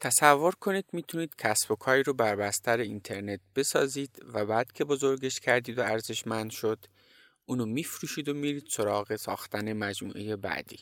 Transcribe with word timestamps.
تصور 0.00 0.54
کنید 0.54 0.84
می‌تونید 0.92 1.36
کسب 1.38 1.70
و 1.70 1.76
کاری 1.76 2.02
رو 2.02 2.14
بر 2.14 2.36
بستر 2.36 2.78
اینترنت 2.78 3.40
بسازید 3.56 4.22
و 4.32 4.46
بعد 4.46 4.72
که 4.72 4.84
بزرگش 4.84 5.40
کردید 5.40 5.78
و 5.78 5.82
ارزشمند 5.82 6.50
شد 6.50 6.78
اونو 7.46 7.66
میفروشید 7.66 8.28
و 8.28 8.34
میرید 8.34 8.66
سراغ 8.70 9.16
ساختن 9.16 9.72
مجموعه 9.72 10.36
بعدی. 10.36 10.78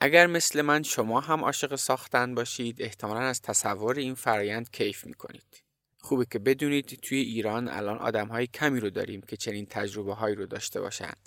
اگر 0.00 0.26
مثل 0.26 0.62
من 0.62 0.82
شما 0.82 1.20
هم 1.20 1.44
عاشق 1.44 1.76
ساختن 1.76 2.34
باشید 2.34 2.82
احتمالا 2.82 3.20
از 3.20 3.42
تصور 3.42 3.98
این 3.98 4.14
فرایند 4.14 4.70
کیف 4.70 5.06
می‌کنید. 5.06 5.62
خوبه 6.00 6.26
که 6.30 6.38
بدونید 6.38 6.98
توی 7.02 7.18
ایران 7.18 7.68
الان 7.68 7.98
آدم 7.98 8.28
های 8.28 8.46
کمی 8.46 8.80
رو 8.80 8.90
داریم 8.90 9.20
که 9.20 9.36
چنین 9.36 9.66
تجربه 9.66 10.14
هایی 10.14 10.34
رو 10.36 10.46
داشته 10.46 10.80
باشند 10.80 11.18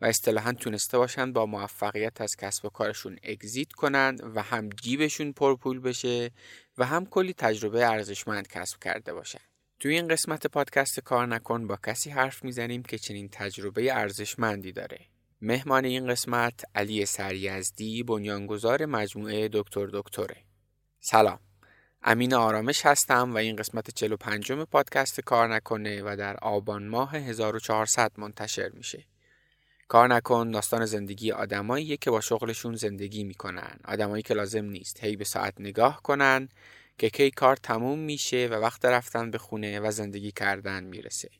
و 0.00 0.04
اصطلاحا 0.04 0.52
تونسته 0.52 0.98
باشند 0.98 1.32
با 1.32 1.46
موفقیت 1.46 2.20
از 2.20 2.36
کسب 2.36 2.64
و 2.64 2.68
کارشون 2.68 3.18
اگزیت 3.22 3.72
کنند 3.72 4.36
و 4.36 4.42
هم 4.42 4.70
جیبشون 4.70 5.32
پرپول 5.32 5.80
بشه 5.80 6.30
و 6.78 6.86
هم 6.86 7.06
کلی 7.06 7.34
تجربه 7.34 7.86
ارزشمند 7.86 8.48
کسب 8.48 8.78
کرده 8.82 9.14
باشن. 9.14 9.40
توی 9.80 9.94
این 9.94 10.08
قسمت 10.08 10.46
پادکست 10.46 11.00
کار 11.00 11.26
نکن 11.26 11.66
با 11.66 11.78
کسی 11.86 12.10
حرف 12.10 12.44
می‌زنیم 12.44 12.82
که 12.82 12.98
چنین 12.98 13.28
تجربه 13.32 13.94
ارزشمندی 13.94 14.72
داره. 14.72 15.00
مهمان 15.42 15.84
این 15.84 16.06
قسمت 16.06 16.64
علی 16.74 17.06
سریزدی 17.06 18.02
بنیانگذار 18.02 18.86
مجموعه 18.86 19.48
دکتر 19.52 19.86
دکتره. 19.86 20.36
سلام. 21.00 21.38
امین 22.02 22.34
آرامش 22.34 22.86
هستم 22.86 23.34
و 23.34 23.36
این 23.36 23.56
قسمت 23.56 23.90
45 23.90 24.52
پادکست 24.52 25.20
کار 25.20 25.54
نکنه 25.54 26.02
و 26.02 26.16
در 26.16 26.36
آبان 26.36 26.88
ماه 26.88 27.16
1400 27.16 28.12
منتشر 28.18 28.68
میشه. 28.68 29.04
کار 29.88 30.08
نکن 30.08 30.50
داستان 30.50 30.86
زندگی 30.86 31.32
آدمایی 31.32 31.96
که 31.96 32.10
با 32.10 32.20
شغلشون 32.20 32.74
زندگی 32.74 33.24
می‌کنن. 33.24 33.78
آدمایی 33.84 34.22
که 34.22 34.34
لازم 34.34 34.64
نیست 34.64 35.04
هی 35.04 35.16
به 35.16 35.24
ساعت 35.24 35.54
نگاه 35.58 36.02
کنن 36.02 36.48
که 36.98 37.10
کی 37.10 37.30
کار 37.30 37.56
تموم 37.56 37.98
میشه 37.98 38.48
و 38.50 38.54
وقت 38.54 38.84
رفتن 38.84 39.30
به 39.30 39.38
خونه 39.38 39.80
و 39.80 39.90
زندگی 39.90 40.32
کردن 40.32 40.84
می‌رسه. 40.84 41.30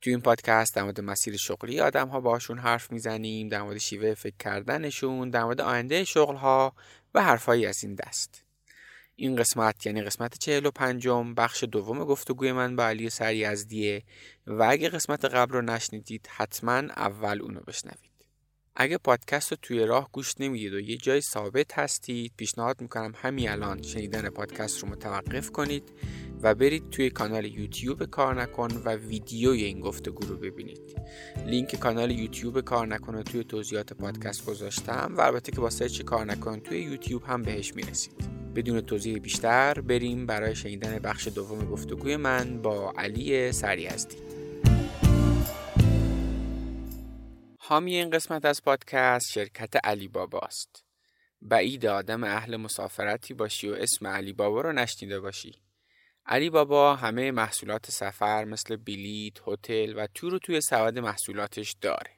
تو 0.00 0.10
این 0.10 0.20
پادکست 0.20 0.74
در 0.74 0.82
مورد 0.82 1.00
مسیر 1.00 1.36
شغلی 1.36 1.80
آدم 1.80 2.08
ها 2.08 2.20
باشون 2.20 2.58
حرف 2.58 2.92
می‌زنیم 2.92 3.48
در 3.48 3.62
مورد 3.62 3.78
شیوه 3.78 4.14
فکر 4.14 4.36
کردنشون 4.38 5.30
در 5.30 5.44
مورد 5.44 5.60
آینده 5.60 6.04
شغل 6.04 6.36
ها 6.36 6.72
و 7.14 7.22
حرفایی 7.22 7.66
از 7.66 7.84
این 7.84 7.94
دست. 7.94 8.47
این 9.20 9.36
قسمت 9.36 9.86
یعنی 9.86 10.02
قسمت 10.02 10.38
چهل 10.38 10.66
و 10.66 10.70
پنجم 10.70 11.34
بخش 11.34 11.64
دوم 11.64 12.04
گفتگوی 12.04 12.52
من 12.52 12.76
با 12.76 12.86
علی 12.86 13.10
سریزدیه 13.10 14.02
و 14.46 14.62
اگه 14.62 14.88
قسمت 14.88 15.24
قبل 15.24 15.52
رو 15.52 15.62
نشنیدید 15.62 16.28
حتما 16.30 16.72
اول 16.76 17.42
اونو 17.42 17.60
بشنوید. 17.60 18.07
اگه 18.80 18.98
پادکست 18.98 19.50
رو 19.50 19.58
توی 19.62 19.86
راه 19.86 20.08
گوش 20.12 20.34
نمی‌دید 20.40 20.74
و 20.74 20.80
یه 20.80 20.96
جای 20.96 21.20
ثابت 21.20 21.78
هستید 21.78 22.32
پیشنهاد 22.36 22.80
می‌کنم 22.80 23.12
همین 23.16 23.50
الان 23.50 23.82
شنیدن 23.82 24.28
پادکست 24.28 24.78
رو 24.82 24.88
متوقف 24.88 25.50
کنید 25.50 25.82
و 26.42 26.54
برید 26.54 26.90
توی 26.90 27.10
کانال 27.10 27.44
یوتیوب 27.44 28.04
کار 28.04 28.42
نکن 28.42 28.82
و 28.84 28.94
ویدیوی 28.94 29.64
این 29.64 29.80
گفتگو 29.80 30.26
رو 30.26 30.36
ببینید. 30.36 30.80
لینک 31.46 31.76
کانال 31.76 32.10
یوتیوب 32.10 32.60
کار 32.60 32.86
نکن 32.86 33.14
رو 33.14 33.22
توی 33.22 33.44
توضیحات 33.44 33.92
پادکست 33.92 34.46
گذاشتم 34.46 35.14
و 35.16 35.20
البته 35.20 35.52
که 35.52 35.60
با 35.60 35.70
سرچ 35.70 36.02
کار 36.02 36.24
نکن 36.24 36.60
توی 36.60 36.80
یوتیوب 36.80 37.22
هم 37.24 37.42
بهش 37.42 37.74
می‌رسید. 37.74 38.12
بدون 38.54 38.80
توضیح 38.80 39.18
بیشتر 39.18 39.80
بریم 39.80 40.26
برای 40.26 40.54
شنیدن 40.54 40.98
بخش 40.98 41.28
دوم 41.28 41.64
گفتگوی 41.64 42.16
من 42.16 42.62
با 42.62 42.92
علی 42.96 43.52
سریزدی 43.52 44.16
حامی 47.60 47.94
این 47.94 48.10
قسمت 48.10 48.44
از 48.44 48.62
پادکست 48.62 49.30
شرکت 49.30 49.86
علی 49.86 50.08
باباست 50.08 50.84
بعید 51.42 51.86
آدم 51.86 52.24
اهل 52.24 52.56
مسافرتی 52.56 53.34
باشی 53.34 53.68
و 53.68 53.74
اسم 53.74 54.06
علی 54.06 54.32
بابا 54.32 54.60
رو 54.60 54.72
نشنیده 54.72 55.20
باشی. 55.20 55.62
علی 56.26 56.50
بابا 56.50 56.96
همه 56.96 57.30
محصولات 57.30 57.90
سفر 57.90 58.44
مثل 58.44 58.76
بلیت، 58.76 59.36
هتل 59.46 59.94
و 59.96 60.06
تور 60.06 60.32
رو 60.32 60.38
توی 60.38 60.60
سبد 60.60 60.98
محصولاتش 60.98 61.76
داره. 61.80 62.10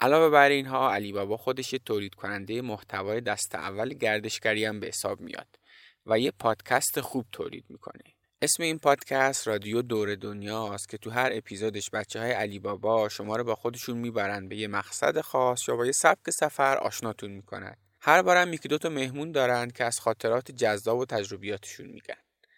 علاوه 0.00 0.30
بر 0.30 0.48
اینها 0.48 0.92
علی 0.94 1.12
بابا 1.12 1.36
خودش 1.36 1.72
یه 1.72 1.78
تولید 1.78 2.14
کننده 2.14 2.62
محتوای 2.62 3.20
دست 3.20 3.54
اول 3.54 3.94
گردشگری 3.94 4.64
هم 4.64 4.80
به 4.80 4.86
حساب 4.86 5.20
میاد 5.20 5.58
و 6.06 6.18
یه 6.18 6.30
پادکست 6.30 7.00
خوب 7.00 7.26
تولید 7.32 7.64
می‌کنه. 7.68 8.13
اسم 8.44 8.62
این 8.62 8.78
پادکست 8.78 9.48
رادیو 9.48 9.82
دور 9.82 10.14
دنیا 10.14 10.74
است 10.74 10.88
که 10.88 10.98
تو 10.98 11.10
هر 11.10 11.30
اپیزودش 11.32 11.90
بچه 11.90 12.20
های 12.20 12.30
علی 12.30 12.58
بابا 12.58 13.08
شما 13.08 13.36
رو 13.36 13.44
با 13.44 13.54
خودشون 13.54 13.98
می‌برن 13.98 14.48
به 14.48 14.56
یه 14.56 14.68
مقصد 14.68 15.20
خاص 15.20 15.68
یا 15.68 15.76
با 15.76 15.86
یه 15.86 15.92
سبک 15.92 16.30
سفر 16.30 16.76
آشناتون 16.76 17.30
می‌کنن. 17.30 17.76
هر 18.00 18.22
بارم 18.22 18.52
یکی 18.52 18.68
دو 18.68 18.78
تا 18.78 18.88
مهمون 18.88 19.32
دارند 19.32 19.72
که 19.72 19.84
از 19.84 20.00
خاطرات 20.00 20.50
جذاب 20.50 20.98
و 20.98 21.04
تجربیاتشون 21.04 21.86
میگن. 21.86 22.14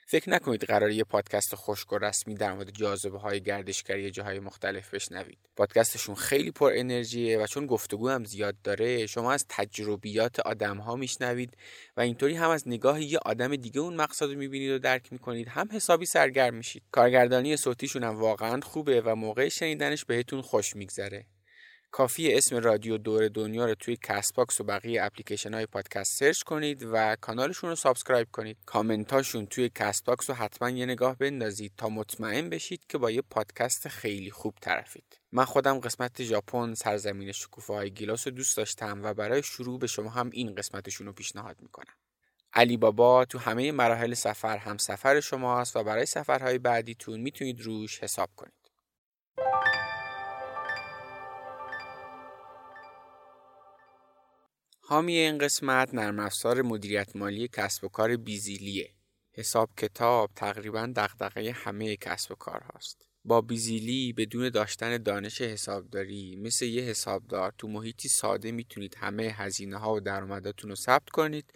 فکر 0.09 0.31
نکنید 0.31 0.65
قرار 0.65 0.91
یه 0.91 1.05
پادکست 1.05 1.55
خشک 1.55 1.93
و 1.93 1.99
رسمی 1.99 2.35
در 2.35 2.53
مورد 2.53 2.71
جاذبه 2.71 3.19
های 3.19 3.41
گردشگری 3.41 4.11
جاهای 4.11 4.41
مختلف 4.41 4.95
بشنوید. 4.95 5.39
پادکستشون 5.57 6.15
خیلی 6.15 6.51
پر 6.51 6.73
انرژیه 6.75 7.39
و 7.39 7.47
چون 7.47 7.67
گفتگو 7.67 8.09
هم 8.09 8.25
زیاد 8.25 8.55
داره 8.65 9.07
شما 9.07 9.33
از 9.33 9.47
تجربیات 9.49 10.41
آدم 10.41 10.77
ها 10.77 10.97
میشنوید 10.97 11.57
و 11.97 12.01
اینطوری 12.01 12.35
هم 12.35 12.51
از 12.51 12.69
نگاه 12.69 13.03
یه 13.03 13.19
آدم 13.19 13.57
دیگه 13.57 13.81
اون 13.81 13.97
مقصد 13.97 14.27
رو 14.27 14.39
می‌بینید 14.39 14.71
و 14.71 14.79
درک 14.79 15.13
می‌کنید 15.13 15.49
هم 15.49 15.69
حسابی 15.73 16.07
سرگرم 16.07 16.55
میشید. 16.55 16.83
کارگردانی 16.93 17.57
صوتیشون 17.57 18.05
هم 18.05 18.17
واقعا 18.17 18.61
خوبه 18.61 19.01
و 19.01 19.15
موقع 19.15 19.49
شنیدنش 19.49 20.05
بهتون 20.05 20.43
خوش 20.43 20.77
میگذره. 20.77 21.27
کافی 21.97 22.35
اسم 22.35 22.57
رادیو 22.57 22.99
دور 22.99 23.29
دنیا 23.29 23.67
رو 23.67 23.75
توی 23.75 23.97
Castbox 24.03 24.61
و 24.61 24.65
بقیه 24.65 25.03
اپلیکیشن 25.03 25.55
های 25.55 25.67
پادکست 25.67 26.19
search 26.19 26.43
کنید 26.43 26.83
و 26.93 27.17
کانالشون 27.21 27.71
رو 27.71 27.77
subscribe 27.77 28.29
کنید. 28.33 28.57
کامنتاشون 28.67 29.47
توی 29.47 29.71
Castbox 29.75 30.31
رو 30.31 30.37
حتما 30.37 30.71
یه 30.71 30.87
نگاه 30.87 31.17
بندازید 31.17 31.73
تا 31.77 31.89
مطمئن 31.89 32.51
بشید 32.51 32.87
که 32.89 32.99
با 32.99 33.11
یه 33.11 33.23
پادکست 33.23 33.89
خیلی 33.89 34.31
خوب 34.31 34.55
طرفید. 34.61 35.21
من 35.33 35.45
خودم 35.45 35.81
قسمت 35.81 36.23
ژاپن 36.23 36.75
سرزمین 36.75 37.33
شکوفه 37.33 37.73
های 37.73 37.91
گیلاس 37.91 38.27
رو 38.27 38.33
دوست 38.33 38.57
داشتم 38.57 39.01
و 39.03 39.15
برای 39.15 39.43
شروع 39.43 39.79
به 39.79 39.87
شما 39.87 40.11
هم 40.11 40.31
این 40.33 40.55
قسمتشون 40.55 41.07
رو 41.07 41.13
پیشنهاد 41.13 41.57
می‌کنم. 41.63 41.95
علی 42.53 42.77
بابا 42.77 43.25
تو 43.25 43.39
همه 43.39 43.73
مراحل 43.73 44.15
سفر 44.15 44.57
هم 44.57 44.77
سفر 44.77 45.21
شماست 45.21 45.77
و 45.77 45.85
برای 45.85 46.07
سفرهای 46.07 46.59
بعدیتون 46.59 47.21
می‌تونید 47.21 47.61
روش 47.61 48.03
حساب 48.03 48.31
کنید. 48.37 48.66
حامی 54.89 55.17
این 55.17 55.39
قسمت 55.39 55.95
نرم 55.95 56.19
افزار 56.19 56.63
مدیریت 56.63 57.17
مالی 57.17 57.49
کسب 57.49 57.85
و 57.85 57.89
کار 57.89 58.17
بیزیلیه. 58.17 58.91
حساب 59.33 59.71
کتاب 59.77 60.31
تقریبا 60.37 60.93
دغدغه 60.97 61.53
همه 61.53 61.97
کسب 61.97 62.33
و 62.33 62.35
کار 62.35 62.61
هاست. 62.61 63.09
با 63.25 63.41
بیزیلی 63.41 64.13
بدون 64.13 64.49
داشتن 64.49 65.03
دانش 65.03 65.41
حسابداری 65.41 66.37
مثل 66.37 66.65
یه 66.65 66.83
حسابدار 66.83 67.53
تو 67.59 67.69
محیطی 67.69 68.09
ساده 68.09 68.53
می‌تونید 68.53 68.97
همه 68.99 69.23
هزینه 69.23 69.77
ها 69.77 69.95
و 69.95 70.01
درآمداتون 70.01 70.71
رو 70.71 70.77
ثبت 70.77 71.11
کنید 71.11 71.53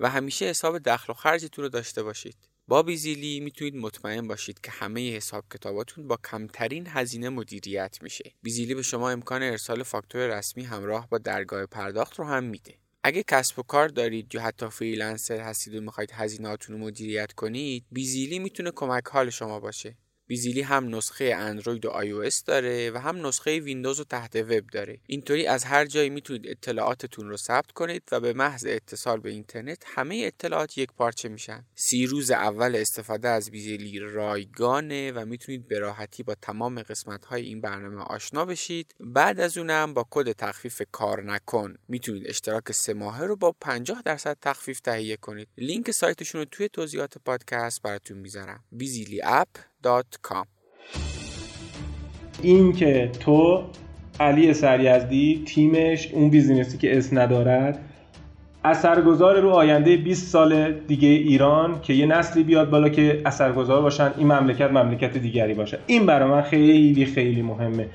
و 0.00 0.10
همیشه 0.10 0.44
حساب 0.44 0.78
دخل 0.78 1.12
و 1.12 1.14
خرجتون 1.14 1.64
رو 1.64 1.68
داشته 1.68 2.02
باشید. 2.02 2.36
با 2.68 2.82
بیزیلی 2.82 3.40
می‌تونید 3.40 3.76
مطمئن 3.76 4.28
باشید 4.28 4.60
که 4.60 4.70
همه 4.70 5.16
حساب 5.16 5.44
کتاباتون 5.54 6.08
با 6.08 6.18
کمترین 6.30 6.86
هزینه 6.88 7.28
مدیریت 7.28 7.98
میشه. 8.02 8.32
بیزیلی 8.42 8.74
به 8.74 8.82
شما 8.82 9.10
امکان 9.10 9.42
ارسال 9.42 9.82
فاکتور 9.82 10.38
رسمی 10.38 10.64
همراه 10.64 11.08
با 11.08 11.18
درگاه 11.18 11.66
پرداخت 11.66 12.18
رو 12.18 12.24
هم 12.24 12.44
میده. 12.44 12.74
اگه 13.02 13.22
کسب 13.22 13.58
و 13.58 13.62
کار 13.62 13.88
دارید 13.88 14.34
یا 14.34 14.42
حتی 14.42 14.68
freelancer 14.68 15.40
هستید 15.40 15.74
و 15.74 15.80
می‌خواید 15.80 16.10
هزینهاتون 16.12 16.76
رو 16.76 16.86
مدیریت 16.86 17.32
کنید 17.32 17.84
بیزیلی 17.90 18.38
می‌تونه 18.38 18.70
کمک 18.70 19.04
حال 19.08 19.30
شما 19.30 19.60
باشه 19.60 19.96
بیزیلی 20.26 20.62
هم 20.62 20.94
نسخه 20.94 21.32
اندروید 21.36 21.86
و 21.86 21.90
آی 21.90 22.30
داره 22.46 22.90
و 22.90 22.98
هم 22.98 23.26
نسخه 23.26 23.60
ویندوز 23.60 24.00
و 24.00 24.04
تحت 24.04 24.36
وب 24.36 24.66
داره. 24.66 24.98
اینطوری 25.06 25.46
از 25.46 25.64
هر 25.64 25.86
جایی 25.86 26.10
می‌تونید 26.10 26.48
اطلاعاتتون 26.48 27.28
رو 27.28 27.36
ثبت 27.36 27.72
کنید 27.72 28.02
و 28.12 28.20
به 28.20 28.32
محض 28.32 28.66
اتصال 28.68 29.20
به 29.20 29.30
اینترنت 29.30 29.82
همه 29.86 30.22
اطلاعات 30.24 30.78
یک 30.78 30.92
پارچه 30.92 31.28
میشن. 31.28 31.64
سی 31.74 32.06
روز 32.06 32.30
اول 32.30 32.76
استفاده 32.76 33.28
از 33.28 33.50
بیزیلی 33.50 33.98
رایگانه 33.98 35.12
و 35.12 35.24
می‌تونید 35.24 35.68
به 35.68 35.78
راحتی 35.78 36.22
با 36.22 36.34
تمام 36.34 36.82
قسمت 36.82 37.24
های 37.24 37.42
این 37.42 37.60
برنامه 37.60 38.02
آشنا 38.02 38.44
بشید. 38.44 38.94
بعد 39.00 39.40
از 39.40 39.58
اونم 39.58 39.94
با 39.94 40.06
کد 40.10 40.32
تخفیف 40.32 40.82
کار 40.92 41.22
نکن 41.22 41.74
می‌تونید 41.88 42.26
اشتراک 42.26 42.72
سه 42.72 42.94
ماهه 42.94 43.22
رو 43.22 43.36
با 43.36 43.52
50 43.60 44.02
درصد 44.04 44.36
تخفیف 44.42 44.80
تهیه 44.80 45.16
کنید. 45.16 45.48
لینک 45.58 45.90
سایتشون 45.90 46.40
رو 46.40 46.44
توی 46.44 46.68
توضیحات 46.68 47.18
پادکست 47.18 47.82
براتون 47.82 48.18
می‌ذارم. 48.18 48.64
بیزیلی 48.72 49.20
اپ 49.24 49.48
این 52.42 52.72
که 52.72 53.10
تو 53.20 53.64
علی 54.20 54.54
سریزدی 54.54 55.42
تیمش 55.46 56.08
اون 56.12 56.30
بیزینسی 56.30 56.78
که 56.78 56.98
اسم 56.98 57.18
ندارد 57.18 57.78
اثرگذار 58.64 59.40
رو 59.40 59.50
آینده 59.50 59.96
20 59.96 60.28
سال 60.28 60.72
دیگه 60.72 61.08
ایران 61.08 61.80
که 61.80 61.92
یه 61.92 62.06
نسلی 62.06 62.42
بیاد 62.42 62.70
بالا 62.70 62.88
که 62.88 63.22
اثرگذار 63.26 63.82
باشن 63.82 64.12
این 64.16 64.32
مملکت 64.32 64.70
مملکت 64.70 65.16
دیگری 65.16 65.54
باشه. 65.54 65.78
این 65.86 66.06
برای 66.06 66.30
من 66.30 66.42
خیلی 66.42 67.06
خیلی 67.06 67.42
مهمه. 67.42 67.88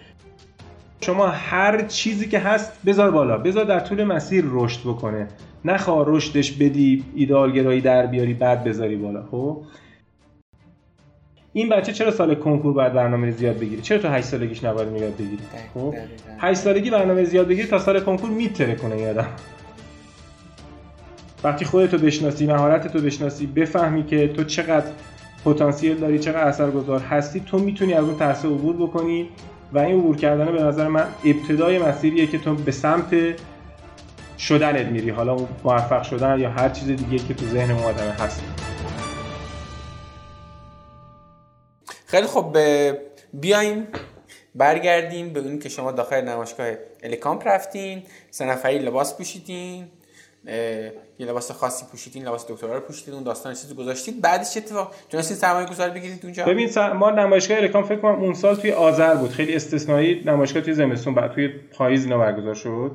شما 1.01 1.27
هر 1.27 1.81
چیزی 1.81 2.27
که 2.27 2.39
هست 2.39 2.71
بذار 2.86 3.12
بالا. 3.12 3.38
بذار 3.38 3.65
در 3.65 3.80
طول 3.80 4.03
مسیر 4.03 4.45
رشد 4.47 4.80
بکنه. 4.80 5.27
نخوا 5.65 6.03
رشدش 6.07 6.51
بدی 6.51 7.03
ایدالگرایی 7.15 7.81
در 7.81 8.06
بیاری 8.06 8.33
بعد 8.33 8.63
بذاری 8.63 8.95
بالا. 8.95 9.24
خب؟ 9.31 9.57
این 11.54 11.69
بچه 11.69 11.94
چرا 11.94 12.12
سال 12.12 12.36
کنکور 12.36 12.74
باید 12.74 12.94
برنامه 12.94 13.31
زیاد 13.31 13.60
بگیری 13.60 13.81
چرا 13.81 13.98
تو 13.98 14.10
8 14.10 14.28
سالگیش 14.28 14.63
نباید 14.63 15.01
یاد 15.01 15.13
بگیری؟ 15.13 15.40
خب؟ 15.74 15.96
8 16.40 16.60
سالگی 16.60 16.90
برنامه 16.90 17.24
زیاد 17.24 17.48
بگیری 17.48 17.68
تا 17.68 17.80
سال 17.80 18.00
کنکور 18.00 18.30
میتره 18.30 18.75
کنه 18.75 18.98
یادم 18.98 19.28
وقتی 21.44 21.66
خودتو 21.66 21.98
بشناسی 21.98 22.46
مهارتتو 22.46 23.00
بشناسی 23.00 23.46
بفهمی 23.46 24.06
که 24.06 24.28
تو 24.28 24.44
چقدر 24.44 24.92
پتانسیل 25.46 25.98
داری 25.98 26.19
چقدر 26.19 26.48
اثرگذار 26.48 27.00
هستی 27.00 27.40
تو 27.40 27.60
می‌تونی 27.60 27.94
از 27.94 28.06
اون 28.06 28.16
ترس 28.16 28.46
عبور 28.46 28.75
بکنی 28.75 29.30
و 29.74 29.80
این 29.80 30.00
عبور 30.00 30.16
کردن 30.16 30.51
به 30.51 30.63
نظر 30.63 30.88
من 30.88 31.06
ابتدای 31.25 31.80
مسیریه 31.80 32.28
که 32.28 32.38
تو 32.38 32.56
به 32.56 32.72
سمت 32.72 33.16
شدنت 34.38 34.86
میری. 34.86 35.10
حالا 35.10 35.38
موفق 35.63 36.04
شدن 36.04 36.40
یا 36.40 36.50
هر 36.50 36.69
چیز 36.69 36.88
دیگه 36.88 37.24
که 37.28 37.34
تو 37.34 37.46
ذهن 37.46 37.72
آدم 37.72 38.10
هست. 38.19 38.69
خیلی 42.10 42.28
خب 42.28 42.58
بیایم 43.34 43.88
برگردیم 44.56 45.34
به 45.34 45.40
اون 45.40 45.60
که 45.60 45.70
شما 45.70 45.92
داخل 45.92 46.22
نمایشگاه 46.22 46.68
الیکامپ 47.04 47.48
رفتین 47.48 48.04
سه 48.30 48.46
نفری 48.46 48.80
لباس 48.80 49.18
پوشیدین 49.18 49.86
یه 51.20 51.28
لباس 51.28 51.52
خاصی 51.52 51.86
پوشیدین 51.92 52.28
لباس 52.28 52.48
دکترا 52.48 52.74
رو 52.74 52.80
پوشیدین 52.80 53.14
اون 53.14 53.24
داستان 53.24 53.54
چیزی 53.54 53.76
گذاشتید 53.76 54.22
بعدش 54.22 54.54
چه 54.54 54.60
اتفاق؟ 54.60 54.96
تونستین 55.10 55.38
سرمایه 55.38 55.68
گذاری 55.68 55.92
بگیرید 55.92 56.20
اونجا. 56.24 56.46
ببین 56.46 56.70
ما 56.94 57.12
نمایشگاه 57.12 57.58
الیکام 57.58 57.84
فکر 57.84 58.00
کنم 58.00 58.16
اون 58.16 58.34
سال 58.34 58.56
توی 58.56 58.72
آذر 58.72 59.16
بود. 59.16 59.30
خیلی 59.30 59.56
استثنایی 59.56 60.24
نمایشگاه 60.26 60.62
توی 60.64 60.74
زمستون 60.74 61.16
بعد 61.16 61.32
توی 61.32 61.48
پاییز 61.48 62.04
اینا 62.04 62.18
برگزار 62.18 62.54
شد. 62.54 62.92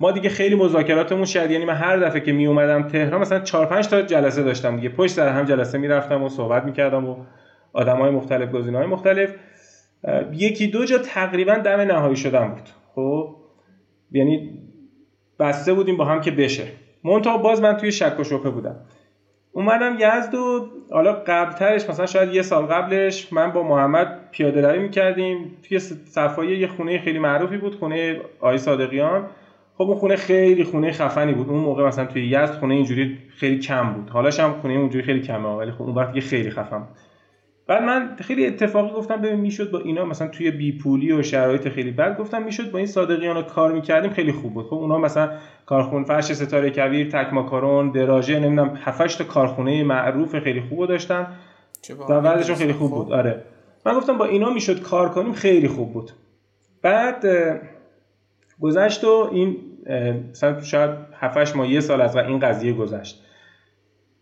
ما 0.00 0.12
دیگه 0.12 0.28
خیلی 0.28 0.54
مذاکراتمون 0.54 1.24
شد. 1.24 1.50
یعنی 1.50 1.64
من 1.64 1.74
هر 1.74 1.96
دفعه 1.96 2.20
که 2.20 2.32
می 2.32 2.46
اومدم 2.46 2.88
تهران 2.88 3.20
مثلا 3.20 3.40
4 3.40 3.66
5 3.66 3.88
تا 3.88 4.02
جلسه 4.02 4.42
داشتم 4.42 4.76
دیگه. 4.76 4.88
پشت 4.88 5.12
سر 5.12 5.28
هم 5.28 5.44
جلسه 5.44 5.78
می‌رفتم 5.78 6.22
و 6.22 6.28
صحبت 6.28 6.64
می‌کردم 6.64 7.08
و 7.08 7.16
آدمای 7.72 8.10
مختلف 8.10 8.50
گزینه‌های 8.50 8.86
مختلف. 8.86 9.34
یکی 10.32 10.66
دو 10.66 10.84
جا 10.84 10.98
تقریبا 10.98 11.54
دم 11.54 11.80
نهایی 11.80 12.16
شدم 12.16 12.48
بود. 12.48 12.68
خب؟ 12.94 13.36
یعنی 14.12 14.58
بسته 15.38 15.74
بودیم 15.74 15.96
با 15.96 16.04
هم 16.04 16.20
که 16.20 16.30
بشه. 16.30 16.64
منتها 17.04 17.38
باز 17.38 17.60
من 17.60 17.76
توی 17.76 17.92
شک 17.92 18.20
و 18.20 18.24
شبهه 18.24 18.50
بودم. 18.50 18.76
اومدم 19.52 19.96
یزد 19.98 20.34
و 20.34 20.68
حالا 20.90 21.12
قبلترش 21.12 21.90
مثلا 21.90 22.06
شاید 22.06 22.34
یه 22.34 22.42
سال 22.42 22.66
قبلش 22.66 23.32
من 23.32 23.52
با 23.52 23.62
محمد 23.62 24.18
پیاده 24.30 24.68
روی 24.68 24.78
می‌کردیم. 24.78 25.56
توی 25.68 25.78
صفایی 25.78 26.58
یه 26.58 26.66
خونه 26.66 26.98
خیلی 26.98 27.18
معروفی 27.18 27.56
بود 27.56 27.74
خونه 27.74 28.20
آی 28.40 28.58
صادقیان. 28.58 29.26
خب 29.74 29.82
اون 29.82 29.94
خونه 29.94 30.16
خیلی 30.16 30.64
خونه 30.64 30.92
خفنی 30.92 31.32
بود. 31.32 31.48
اون 31.48 31.60
موقع 31.60 31.86
مثلا 31.86 32.04
توی 32.04 32.26
یزد 32.26 32.54
خونه 32.54 32.74
اینجوری 32.74 33.18
خیلی 33.36 33.58
کم 33.58 33.92
بود. 33.92 34.10
حالاش 34.10 34.40
هم 34.40 34.52
خونه 34.52 34.74
اونجوری 34.74 35.04
خیلی 35.04 35.20
کمه 35.20 35.48
ولی 35.48 35.70
خب 35.70 35.82
اون 35.82 35.94
وقت 35.94 36.20
خیلی 36.20 36.50
خفن 36.50 36.82
بعد 37.66 37.82
من 37.82 38.16
خیلی 38.16 38.46
اتفاقی 38.46 38.94
گفتم 38.94 39.16
ببین 39.16 39.40
می‌شد 39.40 39.70
با 39.70 39.78
اینا 39.78 40.04
مثلا 40.04 40.28
توی 40.28 40.50
بی 40.50 40.78
پولی 40.78 41.12
و 41.12 41.22
شرایط 41.22 41.68
خیلی 41.68 41.90
بد 41.90 42.18
گفتم 42.18 42.42
می‌شد 42.42 42.70
با 42.70 42.78
این 42.78 42.86
صادقیان 42.86 43.36
رو 43.36 43.42
کار 43.42 43.72
می‌کردیم 43.72 44.10
خیلی 44.10 44.32
خوب 44.32 44.54
بود. 44.54 44.66
خب 44.66 44.74
اونا 44.74 44.98
مثلا 44.98 45.30
کارخونه 45.66 46.04
فرش 46.04 46.32
ستاره 46.32 46.70
کبیر 46.70 47.10
تک 47.10 47.32
ماکارون 47.32 47.90
دراژه 47.90 48.40
نمی‌دونم 48.40 48.78
7 48.80 49.18
تا 49.18 49.24
کارخونه 49.24 49.84
معروف 49.84 50.38
خیلی 50.38 50.60
خوب 50.60 50.86
داشتن. 50.86 51.26
و 52.08 52.12
وضعشون 52.12 52.56
خیلی 52.56 52.72
خوب 52.72 52.90
بود. 52.90 53.12
آره. 53.12 53.42
من 53.86 53.94
گفتم 53.94 54.18
با 54.18 54.24
اینا 54.24 54.50
می‌شد 54.50 54.82
کار 54.82 55.08
کنیم 55.08 55.32
خیلی 55.32 55.68
خوب 55.68 55.92
بود. 55.92 56.10
بعد 56.82 57.24
گذشت 58.60 59.04
و 59.04 59.28
این 59.32 59.56
مثلا 60.30 60.60
شاید 60.60 60.90
7 61.20 61.56
ماه 61.56 61.68
یه 61.68 61.80
سال 61.80 62.00
از 62.00 62.16
این 62.16 62.38
قضیه 62.38 62.72
گذشت. 62.72 63.21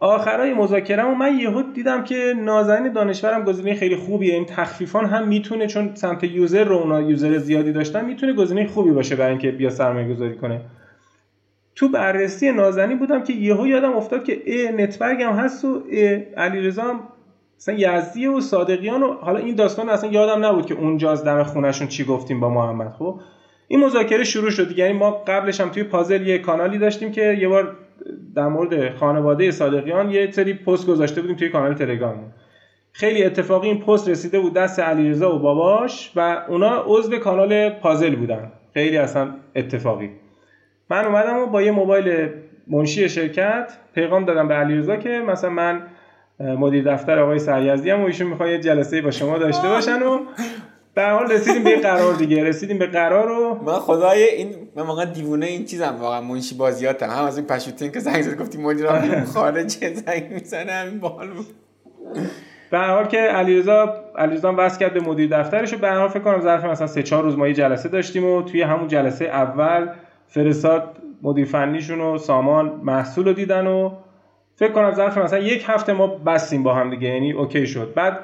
آخرای 0.01 0.55
مذاکرم 0.55 1.19
من 1.19 1.39
یهو 1.39 1.63
دیدم 1.63 2.05
که 2.05 2.35
نازنین 2.37 2.93
دانشورم 2.93 3.45
گزینه 3.45 3.75
خیلی 3.75 3.97
خوبیه. 3.97 4.35
این 4.35 4.45
تخفیفان 4.45 5.05
هم 5.05 5.29
می‌تونه 5.29 5.67
چون 5.67 5.95
سمت 5.95 6.25
یوزر 6.25 6.65
رو 6.65 6.77
اونا 6.77 7.01
یوزر 7.01 7.39
زیادی 7.39 7.73
داشتن 7.73 8.05
می‌تونه 8.05 8.33
گزینه 8.33 8.67
خوبی 8.67 8.91
باشه 8.91 9.17
برای 9.17 9.31
اینکه 9.31 9.51
بیا 9.51 9.71
سرمایه 9.71 10.09
گذاری 10.09 10.37
کنه. 10.37 10.61
تو 11.75 11.89
بررسی 11.89 12.53
نازنین 12.53 12.99
بودم 12.99 13.23
که 13.23 13.33
یهو 13.33 13.67
یادم 13.67 13.93
افتاد 13.93 14.25
که 14.25 14.43
ای 14.45 14.73
network 14.73 15.21
هم 15.21 15.33
هست 15.33 15.65
و 15.65 15.83
علیرضا 16.37 16.83
هم 16.83 17.01
مثلا 17.59 17.75
یزدی 17.79 18.27
و 18.27 18.41
صادقیان 18.41 19.03
و 19.03 19.13
حالا 19.13 19.39
این 19.39 19.55
داستان 19.55 19.89
اصلا 19.89 20.11
یادم 20.11 20.45
نبود 20.45 20.67
که 20.67 20.75
اونجا 20.75 21.13
از 21.13 21.25
دم 21.25 21.43
خونشون 21.43 21.89
چی 21.89 22.05
گفتیم 22.05 22.41
با 22.41 22.51
محمد 22.51 22.93
خب؟ 22.99 23.21
این 23.69 23.85
مذاکره 23.85 24.25
شروع 24.25 24.51
شد. 24.51 24.79
یعنی 24.79 24.93
ما 24.93 25.11
قبلش 25.11 25.61
هم 25.61 25.69
توی 25.69 25.83
پازل 25.83 26.27
یه 26.27 26.39
کانالی 26.39 26.79
داشتیم 26.79 27.13
که 27.13 27.37
یه 27.41 27.49
بار 27.49 27.77
در 28.37 28.49
مورد 28.49 28.95
خانواده 28.95 29.51
صادقیان 29.51 30.11
یه 30.11 30.31
سری 30.31 30.55
پست 30.55 30.87
گذاشته 30.87 31.21
بودیم 31.21 31.37
توی 31.37 31.49
کانال 31.49 31.75
تلگرام. 31.75 32.33
خیلی 32.93 33.25
اتفاقی 33.25 33.69
این 33.69 33.81
پست 33.81 34.09
رسیده 34.09 34.41
بود 34.41 34.55
دست 34.55 34.81
علیرضا 34.81 35.37
و 35.37 35.39
باباش 35.39 36.13
و 36.17 36.45
اونا 36.49 36.85
عضو 36.87 37.19
کانال 37.19 37.71
پازل 37.71 38.17
بودن. 38.17 38.53
خیلی 38.75 38.97
اصلا 38.97 39.31
اتفاقی. 39.57 40.11
من 40.91 41.05
اومدم 41.05 41.39
و 41.39 41.47
با 41.47 41.63
یه 41.63 41.71
موبایل 41.71 42.29
منشی 42.67 43.09
شرکت 43.09 43.73
پیغام 43.95 44.25
دادم 44.25 44.49
به 44.49 44.55
علیرضا 44.55 44.97
که 44.97 45.09
مثلا 45.27 45.51
من 45.51 45.83
مدیر 46.41 46.93
دفتر 46.95 47.19
آقای 47.19 47.39
سریزدی 47.39 47.91
هم 47.91 48.03
و 48.03 48.05
ایشون 48.05 48.27
می‌خوان 48.27 48.49
یه 48.49 48.59
جلسه 48.59 49.03
با 49.03 49.11
شما 49.11 49.39
داشته 49.39 49.69
باشن 49.69 50.03
و 50.03 50.19
به 50.95 51.09
حال 51.09 51.33
رسیدیم 51.33 51.65
به 51.65 51.77
قرار 51.77 52.15
دیگه 52.15 52.45
رسیدیم 52.45 52.79
به 52.79 52.87
قرار 52.87 53.31
و 53.31 53.63
من 53.65 53.73
خدای 53.73 54.23
این 54.23 54.55
من 54.77 54.83
واقعا 54.83 55.05
دیوونه 55.05 55.47
این 55.47 55.65
چیزم 55.65 55.97
واقعا 56.01 56.21
منشی 56.21 56.55
بازیاتم. 56.55 57.11
هم 57.11 57.25
از 57.25 57.37
این 57.37 57.47
پشوتین 57.47 57.93
که 57.93 58.01
زنگ 58.01 58.23
زد 58.23 58.41
گفتی 58.41 58.59
مدیر 58.59 58.87
خارج 59.35 59.69
زنگ 59.69 60.33
می‌زنه 60.33 60.73
همین 60.73 61.01
باحال 61.01 61.31
بود. 61.31 61.47
به 62.71 62.79
هر 62.79 62.91
حال 62.91 63.07
که 63.07 63.19
علیرضا 63.19 63.95
علیرضا 64.19 64.53
واسه 64.53 64.79
کرد 64.79 64.95
به 64.95 65.01
مدیر 65.01 65.39
دفترش 65.39 65.75
و 65.75 65.77
به 65.79 65.89
هر 65.89 65.99
حال 65.99 66.09
فکر 66.09 66.21
کنم 66.21 66.41
ظرف 66.41 66.65
مثلا 66.65 66.87
3 66.87 67.03
4 67.03 67.23
روز 67.23 67.39
ما 67.39 67.49
یه 67.49 67.55
جلسه 67.55 67.89
داشتیم 67.89 68.25
و 68.25 68.43
توی 68.43 68.63
همون 68.63 68.89
جلسه 68.89 69.25
اول 69.25 69.89
فرستاد 70.27 70.97
مدیر 71.23 71.45
فنیشون 71.45 72.01
و 72.01 72.19
سامان 72.19 72.81
محصول 72.85 73.25
رو 73.25 73.33
دیدن 73.33 73.67
و 73.67 73.91
فکر 74.57 74.73
کنم 74.73 74.95
ظرف 74.95 75.19
مثلا 75.19 75.39
یک 75.39 75.65
هفته 75.67 75.93
ما 75.93 76.07
بستیم 76.07 76.63
با 76.63 76.75
هم 76.75 76.91
دیگه 76.91 77.09
یعنی 77.09 77.33
اوکی 77.33 77.67
شد. 77.67 77.93
بعد 77.95 78.19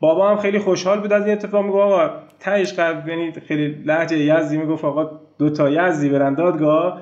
بابا 0.00 0.30
هم 0.30 0.36
خیلی 0.36 0.58
خوشحال 0.58 1.00
بود 1.00 1.12
از 1.12 1.24
این 1.24 1.32
اتفاق. 1.32 1.64
میگه 1.64 1.78
آقا 1.78 2.10
تهش 2.40 2.72
قبل 2.72 3.08
یعنی 3.08 3.32
خیلی 3.32 3.82
لهجه 3.84 4.18
یزدی 4.18 4.56
می‌گفت 4.56 4.84
آقا 4.84 5.10
دو 5.38 5.50
تا 5.50 5.70
یزدی 5.70 6.08
برن 6.08 6.34
دادگاه 6.34 7.00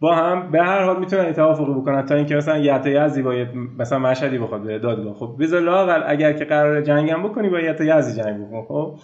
با 0.00 0.14
هم 0.14 0.50
به 0.50 0.62
هر 0.62 0.82
حال 0.82 1.00
می‌تونن 1.00 1.32
توافقی 1.32 1.74
بکنن 1.74 2.06
تا 2.06 2.14
اینکه 2.14 2.36
مثلا 2.36 2.58
یت 2.58 2.86
یزدی 2.86 3.22
با 3.22 3.34
مثلا 3.78 3.98
مشهدی 3.98 4.38
بخواد 4.38 4.62
به 4.62 4.78
دادگاه. 4.78 5.14
خب 5.14 5.36
بذار 5.40 5.60
لاقل 5.60 6.02
اگر 6.06 6.32
که 6.32 6.44
قرار 6.44 6.80
جنگم 6.80 7.22
بکنی 7.22 7.48
با 7.48 7.60
یت 7.60 7.80
یزدی 7.80 8.22
جنگ 8.22 8.48
بکن 8.48 8.62
خب؟ 8.68 8.94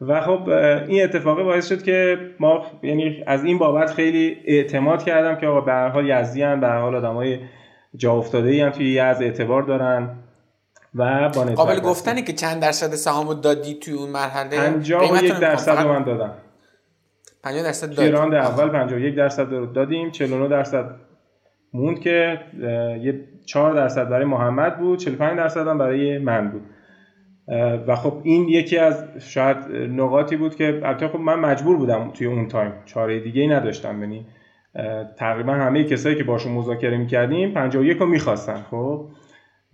و 0.00 0.20
خب 0.20 0.48
این 0.88 1.04
اتفاق 1.04 1.42
باعث 1.42 1.68
شد 1.68 1.82
که 1.82 2.18
ما 2.40 2.62
یعنی 2.82 3.24
از 3.26 3.44
این 3.44 3.58
بابت 3.58 3.90
خیلی 3.90 4.36
اعتماد 4.44 5.02
کردم 5.02 5.36
که 5.36 5.46
آقا 5.46 5.60
به 5.60 5.72
هر 5.72 5.88
حال 5.88 6.08
یزدی 6.08 6.40
به 6.40 6.66
هر 6.66 6.78
حال 6.78 6.94
آدمای 6.94 7.38
جا 7.96 8.12
افتاده 8.12 8.50
ای 8.50 8.60
هم 8.60 8.70
توی 8.70 8.86
یزد 8.86 9.22
اعتبار 9.22 9.62
دارن. 9.62 10.21
و 10.94 11.28
با 11.28 11.44
قابل 11.44 11.80
گفتنه 11.80 12.22
که 12.22 12.32
چند 12.32 12.62
درصد 12.62 12.94
سهامو 12.94 13.34
دادی 13.34 13.74
توی 13.74 13.94
اون 13.94 14.10
مرحله؟ 14.10 14.70
51 14.70 15.38
درصد 15.38 15.78
رو 15.78 15.92
من 15.92 16.04
دادم. 16.04 16.34
50 17.42 17.62
درصد 17.62 17.94
دادی. 17.94 18.10
راند 18.10 18.34
اول 18.34 18.68
51 18.68 19.14
درصد 19.14 19.52
رو 19.52 19.66
دادیم 19.66 20.10
49 20.10 20.48
درصد 20.48 20.84
موند 21.72 22.00
که 22.00 22.40
یه 23.02 23.24
4 23.46 23.74
درصد 23.74 24.08
برای 24.08 24.24
محمد 24.24 24.78
بود 24.78 24.98
45 24.98 25.36
درصد 25.36 25.68
هم 25.68 25.78
برای 25.78 26.18
من 26.18 26.50
بود. 26.50 26.62
و 27.86 27.96
خب 27.96 28.20
این 28.22 28.48
یکی 28.48 28.78
از 28.78 29.04
شاید 29.18 29.56
نقاطی 29.90 30.36
بود 30.36 30.54
که 30.54 30.80
البته 30.84 31.08
خب 31.08 31.18
من 31.18 31.34
مجبور 31.34 31.76
بودم 31.76 32.10
توی 32.10 32.26
اون 32.26 32.48
تایم 32.48 32.72
چاره 32.84 33.20
دیگه 33.20 33.42
ای 33.42 33.48
نداشتم 33.48 34.00
یعنی 34.00 34.26
تقریبا 35.18 35.52
همه 35.52 35.84
کسایی 35.84 36.16
که 36.16 36.24
باشون 36.24 36.52
مذاکره 36.52 36.96
می‌کردیم 36.96 37.54
51 37.54 37.96
رو 37.96 38.06
می‌خواستن 38.06 38.62
خب؟ 38.70 39.08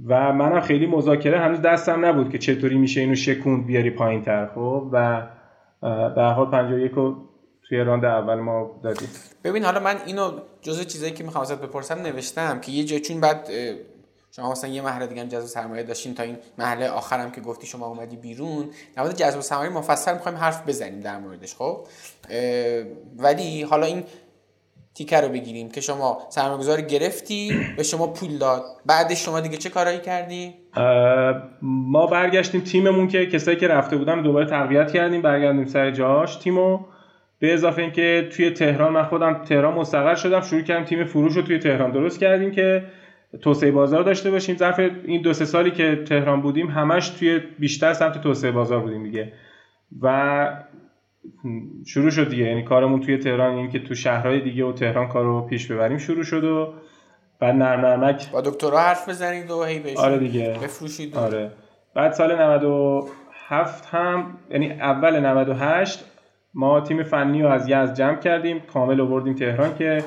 و 0.07 0.33
منم 0.33 0.61
خیلی 0.61 0.87
مذاکره 0.87 1.39
هنوز 1.39 1.61
دستم 1.61 2.05
نبود 2.05 2.31
که 2.31 2.39
چطوری 2.39 2.79
میشه 2.79 3.01
اینو 3.01 3.15
شکوند 3.15 3.67
بیاری 3.67 3.91
پایین 3.91 4.23
تر 4.23 4.47
خب؟ 4.55 4.89
و 4.93 5.27
به 6.15 6.23
حال 6.23 6.51
51 6.51 6.93
رو 6.93 7.17
توی 7.69 7.79
round 7.79 8.05
اول 8.05 8.35
ما 8.35 8.81
دادیم. 8.83 9.09
ببین 9.45 9.65
حالا 9.65 9.81
من 9.81 9.97
اینو 10.07 10.33
جزء 10.63 10.85
چیزایی 10.85 11.13
که 11.13 11.25
می‌خوام 11.25 11.43
ازت 11.43 11.61
بپرسم 11.61 12.03
نوشتم 12.03 12.61
که 12.61 12.73
یه 12.73 12.85
جای 12.85 13.01
چون 13.01 13.21
بعد 13.21 13.49
شما 14.31 14.53
مثلا 14.53 14.71
یه 14.71 14.83
مرحله 14.83 15.07
دیگه 15.07 15.21
هم 15.21 15.29
جذب 15.29 15.47
سرمایه 15.47 15.83
داشتین 15.83 16.15
تا 16.15 16.23
این 16.23 16.37
مرحله 16.59 16.89
آخرم 16.89 17.31
که 17.31 17.41
گفتی 17.41 17.67
شما 17.67 17.87
اومدی 17.87 18.17
بیرون 18.17 18.65
در 18.97 19.03
مورد 19.03 19.17
جذب 19.17 19.41
سرمایه 19.41 19.71
مفصل 19.71 20.13
می‌خوایم 20.13 20.39
حرف 20.39 20.69
بزنیم 20.69 21.01
در 21.01 21.19
موردش 21.19 21.55
خب؟ 21.55 21.87
ولی 23.19 23.63
حالا 23.63 23.87
این 23.87 24.05
تیکر 24.99 25.21
رو 25.21 25.29
بگیریم 25.29 25.71
که 25.71 25.81
شما 25.81 26.19
سرمایه‌گذار 26.29 26.81
گرفتی 26.81 27.67
به 27.77 27.83
شما 27.83 28.07
پول 28.07 28.39
داد. 28.39 28.63
بعدش 28.87 29.25
شما 29.25 29.41
دیگه 29.41 29.57
چه 29.57 29.71
کارایی 29.71 29.99
کردی؟ 29.99 30.55
ما 31.63 32.07
برگشتیم 32.07 32.61
تیممون 32.61 33.09
که 33.09 33.27
کسایی 33.27 33.57
که 33.57 33.69
رفته 33.69 33.97
بودن 33.97 34.23
دوباره 34.23 34.47
تقویت 34.47 34.93
کردیم 34.93 35.23
برگردیم 35.23 35.67
سر 35.67 35.91
جاش. 35.91 36.37
تیمو 36.37 36.79
به 37.39 37.55
اضافه 37.55 37.83
اینکه 37.83 38.29
توی 38.33 38.51
تهران 38.51 38.93
من 38.93 39.05
خودم 39.05 39.45
تهران 39.45 39.75
مستقر 39.75 40.15
شدم 40.15 40.41
شروع 40.41 40.63
کردم 40.63 40.85
تیم 40.85 41.05
فروش 41.05 41.37
رو 41.37 41.43
توی 41.43 41.59
تهران 41.59 41.91
درست 41.91 42.21
کردیم 42.21 42.51
که 42.51 42.85
توسعه 43.43 43.71
بازار 43.71 44.03
داشته 44.03 44.31
باشیم. 44.31 44.57
ظرف 44.57 44.81
این 45.05 45.23
دو 45.23 45.33
سه 45.33 45.45
سالی 45.45 45.71
که 45.71 46.05
تهران 46.09 46.43
بودیم 46.43 46.67
همش 46.67 47.09
توی 47.09 47.41
بیشتر 47.59 47.93
سمت 47.93 48.21
توسعه 48.21 48.51
بازار 48.51 48.81
بودیم 48.81 49.03
دیگه. 49.03 49.33
و 50.03 50.49
شروع 51.87 52.11
شد 52.11 52.31
دیگه. 52.31 52.45
یعنی 52.45 52.63
کارمون 52.63 53.01
توی 53.01 53.19
تهران 53.19 53.55
این 53.55 53.71
که 53.71 53.79
تو 53.79 53.95
شهرهای 53.95 54.41
دیگه 54.41 54.65
و 54.65 54.73
تهران 54.73 55.09
کارو 55.09 55.47
پیش 55.47 55.67
ببریم 55.73 55.99
شروع 55.99 56.23
شد 56.23 56.45
و 56.45 56.75
بعد 57.41 57.55
نرم 57.55 57.81
نرمک 57.81 58.31
با 58.31 58.41
دکترها 58.41 58.79
حرف 58.79 59.09
بزنید 59.09 59.51
و 59.51 59.65
هی 59.65 59.95
آره 59.97 60.19
دیگه. 60.19 60.59
بفروشید 60.63 61.17
آره. 61.17 61.51
بعد 61.95 62.13
سال 62.13 62.43
97 62.43 63.87
هم 63.87 64.39
یعنی 64.51 64.73
اول 64.73 65.21
98 65.21 66.05
ما 66.55 66.81
تیم 66.81 67.03
فنی 67.03 67.43
رو 67.43 67.49
از 67.49 67.69
یزد 67.69 67.95
جمع 67.95 68.17
کردیم. 68.17 68.61
کامل 68.61 69.01
آوردیم 69.01 69.35
تهران 69.35 69.75
که 69.75 70.05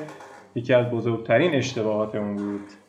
یکی 0.54 0.74
از 0.74 0.86
بزرگترین 0.90 1.54
اشتباهاتمون 1.54 2.36
بود. 2.36 2.81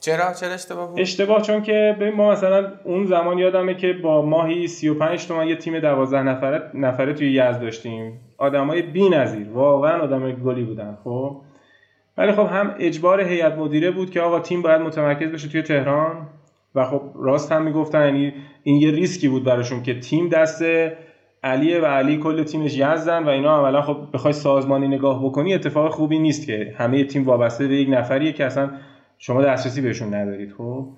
چرا؟ 0.00 0.32
چرا 0.32 0.52
اشتباه 0.52 0.88
بود؟ 0.88 1.00
اشتباه 1.00 1.42
چون 1.42 1.62
که 1.62 1.96
ببین 2.00 2.14
ما 2.14 2.30
مثلا 2.30 2.72
اون 2.84 3.06
زمان 3.06 3.38
یادمه 3.38 3.74
که 3.74 3.92
با 3.92 4.22
ماهی 4.22 4.66
35 4.66 5.26
تومن 5.26 5.46
یه 5.48 5.56
تیم 5.56 5.78
12 5.80 6.22
نفره 6.22 6.70
نفره 6.74 7.12
توی 7.12 7.32
یزد 7.32 7.60
داشتیم. 7.60 8.20
آدمای 8.38 8.82
بی‌نظیر 8.82 9.48
واقعا 9.48 10.02
آدمای 10.02 10.36
گلی 10.36 10.64
بودن 10.64 10.98
خب؟ 11.04 11.40
ولی 12.18 12.32
خب 12.32 12.46
هم 12.46 12.74
اجبار 12.78 13.20
هیئت 13.20 13.52
مدیره 13.52 13.90
بود 13.90 14.10
که 14.10 14.20
آقا 14.20 14.40
تیم 14.40 14.62
باید 14.62 14.80
متمرکز 14.80 15.32
بشه 15.32 15.48
توی 15.48 15.62
تهران 15.62 16.26
و 16.74 16.84
خب 16.84 17.02
راست 17.14 17.52
هم 17.52 17.62
می‌گفتن 17.62 18.04
یعنی 18.04 18.32
این 18.62 18.76
یه 18.76 18.90
ریسکی 18.90 19.28
بود 19.28 19.44
براشون 19.44 19.82
که 19.82 20.00
تیم 20.00 20.28
دست 20.28 20.62
علیه 21.42 21.80
و 21.80 21.84
علی 21.84 22.18
کل 22.18 22.42
تیمش 22.42 22.76
یزدن 22.76 23.24
و 23.24 23.28
اینا. 23.28 23.58
اولا 23.58 23.82
خب 23.82 23.96
بخوای 24.12 24.32
سازمانی 24.32 24.88
نگاه 24.88 25.24
بکنی 25.24 25.54
اتفاق 25.54 25.92
خوبی 25.92 26.18
نیست 26.18 26.46
که 26.46 26.74
همه 26.78 27.04
تیم 27.04 27.24
وابسته 27.24 27.68
به 27.68 27.74
یک 27.74 27.88
نفریه 27.90 28.32
که 28.32 28.44
اصلا 28.44 28.70
شما 29.18 29.42
دسترسی 29.42 29.80
بهشون 29.80 30.14
ندارید 30.14 30.52
خب؟ 30.52 30.88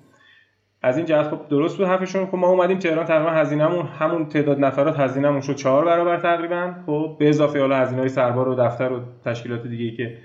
از 0.83 0.97
این 0.97 1.05
جهت 1.05 1.27
خب 1.27 1.47
درست 1.49 1.77
بود 1.77 1.87
حرفشون. 1.87 2.25
خب 2.25 2.35
ما 2.35 2.47
اومدیم 2.47 2.79
تهران 2.79 3.05
تقریبا 3.05 3.31
هزینهمون 3.31 3.85
همون 3.85 4.25
تعداد 4.25 4.59
نفرات 4.59 4.99
هزینهمون 4.99 5.41
شد 5.41 5.55
چهار 5.55 5.85
برابر 5.85 6.17
تقریبا. 6.17 6.73
خب 6.85 7.15
به 7.19 7.29
اضافه 7.29 7.59
حالا 7.59 7.77
هزینه‌های 7.77 8.09
سربار 8.09 8.47
و 8.47 8.55
دفتر 8.55 8.91
و 8.91 8.99
تشکیلات 9.25 9.67
دیگه 9.67 9.97
که 9.97 10.17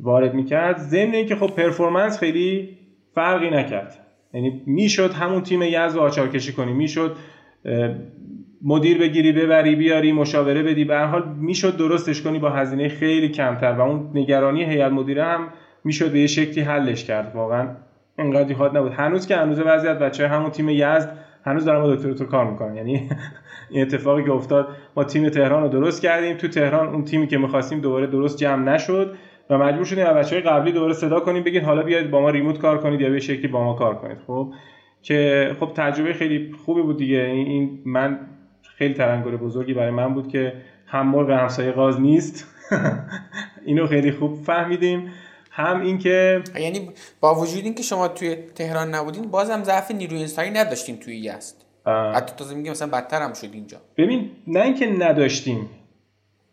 وارد 0.00 0.34
می‌کرد. 0.34 0.76
ضمن 0.76 1.14
اینکه 1.14 1.36
خب 1.36 1.46
پرفورمنس 1.46 2.18
خیلی 2.18 2.78
فرقی 3.14 3.50
نکرد. 3.50 4.06
یعنی 4.34 4.62
می‌شد 4.66 5.12
همون 5.12 5.42
تیم 5.42 5.62
یزد 5.62 5.96
رو 5.96 6.00
آچار 6.00 6.28
کشی 6.28 6.52
کنی 6.52 6.72
می‌شد 6.72 7.16
مدیر 8.62 8.98
بگیری 8.98 9.32
ببری 9.32 9.76
بیاری 9.76 10.12
مشاوره 10.12 10.62
بدی. 10.62 10.84
به 10.84 10.94
هر 10.94 11.04
حال 11.04 11.34
می‌شد 11.36 11.76
درستش 11.76 12.22
کنی 12.22 12.38
با 12.38 12.50
هزینه 12.50 12.88
خیلی 12.88 13.28
کمتر 13.28 13.72
و 13.72 13.80
اون 13.80 14.10
نگرانی 14.14 14.64
هیئت 14.64 14.92
مدیره 14.92 15.24
هم 15.24 15.48
می‌شد 15.84 16.12
به 16.12 16.20
یه 16.20 16.26
شکلی 16.26 16.60
حلش 16.60 17.04
کرد. 17.04 17.34
واقعا 17.34 17.68
انقدر 18.18 18.54
حاد 18.54 18.76
نبود. 18.76 18.92
هنوز 18.92 19.26
که 19.26 19.36
هنوز 19.36 19.60
وضعیت 19.60 19.98
بچه 19.98 20.28
همون 20.28 20.50
تیم 20.50 20.68
یزد 20.68 21.18
هنوز 21.44 21.64
دارن 21.64 21.82
با 21.82 21.94
دکتر 21.94 22.12
تو 22.12 22.24
کار 22.24 22.50
می‌کنن. 22.50 22.76
یعنی 22.76 23.08
این 23.70 23.82
اتفاقی 23.82 24.24
که 24.24 24.32
افتاد 24.32 24.68
ما 24.96 25.04
تیم 25.04 25.28
تهران 25.28 25.62
رو 25.62 25.68
درست 25.68 26.02
کردیم. 26.02 26.36
تو 26.36 26.48
تهران 26.48 26.88
اون 26.88 27.04
تیمی 27.04 27.26
که 27.26 27.38
می‌خواستیم 27.38 27.80
دوباره 27.80 28.06
درست 28.06 28.38
جمع 28.38 28.74
نشد 28.74 29.16
و 29.50 29.58
مجبور 29.58 29.84
شدیم 29.84 30.06
از 30.06 30.14
بچهای 30.14 30.42
قبلی 30.42 30.72
دوباره 30.72 30.92
صدا 30.92 31.20
کنیم 31.20 31.42
بگید 31.42 31.62
حالا 31.62 31.82
بیاید 31.82 32.10
با 32.10 32.20
ما 32.20 32.30
ریموت 32.30 32.58
کار 32.58 32.78
کنید 32.78 33.00
یا 33.00 33.10
به 33.10 33.20
شکلی 33.20 33.48
با 33.48 33.64
ما 33.64 33.74
کار 33.74 33.94
کنید. 33.94 34.18
خب؟ 34.26 34.52
که 35.02 35.50
خب 35.60 35.72
تجربه 35.74 36.12
خیلی 36.12 36.52
خوبی 36.64 36.82
بود 36.82 36.96
دیگه. 36.96 37.18
این 37.18 37.78
من 37.84 38.18
خیلی 38.62 38.94
ترنگار 38.94 39.36
بزرگی 39.36 39.74
برای 39.74 39.90
من 39.90 40.14
بود 40.14 40.28
که 40.28 40.52
هم 40.86 41.06
مرغ 41.06 41.30
همسایه 41.30 41.72
غاز 41.72 42.00
نیست. 42.00 42.56
اینو 43.66 43.86
خیلی 43.86 44.12
خوب 44.12 44.34
فهمیدیم. 44.34 45.10
هم 45.50 45.80
اینکه 45.80 46.42
یعنی 46.60 46.90
با 47.20 47.34
وجود 47.34 47.64
اینکه 47.64 47.82
شما 47.82 48.08
توی 48.08 48.36
تهران 48.54 48.94
نبودین 48.94 49.30
بازم 49.30 49.64
ضعف 49.64 49.90
نیروی 49.90 50.20
انسانی 50.20 50.50
نداشتین 50.50 50.96
توی 50.98 51.16
یزد 51.16 51.54
حتی 51.86 52.34
تازه 52.36 52.54
میگه 52.54 52.70
مثلا 52.70 52.88
بدتر 52.88 53.22
هم 53.22 53.32
شد 53.32 53.48
اینجا. 53.52 53.78
ببین 53.96 54.30
نه 54.46 54.60
اینکه 54.60 54.86
نداشتیم. 54.86 55.70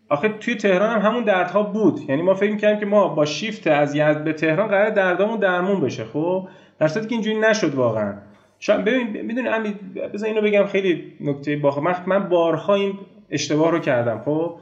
آخه 0.10 0.30
توی 0.30 0.56
تهران 0.56 0.90
هم 0.90 1.10
همون 1.10 1.24
دردها 1.24 1.64
بود. 1.64 2.10
یعنی 2.10 2.22
ما 2.22 2.34
فکر 2.34 2.52
می‌کردیم 2.52 2.80
که 2.80 2.86
ما 2.86 3.08
با 3.08 3.26
شیفت 3.26 3.68
از 3.68 3.96
یزد 3.96 4.24
به 4.24 4.34
تهران 4.34 4.68
قرار 4.68 4.90
دردامون 4.90 5.40
درمون 5.40 5.82
بشه 5.82 6.06
خب؟ 6.06 6.48
در 6.80 6.88
که 6.88 7.08
اینجوری 7.10 7.40
نشد 7.40 7.76
واقعا. 7.76 8.14
شاید 8.60 8.86
ببین 8.86 9.22
می‌دونی 9.22 9.48
امید 9.48 9.94
بذار 9.94 10.30
اینو 10.30 10.42
بگم 10.42 10.66
خیلی 10.66 11.14
نکته 11.22 11.56
با 11.56 11.80
من 11.80 11.96
من 12.06 12.30
بارها 12.30 12.76
این 12.76 13.00
اشتباه 13.30 13.72
رو 13.72 13.80
کردم 13.80 14.22
خب؟ 14.26 14.56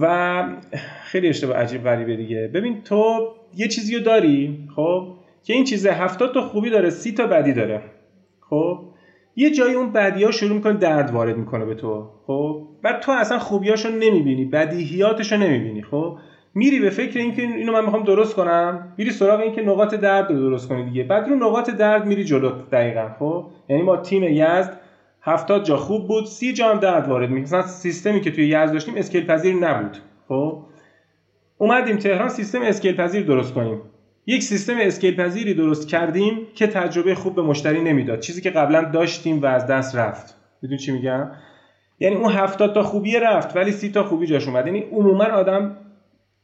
و 0.00 0.44
خیلی 1.04 1.28
اشتباه 1.28 1.56
عجیب 1.56 1.84
غریبه 1.84 2.16
دیگه. 2.16 2.50
ببین 2.54 2.82
تو 2.82 3.28
یه 3.56 3.68
چیزی 3.68 3.96
رو 3.96 4.02
داری 4.02 4.68
خب؟ 4.76 5.06
که 5.42 5.52
این 5.52 5.64
چیزه 5.64 5.90
هفتاد 5.90 6.34
تا 6.34 6.40
خوبی 6.40 6.70
داره 6.70 6.90
سی 6.90 7.12
تا 7.12 7.26
بدی 7.26 7.52
داره 7.52 7.82
خب؟ 8.50 8.78
یه 9.36 9.50
جایی 9.50 9.74
اون 9.74 9.92
بدی 9.92 10.24
ها 10.24 10.30
شروع 10.30 10.54
می‌کنه 10.54 10.72
درد 10.72 11.10
وارد 11.10 11.36
می‌کنه 11.36 11.64
به 11.64 11.74
تو 11.74 12.06
خب؟ 12.26 12.62
بعد 12.82 13.00
تو 13.00 13.12
اصلا 13.12 13.38
خوبیاشو 13.38 13.88
نمی‌بینی 13.88 14.44
بدیهیاتشو 14.44 15.36
نمی‌بینی 15.36 15.82
خب؟ 15.82 16.18
میری 16.54 16.80
به 16.80 16.90
فکر 16.90 17.18
اینکه 17.18 17.42
اینو 17.42 17.72
من 17.72 17.84
می‌خوام 17.84 18.04
درست 18.04 18.36
کنم 18.36 18.94
میری 18.98 19.10
سراغ 19.10 19.40
اینکه 19.40 19.62
نقاط 19.62 19.94
درد 19.94 20.30
رو 20.30 20.38
درست 20.38 20.68
کنی 20.68 20.84
دیگه. 20.84 21.02
بعد 21.02 21.28
رو 21.28 21.36
نقاط 21.36 21.70
درد 21.70 22.06
میری 22.06 22.24
جلو 22.24 22.50
دقیقا 22.72 23.08
خب؟ 23.18 23.46
یعنی 23.68 23.82
ما 23.82 23.96
تیم 23.96 24.22
یزد 24.22 24.80
هفتاد 25.24 25.64
جا 25.64 25.76
خوب 25.76 26.08
بود. 26.08 26.26
سی 26.26 26.52
جا 26.52 26.68
هم 26.68 26.78
درد 26.78 27.08
وارد 27.08 27.30
می 27.30 27.40
مثلا 27.40 27.62
سیستمی 27.62 28.20
که 28.20 28.30
توی 28.30 28.48
یزد 28.48 28.72
داشتیم 28.72 28.94
scale 28.96 29.26
پذیر 29.26 29.54
نبود. 29.54 29.96
خب؟ 30.28 30.62
اومدیم 31.58 31.96
تهران 31.96 32.28
سیستم 32.28 32.62
scale 32.62 32.96
پذیر 32.96 33.26
درست 33.26 33.54
کنیم. 33.54 33.80
یک 34.26 34.42
سیستم 34.42 34.76
scale 34.80 35.16
پذیری 35.16 35.54
درست 35.54 35.88
کردیم 35.88 36.46
که 36.54 36.66
تجربه 36.66 37.14
خوب 37.14 37.34
به 37.34 37.42
مشتری 37.42 37.80
نمی‌داد. 37.80 38.20
چیزی 38.20 38.40
که 38.40 38.50
قبلا 38.50 38.90
داشتیم 38.90 39.42
و 39.42 39.46
از 39.46 39.66
دست 39.66 39.96
رفت. 39.96 40.36
میدونی 40.62 40.78
چی 40.78 40.92
میگم؟ 40.92 41.30
یعنی 42.00 42.16
اون 42.16 42.32
هفتاد 42.32 42.74
تا 42.74 42.82
خوبی 42.82 43.18
رفت 43.18 43.56
ولی 43.56 43.72
سی 43.72 43.90
تا 43.90 44.04
خوبی 44.04 44.26
جاش 44.26 44.48
اومد. 44.48 44.66
یعنی 44.66 44.80
عموما 44.80 45.24
آدم 45.24 45.76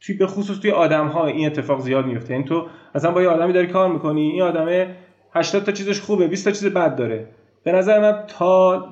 توی 0.01 0.15
به 0.15 0.27
خصوص 0.27 0.59
توی 0.59 0.71
آدم 0.71 1.07
ها 1.07 1.25
این 1.25 1.45
اتفاق 1.45 1.81
زیاد 1.81 2.05
میفته 2.05 2.33
یعنی 2.33 2.45
تو 2.45 2.67
مثلا 2.95 3.11
با 3.11 3.21
یه 3.21 3.27
آدمی 3.27 3.53
داری 3.53 3.67
کار 3.67 3.91
می‌کنی 3.91 4.21
این 4.21 4.41
آدمه 4.41 4.95
80 5.33 5.63
تا 5.63 5.71
چیزش 5.71 5.99
خوبه 6.01 6.27
20 6.27 6.45
تا 6.45 6.51
چیز 6.51 6.65
بد 6.65 6.95
داره. 6.95 7.27
به 7.63 7.71
نظر 7.71 7.99
من 7.99 8.23
تا 8.27 8.87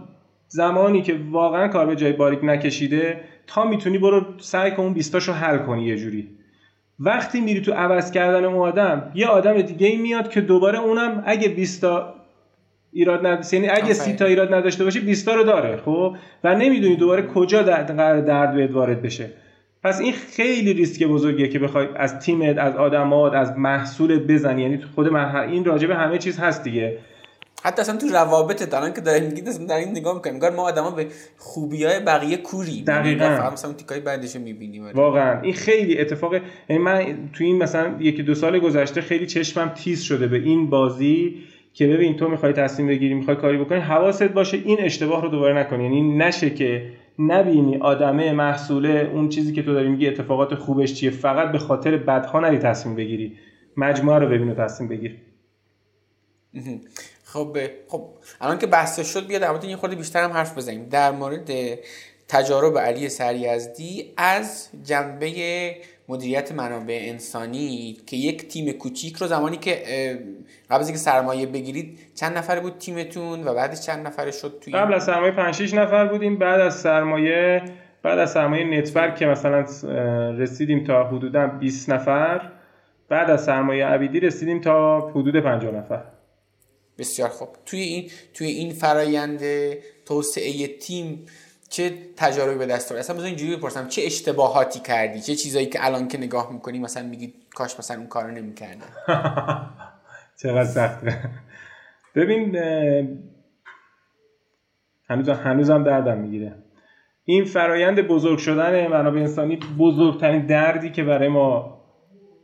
زمانی 0.48 1.02
که 1.02 1.20
واقعا 1.32 1.68
کار 1.68 1.86
به 1.86 1.96
جای 1.96 2.14
باریک 2.14 2.40
نکشیده 2.44 3.22
تا 3.48 3.64
می‌تونی 3.64 3.98
برو 3.98 4.26
سعی 4.38 4.72
کن 4.72 4.84
اون 4.84 4.94
20 4.94 5.12
تاشو 5.12 5.34
حل 5.34 5.58
کنی 5.58 5.84
یه 5.84 5.98
جوری. 5.98 6.28
وقتی 7.00 7.42
میری 7.42 7.62
تو 7.62 7.74
عوض 7.74 8.12
کردن 8.12 8.46
اون 8.46 8.68
آدم 8.68 9.12
یه 9.16 9.28
آدم 9.28 9.62
دیگه 9.62 9.88
ای 9.88 9.98
میاد 9.98 10.30
که 10.30 10.42
دوباره 10.42 10.80
اونم 10.80 11.24
اگه 11.26 11.50
20 11.50 11.82
تا 11.82 12.14
ایراد 12.94 13.26
نداشته 13.26 13.58
یعنی 13.58 13.70
اگه 13.70 13.94
سی 13.94 14.14
تا 14.14 14.26
ایراد 14.26 14.54
نداشته 14.54 14.84
باشه 14.84 15.00
20 15.00 15.26
تا 15.26 15.34
رو 15.34 15.44
داره 15.44 15.78
خب؟ 15.78 16.16
و 16.44 16.56
نمی‌دونی 16.56 16.96
دوباره 16.96 17.28
کجا 17.28 17.64
قرار 17.64 18.22
درد 18.22 18.56
بهت 18.56 18.72
وارد 18.72 19.02
بشه. 19.02 19.30
پس 19.84 20.02
این 20.02 20.14
خیلی 20.14 20.74
ریسک 20.74 21.04
بزرگیه 21.04 21.48
که 21.48 21.60
بخوای 21.60 21.88
از 21.96 22.20
تیمت 22.20 22.58
از 22.58 22.76
آدمات 22.76 23.34
از 23.34 23.58
محصولت 23.58 24.22
بزنی. 24.22 24.62
یعنی 24.62 24.82
خود 24.96 25.16
این 25.16 25.66
راجبه 25.66 25.96
همه 25.96 26.18
چیز 26.18 26.40
هست 26.40 26.64
دیگه. 26.64 26.98
حتی 27.64 27.82
اصلا 27.82 27.98
تو 27.98 28.08
روابط 28.08 28.74
الان 28.74 28.94
که 28.94 29.02
داریم 29.02 29.24
میگید 29.24 29.68
در 29.68 29.76
این 29.76 29.90
نگاه 29.90 30.16
می‌کنیم. 30.16 30.34
انگار 30.34 30.52
ما 30.52 30.64
آدما 30.64 30.92
به 30.92 31.08
خوبی 31.38 31.84
های 31.84 32.00
بقیه 32.00 32.38
کوری 32.38 32.84
دقیقاً. 32.84 33.50
مثلا 33.54 33.74
تیکای 33.74 34.00
بعدش 34.00 34.36
می‌بینیم. 34.36 34.92
واقعا. 34.94 35.42
این 35.42 35.54
خیلی 35.54 36.00
اتفاق 36.00 36.34
یعنی 36.34 36.84
من 36.84 37.30
تو 37.34 37.44
این 37.44 37.58
مثلا 37.58 37.96
یکی 38.00 38.24
دو 38.24 38.36
سال 38.36 38.60
گذشته 38.60 39.02
خیلی 39.02 39.26
چشمم 39.26 39.70
تیز 39.70 40.02
شده 40.02 40.28
به 40.28 40.38
این 40.38 40.70
بازی 40.70 41.36
که 41.74 41.88
ببین 41.88 42.18
تو 42.18 42.28
می‌خوای 42.28 42.54
تصمیم 42.54 42.88
بگیری 42.88 43.14
می‌خوای 43.14 43.38
کاری 43.38 43.58
بکنی 43.58 43.80
حواست 43.80 44.24
باشه 44.24 44.58
این 44.58 44.78
اشتباه 44.82 45.22
رو 45.22 45.30
دوباره 45.30 45.60
نکنی 45.60 45.84
یعنی 45.84 46.18
نشه 46.18 46.50
که 46.50 46.94
نبینی 47.20 47.78
آدمه 47.78 48.34
محصوله 48.34 49.12
اون 49.14 49.30
چیزی 49.30 49.54
که 49.54 49.64
تو 49.64 49.74
داری 49.74 49.90
میگی 49.90 50.08
اتفاقات 50.08 50.56
خوبش 50.56 50.94
چیه. 50.94 51.10
فقط 51.10 51.52
به 51.52 51.58
خاطر 51.58 51.98
بدها 51.98 52.40
نری 52.40 52.58
تصمیم 52.58 52.96
بگیری. 52.96 53.38
مجموعه 53.78 54.20
رو 54.20 54.28
ببین 54.28 54.50
و 54.50 54.54
تصمیم 54.54 54.90
بگیر. 54.90 55.16
خب 57.34 57.58
خب 57.88 58.10
الان 58.42 58.58
که 58.58 58.68
بحث 58.68 59.00
شد 59.00 59.28
بیا 59.28 59.40
در 59.40 59.50
مورد 59.50 59.64
این 59.64 59.76
خورده 59.76 59.96
بیشتر 59.96 60.24
هم 60.24 60.32
حرف 60.32 60.58
بزنیم. 60.58 60.90
در 60.90 61.12
مورد 61.12 61.52
تجارب 62.28 62.78
علی 62.78 63.10
سریزدی 63.10 64.14
از 64.18 64.70
جنبه 64.84 65.32
مدیریت 66.08 66.52
منابع 66.52 67.00
انسانی 67.02 67.98
که 68.08 68.18
یک 68.18 68.48
تیم 68.48 68.72
کوچیک 68.72 69.16
رو 69.16 69.28
زمانی 69.28 69.58
که 69.58 69.84
قبل 70.70 70.80
از 70.80 70.88
اینکه 70.88 71.00
سرمایه 71.00 71.46
بگیرید 71.46 72.00
چند 72.16 72.38
نفر 72.38 72.60
بود 72.60 72.78
تیمتون 72.78 73.44
و 73.44 73.54
بعدش 73.54 73.82
چند 73.82 74.08
نفر 74.08 74.32
شد 74.32 74.60
توی 74.62 74.74
قبل 74.74 74.94
از 74.94 75.04
سرمایه 75.04 75.32
5 75.32 75.56
6 75.56 75.74
نفر 75.74 76.06
بودیم 76.06 76.38
بعد 76.38 76.62
از 76.62 76.76
سرمایه 76.76 77.62
بعد 78.04 78.20
از 78.20 78.32
سرمایه 78.32 78.64
نتورک 78.64 79.16
که 79.16 79.26
مثلا 79.26 79.66
رسیدیم 80.32 80.84
تا 80.84 81.04
حدودا 81.04 81.48
20 81.48 81.90
نفر. 81.90 82.52
بعد 83.10 83.30
از 83.30 83.44
سرمایه 83.44 83.86
عبیدی 83.86 84.20
رسیدیم 84.20 84.62
تا 84.62 85.00
حدود 85.10 85.40
50 85.40 85.76
نفر. 85.76 86.02
بسیار 87.00 87.30
خوب. 87.30 87.50
توی 87.66 87.80
این 87.80 88.12
توی 88.34 88.48
این 88.48 88.74
فرایند 88.74 89.42
توسعه 90.06 90.68
تیم 90.68 91.26
چه 91.70 91.94
تجاربی 92.18 92.58
به 92.58 92.66
دست 92.66 92.92
آوردی؟ 92.92 93.00
اصلا 93.00 93.16
مثلا 93.16 93.28
اینجوری 93.28 93.56
بپرسم 93.56 93.88
چه 93.88 94.02
اشتباهاتی 94.06 94.80
کردی؟ 94.80 95.20
چه 95.22 95.36
چیزایی 95.36 95.66
که 95.66 95.86
الان 95.86 96.08
که 96.08 96.18
نگاه 96.18 96.54
می‌کنی 96.54 96.80
مثلا 96.80 97.04
میگی 97.04 97.34
کاش 97.56 97.80
مثلا 97.80 97.98
اون 97.98 98.08
کارو 98.08 98.32
نمی‌کردم؟ 98.32 98.88
چقدر 100.42 100.64
سخته 100.64 101.30
ببین 102.16 102.56
هنوز 105.10 105.30
هنوزم 105.30 105.84
دردم 105.84 106.18
می‌گیره. 106.18 106.56
این 107.26 107.46
فرایند 107.46 108.08
بزرگ 108.08 108.38
شدن 108.38 108.88
منابع 108.88 109.20
انسانی 109.20 109.60
بزرگترین 109.80 110.46
دردی 110.46 110.92
که 110.92 111.04
برای 111.04 111.28
ما 111.28 111.80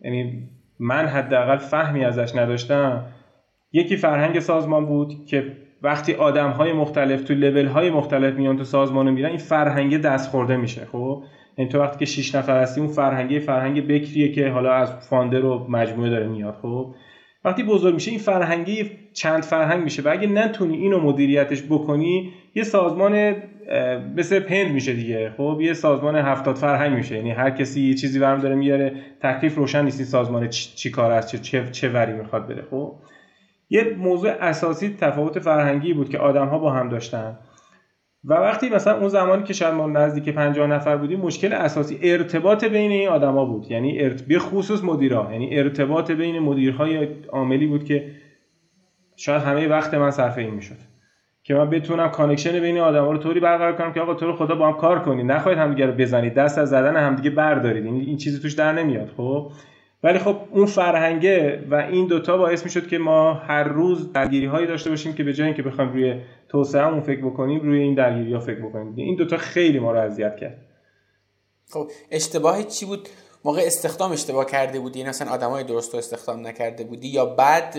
یعنی 0.02 0.50
من 0.80 1.06
حداقل 1.06 1.58
فهمی 1.58 2.06
ازش 2.06 2.36
نداشتم. 2.36 3.06
یکی 3.76 3.98
فرهنگ 3.98 4.40
سازمان 4.40 4.86
بود 4.86 5.26
که 5.26 5.52
وقتی 5.82 6.14
آدم 6.14 6.50
های 6.50 6.74
مختلف 6.74 7.24
تو 7.24 7.34
لول 7.34 7.66
های 7.66 7.90
مختلف 7.90 8.34
میان 8.34 8.58
تو 8.58 8.64
سازمان 8.64 9.12
میرن 9.14 9.30
این 9.30 9.38
فرهنگ 9.38 10.02
دست 10.02 10.30
خورده 10.30 10.58
میشه 10.58 10.88
خب؟ 10.92 11.24
این 11.58 11.70
تو 11.70 11.80
وقتی 11.80 12.00
که 12.00 12.06
6 12.06 12.36
نفر 12.36 12.62
هستی 12.62 12.82
اون 12.82 12.90
فرهنگ 12.90 13.40
فرهنگ 13.40 13.88
بکریه 13.88 14.32
که 14.32 14.50
حالا 14.50 14.74
از 14.74 14.92
فاندر 15.10 15.46
و 15.46 15.68
مجموعه 15.70 16.10
داره 16.10 16.28
میاد 16.28 16.58
خب؟ 16.62 16.96
وقتی 17.46 17.64
بزرگ 17.64 17.94
میشه 17.94 18.12
این 18.12 18.20
فرهنگی 18.20 18.92
چند 19.14 19.44
فرهنگ 19.44 19.84
میشه 19.84 20.02
و 20.02 20.10
اگه 20.12 20.28
نتونی 20.28 20.78
اینو 20.78 21.00
مدیریتش 21.00 21.64
بکنی 21.64 22.34
یه 22.56 22.64
سازمان 22.64 23.36
مثل 24.16 24.40
پند 24.40 24.72
میشه 24.72 24.94
دیگه 24.94 25.34
خب؟ 25.38 25.60
یه 25.62 25.74
سازمان 25.74 26.16
هفتاد 26.16 26.56
فرهنگ 26.56 26.94
میشه 26.94 27.16
یعنی 27.16 27.32
هر 27.32 27.50
کسی 27.50 27.82
یه 27.82 27.94
چیزی 27.94 28.20
برم 28.20 28.40
داره 28.40 28.56
میاره 28.56 28.94
تکلیف 29.22 29.56
روشن 29.56 29.86
نیست 29.86 30.04
سازمان 30.04 30.50
چی, 30.50 30.92
کار 30.92 31.12
است 31.12 31.42
چه 31.42 31.72
چه 31.72 31.90
وری 31.90 32.14
می‌خواد 32.14 32.48
بده 32.48 32.62
خب؟ 32.72 32.96
یه 33.70 33.96
موضوع 33.98 34.30
اساسی 34.30 34.96
تفاوت 35.00 35.40
فرهنگی 35.40 35.94
بود 35.94 36.10
که 36.10 36.18
آدم 36.18 36.48
ها 36.48 36.60
با 36.60 36.72
هم 36.72 36.90
داشتن. 36.90 37.38
و 38.28 38.34
وقتی 38.34 38.70
مثلا 38.70 38.98
اون 38.98 39.08
زمانی 39.08 39.44
که 39.44 39.54
شاید 39.54 39.74
ما 39.74 39.88
نزدیک 39.88 40.30
50 40.30 40.68
نفر 40.68 40.98
بودیم 40.98 41.20
مشکل 41.20 41.54
اساسی 41.54 42.00
ارتباط 42.04 42.66
بین 42.66 42.92
این 42.92 43.10
آدما 43.10 43.46
بود. 43.46 43.72
یعنی 43.72 44.00
ارت... 44.00 44.22
به 44.22 44.40
خصوص 44.40 44.84
مدیرا 44.84 45.28
یعنی 45.32 45.60
ارتباط 45.60 46.12
بین 46.12 46.40
مدیرهای 46.40 47.08
عاملی 47.30 47.68
بود 47.68 47.84
که 47.84 48.12
شاید 49.16 49.42
همه 49.42 49.68
وقت 49.68 49.94
من 49.94 50.12
صرف 50.12 50.38
این 50.38 50.50
می‌شد. 50.50 50.78
که 51.44 51.56
من 51.56 51.70
بتونم 51.70 52.10
connection 52.10 52.60
بین 52.60 52.78
آدما 52.78 53.12
رو 53.12 53.18
طوری 53.18 53.40
برقرار 53.40 53.76
کنم 53.76 53.94
که 53.94 54.02
آقا 54.02 54.14
تو 54.14 54.26
رو 54.26 54.36
خدا 54.36 54.56
با 54.56 54.68
هم 54.68 54.74
کار 54.74 55.00
کنید 55.00 55.26
نخواهید 55.26 55.60
همدیگه 55.60 55.86
رو 55.86 55.94
بزنید. 55.94 56.34
دست 56.34 56.58
از 56.58 56.70
زدن 56.70 56.98
همدیگه 56.98 57.30
بردارید. 57.30 57.86
این 57.86 58.18
چیزی 58.18 58.40
توش 58.40 58.54
در 58.54 58.74
نمیاد 58.74 59.10
خب؟ 59.18 59.52
ولی 60.06 60.20
خب 60.20 60.38
اون 60.52 60.66
فرهنگه 60.66 61.64
و 61.70 61.76
این 61.76 62.08
دوتا 62.08 62.38
باعث 62.38 62.64
می‌شد 62.64 62.88
که 62.88 62.98
ما 62.98 63.34
هر 63.34 63.64
روز 63.64 64.14
درگیری 64.14 64.46
هایی 64.46 64.68
داشته 64.68 64.90
باشیم 64.90 65.14
که 65.14 65.24
به 65.24 65.34
جای 65.34 65.48
اینکه 65.48 65.64
بخوایم 65.64 65.92
روی 65.92 66.22
توسعهمون 66.50 67.02
فکر 67.02 67.26
بکنیم 67.26 67.62
روی 67.62 67.82
این 67.82 67.96
درگیری 67.96 68.34
ها 68.34 68.40
فکر 68.40 68.60
بکنیم. 68.60 68.94
این 68.96 69.16
دوتا 69.16 69.38
خیلی 69.38 69.80
ما 69.80 69.92
رو 69.92 70.00
اذیت 70.00 70.38
کرد. 70.38 70.58
خب 71.70 71.92
اشتباه 72.12 72.64
چی 72.64 72.86
بود؟ 72.86 73.10
موقع 73.46 73.62
استخدام 73.66 74.12
اشتباه 74.12 74.46
کرده 74.46 74.80
بودی 74.80 75.00
یعنی 75.00 75.10
مثلا 75.10 75.32
آدمای 75.32 75.64
درست 75.64 75.94
رو 75.94 76.00
استخدام 76.00 76.48
نکرده 76.48 76.84
بودی 76.84 77.08
یا 77.08 77.26
بعد 77.26 77.76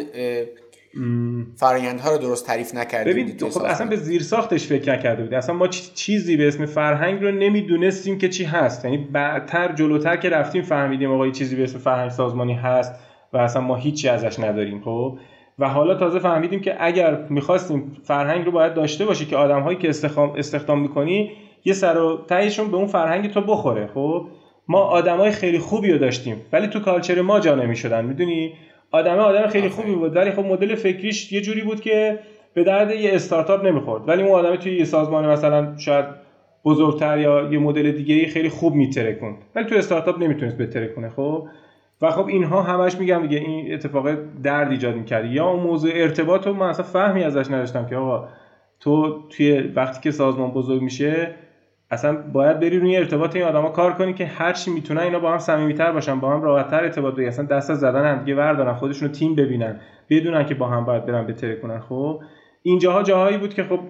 فرایندها 1.56 2.10
رو 2.10 2.18
درست 2.18 2.46
تعریف 2.46 2.74
نکرده 2.74 3.10
ببین 3.10 3.36
خب 3.50 3.62
اصلا 3.62 3.86
به 3.86 3.96
زیر 3.96 4.22
ساختش 4.22 4.66
فکر 4.66 4.92
نکرده 4.92 5.22
بودی. 5.22 5.34
اصلا 5.34 5.54
ما 5.54 5.68
چیزی 5.68 6.36
به 6.36 6.48
اسم 6.48 6.66
فرهنگ 6.66 7.22
رو 7.22 7.30
نمی‌دونستیم 7.30 8.18
که 8.18 8.28
چی 8.28 8.44
هست. 8.44 8.84
یعنی 8.84 8.96
بعدتر 8.96 9.72
جلوتر 9.72 10.16
که 10.16 10.28
رفتیم 10.28 10.62
فهمیدیم 10.62 11.12
آقا 11.12 11.30
چیزی 11.30 11.56
به 11.56 11.62
اسم 11.62 11.78
فرهنگ 11.78 12.10
سازمانی 12.10 12.54
هست 12.54 12.94
و 13.32 13.36
اصلا 13.36 13.62
ما 13.62 13.76
هیچی 13.76 14.08
ازش 14.08 14.38
نداریم 14.38 14.80
خب؟ 14.84 15.18
و 15.58 15.68
حالا 15.68 15.94
تازه 15.94 16.18
فهمیدیم 16.18 16.60
که 16.60 16.76
اگر 16.80 17.26
می‌خواستیم 17.30 17.96
فرهنگ 18.04 18.44
رو 18.44 18.52
باید 18.52 18.74
داشته 18.74 19.04
باشی 19.04 19.26
که 19.26 19.36
آدمهایی 19.36 19.78
که 19.78 19.88
استخدام 19.88 20.32
استخدام 20.36 20.80
می‌کنی 20.80 21.32
یه 21.64 21.72
سر 21.72 21.98
و 21.98 22.24
تهشون 22.28 22.70
به 22.70 22.76
اون 22.76 22.86
فرهنگ 22.86 23.30
تو 23.30 23.40
بخوره 23.40 23.90
خب؟ 23.94 24.26
ما 24.68 24.78
آدمای 24.78 25.30
خیلی 25.30 25.58
خوبی 25.58 25.92
رو 25.92 25.98
داشتیم 25.98 26.36
ولی 26.52 26.66
تو 26.66 26.80
کالچر 26.80 27.20
ما 27.20 27.40
جا 27.40 27.54
نمی‌شدن 27.54 28.04
می‌دونی؟ 28.04 28.52
آدم 28.90 29.18
آدم 29.18 29.46
خیلی 29.46 29.68
خوبی 29.68 29.94
بود. 29.94 30.16
ولی 30.16 30.30
خب 30.30 30.44
مدل 30.44 30.74
فکریش 30.74 31.32
یه 31.32 31.40
جوری 31.40 31.62
بود 31.62 31.80
که 31.80 32.18
به 32.54 32.64
درد 32.64 32.90
یه 32.90 33.14
استارتاپ 33.14 33.64
نمی‌خورد. 33.64 34.08
ولی 34.08 34.22
اون 34.22 34.32
آدم 34.32 34.56
توی 34.56 34.76
یه 34.76 34.84
سازمان 34.84 35.26
مثلا 35.26 35.76
شاید 35.78 36.04
بزرگتر 36.64 37.18
یا 37.18 37.48
یه 37.52 37.58
مدل 37.58 37.92
دیگه 37.92 38.26
خیلی 38.26 38.48
خوب 38.48 38.74
میترکوند. 38.74 39.36
ولی 39.54 39.64
تو 39.64 39.74
استارتاپ 39.74 40.22
نمی‌تونست 40.22 40.56
بترکونه 40.56 41.08
خب؟ 41.08 41.48
و 42.02 42.10
خب 42.10 42.26
اینها 42.26 42.62
همش 42.62 42.98
میگم 42.98 43.22
دیگه 43.22 43.38
این 43.38 43.74
اتفاق 43.74 44.08
درد 44.42 44.70
ایجاد 44.70 44.94
می‌کرد. 44.94 45.32
یا 45.32 45.46
اون 45.46 45.62
موضوع 45.62 45.90
ارتباط 45.94 46.46
رو 46.46 46.52
من 46.52 46.68
اصلا 46.68 46.84
فهمی 46.84 47.22
ازش 47.22 47.50
نداشتم 47.50 47.86
که 47.86 47.96
آقا 47.96 48.28
تو 48.80 49.22
توی 49.28 49.60
وقتی 49.60 50.00
که 50.00 50.10
سازمان 50.10 50.50
بزرگ 50.50 50.82
میشه 50.82 51.34
اصلا 51.90 52.16
باید 52.32 52.60
بری 52.60 52.78
روی 52.78 52.96
ارتباط 52.96 53.36
این 53.36 53.44
آدما 53.44 53.68
کار 53.68 53.92
کنی 53.92 54.14
که 54.14 54.26
هر 54.26 54.52
چی 54.52 54.70
می‌تونن 54.70 55.00
اینا 55.00 55.18
با 55.18 55.32
هم 55.32 55.38
صمیمیت‌تر 55.38 55.92
باشن 55.92 56.20
با 56.20 56.32
هم 56.32 56.42
راحت‌تر 56.42 56.84
ارتباط 56.84 57.14
بگیرن. 57.14 57.28
اصلا 57.28 57.44
دست 57.44 57.70
از 57.70 57.80
زدن 57.80 58.04
هم 58.04 58.18
دیگه 58.18 58.34
بردارن 58.34 58.74
خودشونو 58.74 59.12
تیم 59.12 59.34
ببینن 59.34 59.80
بدونن 60.10 60.46
که 60.46 60.54
با 60.54 60.68
هم 60.68 60.84
باید 60.84 61.06
برن 61.06 61.26
بتره 61.26 61.56
کنن. 61.56 61.80
خب 61.80 62.22
اینجاها 62.62 63.02
جاهایی 63.02 63.38
بود 63.38 63.54
که 63.54 63.64
خب 63.64 63.80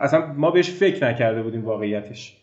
اصلا 0.00 0.26
ما 0.36 0.50
بهش 0.50 0.70
فکر 0.70 1.08
نکرده 1.08 1.42
بودیم 1.42 1.64
واقعیتش. 1.64 2.37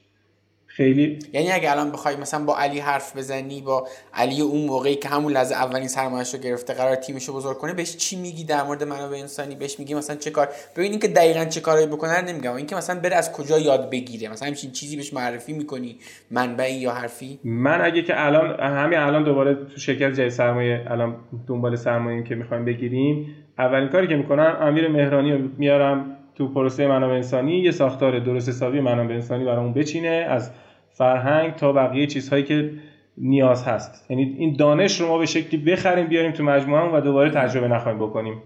خیلی 0.76 1.20
یعنی 1.34 1.52
اگه 1.52 1.72
الان 1.72 1.92
بخوای 1.92 2.16
مثلا 2.16 2.46
با 2.46 2.58
علی 2.58 2.80
حرف 2.80 3.18
بزنی 3.18 3.62
با 3.62 3.88
علی 4.14 4.42
اون 4.42 4.66
موقعی 4.66 4.96
که 4.96 5.10
همون 5.10 5.34
لحظه 5.34 5.56
اولین 5.56 5.88
سرمایه‌اش 5.88 6.34
رو 6.34 6.40
گرفته 6.40 6.74
قرار 6.74 6.96
تیمش 6.96 7.26
رو 7.26 7.34
بزرگ 7.34 7.58
کنه 7.58 7.74
بهش 7.74 7.98
چی 7.98 8.16
میگی 8.16 8.44
در 8.44 8.64
مورد 8.64 8.84
منابع 8.84 9.18
انسانی؟ 9.18 9.56
بهش 9.56 9.80
میگی 9.80 9.94
مثلا 9.94 10.16
چه 10.16 10.32
کار؟ 10.32 10.50
ببین 10.76 11.00
که 11.00 11.08
دقیقا 11.08 11.46
چه 11.46 11.62
کاری 11.62 11.86
بکنه 11.86 12.22
نمیگم. 12.22 12.54
اینکه 12.54 12.76
مثلا 12.76 13.00
بره 13.00 13.16
از 13.16 13.32
کجا 13.32 13.60
یاد 13.60 13.90
بگیره؟ 13.90 14.32
مثلا 14.32 14.48
همچین 14.48 14.72
چیزی 14.72 14.96
بهش 14.96 15.14
معرفی 15.14 15.54
می‌کنی؟ 15.54 15.98
منبعی 16.32 16.76
یا 16.76 16.92
حرفی؟ 16.92 17.40
من 17.44 17.82
اگه 17.82 18.02
که 18.02 18.26
الان 18.26 18.60
همین 18.60 19.00
الان 19.00 19.24
دوباره 19.24 19.56
تو 19.56 19.80
شرکت 19.80 20.14
جای 20.14 20.30
سرمایه 20.30 20.86
الان 20.90 21.16
دنبال 21.48 21.76
سرمایه 21.76 22.24
که 22.24 22.36
می‌خوایم 22.36 22.66
بگیریم 22.66 23.36
اولین 23.60 23.90
کاری 23.90 24.08
که 24.08 24.16
می‌کنم 24.16 24.58
امیر 24.62 24.88
مهرانی 24.88 25.32
رو 25.32 25.40
میارم 25.58 26.18
تو 26.36 26.54
پروسه 26.54 26.88
منابع 26.88 27.14
انسانی 27.14 27.60
یه 27.60 27.72
ساختار 27.72 28.20
درست 28.20 28.50
حسابی 28.50 28.80
منابع 28.80 29.14
انسانی 29.14 29.46
برامون 29.46 29.74
بچینه 29.74 30.08
از 30.08 30.52
فرهنگ 30.98 31.56
تا 31.56 31.74
بقیه 31.74 32.08
چیزهایی 32.08 32.44
که 32.44 32.72
نیاز 33.18 33.64
هست. 33.64 34.06
یعنی 34.10 34.36
این 34.40 34.56
دانش 34.56 35.02
رو 35.02 35.08
ما 35.08 35.18
به 35.18 35.26
شکلی 35.26 35.58
بخریم 35.58 36.08
بیاریم 36.08 36.32
تو 36.32 36.44
مجموعه 36.44 36.98
و 36.98 37.02
دوباره 37.02 37.30
تجربه 37.30 37.68
نخواهیم 37.68 38.00
بکنیم. 38.00 38.42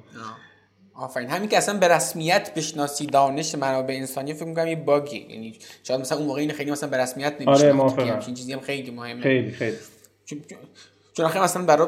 آفرین. 0.94 1.30
همین 1.30 1.50
که 1.50 1.58
اصلا 1.58 1.80
به 1.80 1.88
رسمیت 1.88 2.54
بشناسی 2.56 3.06
دانش 3.06 3.56
منابع 3.56 3.94
انسانی 3.94 4.34
فکر 4.34 4.46
می‌کنم 4.46 4.68
یه 4.68 4.76
باگی. 4.76 5.26
یعنی 5.30 5.56
شاید 5.84 6.02
مثلا 6.02 6.18
اون 6.18 6.28
موقع 6.28 6.40
این 6.40 6.52
خیلی 6.52 6.72
مثلا 6.72 6.90
به 6.90 6.98
رسمیت 6.98 7.34
نمی‌شناخت. 7.40 8.00
آره 8.00 8.26
این 8.26 8.36
چیزی 8.36 8.54
هم 8.54 8.60
خیلی 8.60 8.92
مهمه. 8.92 9.22
خیلی 9.22 9.52
خیلی. 9.52 9.78
چون 10.26 10.40
چون 11.14 11.26
مثلا 11.26 11.64
برای 11.64 11.88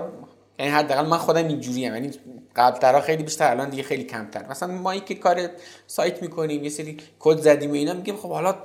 یعنی 0.60 0.72
حداقل 0.72 1.06
من 1.06 1.18
خودم 1.18 1.48
اینجوری 1.48 1.86
ام 1.86 1.94
یعنی 1.94 2.12
قبل 2.56 2.80
ترا 2.80 3.02
خیلی 3.02 3.24
بیشتر 3.24 3.52
الان 3.52 3.70
دیگه 3.70 3.84
خیلی 3.84 4.04
کمتر. 4.04 4.48
مثلا 4.50 4.74
ما 4.74 4.96
که 4.96 5.16
کار 5.16 5.50
سایت 5.88 6.22
می‌کنیم 6.22 6.64
یه 6.64 6.70
سری 6.70 6.98
کد 7.20 7.38
زدیم 7.38 7.72
و 7.72 7.74
اینا 7.74 7.94
میگیم 7.94 8.16
خب 8.16 8.30
حالا 8.30 8.56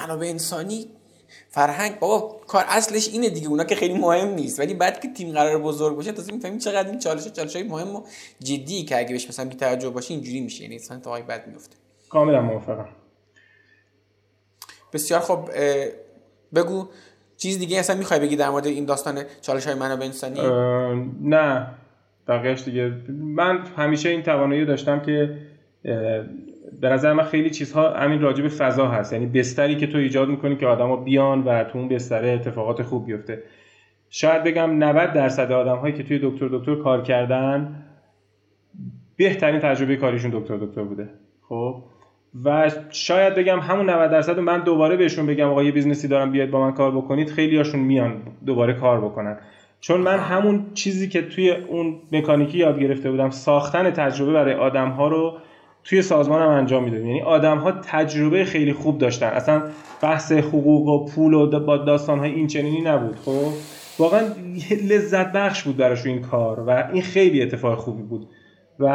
منابع 0.00 0.26
انسانی 0.26 0.86
فرهنگ 1.48 1.98
بابا 1.98 2.40
کار 2.46 2.64
اصلش 2.68 3.08
اینه 3.08 3.28
دیگه 3.30 3.48
اونا 3.48 3.64
که 3.64 3.74
خیلی 3.74 3.94
مهم 3.94 4.28
نیست. 4.28 4.60
ولی 4.60 4.74
بعد 4.74 5.00
که 5.00 5.08
تیم 5.12 5.32
قرار 5.32 5.58
بزرگ 5.58 5.96
باشه 5.96 6.12
تازه 6.12 6.32
می‌فهمیم 6.32 6.58
چقدر 6.58 6.90
این 6.90 6.98
چالش 6.98 7.28
چالش 7.28 7.56
های 7.56 7.64
مهم 7.64 7.96
و 7.96 8.02
جدی 8.40 8.84
که 8.84 8.98
اگه 8.98 9.08
بهش 9.08 9.28
مثلا 9.28 9.48
بی 9.48 9.54
توجه 9.54 9.90
باشه 9.90 10.14
اینجوری 10.14 10.40
میشه. 10.40 10.62
یعنی 10.62 10.76
اصلا 10.76 11.00
تو 11.00 11.10
بعد 11.10 11.46
میفته 11.46 11.76
کاملا 12.08 12.42
موافقم. 12.42 12.88
بسیار 14.92 15.20
خب 15.20 15.48
بگو 16.54 16.88
چیز 17.36 17.58
دیگه 17.58 17.78
اصلا 17.78 17.96
می‌خوای 17.96 18.20
بگی 18.20 18.36
در 18.36 18.50
مورد 18.50 18.66
این 18.66 18.84
داستان 18.84 19.24
چالش 19.40 19.66
های 19.66 19.74
منابع 19.74 20.04
انسانی؟ 20.04 20.40
نه. 21.22 21.66
بقیهش 22.28 22.62
دیگه 22.62 22.92
من 23.08 23.66
همیشه 23.76 24.08
این 24.08 24.22
توانایی 24.22 24.64
داشتم 24.64 25.00
که 25.00 25.38
به 26.80 26.88
نظر 26.88 27.12
من 27.12 27.22
خیلی 27.22 27.50
چیزها 27.50 27.90
همین 27.90 28.20
راجع 28.20 28.42
به 28.42 28.48
فضا 28.48 28.88
هست. 28.88 29.12
یعنی 29.12 29.26
بستری 29.26 29.76
که 29.76 29.86
تو 29.86 29.98
ایجاد 29.98 30.28
می‌کنی 30.28 30.56
که 30.56 30.66
آدما 30.66 30.96
بیان 30.96 31.42
و 31.42 31.64
تو 31.64 31.78
اون 31.78 31.88
بستره 31.88 32.28
اتفاقات 32.28 32.82
خوب 32.82 33.06
بیفته. 33.06 33.42
شاید 34.10 34.44
بگم 34.44 34.84
90 34.84 35.12
درصد 35.12 35.52
آدم 35.52 35.76
هایی 35.76 35.94
که 35.94 36.02
توی 36.02 36.20
دکتر 36.22 36.48
دکتر 36.48 36.74
کار 36.74 37.02
کردن 37.02 37.82
بهترین 39.16 39.60
تجربه 39.60 39.96
کاریشون 39.96 40.30
دکتر 40.30 40.56
دکتر 40.56 40.82
بوده. 40.82 41.08
خب؟ 41.48 41.82
و 42.44 42.70
شاید 42.90 43.34
بگم 43.34 43.60
همون 43.60 43.90
90 43.90 44.10
درصد 44.10 44.38
من 44.38 44.60
دوباره 44.64 44.96
بهشون 44.96 45.26
بگم 45.26 45.48
آقا 45.48 45.62
یه 45.62 45.72
business 45.72 46.04
ی 46.04 46.08
دارم 46.08 46.32
بیاید 46.32 46.50
با 46.50 46.60
من 46.60 46.72
کار 46.72 46.96
بکنید 46.96 47.30
خیلی 47.30 47.56
هاشون 47.56 47.80
میان 47.80 48.22
دوباره 48.46 48.72
کار 48.72 49.00
بکنن. 49.00 49.38
چون 49.80 50.00
من 50.00 50.18
همون 50.18 50.66
چیزی 50.74 51.08
که 51.08 51.22
توی 51.22 51.50
اون 51.50 52.00
مکانیکی 52.12 52.58
یاد 52.58 52.80
گرفته 52.80 53.10
بودم 53.10 53.30
ساختن 53.30 53.90
تجربه 53.90 54.32
برای 54.32 54.54
آدم 54.54 54.88
ها 54.88 55.08
رو 55.08 55.38
توی 55.88 56.02
سازمان 56.02 56.42
هم 56.42 56.48
انجام 56.48 56.84
می‌دادیم 56.84 57.06
یعنی 57.06 57.22
آدم 57.22 57.58
ها 57.58 57.72
تجربه 57.72 58.44
خیلی 58.44 58.72
خوب 58.72 58.98
داشتن. 58.98 59.26
اصلا 59.26 59.62
بحث 60.02 60.32
حقوق 60.32 60.88
و 60.88 61.04
پول 61.04 61.34
و 61.34 61.60
با 61.60 61.76
داستان 61.76 62.18
های 62.18 62.30
این 62.30 62.46
چنینی 62.46 62.80
نبود 62.80 63.16
خب؟ 63.16 63.48
واقعا 63.98 64.20
لذت 64.90 65.32
بخش 65.32 65.62
بود 65.62 65.76
براش 65.76 66.06
این 66.06 66.22
کار 66.22 66.60
و 66.60 66.70
این 66.92 67.02
خیلی 67.02 67.42
اتفاق 67.42 67.78
خوبی 67.78 68.02
بود. 68.02 68.28
و 68.80 68.88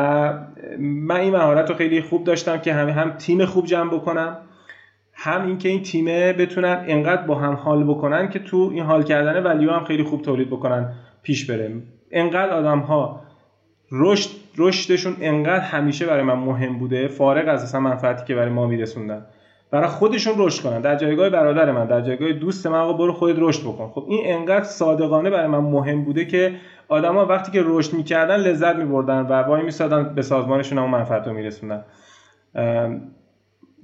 من 0.80 1.20
این 1.20 1.34
مهارت 1.34 1.70
رو 1.70 1.76
خیلی 1.76 2.02
خوب 2.02 2.24
داشتم 2.24 2.58
که 2.58 2.74
همه 2.74 2.92
هم 2.92 3.12
تیم 3.12 3.46
خوب 3.46 3.66
جمع 3.66 3.94
بکنم 3.94 4.38
هم 5.14 5.46
اینکه 5.46 5.70
این 5.70 5.84
تیمه 5.84 6.34
بتونن 6.34 6.86
انقدر 6.88 7.22
با 7.22 7.36
هم 7.36 7.54
حال 7.54 7.84
بکنن 7.84 8.30
که 8.30 8.40
تو 8.40 8.70
این 8.74 8.84
حال 8.84 9.04
کردن 9.04 9.44
ولیو 9.44 9.72
هم 9.72 9.84
خیلی 9.84 10.04
خوب 10.04 10.22
تولید 10.22 10.48
بکنن 10.48 10.94
پیش 11.24 11.52
بره. 11.52 11.82
انقدر 12.12 12.50
آدم 12.50 12.80
ها 12.80 13.22
رشد 13.92 14.30
رشدشون 14.58 15.16
انقدر 15.22 15.60
همیشه 15.60 16.06
برای 16.06 16.24
من 16.24 16.34
مهم 16.34 16.80
بوده 16.80 17.08
فارغ 17.08 17.48
از 17.48 17.64
اصلا 17.64 17.82
منفعتی 17.82 18.26
که 18.26 18.36
برای 18.36 18.50
ما 18.50 18.68
میرسوندن. 18.68 19.26
برای 19.72 19.88
خودشون 19.88 20.34
رشد 20.38 20.64
کنن. 20.64 20.82
در 20.82 20.96
جایگاه 20.96 21.30
برادر 21.30 21.72
من 21.72 21.86
در 21.86 22.02
جایگاه 22.02 22.34
دوست 22.34 22.68
من 22.68 22.80
آقا 22.80 22.94
برو 22.94 23.14
خودت 23.14 23.36
رشد 23.40 23.62
بکن. 23.64 23.90
خب 23.90 24.06
این 24.10 24.22
انقدر 24.26 24.64
صادقانه 24.64 25.30
برای 25.30 25.48
من 25.48 25.60
مهم 25.60 26.04
بوده 26.04 26.26
که 26.26 26.56
آدما 26.88 27.26
وقتی 27.26 27.52
که 27.52 27.62
رشد 27.66 27.94
می‌کردن 27.94 28.36
لذت 28.36 28.76
میبردن 28.76 29.22
و 29.22 29.34
وای 29.34 29.64
میسادن 29.64 30.16
به 30.16 30.22
سازمانشون 30.22 30.78
هم 30.78 30.90
منفعت 30.90 31.28
رو 31.28 31.34
میرسوندن. 31.34 31.86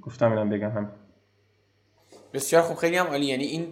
گفتم 0.02 0.30
اینم 0.30 0.48
بگم 0.48 0.70
هم. 0.70 0.88
بسیار 2.34 2.62
خوب. 2.62 2.76
خیلی 2.76 2.96
هم 2.96 3.06
عالی. 3.06 3.26
یعنی 3.26 3.44
این 3.44 3.66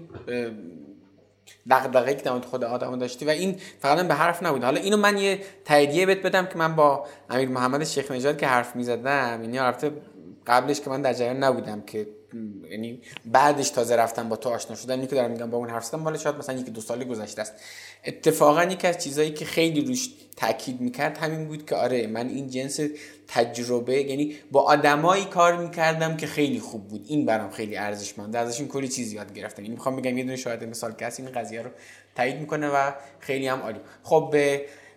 دغدغه‌ای 1.70 2.16
که 2.16 2.22
در 2.22 2.40
خود 2.40 2.64
آدم 2.64 2.98
داشتی. 2.98 3.24
و 3.24 3.30
این 3.30 3.56
فقط 3.80 4.08
به 4.08 4.14
حرف 4.14 4.42
نبود. 4.42 4.64
حالا 4.64 4.80
اینو 4.80 4.96
من 4.96 5.18
یه 5.18 5.40
تاییدیه 5.64 6.06
بهت 6.06 6.22
بدم 6.22 6.46
که 6.46 6.58
من 6.58 6.76
با 6.76 7.06
امیر 7.30 7.48
محمد 7.48 7.84
شیخ 7.84 8.10
نژاد 8.10 8.38
که 8.38 8.46
حرف 8.46 8.76
می‌زدم 8.76 9.38
یعنی 9.42 9.58
البته 9.58 9.92
قبلش 10.46 10.80
که 10.80 10.90
من 10.90 11.02
در 11.02 11.12
جریان 11.12 11.44
نبودم 11.44 11.80
که 11.80 12.06
یعنی 12.70 13.00
بعدش 13.24 13.70
تازه 13.70 13.96
رفتم 13.96 14.28
با 14.28 14.36
تو 14.36 14.48
آشنا 14.48 14.76
شدن. 14.76 14.94
اینی 14.94 15.06
که 15.06 15.14
دارم 15.14 15.30
میگم 15.30 15.50
با 15.50 15.58
اون 15.58 15.70
حرف 15.70 15.84
زدم 15.84 16.04
بالا 16.04 16.18
شاید 16.18 16.36
مثلا 16.36 16.58
یکی 16.58 16.70
دو 16.70 16.80
سالی 16.80 17.04
گذشته 17.04 17.42
است. 17.42 17.52
اتفاقا 18.04 18.64
یکی 18.64 18.86
از 18.86 18.98
چیزایی 18.98 19.30
که 19.30 19.44
خیلی 19.44 19.80
روش 19.80 20.08
تاکید 20.36 20.80
می‌کرد 20.80 21.18
همین 21.18 21.48
بود 21.48 21.66
که 21.66 21.74
آره 21.74 22.06
من 22.06 22.28
این 22.28 22.50
جنس 22.50 22.80
تجربه 23.28 24.02
یعنی 24.02 24.36
با 24.52 24.62
آدمایی 24.62 25.24
کار 25.24 25.56
می‌کردم 25.56 26.16
که 26.16 26.26
خیلی 26.26 26.60
خوب 26.60 26.88
بود. 26.88 27.04
این 27.08 27.26
برام 27.26 27.50
خیلی 27.50 27.76
ارزشمند. 27.76 28.36
ازشون 28.36 28.68
کلی 28.68 28.88
چیز 28.88 29.12
یاد 29.12 29.34
گرفتم 29.34 29.62
یعنی 29.62 29.74
می‌خوام 29.74 29.96
بگم 29.96 30.18
یه 30.18 30.24
دونه 30.24 30.36
شاید 30.36 30.64
مثال 30.64 30.92
کسی 30.92 31.22
این 31.22 31.32
قضیه 31.32 31.62
رو 31.62 31.70
تایید 32.16 32.40
می‌کنه 32.40 32.68
و 32.68 32.92
خیلی 33.20 33.48
هم 33.48 33.60
عالی. 33.60 33.80
خب 34.02 34.34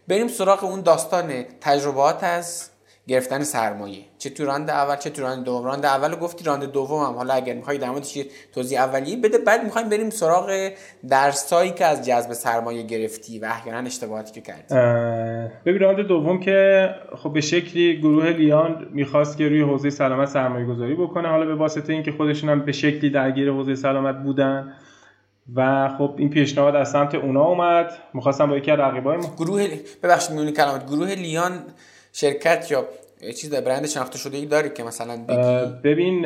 بریم 0.08 0.28
سراغ 0.28 0.64
اون 0.64 0.82
داستان 0.82 1.44
تجربات 1.62 2.24
از 2.24 2.70
گرفتن 3.10 3.44
سرمایه. 3.44 4.06
چه 4.18 4.30
تو 4.30 4.46
round 4.46 4.70
اول 4.70 4.96
چه 4.96 5.10
تو 5.10 5.22
round 5.22 5.44
دوم. 5.44 5.66
round 5.66 5.86
اول 5.86 6.16
گفتی 6.16 6.44
round 6.44 6.72
دوم 6.72 7.06
هم. 7.06 7.14
حالا 7.14 7.34
اگر 7.34 7.54
می‌خوای 7.54 7.78
در 7.78 7.90
موردش 7.90 8.18
توضیح 8.54 8.82
اولیه 8.82 9.18
بده 9.18 9.38
بعد 9.38 9.64
می‌خوایم 9.64 9.90
بریم 9.90 10.10
سراغ 10.10 10.70
درسایی 11.10 11.72
که 11.72 11.86
از 11.86 12.06
جذب 12.06 12.34
سرمایه 12.34 12.84
گرفتی 12.84 13.40
و 13.40 13.46
احیانا 13.46 13.88
اشتباهاتی 13.88 14.32
که 14.32 14.42
کردی. 14.42 14.76
ببین 15.66 15.80
راند 15.80 16.00
دوم 16.00 16.40
که 16.40 16.90
خب 17.18 17.34
به 17.34 17.42
شکلی 17.42 18.00
گروه 18.00 18.26
لیان 18.26 18.88
می‌خواست 18.92 19.38
که 19.38 19.50
روی 19.50 19.62
حوزه 19.62 19.90
سلامت 19.90 20.28
سرمایه 20.28 20.66
گذاری 20.66 20.96
بکنه. 20.96 21.28
حالا 21.28 21.46
به 21.46 21.56
واسطه 21.56 21.94
اینکه 21.94 22.12
خودشون 22.12 22.50
هم 22.50 22.66
به 22.66 22.72
شکلی 22.72 23.10
درگیر 23.10 23.52
حوزه 23.52 23.76
سلامت 23.76 24.16
بودن 24.24 24.74
و 25.56 25.90
خب 25.98 26.16
این 26.18 26.30
پیشنهاد 26.30 26.76
از 26.76 26.92
سمت 26.92 27.16
اونا 27.16 27.44
اومد. 27.44 27.92
می‌خواستم 28.14 28.50
با 28.50 28.58
یکی 28.58 28.72
از 28.72 28.80
رقیبای 28.80 29.18
گروه 29.38 29.68
ببخشید 30.04 30.32
میونی 30.36 30.52
کلمات. 30.52 30.86
گروه 30.86 31.08
لیان 31.08 31.52
شرکت 32.14 32.72
یا 32.72 32.86
چیز 33.42 33.56
برند 33.56 33.86
شناخته 33.86 34.18
شده 34.18 34.38
ای 34.38 34.46
داری 34.46 34.70
که 34.70 34.84
مثلا 34.84 35.26
بگی؟ 35.30 35.74
ببین 35.84 36.26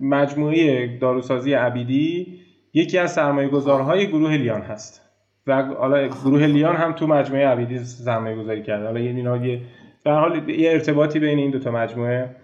مجموعه 0.00 0.98
داروسازی 0.98 1.52
عبیدی 1.52 2.38
یکی 2.74 2.98
از 2.98 3.12
سرمایه 3.12 3.48
گذارهای 3.48 4.06
گروه 4.06 4.36
لیان 4.36 4.62
هست. 4.62 5.08
و 5.46 5.62
حالا 5.62 6.08
گروه 6.08 6.46
لیان 6.46 6.76
هم 6.76 6.92
تو 6.92 7.06
مجموعه 7.06 7.46
عبیدی 7.46 7.78
سرمایه 7.78 8.36
گذاری 8.36 8.62
کرده. 8.62 8.84
حالا 8.84 9.00
یه 9.00 9.10
اینا 9.10 9.36
یه 9.46 9.60
در 10.04 10.20
حال 10.20 10.48
یه 10.48 10.72
ارتباطی 10.72 11.18
بین 11.18 11.38
این 11.38 11.50
دو 11.50 11.58
تا 11.58 11.70
مجموعه 11.70 12.36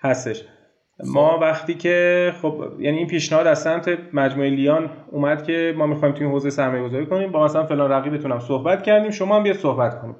هستش. 0.00 0.44
ما 1.04 1.36
خب. 1.36 1.42
وقتی 1.42 1.74
که 1.74 2.32
خب 2.42 2.64
یعنی 2.78 2.98
این 2.98 3.06
پیشنهاد 3.06 3.46
از 3.46 3.62
سمت 3.62 3.98
مجموعه 4.12 4.50
لیان 4.50 4.90
اومد 5.10 5.42
که 5.42 5.74
ما 5.76 5.86
می‌خوایم 5.86 6.14
تو 6.14 6.24
این 6.24 6.32
حوزه 6.32 6.50
سرمایه 6.50 6.84
گذاری 6.84 7.06
کنیم. 7.06 7.32
با 7.32 7.44
مثلا 7.44 7.66
فلان 7.66 7.90
رقیبتون 7.90 8.32
هم 8.32 8.40
صحبت 8.40 8.82
کردیم. 8.82 9.10
شما 9.10 9.36
هم 9.36 9.42
بیا 9.42 9.52
صحبت 9.52 10.00
کنیم 10.00 10.16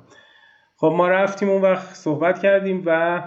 خب 0.83 0.95
ما 0.97 1.09
رفتیم 1.09 1.49
اون 1.49 1.63
وقت 1.63 1.95
صحبت 1.95 2.39
کردیم 2.39 2.83
و 2.87 3.23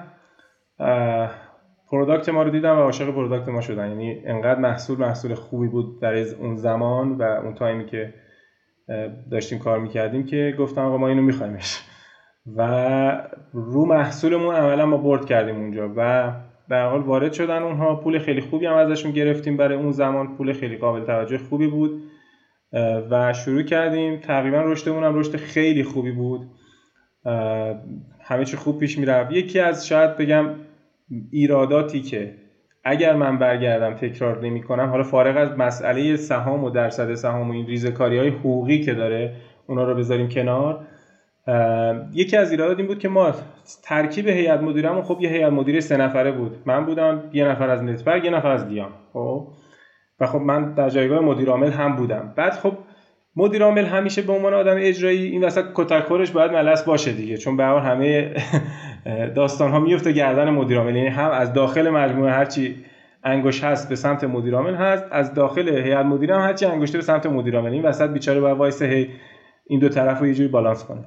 product 1.91 2.29
ما 2.29 2.43
رو 2.43 2.49
دیدم 2.49 2.77
و 2.77 2.81
عاشق 2.81 3.11
product 3.11 3.49
ما 3.49 3.61
شدن. 3.61 3.89
یعنی 3.89 4.21
انقدر 4.25 4.59
محصول 4.59 4.99
محصول 4.99 5.33
خوبی 5.33 5.67
بود 5.67 6.01
در 6.01 6.15
اون 6.15 6.55
زمان 6.55 7.11
و 7.11 7.21
اون 7.23 7.53
تایمی 7.53 7.85
که 7.85 8.13
داشتیم 9.31 9.59
کار 9.59 9.79
می‌کردیم 9.79 10.25
که 10.25 10.55
گفتن 10.59 10.81
آقا 10.81 10.97
ما 10.97 11.07
اینو 11.07 11.21
میخوایمش 11.21 11.81
و 12.55 13.21
رو 13.53 13.85
محصولمون 13.85 14.55
عملا 14.55 14.85
ما 14.85 14.97
برد 14.97 15.25
کردیم 15.25 15.55
اونجا 15.55 15.93
و 15.97 16.31
در 16.69 16.89
حال 16.89 17.01
وارد 17.01 17.33
شدن 17.33 17.63
اونها. 17.63 17.95
پول 17.95 18.19
خیلی 18.19 18.41
خوبی 18.41 18.65
هم 18.65 18.75
ازشون 18.75 19.11
گرفتیم 19.11 19.57
برای 19.57 19.77
اون 19.77 19.91
زمان. 19.91 20.37
پول 20.37 20.53
خیلی 20.53 20.77
قابل 20.77 21.05
توجه 21.05 21.37
خوبی 21.37 21.67
بود. 21.67 22.03
و 23.11 23.33
شروع 23.33 23.63
کردیم. 23.63 24.19
تقریبا 24.19 24.61
رشدمون 24.61 25.03
هم 25.03 25.19
رشد 25.19 25.35
خیلی 25.35 25.83
خوبی 25.83 26.11
بود. 26.11 26.41
همه 28.19 28.45
چی 28.45 28.57
خوب 28.57 28.79
پیش 28.79 28.97
می‌رفت 28.97 29.31
یکی 29.31 29.59
از 29.59 29.87
شاید 29.87 30.17
بگم 30.17 30.49
ایراداتی 31.31 32.01
که 32.01 32.35
اگر 32.83 33.15
من 33.15 33.37
برگردم 33.37 33.93
تکرار 33.93 34.45
نمی 34.45 34.63
کنم 34.63 34.89
حالا 34.89 35.03
فارغ 35.03 35.37
از 35.37 35.57
مسئله 35.57 36.15
سهام 36.15 36.63
و 36.63 36.69
درصد 36.69 37.13
سهام 37.13 37.49
و 37.49 37.53
این 37.53 37.67
ریزکاری 37.67 38.17
های 38.17 38.29
حقوقی 38.29 38.81
که 38.81 38.93
داره 38.93 39.35
اونا 39.67 39.83
رو 39.83 39.95
بذاریم 39.95 40.29
کنار. 40.29 40.87
یکی 42.13 42.37
از 42.37 42.51
ایرادات 42.51 42.77
این 42.77 42.87
بود 42.87 42.99
که 42.99 43.09
ما 43.09 43.33
ترکیب 43.83 44.27
هیئت 44.27 44.61
مدیرمون 44.61 45.01
خب 45.01 45.17
یه 45.21 45.29
هیئت 45.29 45.51
مدیره 45.51 45.79
سه 45.79 45.97
نفره 45.97 46.31
بود. 46.31 46.57
من 46.65 46.85
بودم 46.85 47.23
یه 47.33 47.45
نفر 47.47 47.69
از 47.69 47.83
نتبرگ 47.83 48.25
یه 48.25 48.31
نفر 48.31 48.51
از 48.51 48.67
دیان 48.67 48.89
خب؟ 49.13 49.47
و 50.19 50.27
خب 50.27 50.39
من 50.39 50.73
در 50.73 50.89
جایگاه 50.89 51.19
مدیر 51.19 51.49
عامل 51.49 51.71
هم 51.71 51.95
بودم. 51.95 52.33
بعد 52.35 52.53
خب 52.53 52.73
مدیر 53.35 53.63
عامل 53.63 53.85
همیشه 53.85 54.21
به 54.21 54.33
عنوان 54.33 54.53
آدم 54.53 54.75
اجرایی 54.79 55.25
این 55.25 55.43
وسط 55.43 55.65
کتکخورش 55.73 56.31
باید 56.31 56.51
ملس 56.51 56.83
باشه 56.83 57.11
دیگه 57.11 57.37
چون 57.37 57.57
به 57.57 57.63
همه 57.63 58.33
داستان 59.35 59.71
ها 59.71 59.79
میفته 59.79 60.11
گردن 60.11 60.49
مدیر 60.49 60.77
عامل 60.77 60.95
یعنی 60.95 61.07
هم 61.07 61.31
از 61.31 61.53
داخل 61.53 61.89
مجموعه 61.89 62.31
هرچی 62.31 62.85
انگوش 63.23 63.63
هست 63.63 63.89
به 63.89 63.95
سمت 63.95 64.23
مدیر 64.23 64.55
عامل 64.55 64.75
هست 64.75 65.05
از 65.11 65.33
داخل 65.33 65.69
هیئت 65.69 66.05
مدیره 66.05 66.35
هم 66.35 66.41
هرچی 66.41 66.65
انگشته 66.65 66.97
به 66.97 67.03
سمت 67.03 67.25
مدیر 67.25 67.55
عامل 67.55 67.71
این 67.71 67.83
وسط 67.83 68.09
بیچاره 68.09 68.39
باید 68.39 68.57
وایسه 68.57 68.85
هی 68.85 69.09
این 69.67 69.79
دو 69.79 69.89
طرف 69.89 70.19
رو 70.19 70.27
یه 70.27 70.33
جوری 70.33 70.49
بالانس 70.49 70.83
کنه. 70.83 71.05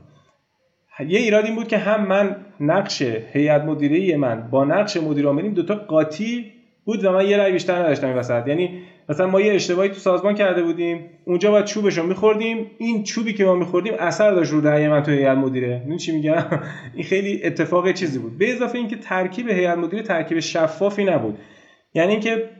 یه 1.07 1.19
ایراد 1.19 1.45
این 1.45 1.55
بود 1.55 1.69
که 1.69 1.79
هم 1.79 2.07
من 2.07 2.37
نقش 2.61 3.03
هیئت 3.33 3.64
مدیره 3.64 4.17
من 4.17 4.49
با 4.51 4.64
نقش 4.64 4.97
مدیر 4.97 5.27
عامل 5.27 5.51
دو 5.51 5.62
تا 5.62 5.75
قاطی 5.75 6.53
بود 6.88 7.05
و 7.05 7.12
من 7.12 7.27
یه 7.27 7.37
رأی 7.37 7.53
بیشتر 7.53 7.79
نداشتم 7.79 8.16
وسط. 8.16 8.46
یعنی 8.46 8.83
مثلا 9.09 9.27
ما 9.27 9.40
یه 9.40 9.55
اشتباهی 9.55 9.88
تو 9.88 9.94
سازمان 9.94 10.35
کرده 10.35 10.62
بودیم 10.62 11.11
اونجا 11.24 11.51
باید 11.51 11.64
چوبشو 11.64 12.03
میخوردیم. 12.03 12.70
این 12.79 13.03
چوبی 13.03 13.33
که 13.33 13.44
ما 13.44 13.55
میخوردیم 13.55 13.94
اثر 13.98 14.31
داشت 14.31 14.53
رو 14.53 14.61
رأی 14.61 14.88
من 14.88 15.03
تو 15.03 15.11
هیئت 15.11 15.37
مدیره. 15.37 15.83
این 15.88 15.96
چی 15.96 16.12
میگم؟ 16.12 16.44
این 16.94 17.05
خیلی 17.05 17.40
اتفاق 17.44 17.92
چیزی 17.92 18.18
بود. 18.18 18.38
به 18.38 18.53
اضافه 18.53 18.79
اینکه 18.79 18.96
ترکیب 18.96 19.48
هیئت 19.48 19.79
مدیره 19.79 20.03
ترکیب 20.03 20.40
شفافی 20.40 21.05
نبود. 21.05 21.38
یعنی 21.94 22.12
اینکه 22.12 22.51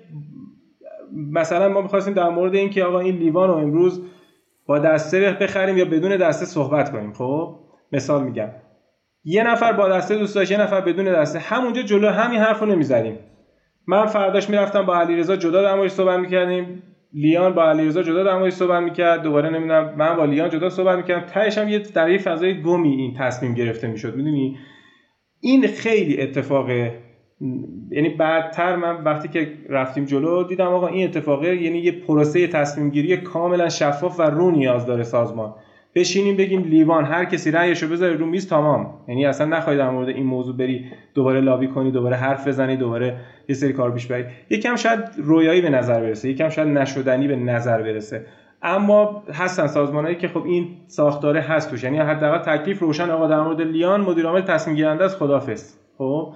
مثلا 1.33 1.69
ما 1.69 1.81
می‌خواستیم 1.81 2.15
در 2.15 2.29
مورد 2.29 2.55
اینکه 2.55 2.85
آقا 2.85 3.01
این 3.01 3.17
لیوان 3.17 3.49
رو 3.49 3.55
امروز 3.55 4.03
با 4.67 4.79
دسته 4.79 5.37
بخریم 5.41 5.79
یا 5.79 5.85
بدون 5.85 6.17
دسته 6.17 6.47
صحبت 6.47 6.93
کنیم. 6.93 7.13
خب 7.13 7.55
مثال 7.93 8.25
میگم. 8.25 8.49
یه 9.25 9.43
نفر 9.43 9.73
با 9.73 9.89
دسته 9.89 10.17
دوست 10.17 10.35
داشت 10.35 10.51
یه 10.51 10.61
نفر 10.61 10.81
بدون 10.81 11.05
دسته. 11.05 11.39
همونجا 11.39 11.83
جلو 11.83 12.09
همین 12.09 12.39
حرفو 12.39 12.67
نمی‌زنیم 12.67 13.19
من 13.89 14.07
فرداش 14.07 14.51
می‌رفتم 14.51 14.83
با 14.83 14.97
علیرضا 14.97 15.37
جدا 15.37 15.63
در 15.63 15.75
موردش 15.75 15.91
صحبت 15.91 16.19
می‌کردیم. 16.19 16.83
لیان 17.15 17.55
با 17.55 17.71
علیرضا 17.71 18.03
جدا 18.03 18.25
در 18.25 18.39
موردش 18.39 18.53
صحبت 18.53 18.83
می‌کرد. 18.83 19.23
دوباره 19.23 19.51
نمی‌دونم 19.51 19.95
من 19.97 20.17
با 20.17 20.25
لیان 20.25 20.51
جدا 20.51 20.71
صحبت 20.71 20.97
می‌کردم. 20.97 21.27
تهش 21.27 21.59
هم 21.59 21.69
یه 21.69 21.79
در 21.79 22.11
یه 22.11 22.19
فضای 22.19 22.63
گمی 22.63 22.89
این 22.89 23.15
تصمیم 23.19 23.55
گرفته 23.55 23.89
می‌شد 23.89 24.17
می‌دونی؟ 24.17 24.57
این 25.41 25.67
خیلی 25.67 26.21
اتفاق 26.21 26.71
یعنی 27.91 28.09
بعدتر 28.19 28.77
من 28.77 29.05
وقتی 29.05 29.29
که 29.29 29.53
رفتیم 29.69 30.05
جلو 30.05 30.45
دیدم 30.45 30.67
آقا 30.67 30.87
این 30.87 31.09
اتفاقه 31.09 31.57
یعنی 31.57 31.79
یه 31.79 31.93
پروسه 31.93 32.47
تصمیم 32.47 32.91
گیری 32.91 33.17
کاملا 33.17 33.69
شفاف 33.69 34.21
و 34.21 34.23
رو 34.23 34.51
نیاز 34.51 34.87
داره 34.87 35.03
سازمان. 35.03 35.55
بشینیم 35.95 36.37
بگیم 36.37 36.63
لیوان 36.63 37.05
هر 37.05 37.25
کسی 37.25 37.51
رأیشو 37.51 37.89
بذاره 37.89 38.17
رو 38.17 38.27
میز 38.27 38.49
تمام. 38.49 39.01
یعنی 39.09 39.27
اصلا 39.27 39.47
نخوای 39.47 39.77
در 39.77 39.91
مورد 39.91 40.09
این 40.09 40.27
موضوع 40.27 40.57
بری 40.57 40.85
دوباره 41.15 41.41
لابی 41.41 41.69
کنی 41.69 41.91
دوباره 41.91 42.17
حرف 42.17 42.49
بزنی 42.49 42.77
دوباره 42.77 43.21
یه 43.49 43.55
سری 43.55 43.73
کار 43.73 43.93
پیش 43.93 44.07
بری 44.07 44.25
یکم 44.51 44.77
شاید 44.77 45.01
رویایی 45.17 45.61
به 45.61 45.71
نظر 45.71 46.01
برسه 46.01 46.29
یکم 46.29 46.49
شاید 46.49 46.69
نشدنی 46.69 47.29
به 47.29 47.37
نظر 47.37 47.83
برسه. 47.83 48.27
اما 48.63 49.25
هستن 49.33 49.67
سازمانهایی 49.67 50.17
که 50.17 50.29
خب 50.29 50.45
این 50.45 50.69
ساختاره 50.87 51.41
هست 51.41 51.71
توش. 51.71 51.85
یعنی 51.85 51.99
حداقل 51.99 52.57
تکلیف 52.57 52.79
روشن 52.79 53.11
آقا 53.11 53.27
در 53.27 53.41
مورد 53.41 53.61
لیان 53.61 54.01
مدیر 54.01 54.27
عامل 54.27 54.41
تصمیم 54.41 54.77
گیرنده 54.77 55.05
است 55.05 55.17
خدافظ. 55.17 55.75
خب؟ 55.99 56.33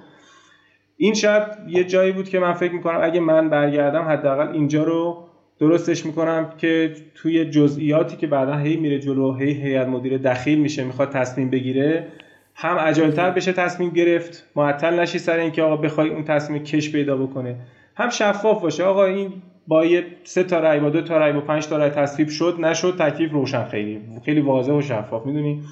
این 0.97 1.15
شاید 1.15 1.43
یه 1.69 1.85
جایی 1.85 2.13
بود 2.13 2.29
که 2.29 2.39
من 2.39 2.53
فکر 2.53 2.73
می‌کنم 2.73 3.01
اگه 3.03 3.21
من 3.21 3.51
برگردم 3.51 4.03
حداقل 4.03 4.49
اینجا 4.49 4.85
رو 4.85 5.25
درستش 5.59 6.07
می‌کنم 6.07 6.53
که 6.59 6.95
توی 7.15 7.45
جزئیاتی 7.45 8.17
که 8.17 8.27
بعدا 8.27 8.57
هی 8.57 8.77
میره 8.77 8.99
جلو 8.99 9.35
هی 9.35 9.53
هیئت 9.53 9.87
مدیره 9.87 10.19
دخیل 10.19 10.59
میشه 10.59 10.85
می‌خواد 10.85 11.11
تصمیم 11.11 11.51
بگیره 11.51 12.07
هم 12.55 12.77
اجالتر 12.81 13.31
بشه 13.31 13.53
تصمیم 13.53 13.91
گرفت. 13.91 14.45
معطل 14.57 15.01
نشی 15.01 15.19
سر 15.19 15.39
اینکه 15.39 15.63
آقا 15.63 15.77
بخوای 15.77 16.09
اون 16.09 16.25
تصمیم 16.25 16.63
کش 16.63 16.93
پیدا 16.93 17.17
بکنه. 17.17 17.57
هم 17.95 18.11
شفاف 18.11 18.63
باشه. 18.63 18.85
آقا 18.85 19.05
این 19.05 19.33
با 19.67 19.85
یه 19.85 20.07
سه 20.25 20.45
تا 20.45 20.61
رای 20.61 20.81
با 20.81 20.91
دو 20.91 21.03
تا 21.03 21.19
رای 21.19 21.33
با 21.33 21.41
پنج 21.41 21.67
تا 21.67 21.77
رای 21.77 21.91
تصویب 21.91 22.29
شد 22.29 22.57
نشد 22.61 22.97
تکلیف 22.99 23.33
روشن 23.33 23.65
خیلی 23.65 24.01
خیلی 24.25 24.41
واضح 24.41 24.73
و 24.73 24.83
شفاف 24.83 25.27
می‌دونی؟ 25.27 25.63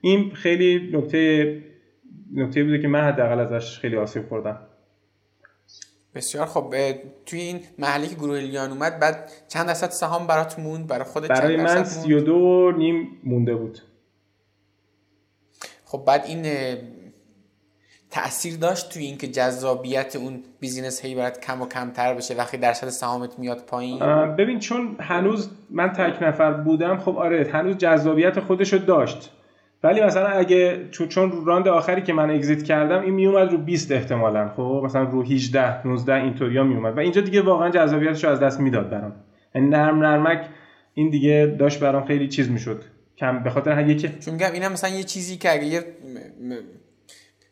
این 0.00 0.30
خیلی 0.34 0.90
نکته 0.96 1.56
نکته 2.34 2.64
بوده 2.64 2.78
که 2.78 2.88
من 2.88 3.00
حداقل 3.00 3.40
ازش 3.40 3.78
خیلی 3.78 3.96
آسیب 3.96 4.28
خوردم. 4.28 4.58
بسیار 6.14 6.46
خب 6.46 6.74
توی 7.26 7.40
این 7.40 7.60
محلی 7.78 8.08
که 8.08 8.14
گروه 8.14 8.38
لیان 8.38 8.70
اومد 8.70 9.00
بعد 9.00 9.32
چند 9.48 9.66
درصد 9.66 9.90
سهام 9.90 10.26
برات 10.26 10.58
موند؟ 10.58 10.86
برای 10.86 11.04
خودت 11.04 11.28
برای 11.28 11.56
من 11.56 11.84
32 11.84 12.72
نیم 12.78 13.08
مونده 13.24 13.54
بود. 13.54 13.78
خب 15.90 16.04
بعد 16.06 16.24
این 16.26 16.46
تاثیر 18.10 18.56
داشت 18.56 18.92
توی 18.92 19.04
اینکه 19.04 19.28
جذابیت 19.28 20.16
اون 20.16 20.42
business 20.60 21.04
هی 21.04 21.14
برات 21.14 21.40
کم 21.40 21.62
و 21.62 21.66
کمتر 21.66 22.14
بشه 22.14 22.34
وقتی 22.34 22.56
درصد 22.56 22.88
سهامت 22.88 23.38
میاد 23.38 23.64
پایین؟ 23.66 23.98
ببین 24.36 24.58
چون 24.58 24.96
هنوز 25.00 25.50
من 25.70 25.88
تک 25.88 26.22
نفر 26.22 26.52
بودم 26.52 26.98
خب 26.98 27.16
آره 27.16 27.50
هنوز 27.52 27.76
جذابیت 27.76 28.40
خودشو 28.40 28.76
داشت. 28.76 29.32
ولی 29.82 30.00
مثلا 30.00 30.26
اگه 30.26 30.88
چون 30.90 31.44
round 31.46 31.68
آخری 31.68 32.02
که 32.02 32.12
من 32.12 32.30
exit 32.30 32.62
کردم 32.62 33.02
این 33.02 33.14
میومد 33.14 33.52
رو 33.52 33.58
20 33.58 33.92
احتمالا. 33.92 34.48
خب 34.48 34.82
مثلا 34.84 35.02
رو 35.02 35.22
18 35.22 35.86
19 35.86 36.14
اینطوریا 36.14 36.64
میومد. 36.64 36.96
و 36.96 37.00
اینجا 37.00 37.20
دیگه 37.20 37.42
واقعا 37.42 37.70
جذابیتش 37.70 38.24
رو 38.24 38.30
از 38.30 38.40
دست 38.40 38.60
می‌داد 38.60 38.90
برام. 38.90 39.12
یعنی 39.54 39.68
نرم 39.68 39.98
نرمک 39.98 40.48
این 40.94 41.10
دیگه 41.10 41.56
داشت 41.58 41.80
برام 41.80 42.04
خیلی 42.04 42.28
چیز 42.28 42.50
می‌شد. 42.50 42.84
کم 43.20 43.42
به 43.42 43.50
خاطر 43.50 43.72
هر 43.72 43.94
که 43.94 44.18
چون 44.18 44.34
میگم 44.34 44.52
اینم 44.52 44.72
مثلا 44.72 44.90
یه 44.90 45.02
چیزی 45.02 45.36
که 45.36 45.52
اگه 45.52 45.64
یه 45.64 45.84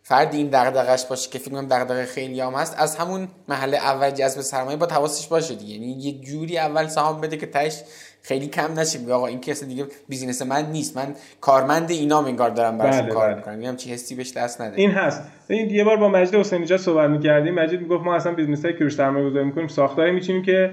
فردی 0.03 0.37
این 0.37 0.49
دغدغش 0.53 1.05
باشه 1.05 1.31
که 1.31 1.39
فکر 1.39 1.51
کنم 1.51 1.67
دغدغه 1.69 2.05
خیلی 2.05 2.41
هم 2.41 2.53
هست 2.53 2.75
از 2.79 2.97
همون 2.97 3.29
محل 3.49 3.75
اول 3.75 4.11
جذب 4.11 4.41
سرمایه 4.41 4.77
با 4.77 4.87
حواسش 4.87 5.27
باشه 5.29 5.55
دیگه. 5.55 5.75
یعنی 5.75 5.87
یه 5.87 6.13
جوری 6.13 6.59
اول 6.59 6.87
سهام 6.87 7.21
بده 7.21 7.37
که 7.37 7.47
تاش 7.47 7.83
خیلی 8.23 8.47
کم 8.47 8.81
نشه. 8.81 9.13
آقا 9.13 9.27
این 9.27 9.41
کسی 9.41 9.67
دیگه 9.67 9.87
business 10.09 10.43
من 10.43 10.71
نیست. 10.71 10.97
من 10.97 11.15
کارمند 11.41 11.91
اینا 11.91 12.25
انگار 12.25 12.51
دارم 12.51 12.79
براش 12.79 13.01
بله 13.01 13.13
کار 13.13 13.27
بله. 13.27 13.37
می‌کنم. 13.37 13.55
میگم 13.55 13.77
چی 13.77 13.93
حسی 13.93 14.15
بهش 14.15 14.33
دست 14.33 14.61
نده. 14.61 14.77
این 14.77 14.91
هست. 14.91 15.23
این 15.49 15.71
یه 15.71 15.85
بار 15.85 15.97
با 15.97 16.09
مجید 16.09 16.35
حسینی 16.35 16.67
جا 16.67 16.79
صحبت 16.79 17.11
می‌کردیم. 17.11 17.55
مجید 17.55 17.81
می‌گفت 17.81 18.05
ما 18.05 18.15
اصلا 18.15 18.33
business 18.33 18.68
ای 18.68 18.73
که 18.73 18.79
روش 18.79 18.95
سرمایه 18.95 19.31
گذاری 19.31 19.45
می‌کنیم 19.45 19.69
ساختاری 19.69 20.11
میچینیم 20.11 20.43
که 20.43 20.71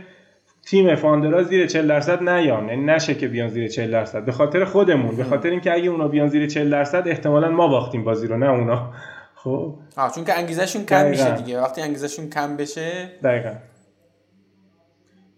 تیم 0.65 0.95
فاندرا 0.95 1.43
زیر 1.43 1.67
40 1.67 1.87
درصد 1.87 2.29
نیان. 2.29 2.69
یعنی 2.69 2.85
نشه 2.85 3.15
که 3.15 3.27
بیان 3.27 3.49
زیر 3.49 3.67
40 3.67 3.91
درصد. 3.91 4.25
به 4.25 4.31
خاطر 4.31 4.65
خودمون 4.65 5.15
به 5.15 5.23
خاطر 5.23 5.49
اینکه 5.49 5.73
اگه 5.73 5.89
اونا 5.89 6.07
بیان 6.07 6.27
زیر 6.27 6.47
40 6.47 6.69
درصد 6.69 7.07
احتمالا 7.07 7.49
ما 7.49 7.67
باختیم 7.67 8.03
بازی 8.03 8.27
رو 8.27 8.37
نه 8.37 8.49
اونا. 8.49 8.93
خب. 9.43 9.75
چون 10.15 10.25
که 10.25 10.37
انگیزشون 10.37 10.85
کم 10.85 11.09
میشه 11.09 11.35
دیگه. 11.35 11.61
وقتی 11.61 11.81
انگیزشون 11.81 12.29
کم 12.29 12.57
بشه 12.57 13.09
دقیقاً. 13.23 13.53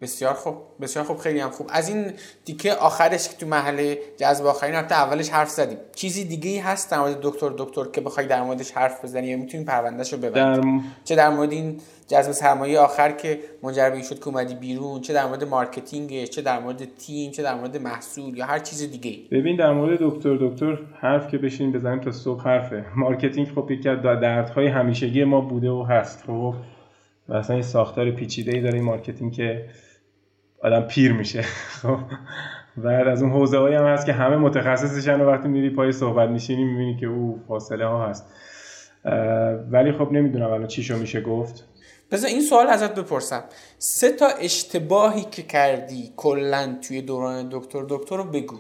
بسیار 0.01 0.33
خوب 0.33 0.55
بسیار 0.81 1.05
خوب 1.05 1.17
خیلی 1.17 1.39
هم 1.39 1.49
خوب. 1.49 1.69
از 1.73 1.89
این 1.89 2.11
دیگه 2.45 2.73
آخرش 2.73 3.29
که 3.29 3.37
تو 3.37 3.47
محله 3.47 3.99
جذب 4.17 4.45
آخرین 4.45 4.75
حتی 4.75 4.95
اولش 4.95 5.29
حرف 5.29 5.49
زدیم. 5.49 5.77
چیزی 5.95 6.23
دیگه 6.25 6.49
ای 6.49 6.59
هست 6.59 6.91
در 6.91 6.99
مورد 6.99 7.19
دکتر 7.21 7.49
دکتر 7.57 7.85
که 7.85 8.01
بخوای 8.01 8.27
در 8.27 8.43
موردش 8.43 8.71
حرف 8.71 9.05
بزنی 9.05 9.27
یا 9.27 9.37
می‌تونی 9.37 9.63
پروندهش 9.63 10.13
رو 10.13 10.19
ببندی؟ 10.19 10.81
چه 11.03 11.15
در 11.15 11.29
مورد 11.29 11.51
این 11.51 11.79
جذب 12.07 12.31
سرمایه 12.31 12.79
آخر 12.79 13.11
که 13.11 13.39
منجر 13.63 13.89
به 13.89 14.01
شد 14.01 14.19
که 14.19 14.27
اومدی 14.27 14.55
بیرون 14.55 15.01
چه 15.01 15.13
در 15.13 15.25
مورد 15.25 15.43
marketing 15.43 16.23
چه 16.23 16.41
در 16.41 16.59
مورد 16.59 16.95
تیم 16.97 17.31
چه 17.31 17.43
در 17.43 17.55
مورد 17.55 17.77
محصول 17.77 18.37
یا 18.37 18.45
هر 18.45 18.59
چیز 18.59 18.91
دیگه 18.91 19.17
ببین 19.31 19.55
در 19.55 19.71
مورد 19.73 19.99
دکتر 20.01 20.37
دکتر 20.41 20.77
حرف 21.01 21.27
که 21.27 21.37
بشین 21.37 21.71
بزنیم 21.71 21.99
تا 21.99 22.11
صبح 22.11 22.43
حرفه. 22.43 22.85
marketing 22.95 23.47
خب 23.47 23.71
یکی 23.71 23.89
از 23.89 24.01
دردهای 24.01 24.67
همیشگی 24.67 25.23
ما 25.23 25.41
بوده 25.41 25.69
و 25.69 25.83
هست. 25.89 26.23
خب 26.27 26.55
مثلا 27.29 27.55
این 27.55 27.63
ساختار 27.63 28.11
پیچیده 28.11 28.51
ای 28.51 28.61
داره 28.61 28.75
این 28.75 28.83
marketing 28.83 29.33
که 29.33 29.65
آدم 30.65 30.81
پیر 30.81 31.13
میشه. 31.13 31.41
خب 31.81 31.97
بعد 32.77 33.07
از 33.07 33.21
اون 33.21 33.31
حوزه 33.31 33.57
هایی 33.57 33.75
هم 33.75 33.85
هست 33.85 34.05
که 34.05 34.13
همه 34.13 34.37
متخصصشن 34.37 35.21
و 35.21 35.25
وقتی 35.25 35.47
میری 35.47 35.69
پای 35.69 35.91
صحبت 35.91 36.29
میشینی 36.29 36.63
می‌بینی 36.63 36.97
که 36.97 37.05
اوه 37.05 37.43
فاصله 37.47 37.85
ها 37.85 38.07
هست. 38.07 38.25
ولی 39.71 39.91
خب 39.91 40.11
نمی‌دونم 40.11 40.49
الان 40.49 40.67
چی 40.67 40.83
شو 40.83 40.97
میشه 40.97 41.21
گفت. 41.21 41.67
بذار 42.11 42.29
این 42.29 42.41
سوال 42.41 42.67
ازت 42.67 42.95
بپرسم. 42.95 43.43
سه 43.77 44.11
تا 44.11 44.27
اشتباهی 44.27 45.21
که 45.31 45.41
کردی 45.41 46.13
کلا 46.15 46.77
توی 46.87 47.01
دوران 47.01 47.49
دکتر 47.51 47.85
دکتر 47.89 48.17
رو 48.17 48.23
بگو. 48.23 48.57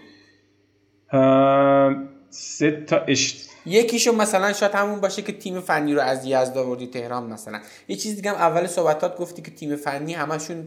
سه 2.29 2.71
تا 2.71 2.97
اشت... 2.97 3.44
یکیشو 3.65 4.15
مثلا 4.15 4.53
شاید 4.53 4.71
همون 4.71 4.99
باشه 4.99 5.21
که 5.21 5.31
تیم 5.31 5.59
فنی 5.59 5.93
رو 5.93 6.01
از 6.01 6.25
یزد 6.25 6.57
آوردی 6.57 6.87
تهران 6.87 7.33
مثلا. 7.33 7.59
یه 7.87 7.95
چیز 7.95 8.15
دیگه 8.15 8.29
هم 8.29 8.35
اول 8.35 8.67
صحبتات 8.67 9.17
گفتی 9.17 9.41
که 9.41 9.51
تیم 9.51 9.75
فنی 9.75 10.13
همشون 10.13 10.65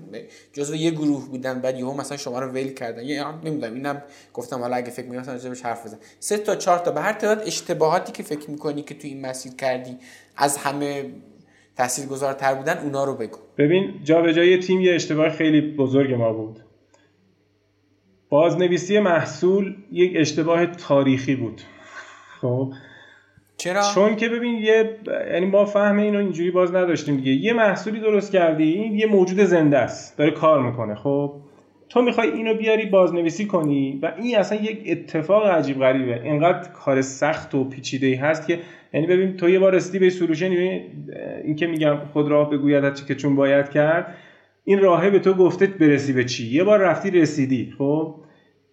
جزو 0.52 0.74
یه 0.74 0.90
گروه 0.90 1.28
بودن 1.28 1.60
بعد 1.60 1.78
یهو 1.78 1.94
مثلا 1.94 2.16
شما 2.16 2.40
رو 2.40 2.48
ول 2.48 2.68
کردن. 2.68 3.04
یا 3.04 3.40
نمی‌دونم 3.44 3.74
اینم 3.74 4.02
گفتم 4.34 4.60
حالا 4.60 4.76
اگه 4.76 4.90
فکر 4.90 5.06
می‌کنم 5.06 5.32
راجعش 5.32 5.62
حرف 5.62 5.86
بزن 5.86 5.98
سه 6.20 6.38
تا 6.38 6.56
چهار 6.56 6.78
تا 6.78 6.90
به 6.90 7.00
هر 7.00 7.12
تعداد 7.12 7.46
اشتباهاتی 7.46 8.12
که 8.12 8.22
فکر 8.22 8.50
می‌کنی 8.50 8.82
که 8.82 8.94
تو 8.94 9.08
این 9.08 9.26
مسیر 9.26 9.52
کردی 9.52 9.96
از 10.36 10.56
همه 10.56 11.10
تاثیرگذارتر 11.76 12.54
بودن 12.54 12.78
اونا 12.78 13.04
رو 13.04 13.14
بگو. 13.14 13.38
ببین 13.58 14.00
جابجایی 14.04 14.58
تیم 14.58 14.80
یه 14.80 14.94
اشتباه 14.94 15.30
خیلی 15.30 15.60
بزرگ 15.60 16.14
ما 16.14 16.32
بود. 16.32 16.60
بازنویسی 18.28 18.98
محصول 18.98 19.76
یک 19.92 20.12
اشتباه 20.16 20.66
تاریخی 20.66 21.36
بود. 21.36 21.60
خب؟ 22.40 22.72
چرا؟ 23.58 23.82
چون 23.94 24.16
که 24.16 24.28
ببین 24.28 24.54
یه 24.54 24.90
یعنی 25.32 25.46
ما 25.46 25.64
فهم 25.64 25.98
اینو 25.98 26.18
اینجوری 26.18 26.50
باز 26.50 26.74
نداشتیم 26.74 27.16
دیگه. 27.16 27.32
یه 27.32 27.52
محصولی 27.52 28.00
درست 28.00 28.32
کردی 28.32 28.72
این 28.72 28.94
یه 28.94 29.06
موجود 29.06 29.40
زنده 29.40 29.78
است 29.78 30.18
داره 30.18 30.30
کار 30.30 30.62
می‌کنه 30.62 30.94
خب؟ 30.94 31.32
تو 31.88 32.02
می‌خوای 32.02 32.30
اینو 32.30 32.54
بیاری 32.54 32.86
بازنویسی 32.86 33.46
کنی 33.46 33.98
و 34.02 34.12
این 34.16 34.38
اصلا 34.38 34.58
یک 34.58 34.82
اتفاق 34.86 35.46
عجیب 35.46 35.78
غریبه. 35.78 36.22
اینقدر 36.24 36.68
کار 36.70 37.02
سخت 37.02 37.54
و 37.54 37.64
پیچیده 37.64 38.06
ای 38.06 38.14
هست 38.14 38.46
که 38.46 38.58
یعنی 38.92 39.06
ببین 39.06 39.36
تو 39.36 39.48
یه 39.48 39.58
بار 39.58 39.74
رسیدی 39.74 39.98
به 39.98 40.10
solution 40.10 40.50
این 41.44 41.56
که 41.56 41.66
میگم 41.66 41.96
خود 42.12 42.28
راه 42.28 42.50
بگویدت 42.50 43.04
که 43.04 43.14
چون 43.14 43.36
باید 43.36 43.68
کرد 43.68 44.14
این 44.64 44.78
راهه 44.78 45.10
به 45.10 45.18
تو 45.18 45.34
گفته 45.34 45.66
برسی 45.66 46.12
به 46.12 46.24
چی. 46.24 46.46
یه 46.46 46.64
بار 46.64 46.78
رفتی 46.78 47.10
رسیدی 47.10 47.74
خب؟ 47.78 48.14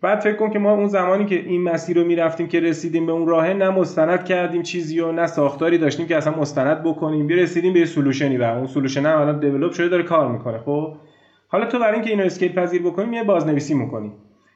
بعد 0.01 0.19
فکر 0.19 0.35
کن 0.35 0.49
که 0.49 0.59
ما 0.59 0.71
اون 0.71 0.87
زمانی 0.87 1.25
که 1.25 1.35
این 1.35 1.63
مسیر 1.63 1.97
رو 1.97 2.03
می‌رفتیم 2.03 2.47
که 2.47 2.59
رسیدیم 2.59 3.05
به 3.05 3.11
اون 3.11 3.27
راهه 3.27 3.53
نه 3.53 3.69
مستند 3.69 4.23
کردیم 4.23 4.61
چیزی 4.61 4.99
و 4.99 5.11
نه 5.11 5.27
ساختاری 5.27 5.77
داشتیم 5.77 6.07
که 6.07 6.17
اصلا 6.17 6.33
مستند 6.37 6.83
بکنیم. 6.83 7.27
رسیدیم 7.27 7.73
به 7.73 7.79
یه 7.79 7.85
solution 7.85 8.32
ی 8.32 8.37
و 8.37 8.43
اون 8.43 8.67
solution 8.67 9.05
هم 9.05 9.21
الان 9.21 9.39
develop 9.39 9.71
شده 9.71 9.87
داره 9.87 10.03
کار 10.03 10.31
می‌کنه. 10.31 10.57
خب؟ 10.57 10.93
حالا 11.47 11.65
تو 11.65 11.79
برای 11.79 11.93
اینکه 11.93 12.09
اینو 12.09 12.23
scale 12.23 12.53
پذیر 12.53 12.81
بکنیم 12.81 13.13
یه 13.13 13.23
بازنویسی 13.23 13.73
می‌کنی. 13.73 14.11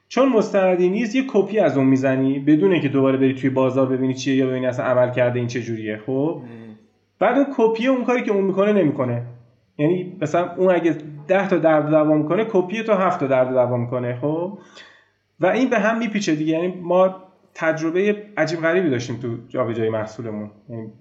چون 0.07 0.29
مستندی 0.29 0.89
نیست 0.89 1.15
یه 1.15 1.23
کپی 1.27 1.59
از 1.59 1.77
اون 1.77 1.87
می‌زنی. 1.87 2.39
بدون 2.39 2.71
اینکه 2.71 2.89
دوباره 2.89 3.17
بری 3.17 3.33
توی 3.33 3.49
بازار 3.49 3.85
ببینی 3.85 4.13
چیه 4.13 4.35
یا 4.35 4.47
ببینی 4.47 4.65
اصلا 4.65 4.85
عمل 4.85 5.11
کرده 5.11 5.39
این 5.39 5.47
چه 5.47 5.61
جوریه. 5.61 5.97
خب؟ 6.05 6.41
بعد 7.19 7.37
اون 7.37 7.47
کپی 7.57 7.87
اون 7.87 8.03
کاری 8.03 8.23
که 8.23 8.31
اون 8.31 8.43
می‌کنه 8.43 8.73
نمی‌کنه. 8.73 9.21
یعنی 9.77 10.17
مثلا 10.21 10.55
اون 10.57 10.75
اگه 10.75 10.95
10 11.27 11.47
تا 11.47 11.57
درد 11.57 11.89
دوا 11.89 12.13
می‌کنه 12.13 12.45
کپی 12.49 12.83
تو 12.83 12.93
7 12.93 13.19
تا 13.19 13.27
درد 13.27 13.49
دوا 13.49 13.77
می‌کنه. 13.77 14.17
خب؟ 14.21 14.57
و 15.39 15.45
این 15.45 15.69
به 15.69 15.79
هم 15.79 15.97
میپیچه 15.97 16.35
دیگه. 16.35 16.53
یعنی 16.53 16.67
ما 16.81 17.15
تجربه 17.53 18.15
عجیب 18.37 18.61
غریبی 18.61 18.89
داشتیم 18.89 19.15
تو 19.15 19.37
جابجایی 19.47 19.89
محصولمون. 19.89 20.51
یعنی 20.69 20.91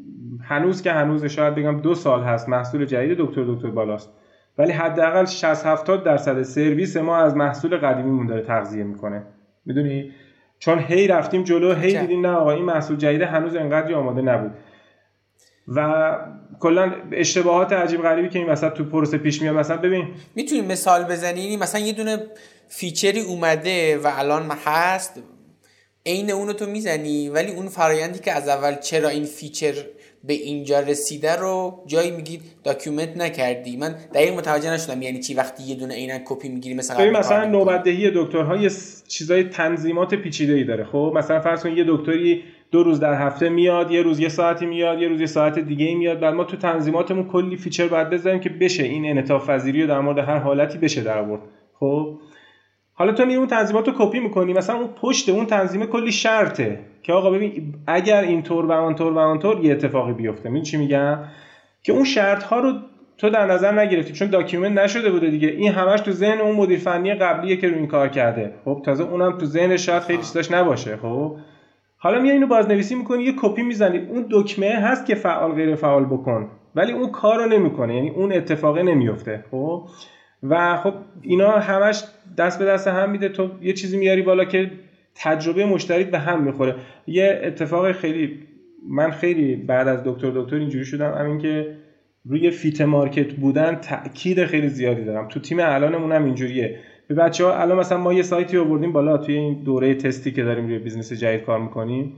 هنوز 0.43 0.83
که 0.83 0.93
هنوز 0.93 1.25
شاید 1.25 1.55
بگم 1.55 1.81
دو 1.81 1.95
سال 1.95 2.23
هست 2.23 2.49
محصول 2.49 2.85
جدید 2.85 3.19
دکتر 3.19 3.45
دکتر 3.45 3.71
بالاست. 3.71 4.13
ولی 4.59 4.73
حداقل 4.73 5.25
60 5.25 5.67
70 5.67 6.05
درصد 6.05 6.43
سرویس 6.43 6.97
ما 6.97 7.17
از 7.17 7.37
محصول 7.37 7.77
قدیمیمون 7.77 8.27
داره 8.27 8.43
تغذیه 8.43 8.85
می‌کنه. 8.85 9.23
می‌دونی؟ 9.67 10.11
چون 10.59 10.79
هی 10.79 11.07
رفتیم 11.07 11.43
جلو 11.43 11.75
هی 11.75 11.99
دیدیم 11.99 12.27
نه 12.27 12.33
آقا 12.33 12.51
این 12.51 12.65
محصول 12.65 12.97
جدید 12.97 13.23
هنوز 13.23 13.57
انقدر 13.57 13.95
آماده 13.95 14.23
نبود. 14.23 14.51
و 15.77 16.17
کلا 16.61 16.93
اشتباهات 17.13 17.73
عجیب 17.73 18.03
غریبی 18.03 18.29
که 18.29 18.39
این 18.39 18.49
وسط 18.49 18.73
تو 18.73 18.85
پروسه 18.85 19.19
پیش 19.19 19.43
میاد. 19.43 19.57
مثلا 19.57 19.77
ببین 19.77 20.09
می‌تونی 20.35 20.61
مثال 20.61 21.05
بزنی؟ 21.05 21.57
مثلا 21.57 21.81
یه 21.81 21.93
دونه 21.93 22.19
feature 22.69 23.14
ی 23.14 23.21
اومده 23.21 23.99
و 23.99 24.11
الان 24.17 24.51
هست 24.65 25.23
عین 26.07 26.31
اونو 26.31 26.53
تو 26.53 26.67
می‌زنی 26.67 27.29
ولی 27.29 27.53
اون 27.53 27.69
فرایندی 27.69 28.19
که 28.19 28.33
از 28.33 28.49
اول 28.49 28.75
چرا 28.75 29.09
این 29.09 29.25
feature 29.25 29.73
به 30.25 30.33
اینجا 30.33 30.81
رسیده 30.81 31.37
رو 31.37 31.85
جایی 31.87 32.11
میگی 32.11 32.41
document 32.65 33.17
نکردی. 33.17 33.77
من 33.77 33.95
دقیق 34.15 34.35
متوجه 34.35 34.71
نشدم 34.71 35.03
یعنی 35.03 35.21
چی 35.21 35.35
وقتی 35.35 35.63
یه 35.63 35.75
دونه 35.75 35.95
عینا 35.95 36.19
کپی 36.25 36.49
می‌گیری 36.49 36.75
مثلا 36.75 37.11
مثلا 37.11 37.45
نوبتدهی 37.45 38.11
دکترها 38.15 38.57
یه 38.57 38.71
چیزای 39.09 39.45
تنظیمات 39.45 40.15
پیچیده 40.15 40.53
ای 40.53 40.65
داره. 40.65 40.85
خب 40.85 41.13
مثلا 41.17 41.41
فرض 41.41 41.63
کن 41.63 41.77
یه 41.77 41.85
دکتری 41.89 42.45
دو 42.71 42.83
روز 42.83 43.01
در 43.01 43.15
هفته 43.15 43.49
میاد 43.49 43.91
یه 43.91 44.03
روز 44.03 44.21
یه 44.21 44.29
ساعتی 44.29 44.67
میاد 44.67 45.03
یه 45.03 45.09
روز 45.09 45.21
یه 45.21 45.27
ساعت 45.27 45.59
دیگه 45.59 45.95
میاد. 45.95 46.21
بعد 46.21 46.35
ما 46.35 46.45
تو 46.45 46.57
تنظیماتمون 46.57 47.25
کلی 47.25 47.57
feature 47.57 47.89
باید 47.89 48.11
بذاریم 48.11 48.41
که 48.41 48.49
بشه 48.49 48.83
این 48.83 49.11
انعطاف 49.11 49.51
پذیری 49.51 49.83
رو 49.83 49.89
در 49.89 50.01
مورد 50.01 50.19
هر 50.19 50.39
حالتی 50.39 50.79
بشه 50.79 51.03
در 51.03 51.19
آورد. 51.19 51.43
خب؟ 51.81 52.19
حالا 52.93 53.13
تو 53.13 53.25
میری 53.25 53.39
اون 53.39 53.47
تنظیمات 53.47 53.89
رو 53.89 53.95
کپی 53.99 54.21
می‌کنی 54.21 54.53
مثلا 54.53 54.77
اون 54.77 54.89
پشت 55.03 55.29
اون 55.29 55.47
تنظیمه 55.47 55.87
کلی 55.87 56.13
شرطه 56.13 56.81
که 57.03 57.13
آقا 57.13 57.31
ببین 57.31 57.75
اگر 57.87 58.23
اینطور 58.23 58.67
و 58.67 58.73
آنطور 58.73 59.13
و 59.13 59.19
آنطور 59.19 59.65
یه 59.65 59.73
اتفاقی 59.73 60.13
بیفته. 60.13 60.49
می‌دونی 60.49 60.65
چی 60.65 60.77
میگم؟ 60.77 61.19
که 61.83 61.93
اون 61.93 62.05
شرط 62.05 62.43
ها 62.43 62.61
رو 62.61 62.73
تو 63.19 63.31
در 63.31 63.47
نظر 63.47 63.81
نگرفتی 63.81 64.13
چون 64.13 64.31
document 64.31 64.79
نشده 64.79 65.11
بوده 65.11 65.31
دیگه. 65.31 65.49
این 65.49 65.73
همش 65.73 66.01
تو 66.01 66.11
ذهن 66.11 66.41
اون 66.41 66.57
مدیر 66.57 66.79
فنی 66.79 67.15
قبلیه 67.15 67.57
که 67.57 67.69
رو 67.69 67.75
این 67.75 67.87
کار 67.87 68.09
کرده. 68.09 68.55
خب؟ 68.65 68.83
تازه 68.85 69.05
اونم 69.05 69.39
تو 69.39 69.47
ذهن 69.47 69.77
شاید 69.77 70.03
خیلی 70.03 70.19
چیزاش 70.19 70.51
نباشه. 70.51 70.97
خب؟ 70.97 71.37
حالا 72.01 72.21
میای 72.21 72.35
اینو 72.35 72.47
بازنویسی 72.47 72.95
می‌کنی 72.95 73.23
یه 73.23 73.33
کپی 73.37 73.63
می‌زنی. 73.63 73.99
اون 73.99 74.27
دکمه 74.31 74.71
هست 74.71 75.07
که 75.07 75.15
فعال 75.15 75.53
غیر 75.53 75.75
فعال 75.75 76.05
بکن. 76.05 76.51
ولی 76.75 76.93
اون 76.93 77.11
کار 77.11 77.39
رو 77.39 77.47
نمی‌کنه 77.47 77.95
یعنی 77.95 78.11
اون 78.11 78.33
اتفاقه 78.33 78.83
نمیفته 78.83 79.45
خب؟ 79.51 79.89
و 80.43 80.77
خب 80.77 80.95
اینا 81.23 81.51
همش 81.51 82.05
دست 82.39 82.59
به 82.59 82.65
دست 82.65 82.89
هم 82.89 83.11
میده. 83.11 83.29
تو 83.29 83.51
یه 83.61 83.73
چیزی 83.73 83.99
میاری 83.99 84.23
بالا 84.23 84.45
که 84.45 84.71
تجربه 85.15 85.67
مشتری 85.67 86.05
به 86.05 86.19
هم 86.19 86.43
می‌خوره. 86.43 86.75
یه 87.07 87.41
اتفاق 87.45 87.93
خیلی 87.93 88.39
من 88.89 89.11
خیلی 89.11 89.57
بعد 89.57 89.89
از 89.89 90.03
دکتر 90.05 90.31
دکتر 90.31 90.57
اینجوری 90.57 90.85
شدم. 90.85 91.15
همین 91.19 91.39
که 91.39 91.77
روی 92.25 92.51
fit 92.51 92.81
market 92.81 93.33
بودن 93.33 93.75
تاکید 93.75 94.45
خیلی 94.45 94.69
زیادی 94.69 95.05
دارم. 95.05 95.29
تو 95.29 95.41
تیم 95.41 95.59
الانمون 95.61 96.13
هم 96.13 96.25
اینجوریه. 96.25 96.79
بچه 97.15 97.45
ها 97.45 97.61
الان 97.61 97.79
مثلا 97.79 97.99
ما 97.99 98.13
یه 98.13 98.23
سایتی 98.23 98.59
آوردیم 98.59 98.93
بالا 98.93 99.19
توی 99.19 99.35
این 99.35 99.63
دوره 99.63 99.95
تستی 99.95 100.33
که 100.33 100.45
داریم 100.45 100.67
روی 100.67 100.79
business 100.79 101.13
جدید 101.13 101.43
کار 101.43 101.59
می‌کنیم. 101.59 102.17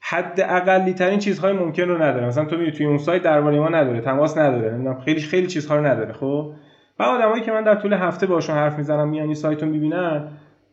حد 0.00 0.40
اقلی 0.40 0.92
ترین 0.92 1.18
چیزهای 1.18 1.52
ممکن 1.52 1.82
رو 1.82 2.02
نداره. 2.02 2.26
مثلا 2.26 2.44
تو 2.44 2.56
میری 2.56 2.72
توی 2.72 2.86
اون 2.86 2.98
سایت 2.98 3.22
درباره 3.22 3.58
ما 3.60 3.68
نداره 3.68 4.00
تماس 4.00 4.38
نداره 4.38 4.74
نمی‌دونم 4.74 5.00
خیلی 5.00 5.20
خیلی 5.20 5.46
چیزها 5.46 5.76
رو 5.76 5.86
نداره 5.86 6.12
خب؟ 6.12 6.52
و 6.98 7.02
آدمایی 7.02 7.42
که 7.42 7.52
من 7.52 7.64
در 7.64 7.74
طول 7.74 7.92
هفته 7.92 8.26
باشون 8.26 8.56
حرف 8.56 8.78
می‌زنم 8.78 9.08
میان 9.08 9.24
این 9.24 9.34
سایت 9.34 9.62
رو 9.62 9.68
می‌بینن 9.68 10.28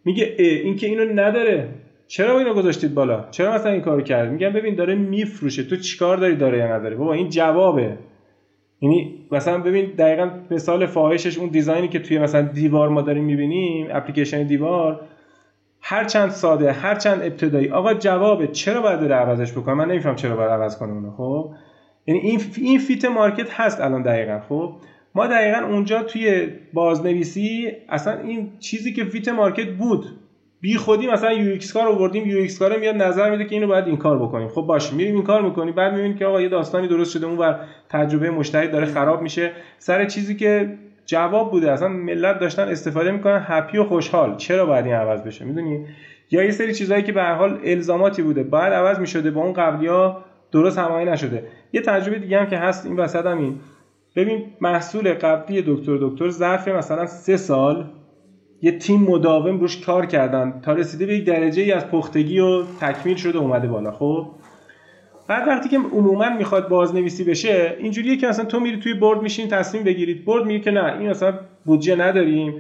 میگه 0.06 0.36
این 0.38 0.76
که 0.76 0.88
اینو 0.88 1.22
نداره. 1.22 1.70
چرا 2.08 2.40
اینو 2.40 2.54
گذاشتید 2.54 2.94
بالا؟ 2.94 3.28
چرا 3.32 3.54
مثلا 3.54 3.72
این 3.72 3.82
کارو 3.82 4.02
کرد؟ 4.02 4.32
میگم 4.32 4.54
ببین 4.54 4.76
داره 4.76 4.96
میفروشه. 4.96 5.64
تو 5.64 5.76
چیکار 5.76 6.18
داری 6.18 6.36
داره 6.36 6.58
یا 6.58 6.76
نداره؟ 6.76 6.96
بابا 6.96 7.14
این 7.14 7.30
جوابه. 7.30 7.98
یعنی 8.82 9.26
مثلا 9.32 9.58
ببین 9.58 9.86
دقیقا 9.86 10.30
مثال 10.52 10.86
فاحشش 10.86 11.38
اون 11.38 11.50
design 11.50 11.82
ی 11.82 11.88
که 11.88 12.00
توی 12.00 12.20
مثلا 12.20 12.42
دیوار 12.42 12.90
ما 12.90 13.02
داریم 13.02 13.24
می‌بینیم 13.24 13.88
اپلیکیشن 13.92 14.44
دیوار 14.44 15.02
هر 15.82 16.04
چند 16.04 16.30
ساده 16.30 16.72
هر 16.72 16.96
چند 16.96 17.22
ابتدایی. 17.22 17.70
آقا 17.70 17.94
جوابه 17.94 18.48
چرا 18.48 18.82
باید 18.82 19.00
داره 19.00 19.16
عوضش 19.16 19.52
بکنه؟ 19.52 19.74
من 19.74 19.88
نمیفهم 19.88 20.16
چرا 20.16 20.36
باید 20.36 20.52
عوض 20.52 20.78
کنه 20.78 20.94
اونو 20.94 21.12
خب؟ 21.12 21.52
یعنی 22.08 22.20
این 22.20 22.42
این 22.58 22.80
fit 22.80 23.06
market 23.06 23.60
هست 23.60 23.82
الان 23.82 24.02
دقیقا 24.02 24.40
خب؟ 24.50 24.74
ما 25.16 25.28
دقیقا 25.28 25.68
اونجا 25.68 26.04
توی 26.04 26.48
بازنویسی 26.74 27.72
اصلا 27.90 28.20
این 28.20 28.52
چیزی 28.60 28.94
که 28.94 29.04
fit 29.04 29.28
market 29.30 29.70
بود 29.70 30.06
بی 30.62 30.78
خودی 30.78 31.08
مثلا 31.08 31.34
یو 31.34 31.52
ایکس 31.52 31.74
کار 31.74 31.88
آوردیم 31.88 32.30
یو 32.30 32.38
ایکس 32.38 32.60
کار 32.60 32.80
میاد 32.80 32.96
نظر 32.96 33.32
میده 33.32 33.46
که 33.46 33.56
اینو 33.56 33.68
باید 33.68 33.88
این 33.88 33.98
کار 33.98 34.20
بکنیم. 34.20 34.48
خب 34.48 34.62
باشه 34.62 34.96
میریم 34.96 35.16
این 35.16 35.24
کار 35.24 35.42
می‌کنیم. 35.42 35.76
بعد 35.76 35.94
می‌بینیم 35.94 36.18
که 36.18 36.26
آقا 36.26 36.42
یه 36.42 36.50
داستانی 36.50 36.88
درست 36.88 37.12
شده 37.12 37.26
اون 37.26 37.38
بر 37.38 37.60
تجربه 37.90 38.30
مشتری 38.30 38.68
داره 38.68 38.86
خراب 38.86 39.22
میشه. 39.22 39.52
سر 39.78 40.06
چیزی 40.06 40.36
که 40.36 40.78
جواب 41.06 41.52
بوده 41.52 41.72
اصلا 41.72 41.88
ملت 41.88 42.40
داشتن 42.40 42.68
استفاده 42.68 43.12
می‌کنن 43.12 43.42
هپی 43.46 43.78
و 43.78 43.84
خوشحال. 43.84 44.38
چرا 44.38 44.66
باید 44.66 44.86
این 44.86 44.96
عوض 44.96 45.22
بشه؟ 45.22 45.46
می‌دونی؟ 45.46 45.86
یا 46.32 46.44
یه 46.44 46.52
سری 46.52 46.74
چیزهایی 46.74 47.04
که 47.04 47.12
به 47.12 47.22
هر 47.22 47.34
حال 47.34 47.60
الزاماتی 47.64 48.22
بوده 48.22 48.44
بعد 48.44 48.74
عوض 48.74 49.00
می‌شده 49.00 49.32
با 49.32 49.42
اون 49.42 49.54
قبلیا 49.54 50.24
درست 50.52 50.78
هماهنگ 50.80 51.10
نشده. 51.10 51.44
یه 51.74 51.82
تجربه 51.82 52.20
دیگه 52.20 52.40
هم 52.40 52.46
که 52.46 52.58
هست 52.58 52.86
این 52.86 52.96
وسط 52.96 53.26
همین 53.26 53.60
ببین 54.16 54.44
محصول 54.62 55.14
قبلی 55.14 55.64
دکتر 55.68 55.98
دکتر 56.02 56.30
ظرف 56.30 56.68
مثلا 56.68 57.06
سه 57.06 57.38
سال 57.38 57.86
یه 58.62 58.72
تیم 58.72 59.02
مداوم 59.02 59.60
روش 59.60 59.82
کار 59.82 60.06
کردن. 60.06 60.60
تا 60.62 60.74
رسیده 60.74 61.06
به 61.06 61.16
یک 61.16 61.26
درجه 61.26 61.62
ای 61.62 61.72
از 61.72 61.88
پختگی 61.88 62.40
و 62.40 62.64
تکمیل 62.82 63.16
شده 63.16 63.38
اومده 63.38 63.68
بالا 63.68 63.92
خب؟ 63.92 64.28
بعد 65.28 65.48
وقتی 65.48 65.70
که 65.70 65.78
عموما 65.78 66.30
می‌خواد 66.30 66.70
بازنویسی 66.70 67.24
بشه 67.24 67.76
اینجوریه 67.80 68.18
که 68.18 68.28
اصلا 68.28 68.46
تو 68.46 68.60
میری 68.60 68.78
توی 68.78 68.94
برد 68.94 69.22
میشین 69.22 69.48
تصمیم 69.48 69.84
بگیرید. 69.84 70.26
برد 70.26 70.46
میگه 70.46 70.60
که 70.60 70.72
نه 70.72 71.00
این 71.00 71.10
اصلا 71.10 71.34
بودجه 71.66 71.96
نداریم. 71.96 72.54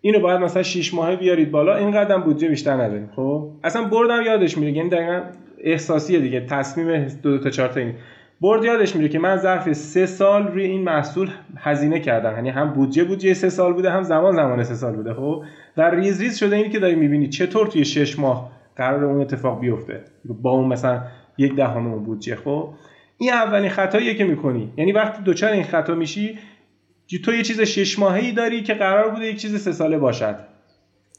اینو 0.00 0.20
باید 0.20 0.40
مثلا 0.40 0.62
6 0.62 0.94
ماهه 0.94 1.16
بیارید 1.16 1.50
بالا. 1.50 1.76
اینقدر 1.76 2.18
بودجه 2.18 2.48
بیشتر 2.48 2.72
نداریم 2.72 3.10
خب؟ 3.16 3.50
اصلا 3.64 3.84
بردم 3.84 4.22
یادش 4.22 4.58
میره 4.58 4.72
یعنی 4.72 4.90
دقیقا 4.90 5.20
احساسیه 5.64 6.20
دیگه 6.20 6.40
تصمیم 6.40 7.04
دو, 7.22 7.30
دو 7.36 7.38
تا 7.38 7.50
چهار 7.50 7.68
تا 7.68 7.80
این 7.80 7.94
برد 8.40 8.64
یادش 8.64 8.96
میره 8.96 9.08
که 9.08 9.18
من 9.18 9.36
ظرف 9.36 9.72
سه 9.72 10.06
سال 10.06 10.48
روی 10.48 10.64
این 10.64 10.82
محصول 10.82 11.30
هزینه 11.56 12.00
کردم. 12.00 12.32
یعنی 12.34 12.48
هم 12.50 12.72
بودجه 12.72 13.04
بودجه 13.04 13.34
سه 13.34 13.48
سال 13.48 13.72
بوده 13.72 13.90
هم 13.90 14.02
زمان 14.02 14.36
زمان 14.36 14.62
سه 14.62 14.74
سال 14.74 14.96
بوده. 14.96 15.14
خب 15.14 15.44
و 15.76 15.90
ریز 15.90 16.20
ریز 16.20 16.38
شده 16.38 16.56
اینی 16.56 16.70
که 16.70 16.78
داری 16.78 16.94
می‌بینی 16.94 17.28
چطور 17.28 17.66
توی 17.66 17.84
شش 17.84 18.18
ماه 18.18 18.50
قرار 18.76 19.04
اون 19.04 19.20
اتفاق 19.20 19.60
بیفته. 19.60 20.04
با 20.24 20.50
اون 20.50 20.68
مثلا 20.68 21.02
یک 21.38 21.54
دهم 21.56 22.04
بودجه. 22.04 22.36
خب 22.36 22.68
این 23.18 23.32
اولین 23.32 23.70
خطاییه 23.70 24.14
که 24.14 24.24
می‌کنی. 24.24 24.72
یعنی 24.76 24.92
وقتی 24.92 25.22
دوچار 25.22 25.52
این 25.52 25.64
خطا 25.64 25.94
میشی 25.94 26.38
تو 27.24 27.32
یه 27.32 27.42
چیز 27.42 27.60
شش 27.60 27.98
ماهه 27.98 28.32
داری 28.32 28.62
که 28.62 28.74
قرار 28.74 29.10
بوده 29.10 29.26
یک 29.26 29.36
چیز 29.36 29.62
سه 29.62 29.72
ساله 29.72 29.98
باشد. 29.98 30.53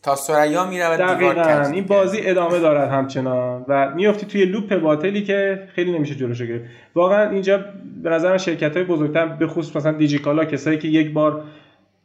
تا 0.05 0.15
سریا 0.15 0.65
می‌رود 0.65 0.99
دقیقا. 0.99 1.69
این 1.73 1.85
بازی 1.85 2.17
ادامه 2.21 2.59
دارد 2.59 2.91
همچنان. 2.91 3.65
و 3.67 3.91
میافتی 3.95 4.25
توی 4.25 4.45
لوپ 4.45 4.75
باطلی 4.75 5.23
که 5.23 5.67
خیلی 5.75 5.91
نمیشه 5.91 6.15
جلوشو 6.15 6.45
گرفت. 6.45 6.65
واقعا 6.95 7.29
اینجا 7.29 7.65
به 8.03 8.09
نظر 8.09 8.37
شرکت 8.37 8.77
های 8.77 8.85
بزرگتر 8.85 9.25
به 9.25 9.47
خصوص 9.47 9.75
مثلا 9.75 9.91
دیجیکالا 9.91 10.45
کسایی 10.45 10.77
که 10.77 10.87
یک 10.87 11.13
بار 11.13 11.43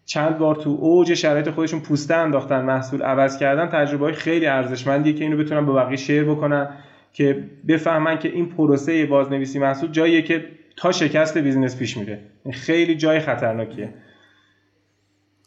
چند 0.05 0.39
بار 0.39 0.55
تو 0.55 0.71
اوج 0.81 1.15
شرایط 1.15 1.51
خودشون 1.51 1.81
پوسته 1.81 2.15
انداختن 2.15 2.65
محصول 2.65 3.03
عوض 3.03 3.39
کردن 3.39 3.67
تجربه 3.67 4.05
های 4.05 4.15
خیلی 4.15 4.47
ارزشمندیه 4.47 5.13
که 5.13 5.25
اینو 5.25 5.37
بتونن 5.37 5.67
به 5.67 5.73
بقیه 5.73 5.97
شیر 5.97 6.25
بکنن 6.25 6.69
که 7.13 7.45
بفهمن 7.69 8.19
که 8.19 8.29
این 8.29 8.49
پروسه 8.49 9.07
بازنویسی 9.07 9.59
محصول 9.59 9.91
جاییه 9.91 10.23
که 10.23 10.45
تا 10.77 10.93
شکست 10.93 11.39
بیزینس 11.39 11.79
پیش 11.79 11.97
میره. 11.97 12.19
خیلی 12.53 12.97
جای 12.97 13.21
خطرناکیه. 13.21 13.89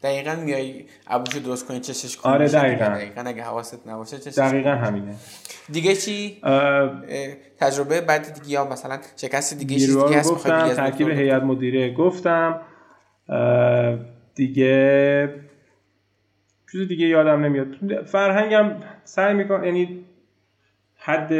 دقیقا 0.04 0.34
میای 0.34 0.84
ابوشو 1.06 1.38
درست 1.38 1.68
کنی 1.68 1.80
چشش 1.80 2.16
کنی 2.16 2.32
آره 2.32 2.48
دقیقا. 2.48 2.84
دقیقا 2.84 3.20
اگه 3.20 3.42
حواست 3.42 3.88
نباشه 3.88 4.18
چشش 4.18 4.38
دقیقا 4.38 4.70
همینه. 4.70 5.14
دیگه 5.72 5.94
چی؟ 5.94 6.40
تجربه 7.58 8.00
بعد 8.00 8.34
دیگه 8.34 8.48
یا 8.48 8.64
مثلا 8.64 8.98
شکست 9.16 9.58
دیگه 9.58 9.74
چیز 9.74 9.98
دیگه 9.98 10.18
هست 10.18 10.30
گفتم 10.30 10.68
ترکیب 10.68 11.08
هیئت 11.08 11.42
مدیره 11.42 11.94
گفتم. 11.94 12.60
دیگه 14.34 15.34
چیز 16.72 16.88
دیگه 16.88 17.06
یادم 17.06 17.44
نمیاد. 17.44 17.66
فرهنگم 18.06 18.70
سعی 19.04 19.34
می‌کنم 19.34 19.64
یعنی 19.64 20.04
حد 20.96 21.32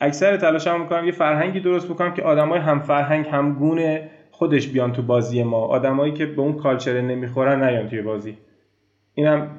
اکثر 0.00 0.36
تلاشم 0.36 0.80
می‌کنم 0.80 1.04
یه 1.04 1.12
فرهنگی 1.12 1.60
درست 1.60 1.88
بکنم 1.88 2.14
که 2.14 2.22
آدمای 2.22 2.60
هم 2.60 2.80
فرهنگ 2.80 3.26
هم 3.26 3.54
گونه 3.54 4.10
خودش 4.38 4.68
بیان 4.68 4.92
تو 4.92 5.02
بازی 5.02 5.42
ما. 5.42 5.66
آدمایی 5.66 6.12
که 6.12 6.26
به 6.26 6.42
اون 6.42 6.52
کالچر 6.52 7.00
نمی‌خورن 7.00 7.64
نیان 7.64 7.88
توی 7.88 8.02
بازی. 8.02 8.38
اینم 9.14 9.58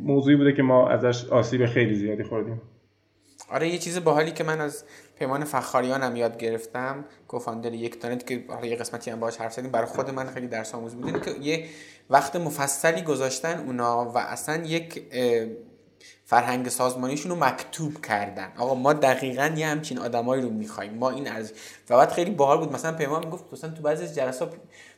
موضوعی 0.00 0.36
بوده 0.36 0.52
که 0.52 0.62
ما 0.62 0.88
ازش 0.88 1.28
آسیب 1.28 1.66
خیلی 1.66 1.94
زیادی 1.94 2.22
خوردیم. 2.22 2.60
آره 3.50 3.68
یه 3.68 3.78
چیز 3.78 4.04
باحالی 4.04 4.30
که 4.30 4.44
من 4.44 4.60
از 4.60 4.84
پیمان 5.18 5.44
فخاریان 5.44 6.02
هم 6.02 6.16
یاد 6.16 6.38
گرفتم 6.38 7.04
کوفاندر 7.28 7.74
یک 7.74 7.98
تانت 7.98 8.26
که 8.26 8.44
حالا 8.48 8.66
یه 8.66 8.76
قسمتی 8.76 9.10
هم 9.10 9.20
باهاش 9.20 9.36
حرف 9.36 9.52
زدیم 9.52 9.70
برای 9.70 9.86
خود 9.86 10.10
من 10.10 10.26
خیلی 10.26 10.46
درس 10.46 10.74
آموز 10.74 10.94
بود 10.94 11.22
که 11.22 11.30
یه 11.42 11.64
وقت 12.10 12.36
مفصلی 12.36 13.02
گذاشتن 13.02 13.58
اونا 13.66 14.12
و 14.14 14.18
اصلا 14.18 14.64
یک 14.64 15.02
فرهنگ 16.24 16.68
سازمانیشون 16.68 17.30
رو 17.30 17.44
مکتوب 17.44 18.06
کردن. 18.06 18.52
آقا 18.58 18.74
ما 18.74 18.92
دقیقا 18.92 19.50
یه 19.56 19.66
همچین 19.66 19.98
آدمایی 19.98 20.42
رو 20.42 20.50
می‌خوایم. 20.50 20.94
ما 20.94 21.10
این 21.10 21.28
از 21.28 21.52
و 21.90 21.96
بعد 21.96 22.12
خیلی 22.12 22.30
باحال 22.30 22.58
بود. 22.58 22.72
مثلا 22.72 22.92
پیمان 22.92 23.24
می‌گفت 23.24 23.44
مثلا 23.52 23.70
تو 23.70 23.82
بعضی 23.82 24.14
جلسات 24.14 24.52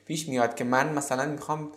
پیش 0.07 0.29
میاد 0.29 0.55
که 0.55 0.65
من 0.65 0.93
مثلا 0.93 1.27
می‌خوام 1.27 1.73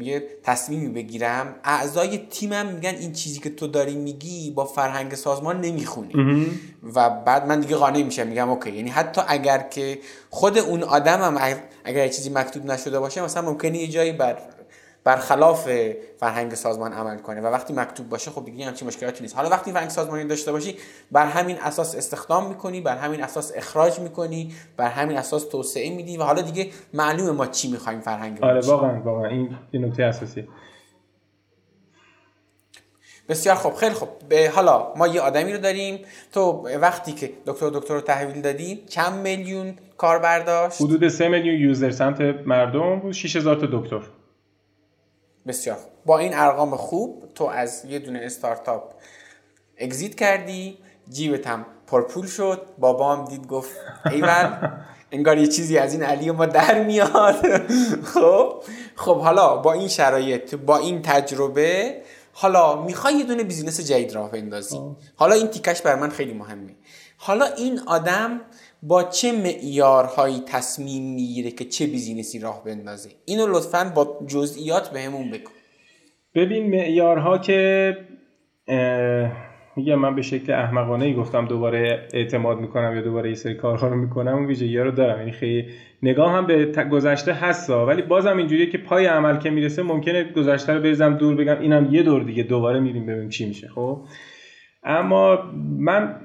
یه 0.00 0.28
تصمیمی 0.42 0.88
بگیرم. 0.88 1.54
اعضای 1.64 2.18
تیمم 2.18 2.66
میگن 2.66 2.94
این 2.94 3.12
چیزی 3.12 3.40
که 3.40 3.50
تو 3.50 3.66
داری 3.66 3.94
میگی 3.94 4.50
با 4.50 4.64
فرهنگ 4.64 5.14
سازمان 5.14 5.60
نمی‌خونی. 5.60 6.46
و 6.94 7.10
بعد 7.10 7.46
من 7.46 7.60
دیگه 7.60 7.76
قانع 7.76 8.02
میشم. 8.02 8.26
میگم 8.26 8.50
اوکی. 8.50 8.70
یعنی 8.70 8.90
حتی 8.90 9.20
اگر 9.28 9.58
که 9.58 9.98
خود 10.30 10.58
اون 10.58 10.82
آدمم 10.82 11.58
اگر 11.84 12.08
چیزی 12.08 12.30
مکتوب 12.30 12.64
نشده 12.64 13.00
باشه 13.00 13.22
مثلا 13.22 13.42
ممکنه 13.42 13.78
یه 13.78 13.88
جایی 13.88 14.12
بر 14.12 14.38
برخلاف 15.04 15.68
فرهنگ 16.20 16.54
سازمان 16.54 16.92
عمل 16.92 17.18
کنه. 17.18 17.40
و 17.40 17.46
وقتی 17.46 17.72
مکتوب 17.72 18.08
باشه 18.08 18.30
خب 18.30 18.44
دیگه 18.44 18.64
همچین 18.66 18.88
مشکلاتی 18.88 19.22
نیست. 19.22 19.36
حالا 19.36 19.48
وقتی 19.48 19.72
فرهنگ 19.72 19.90
سازمانی 19.90 20.24
داشته 20.24 20.52
باشی 20.52 20.76
بر 21.12 21.26
همین 21.26 21.56
اساس 21.58 21.96
استخدام 21.96 22.48
می‌کنی 22.48 22.80
بر 22.80 22.96
همین 22.96 23.22
اساس 23.22 23.52
اخراج 23.56 24.00
می‌کنی 24.00 24.54
بر 24.76 24.88
همین 24.88 25.16
اساس 25.16 25.44
توسعه 25.44 25.96
میدی 25.96 26.16
و 26.16 26.22
حالا 26.22 26.42
دیگه 26.42 26.70
معلومه 26.94 27.30
ما 27.30 27.46
چی 27.46 27.70
می‌خوایم 27.70 28.00
فرهنگ 28.00 28.42
آره 28.44 28.60
واقعا 28.60 29.02
واقعا. 29.02 29.28
این 29.70 29.84
نکته 29.84 30.02
اساسی. 30.02 30.48
بسیار 33.28 33.56
خوب. 33.56 33.74
خیلی 33.74 33.94
خوب. 33.94 34.08
به 34.28 34.52
حالا 34.54 34.94
ما 34.96 35.06
یه 35.06 35.20
آدمی 35.20 35.52
رو 35.52 35.58
داریم. 35.58 35.98
تو 36.32 36.68
وقتی 36.80 37.12
که 37.12 37.32
دکتر 37.46 37.70
دکتر 37.70 37.94
رو 37.94 38.00
تحویل 38.00 38.42
دادی 38.42 38.84
چند 38.88 39.20
میلیون 39.20 39.74
کاربر 39.96 40.38
داشت؟ 40.40 40.82
حدود 40.82 41.08
3 41.08 41.28
میلیون 41.28 41.60
یوزر 41.60 41.90
سمت 41.90 42.20
مردم 42.20 43.00
بود 43.00 43.12
6000 43.12 43.56
تا 43.56 43.66
دکتر. 43.72 44.00
بسیار 45.46 45.78
با 46.06 46.18
این 46.18 46.34
ارقام 46.34 46.76
خوب 46.76 47.24
تو 47.34 47.44
از 47.44 47.84
یه 47.84 47.98
دونه 47.98 48.20
استارتاپ 48.22 48.94
اگزیت 49.78 50.14
کردی 50.14 50.78
جیبتم 51.10 51.66
پرپول 51.86 52.26
شد 52.26 52.66
بابام 52.78 53.24
دید 53.24 53.46
گفت 53.46 53.70
ایول 54.10 54.68
انگار 55.12 55.38
یه 55.38 55.46
چیزی 55.46 55.78
از 55.78 55.92
این 55.92 56.02
علی 56.02 56.30
ما 56.30 56.46
در 56.46 56.84
میاد. 56.84 57.46
خب 58.14 58.62
خب 58.94 59.20
حالا 59.20 59.56
با 59.56 59.72
این 59.72 59.88
شرایط 59.88 60.54
با 60.54 60.76
این 60.78 61.02
تجربه 61.02 62.02
حالا 62.32 62.82
می‌خوای 62.82 63.14
یه 63.14 63.24
دونه 63.24 63.42
business 63.42 63.80
جدید 63.80 64.12
راه 64.12 64.30
بندازی. 64.30 64.80
حالا 65.16 65.34
این 65.34 65.46
تیکش 65.46 65.82
بر 65.82 65.94
من 65.94 66.10
خیلی 66.10 66.32
مهمه. 66.32 66.74
حالا 67.16 67.44
این 67.44 67.80
آدم 67.86 68.40
با 68.82 69.02
چه 69.02 69.32
معیارهایی 69.32 70.40
تصمیم 70.46 71.14
می‌گیره 71.14 71.50
که 71.50 71.64
چه 71.64 71.86
business 71.86 72.32
ی 72.32 72.38
راه 72.38 72.64
بندازه؟ 72.64 73.10
اینو 73.24 73.46
لطفا 73.46 73.92
با 73.94 74.18
جزئیات 74.26 74.90
بهمون 74.90 75.30
بگو. 75.30 75.50
ببین 76.34 76.70
معیارها 76.70 77.38
که 77.38 77.96
میگم 79.76 79.94
من 79.94 80.14
به 80.14 80.22
شکل 80.22 80.52
احمقانه 80.52 81.04
ای 81.04 81.14
گفتم 81.14 81.46
دوباره 81.46 82.08
اعتماد 82.12 82.58
می‌کنم 82.58 82.96
یا 82.96 83.02
دوباره 83.02 83.28
یه 83.28 83.34
سری 83.34 83.54
کارها 83.54 83.88
رو 83.88 83.96
می‌کنم 83.96 84.34
اون 84.34 84.46
ویژگی 84.46 84.78
رو 84.78 84.90
دارم. 84.90 85.18
یعنی 85.18 85.32
خیلی 85.32 85.68
نگاه 86.02 86.32
هم 86.32 86.46
به 86.46 86.66
گذشته 86.90 87.32
هستا 87.32 87.86
ولی 87.86 88.02
بازم 88.02 88.36
اینجوریه 88.36 88.70
که 88.70 88.78
پای 88.78 89.06
عمل 89.06 89.38
که 89.38 89.50
می‌رسه 89.50 89.82
ممکنه 89.82 90.24
گذشته 90.24 90.72
رو 90.72 90.80
بریزم 90.80 91.16
دور 91.16 91.34
بگم. 91.34 91.60
اینم 91.60 91.94
یه 91.94 92.02
دور 92.02 92.22
دیگه 92.22 92.42
دوباره 92.42 92.80
میریم 92.80 93.06
ببینیم 93.06 93.28
چی 93.28 93.46
میشه 93.48 93.68
خب؟ 93.68 94.00
اما 94.82 95.38
من 95.78 96.20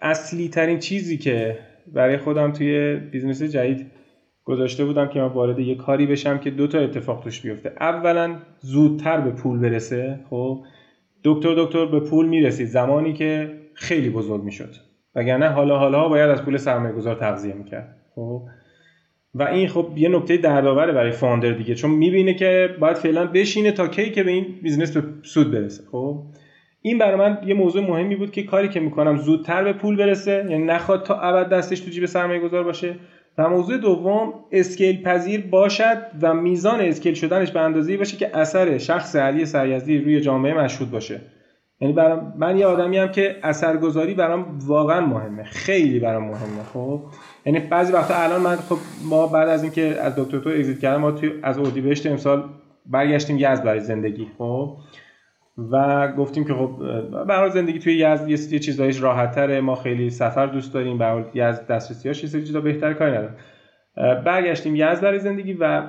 اصلی 0.00 0.48
ترین 0.48 0.78
چیزی 0.78 1.18
که 1.18 1.58
برای 1.92 2.16
خودم 2.16 2.52
توی 2.52 2.96
business 2.96 3.42
جدید 3.42 3.86
گذاشته 4.44 4.84
بودم 4.84 5.08
که 5.08 5.20
من 5.20 5.26
وارد 5.26 5.58
یه 5.58 5.74
کاری 5.74 6.06
بشم 6.06 6.38
که 6.38 6.50
دو 6.50 6.66
تا 6.66 6.78
اتفاق 6.78 7.20
توش 7.24 7.40
بیفته. 7.40 7.72
اولا 7.80 8.36
زودتر 8.60 9.20
به 9.20 9.30
پول 9.30 9.58
برسه 9.58 10.20
خب؟ 10.30 10.64
دکتر 11.24 11.54
دکتر 11.56 11.86
به 11.86 12.00
پول 12.00 12.28
می‌رسید 12.28 12.66
زمانی 12.66 13.12
که 13.12 13.50
خیلی 13.74 14.10
بزرگ 14.10 14.42
می‌شد. 14.42 14.74
وگرنه 15.14 15.48
حالا 15.48 15.78
حالا 15.78 16.08
باید 16.08 16.30
از 16.30 16.42
پول 16.42 16.56
سرمایه 16.56 16.94
گذار 16.94 17.14
تغذیه 17.14 17.54
می‌کرد 17.54 17.96
خب؟ 18.14 18.42
و 19.34 19.42
این 19.42 19.68
خب 19.68 19.92
یه 19.96 20.08
نکته 20.08 20.36
دردآوره 20.36 20.92
برای 20.92 21.10
founder 21.10 21.52
دیگه 21.52 21.74
چون 21.74 21.90
می‌بینه 21.90 22.34
که 22.34 22.68
باید 22.80 22.96
فعلا 22.96 23.26
بشینه 23.26 23.72
تا 23.72 23.88
کی 23.88 24.10
که 24.10 24.22
به 24.22 24.30
این 24.30 24.46
business 24.62 24.96
به 24.96 25.02
سود 25.22 25.50
برسه 25.50 25.84
خب؟ 25.92 26.22
این 26.86 26.98
برای 26.98 27.16
من 27.16 27.38
یه 27.46 27.54
موضوع 27.54 27.82
مهمی 27.82 28.16
بود 28.16 28.30
که 28.30 28.42
کاری 28.42 28.68
که 28.68 28.80
می‌کنم 28.80 29.16
زودتر 29.16 29.64
به 29.64 29.72
پول 29.72 29.96
برسه 29.96 30.46
یعنی 30.50 30.64
نخواد 30.64 31.02
تا 31.02 31.20
ابد 31.20 31.48
دستش 31.48 31.80
تو 31.80 31.90
جیب 31.90 32.06
سرمایه 32.06 32.40
گذار 32.40 32.64
باشه. 32.64 32.94
و 33.38 33.48
موضوع 33.48 33.78
دوم 33.78 34.34
اسکیل 34.52 35.02
پذیر 35.02 35.46
باشد 35.46 35.98
و 36.22 36.34
میزان 36.34 36.80
اسکیل 36.80 37.14
شدنش 37.14 37.50
به 37.50 37.60
اندازه‌ای 37.60 37.98
باشه 37.98 38.16
که 38.16 38.36
اثر 38.36 38.78
شخص 38.78 39.16
علی 39.16 39.46
سریزدی 39.46 39.98
روی 39.98 40.20
جامعه 40.20 40.54
مشهود 40.54 40.90
باشه. 40.90 41.20
یعنی 41.80 41.94
برام 41.94 42.34
من 42.38 42.58
یه 42.58 42.66
آدمی 42.66 42.98
هم 42.98 43.08
که 43.08 43.36
اثرگذاری 43.42 44.14
برام 44.14 44.58
واقعا 44.66 45.06
مهمه 45.06 45.44
خیلی 45.44 45.98
برام 45.98 46.22
مهمه 46.22 46.62
خب؟ 46.72 47.00
یعنی 47.46 47.58
بعضی 47.58 47.92
وقتا 47.92 48.14
الان 48.14 48.40
من 48.40 48.56
خب 48.56 48.78
ما 49.08 49.26
بعد 49.26 49.48
از 49.48 49.62
اینکه 49.62 49.82
از 49.82 50.16
دکتر 50.16 50.38
تو 50.38 50.50
اگزییت 50.50 50.78
کردم 50.78 51.00
ما 51.00 51.12
توی 51.12 51.30
از 51.42 51.58
اردیبهشت 51.58 52.06
امسال 52.06 52.44
برگشتیم 52.86 53.36
یزد 53.38 53.64
برای 53.64 53.80
زندگی 53.80 54.26
خب؟ 54.38 54.76
و 55.58 56.08
گفتیم 56.08 56.44
که 56.44 56.54
خب 56.54 56.80
برای 57.28 57.50
زندگی 57.50 57.78
توی 57.78 57.94
یزد 57.94 58.28
یه 58.28 58.36
سری 58.36 58.58
چیزایش 58.58 59.02
راحت 59.02 59.38
ما 59.38 59.74
خیلی 59.74 60.10
سفر 60.10 60.46
دوست 60.46 60.74
داریم. 60.74 60.98
برای 60.98 61.24
یزد 61.34 61.66
دسترسیاش 61.66 62.22
یه 62.22 62.28
سری 62.28 62.42
چیزا 62.42 62.60
بهتر 62.60 62.92
کاری 62.92 63.12
ندارم. 63.12 63.36
برگشتیم 64.24 64.76
یزد 64.76 65.02
برای 65.02 65.18
زندگی 65.18 65.52
و 65.52 65.82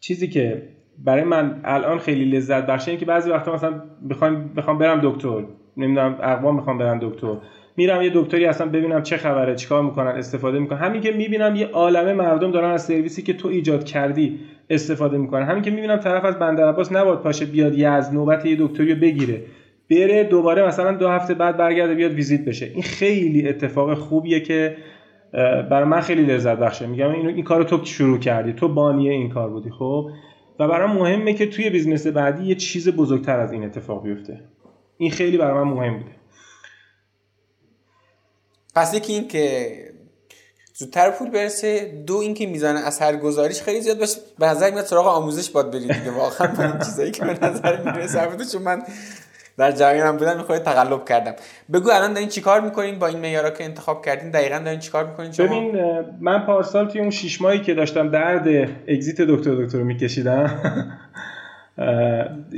چیزی 0.00 0.28
که 0.28 0.62
برای 0.98 1.22
من 1.22 1.60
الان 1.64 1.98
خیلی 1.98 2.24
لذت 2.24 2.66
بخشه 2.66 2.90
این 2.90 3.00
که 3.00 3.06
بعضی 3.06 3.30
وقتا 3.30 3.54
مثلا 3.54 3.82
بخوام 4.10 4.54
بخوام 4.54 4.78
برم 4.78 5.00
دکتر. 5.02 5.44
نمی‌دونم 5.76 6.18
اقوام 6.22 6.54
می‌خوام 6.56 6.78
برم 6.78 6.98
دکتر. 7.02 7.36
میرم 7.76 8.02
یه 8.02 8.10
دکتری 8.14 8.46
اصلا 8.46 8.66
ببینم 8.68 9.02
چه 9.02 9.16
خبره 9.16 9.54
چیکار 9.54 9.82
می‌کنن 9.82 10.10
استفاده 10.10 10.58
می‌کنن. 10.58 10.78
همین 10.78 11.00
که 11.00 11.12
می‌بینم 11.12 11.56
یه 11.56 11.66
عالمه 11.66 12.12
مردم 12.12 12.50
دارن 12.50 12.70
از 12.70 12.84
سرویسی 12.84 13.22
که 13.22 13.32
تو 13.32 13.48
ایجاد 13.48 13.84
کردی 13.84 14.40
استفاده 14.70 15.18
می‌کنن. 15.18 15.42
همین 15.42 15.62
که 15.62 15.70
می‌بینم 15.70 15.96
طرف 15.96 16.24
از 16.24 16.38
بندر 16.38 16.68
عباس 16.68 16.92
نباد 16.92 17.22
پاشه 17.22 17.46
بیاد 17.46 17.78
یه 17.78 17.88
از 17.88 18.14
نوبت 18.14 18.46
یه 18.46 18.56
دکتری 18.60 18.94
رو 18.94 19.00
بگیره. 19.00 19.40
بره 19.90 20.24
دوباره 20.24 20.66
مثلا 20.66 20.92
دو 20.92 21.08
هفته 21.08 21.34
بعد 21.34 21.56
برگرده 21.56 21.94
بیاد 21.94 22.12
ویزیت 22.12 22.44
بشه. 22.44 22.66
این 22.66 22.82
خیلی 22.82 23.48
اتفاق 23.48 23.94
خوبیه 23.94 24.40
که 24.40 24.76
برای 25.70 25.84
من 25.84 26.00
خیلی 26.00 26.22
لذت 26.22 26.58
بخشه. 26.58 26.86
میگم 26.86 27.10
این, 27.10 27.26
این 27.26 27.44
کارو 27.44 27.64
تو 27.64 27.84
شروع 27.84 28.18
کردی. 28.18 28.52
تو 28.52 28.68
بانی 28.68 29.08
این 29.08 29.28
کار 29.28 29.50
بودی 29.50 29.70
خب؟ 29.70 30.10
و 30.58 30.68
برای 30.68 30.92
مهمه 30.92 31.34
که 31.34 31.46
توی 31.46 31.70
business 31.70 32.06
بعدی 32.06 32.44
یه 32.44 32.54
چیز 32.54 32.88
بزرگتر 32.88 33.40
از 33.40 33.52
این 33.52 33.64
اتفاق 33.64 34.02
بیفته. 34.02 34.40
این 34.98 35.10
خیلی 35.10 35.38
برای 35.38 35.64
من 35.64 35.70
مهم 35.70 35.94
بوده. 35.94 36.10
پس 38.74 38.94
یکی 38.94 39.12
این 39.12 39.28
که 39.28 39.70
زودتر 40.74 41.10
پول 41.10 41.30
برسه 41.30 42.02
دو 42.06 42.16
اینکه 42.16 42.46
میزان 42.46 42.76
اثرگذاریش 42.76 43.62
خیلی 43.62 43.80
زیاد 43.80 43.98
باشه. 43.98 44.18
به 44.38 44.46
نظر 44.46 44.70
میاد 44.70 44.84
سراغ 44.84 45.06
آموزش 45.06 45.50
باد 45.50 45.70
برید 45.70 45.92
دیگه. 45.92 46.10
واقعا 46.10 46.54
با 46.54 46.62
این 46.62 46.78
چیزایی 46.78 47.10
که 47.10 47.24
به 47.24 47.46
نظر 47.46 47.76
می‌رسه 47.92 48.20
چون 48.52 48.62
من 48.62 48.82
در 49.58 49.72
جریانم 49.72 50.16
بودم 50.16 50.36
می‌خواد 50.36 50.62
تقلب 50.62 51.04
کردم. 51.04 51.34
بگو 51.72 51.90
الان 51.90 52.12
دارین 52.12 52.28
چیکار 52.28 52.60
می‌کنین 52.60 52.98
با 52.98 53.06
این 53.06 53.18
معیارا 53.18 53.50
که 53.50 53.64
انتخاب 53.64 54.04
کردین؟ 54.04 54.30
دقیقا 54.30 54.58
دارین 54.58 54.80
چیکار 54.80 55.06
می‌کنین 55.06 55.32
شما؟ 55.32 55.46
ببین 55.46 55.76
من 56.20 56.46
پارسال 56.46 56.88
توی 56.88 57.00
اون 57.00 57.10
شش 57.10 57.40
ماهی 57.40 57.60
که 57.60 57.74
داشتم 57.74 58.10
درد 58.10 58.70
اگزییت 58.88 59.20
دکتر 59.20 59.54
دکتر 59.54 59.82
میکشیدم 59.82 60.50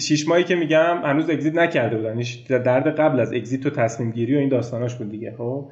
شش 0.00 0.28
ماهی 0.28 0.44
که 0.44 0.54
میگم 0.54 1.00
هنوز 1.04 1.30
اگزییت 1.30 1.54
نکرده 1.54 1.96
بودن. 1.96 2.22
درد 2.58 3.00
قبل 3.00 3.20
از 3.20 3.32
اگزییت 3.32 3.66
و 3.66 3.70
تصمیم 3.70 4.10
گیری 4.10 4.36
و 4.36 4.38
این 4.38 4.48
داستاناش 4.48 4.94
بود 4.94 5.10
دیگه 5.10 5.34
خب؟ 5.38 5.64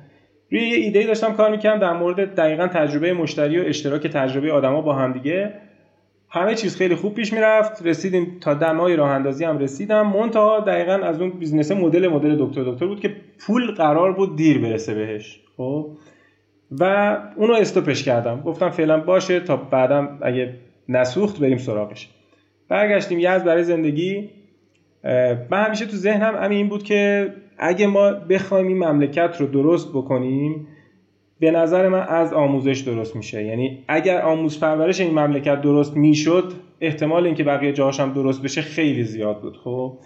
روی 0.54 0.68
یه 0.68 0.76
ایده 0.76 1.06
داشتم 1.06 1.32
کار 1.32 1.50
می‌کردم 1.50 1.78
در 1.78 1.92
مورد 1.92 2.34
دقیقا 2.34 2.66
تجربه 2.66 3.12
مشتری 3.12 3.60
و 3.60 3.64
اشتراک 3.66 4.06
تجربه 4.06 4.52
آدما 4.52 4.80
با 4.80 4.94
هم 4.94 5.12
دیگه. 5.12 5.52
همه 6.30 6.54
چیز 6.54 6.76
خیلی 6.76 6.94
خوب 6.94 7.14
پیش 7.14 7.32
می‌رفت. 7.32 7.86
رسیدیم 7.86 8.38
تا 8.40 8.54
دمای 8.54 8.96
راه 8.96 9.10
اندازی 9.10 9.44
هم 9.44 9.58
رسیدم. 9.58 10.06
منتها 10.06 10.60
دقیقا 10.60 10.92
از 10.92 11.20
اون 11.20 11.30
business 11.30 11.56
model 11.56 11.72
مدل 11.72 12.36
دکتر 12.38 12.62
دکتر 12.62 12.86
بود 12.86 13.00
که 13.00 13.16
پول 13.38 13.70
قرار 13.70 14.12
بود 14.12 14.36
دیر 14.36 14.58
برسه 14.58 14.94
بهش. 14.94 15.40
خب؟ 15.56 15.90
و 16.80 17.16
اونو 17.36 17.54
stop 17.54 17.88
ش 17.88 18.04
کردم. 18.04 18.40
گفتم 18.40 18.70
فعلا 18.70 19.00
باشه 19.00 19.40
تا 19.40 19.56
بعدم 19.56 20.18
اگه 20.22 20.54
نسوخت 20.88 21.40
بریم 21.40 21.58
سراغش. 21.58 22.08
برگشتیم. 22.68 23.18
یزد 23.18 23.42
برای 23.42 23.64
زندگی 23.64 24.30
من 25.50 25.64
همیشه 25.64 25.86
تو 25.86 25.96
ذهنم 25.96 26.36
همین 26.36 26.58
این 26.58 26.68
بود 26.68 26.82
که 26.82 27.32
اگه 27.58 27.86
ما 27.86 28.10
بخوایم 28.10 28.66
این 28.66 28.78
مملکت 28.78 29.36
رو 29.40 29.46
درست 29.46 29.88
بکنیم 29.88 30.66
به 31.40 31.50
نظر 31.50 31.88
من 31.88 32.06
از 32.08 32.32
آموزش 32.32 32.80
درست 32.80 33.16
میشه. 33.16 33.44
یعنی 33.44 33.84
اگر 33.88 34.22
آموز 34.22 34.60
پرورش 34.60 35.00
این 35.00 35.10
مملکت 35.10 35.60
درست 35.60 35.96
می‌شد 35.96 36.52
احتمال 36.80 37.26
اینکه 37.26 37.44
بقیه 37.44 37.72
جاهاش 37.72 38.00
هم 38.00 38.12
درست 38.12 38.42
بشه 38.42 38.62
خیلی 38.62 39.04
زیاد 39.04 39.40
بود 39.40 39.56
خب؟ 39.56 39.98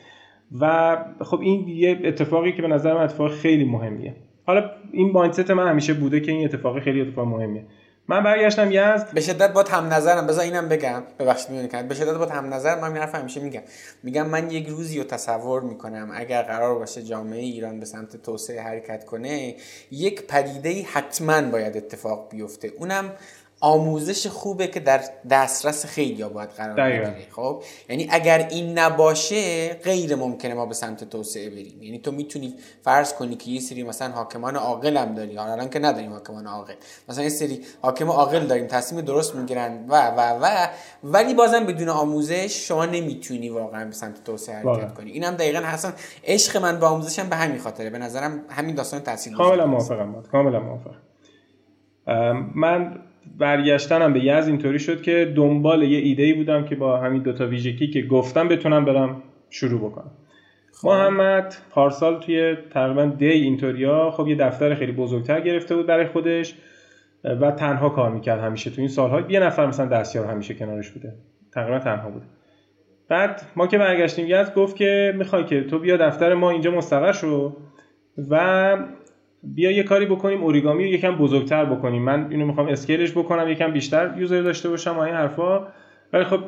و 0.61 0.97
خب 1.21 1.41
این 1.41 1.69
یه 1.69 2.01
اتفاقی 2.05 2.53
که 2.53 2.63
به 2.63 2.69
نظر 2.69 2.95
من 2.95 3.01
اتفاق 3.01 3.31
خیلی 3.31 3.65
مهمیه. 3.65 4.15
حالا 4.47 4.71
این 4.93 5.13
مایندست 5.13 5.51
من 5.51 5.69
همیشه 5.69 5.95
بوده 5.95 6.21
که 6.21 6.33
این 6.33 6.45
اتفاق 6.45 6.79
خیلی 6.79 7.01
اتفاق 7.01 7.27
مهمیه. 7.27 7.65
من 8.11 8.23
برگشتم 8.23 8.69
یزد. 8.71 9.11
به 9.15 9.21
شدت 9.21 9.53
با 9.53 9.63
هم 9.63 9.93
نظرم 9.93 10.27
بذار 10.27 10.45
اینم 10.45 10.69
بگم. 10.69 11.03
ببخشید 11.19 11.51
میونی 11.51 11.69
کنم 11.69 11.89
به 11.89 11.95
شدت 11.95 12.15
با 12.15 12.27
هم 12.27 12.55
نظر 12.55 12.81
من 12.81 12.89
این 12.89 12.97
حرف 12.97 13.15
همیشه 13.15 13.41
میگم. 13.41 13.63
میگم 14.03 14.27
من 14.27 14.51
یک 14.51 14.69
روزی 14.69 14.99
رو 14.99 15.05
تصور 15.05 15.63
می‌کنم 15.63 16.11
اگر 16.15 16.43
قرار 16.43 16.79
باشه 16.79 17.03
جامعه 17.03 17.41
ایران 17.41 17.81
به 17.81 17.87
سمت 17.87 18.17
توسعه 18.17 18.63
حرکت 18.63 19.05
کنه 19.05 19.57
یک 19.91 20.27
پدیده 20.27 20.83
حتما 20.83 21.43
باید 21.43 21.77
اتفاق 21.77 22.29
بیفته. 22.31 22.73
اونم 22.79 23.13
آموزش 23.61 24.27
خوبه 24.27 24.67
که 24.67 24.81
در 24.81 25.01
دسترس 25.31 25.87
خیلی 25.87 26.25
باید 26.25 26.49
قرار 26.49 26.75
بگیره 26.75 27.27
خب؟ 27.31 27.63
یعنی 27.89 28.09
اگر 28.11 28.49
این 28.51 28.79
نباشه 28.79 29.69
غیر 29.75 30.15
ممکنه 30.15 30.55
ما 30.55 30.67
به 30.67 30.75
سمت 30.75 31.05
توسعه 31.05 31.51
بریم. 31.51 31.83
یعنی 31.83 31.99
تو 31.99 32.13
می‌تونی 32.13 32.55
فرض 32.83 33.15
کنی 33.15 33.37
که 33.37 33.51
یه 33.51 33.61
سری 33.61 33.83
مثلا 33.83 34.13
حاکمان 34.13 34.57
عاقل 34.57 34.97
هم 34.97 35.15
داری. 35.15 35.37
حالا 35.37 35.53
الان 35.53 35.71
که 35.71 35.79
نداریم 35.79 36.13
حاکمان 36.13 36.47
عاقل. 36.47 36.75
مثلا 37.09 37.25
یه 37.25 37.31
سری 37.31 37.61
حاکم 37.83 38.11
عاقل 38.11 38.47
داریم 38.47 38.67
تصمیم 38.67 39.01
درست 39.01 39.35
می‌گیرن 39.35 39.85
و 39.89 40.09
و 40.09 40.21
و 40.21 40.67
ولی 41.05 41.35
بازم 41.35 41.67
بدون 41.67 41.89
آموزش 41.89 42.69
شما 42.69 42.87
نمی‌تونی 42.87 43.49
واقعا 43.49 43.85
به 43.85 43.93
سمت 43.93 44.25
توسعه 44.25 44.57
حرکت 44.57 44.95
کنی. 44.95 45.11
اینم 45.11 45.35
دقیقا 45.35 45.59
حسن 45.59 45.93
عشق 46.25 46.57
من 46.57 46.81
به 46.81 46.87
آموزشم 46.87 47.29
به 47.29 47.37
همین 47.37 47.59
خاطره. 47.59 47.91
به 47.91 47.99
نظرم 47.99 48.45
همین 48.49 48.75
داستان 48.75 49.01
تاثیر 49.01 49.37
کاملا 49.37 49.67
موافقم 49.67 50.23
کاملا 50.33 50.61
موافقم. 50.61 51.03
من 52.55 52.99
برگشتنم 53.39 54.13
به 54.13 54.25
یز 54.25 54.49
اینطوری 54.49 54.79
شد 54.79 55.03
که 55.03 55.33
دنبال 55.37 55.83
یه 55.83 55.99
ایده 55.99 56.23
ای 56.23 56.33
بودم 56.33 56.65
که 56.65 56.77
با 56.77 56.97
همین 56.97 57.23
دوتا 57.23 57.47
ویژگی 57.47 57.87
که 57.87 58.03
گفتم 58.03 58.49
بتونم 58.49 58.85
برم 58.85 59.23
شروع 59.51 59.91
بکنم. 59.91 60.11
خب. 60.73 60.89
محمد 60.89 61.55
پارسال 61.71 62.21
توی 62.21 62.57
تقریبا 62.71 63.05
دی 63.05 63.29
اینطوریا 63.29 64.11
خب 64.11 64.29
یه 64.29 64.37
دفتر 64.37 64.75
خیلی 64.75 64.93
بزرگتر 64.93 65.41
گرفته 65.41 65.77
بود 65.77 65.87
برای 65.87 66.07
خودش 66.07 66.55
و 67.25 67.51
تنها 67.51 67.89
کار 67.89 68.11
می‌کرد 68.11 68.41
همیشه. 68.41 68.71
تو 68.71 68.81
این 68.81 68.89
سالها 68.89 69.21
یه 69.21 69.41
نفر 69.41 69.67
مثلا 69.67 69.87
دستیار 69.87 70.27
همیشه 70.27 70.55
کنارش 70.55 70.91
بوده. 70.91 71.15
تقریبا 71.55 71.79
تنها 71.79 72.11
بوده. 72.11 72.27
بعد 73.09 73.43
ما 73.57 73.67
که 73.67 73.79
برگشتیم 73.79 74.27
یزد 74.29 74.55
گفت 74.55 74.77
که 74.77 75.15
می‌خوای 75.17 75.45
که 75.45 75.65
تو 75.65 75.79
بیا 75.79 75.97
دفتر 75.97 76.35
ما 76.35 76.51
اینجا 76.51 76.71
مستقر 76.71 77.13
شو 77.13 77.57
و 78.31 78.77
بیا 79.43 79.71
یه 79.71 79.83
کاری 79.83 80.07
بکنیم 80.07 80.43
اوریگامی 80.43 80.85
رو 80.85 80.91
یکم 80.91 81.17
بزرگتر 81.17 81.65
بکنیم. 81.65 82.03
من 82.03 82.27
اینو 82.31 82.47
می‌خوام 82.47 82.67
scale 82.67 82.99
ش 82.99 83.13
بکنم 83.13 83.49
یکم 83.49 83.73
بیشتر 83.73 84.15
user 84.17 84.43
داشته 84.43 84.69
باشم 84.69 84.97
و 84.97 84.99
این 84.99 85.15
حرفا. 85.15 85.61
ولی 86.13 86.25
خب 86.25 86.41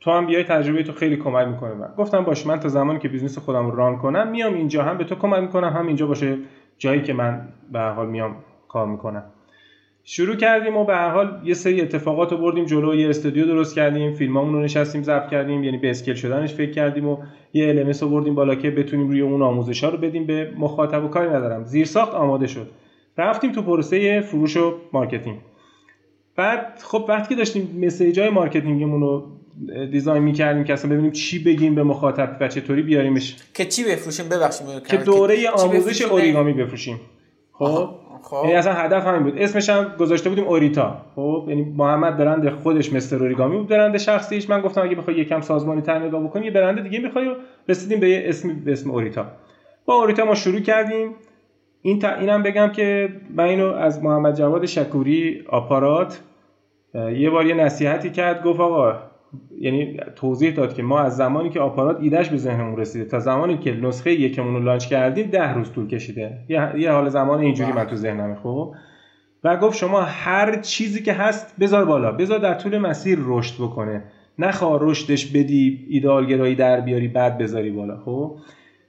تو 0.00 0.10
هم 0.10 0.26
بیای 0.26 0.44
تجربه 0.44 0.82
تو 0.82 0.92
خیلی 0.92 1.16
کمک 1.16 1.46
می‌کنه 1.46 1.74
من 1.74 1.88
گفتم 1.96 2.24
باش 2.24 2.46
من 2.46 2.60
تا 2.60 2.68
زمانی 2.68 2.98
که 2.98 3.08
business 3.08 3.38
خودم 3.38 3.70
رو 3.70 3.76
run 3.76 3.98
کنم 3.98 4.28
میام 4.28 4.54
اینجا 4.54 4.82
هم 4.82 4.98
به 4.98 5.04
تو 5.04 5.14
کمک 5.14 5.42
می‌کنم 5.42 5.68
هم 5.68 5.86
اینجا 5.86 6.06
باشه 6.06 6.38
جایی 6.78 7.02
که 7.02 7.12
من 7.12 7.48
به 7.72 7.80
حال 7.80 8.06
میام 8.06 8.36
کار 8.68 8.86
می‌کنم. 8.86 9.24
شروع 10.10 10.36
کردیم 10.36 10.76
و 10.76 10.84
به 10.84 10.94
هر 10.94 11.08
حال 11.08 11.40
یه 11.44 11.54
سری 11.54 11.80
اتفاقات 11.80 12.32
رو 12.32 12.38
بردیم 12.38 12.64
جلو 12.64 12.94
یه 12.94 13.08
استودیو 13.08 13.46
درست 13.46 13.74
کردیم 13.74 14.14
فیلمامون 14.14 14.54
رو 14.54 14.60
نشستیم 14.60 15.02
ضبط 15.02 15.30
کردیم 15.30 15.64
یعنی 15.64 15.78
به 15.78 15.90
scale 15.90 16.14
شدنش 16.14 16.54
فکر 16.54 16.70
کردیم 16.70 17.08
و 17.08 17.16
یه 17.52 17.68
ال 17.68 17.92
رو 17.92 18.08
بردیم 18.08 18.34
بالا 18.34 18.54
که 18.54 18.70
بتونیم 18.70 19.08
روی 19.08 19.20
اون 19.20 19.42
آموزش 19.42 19.84
ها 19.84 19.90
رو 19.90 19.98
بدیم 19.98 20.26
به 20.26 20.52
مخاطب 20.56 21.04
و 21.04 21.08
کاری 21.08 21.28
ندارم. 21.28 21.64
زیرساخت 21.64 22.14
آماده 22.14 22.46
شد. 22.46 22.70
رفتیم 23.18 23.52
تو 23.52 23.62
پروسه 23.62 24.20
فروش 24.20 24.56
و 24.56 24.74
marketing. 24.92 25.38
بعد 26.36 26.80
خب 26.84 27.04
وقتی 27.08 27.28
که 27.28 27.34
داشتیم 27.34 27.80
message 27.82 28.20
های 28.20 28.28
marketing 28.30 28.82
مون 28.82 29.00
رو 29.00 29.26
design 29.90 30.22
می‌کردیم 30.22 30.64
که 30.64 30.72
اصلا 30.72 30.90
ببینیم 30.90 31.10
چی 31.10 31.44
بگیم 31.44 31.74
به 31.74 31.82
مخاطب 31.82 32.36
و 32.40 32.48
چطوری 32.48 32.82
بیاریمش. 32.82 33.36
که 33.54 33.64
چی 33.64 33.84
بفروشیم؟ 33.84 34.28
ببخشید 34.28 34.66
که 34.88 34.96
دوره 34.96 35.50
آموزش 35.50 36.02
اوریگامی 36.02 36.52
بفروشیم. 36.52 37.00
خب؟ 37.52 38.07
خب. 38.30 38.40
یعنی 38.44 38.56
اصلا 38.56 38.72
هدف 38.72 39.06
همین 39.06 39.22
بود. 39.22 39.38
اسمش 39.38 39.70
هم 39.70 39.92
گذاشته 39.98 40.28
بودیم 40.28 40.44
اوریتا. 40.44 40.96
خب 41.16 41.44
یعنی 41.48 41.62
محمد 41.64 42.16
برند 42.16 42.50
خودش 42.50 42.92
مستر 42.92 43.16
اوریگامی 43.16 43.56
بود 43.56 43.68
برند 43.68 43.96
شخصیش. 43.96 44.50
من 44.50 44.60
گفتم 44.60 44.82
اگه 44.82 44.94
بخوای 44.94 45.16
یکم 45.16 45.40
سازمانی 45.40 45.80
تر 45.80 45.98
نگاه 45.98 46.24
بکنی 46.24 46.44
یه 46.44 46.50
برند 46.50 46.82
دیگه 46.82 46.98
می‌خوای 46.98 47.34
رسیدیم 47.68 48.00
به 48.00 48.08
یه 48.08 48.22
اسم 48.24 48.54
به 48.64 48.72
اسم 48.72 48.90
اوریتا. 48.90 49.26
با 49.84 49.94
اوریتا 49.94 50.24
ما 50.24 50.34
شروع 50.34 50.60
کردیم. 50.60 51.14
این 51.82 51.98
تا 51.98 52.14
اینم 52.14 52.42
بگم 52.42 52.68
که 52.68 53.08
من 53.34 53.44
اینو 53.44 53.66
از 53.66 54.02
محمد 54.02 54.34
جواد 54.34 54.66
شکوری 54.66 55.44
آپارات 55.48 56.20
یه 56.94 57.30
بار 57.30 57.46
یه 57.46 57.54
نصیحتی 57.54 58.10
کرد 58.10 58.44
گفت 58.44 58.60
آقا 58.60 58.94
یعنی 59.60 60.00
توضیح 60.16 60.54
داد 60.54 60.74
که 60.74 60.82
ما 60.82 61.00
از 61.00 61.16
زمانی 61.16 61.50
که 61.50 61.60
آپارات 61.60 62.00
ایدهش 62.00 62.28
به 62.28 62.36
ذهنمون 62.36 62.76
رسیده 62.76 63.04
تا 63.04 63.18
زمانی 63.18 63.58
که 63.58 63.74
نسخه 63.74 64.12
یکمون 64.12 64.54
رو 64.54 64.62
لانچ 64.62 64.86
کردیم 64.86 65.26
ده 65.26 65.52
روز 65.52 65.72
طول 65.72 65.88
کشیده. 65.88 66.38
یه, 66.48 66.90
حال 66.92 67.08
زمان 67.08 67.40
اینجوری 67.40 67.72
من 67.72 67.84
تو 67.84 67.96
ذهنمه 67.96 68.34
خب؟ 68.34 68.74
و 69.44 69.56
گفت 69.56 69.78
شما 69.78 70.00
هر 70.00 70.60
چیزی 70.60 71.02
که 71.02 71.12
هست 71.12 71.54
بذار 71.60 71.84
بالا. 71.84 72.12
بذار 72.12 72.38
در 72.38 72.54
طول 72.54 72.78
مسیر 72.78 73.18
رشد 73.22 73.54
بکنه. 73.62 74.02
نخواه 74.38 74.78
رشدش 74.82 75.26
بدی 75.26 75.86
ایدالگرایی 75.88 76.54
در 76.54 76.80
بیاری 76.80 77.08
بعد 77.08 77.38
بذاری 77.38 77.70
بالا 77.70 77.96
خب؟ 78.04 78.36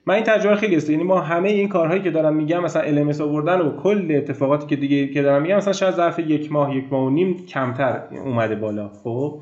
من 0.05 0.15
این 0.15 0.23
تجربه 0.23 0.55
خیلی 0.55 0.75
است 0.75 0.89
یعنی 0.89 1.03
ما 1.03 1.21
همه 1.21 1.49
این 1.49 1.67
کارهایی 1.67 2.01
که 2.01 2.11
دارم 2.11 2.35
میگم 2.35 2.63
مثلا 2.63 2.81
ال 2.81 3.21
آوردن 3.21 3.61
و 3.61 3.81
کل 3.81 4.13
اتفاقاتی 4.15 4.67
که 4.67 4.75
دیگه 4.75 5.07
که 5.07 5.21
دارم 5.21 5.41
میگم 5.41 5.55
مثلا 5.55 5.73
شاید 5.73 5.95
ظرف 5.95 6.19
یک 6.19 6.51
ماه 6.51 6.75
یک 6.75 6.85
ماه 6.91 7.05
و 7.05 7.09
نیم 7.09 7.45
کمتر 7.45 8.03
اومده 8.25 8.55
بالا 8.55 8.89
خب؟ 9.03 9.41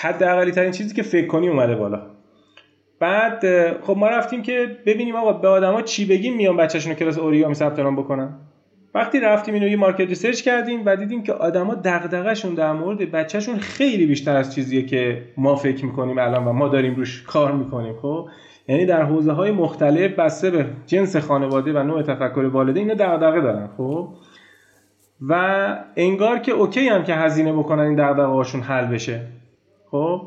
حداقلی 0.00 0.50
ترین 0.50 0.70
چیزی 0.70 0.94
که 0.94 1.02
فکر 1.02 1.26
کنی 1.26 1.48
اومده 1.48 1.74
بالا. 1.74 2.02
بعد 3.00 3.44
خب 3.82 3.96
ما 3.96 4.08
رفتیم 4.08 4.42
که 4.42 4.76
ببینیم 4.86 5.16
آقا 5.16 5.32
به 5.32 5.48
آدما 5.48 5.82
چی 5.82 6.06
بگیم 6.06 6.36
میان 6.36 6.56
بچه‌شون 6.56 6.94
کلاس 6.94 7.18
اوریگامی 7.18 7.54
ثبت 7.54 7.78
نام 7.78 7.96
بکنن. 7.96 8.34
وقتی 8.94 9.20
رفتیم 9.20 9.54
اینو 9.54 9.68
یه 9.68 9.76
market 9.76 10.08
research 10.08 10.42
کردیم 10.42 10.82
و 10.86 10.96
دیدیم 10.96 11.22
که 11.22 11.32
آدما 11.32 11.74
دغدغه‌شون 11.74 12.54
در 12.54 12.72
مورد 12.72 13.10
بچه‌شون 13.10 13.58
خیلی 13.58 14.06
بیشتر 14.06 14.36
از 14.36 14.54
چیزیه 14.54 14.82
که 14.82 15.22
ما 15.36 15.56
فکر 15.56 15.84
می‌کنیم 15.84 16.18
الان 16.18 16.44
و 16.44 16.52
ما 16.52 16.68
داریم 16.68 16.94
روش 16.94 17.22
کار 17.22 17.52
می‌کنیم 17.52 17.94
خب؟ 18.02 18.28
یعنی 18.68 18.86
در 18.86 19.02
حوزه 19.02 19.32
های 19.32 19.50
مختلف 19.50 20.12
بسته 20.12 20.50
به 20.50 20.66
جنس 20.86 21.16
خانواده 21.16 21.72
و 21.72 21.82
نوع 21.82 22.02
تفکر 22.02 22.40
والدین 22.40 22.90
اینا 22.90 22.94
دغدغه 22.94 23.40
دارن 23.40 23.68
خب؟ 23.76 24.08
و 25.28 25.34
انگار 25.96 26.38
که 26.38 26.52
OK 26.52 26.88
هم 26.88 27.04
که 27.04 27.14
هزینه 27.14 27.52
بکنن 27.52 27.82
این 27.82 27.94
دغدغه‌هاشون 27.94 28.60
حل 28.60 28.86
بشه. 28.86 29.20
خب. 29.90 30.22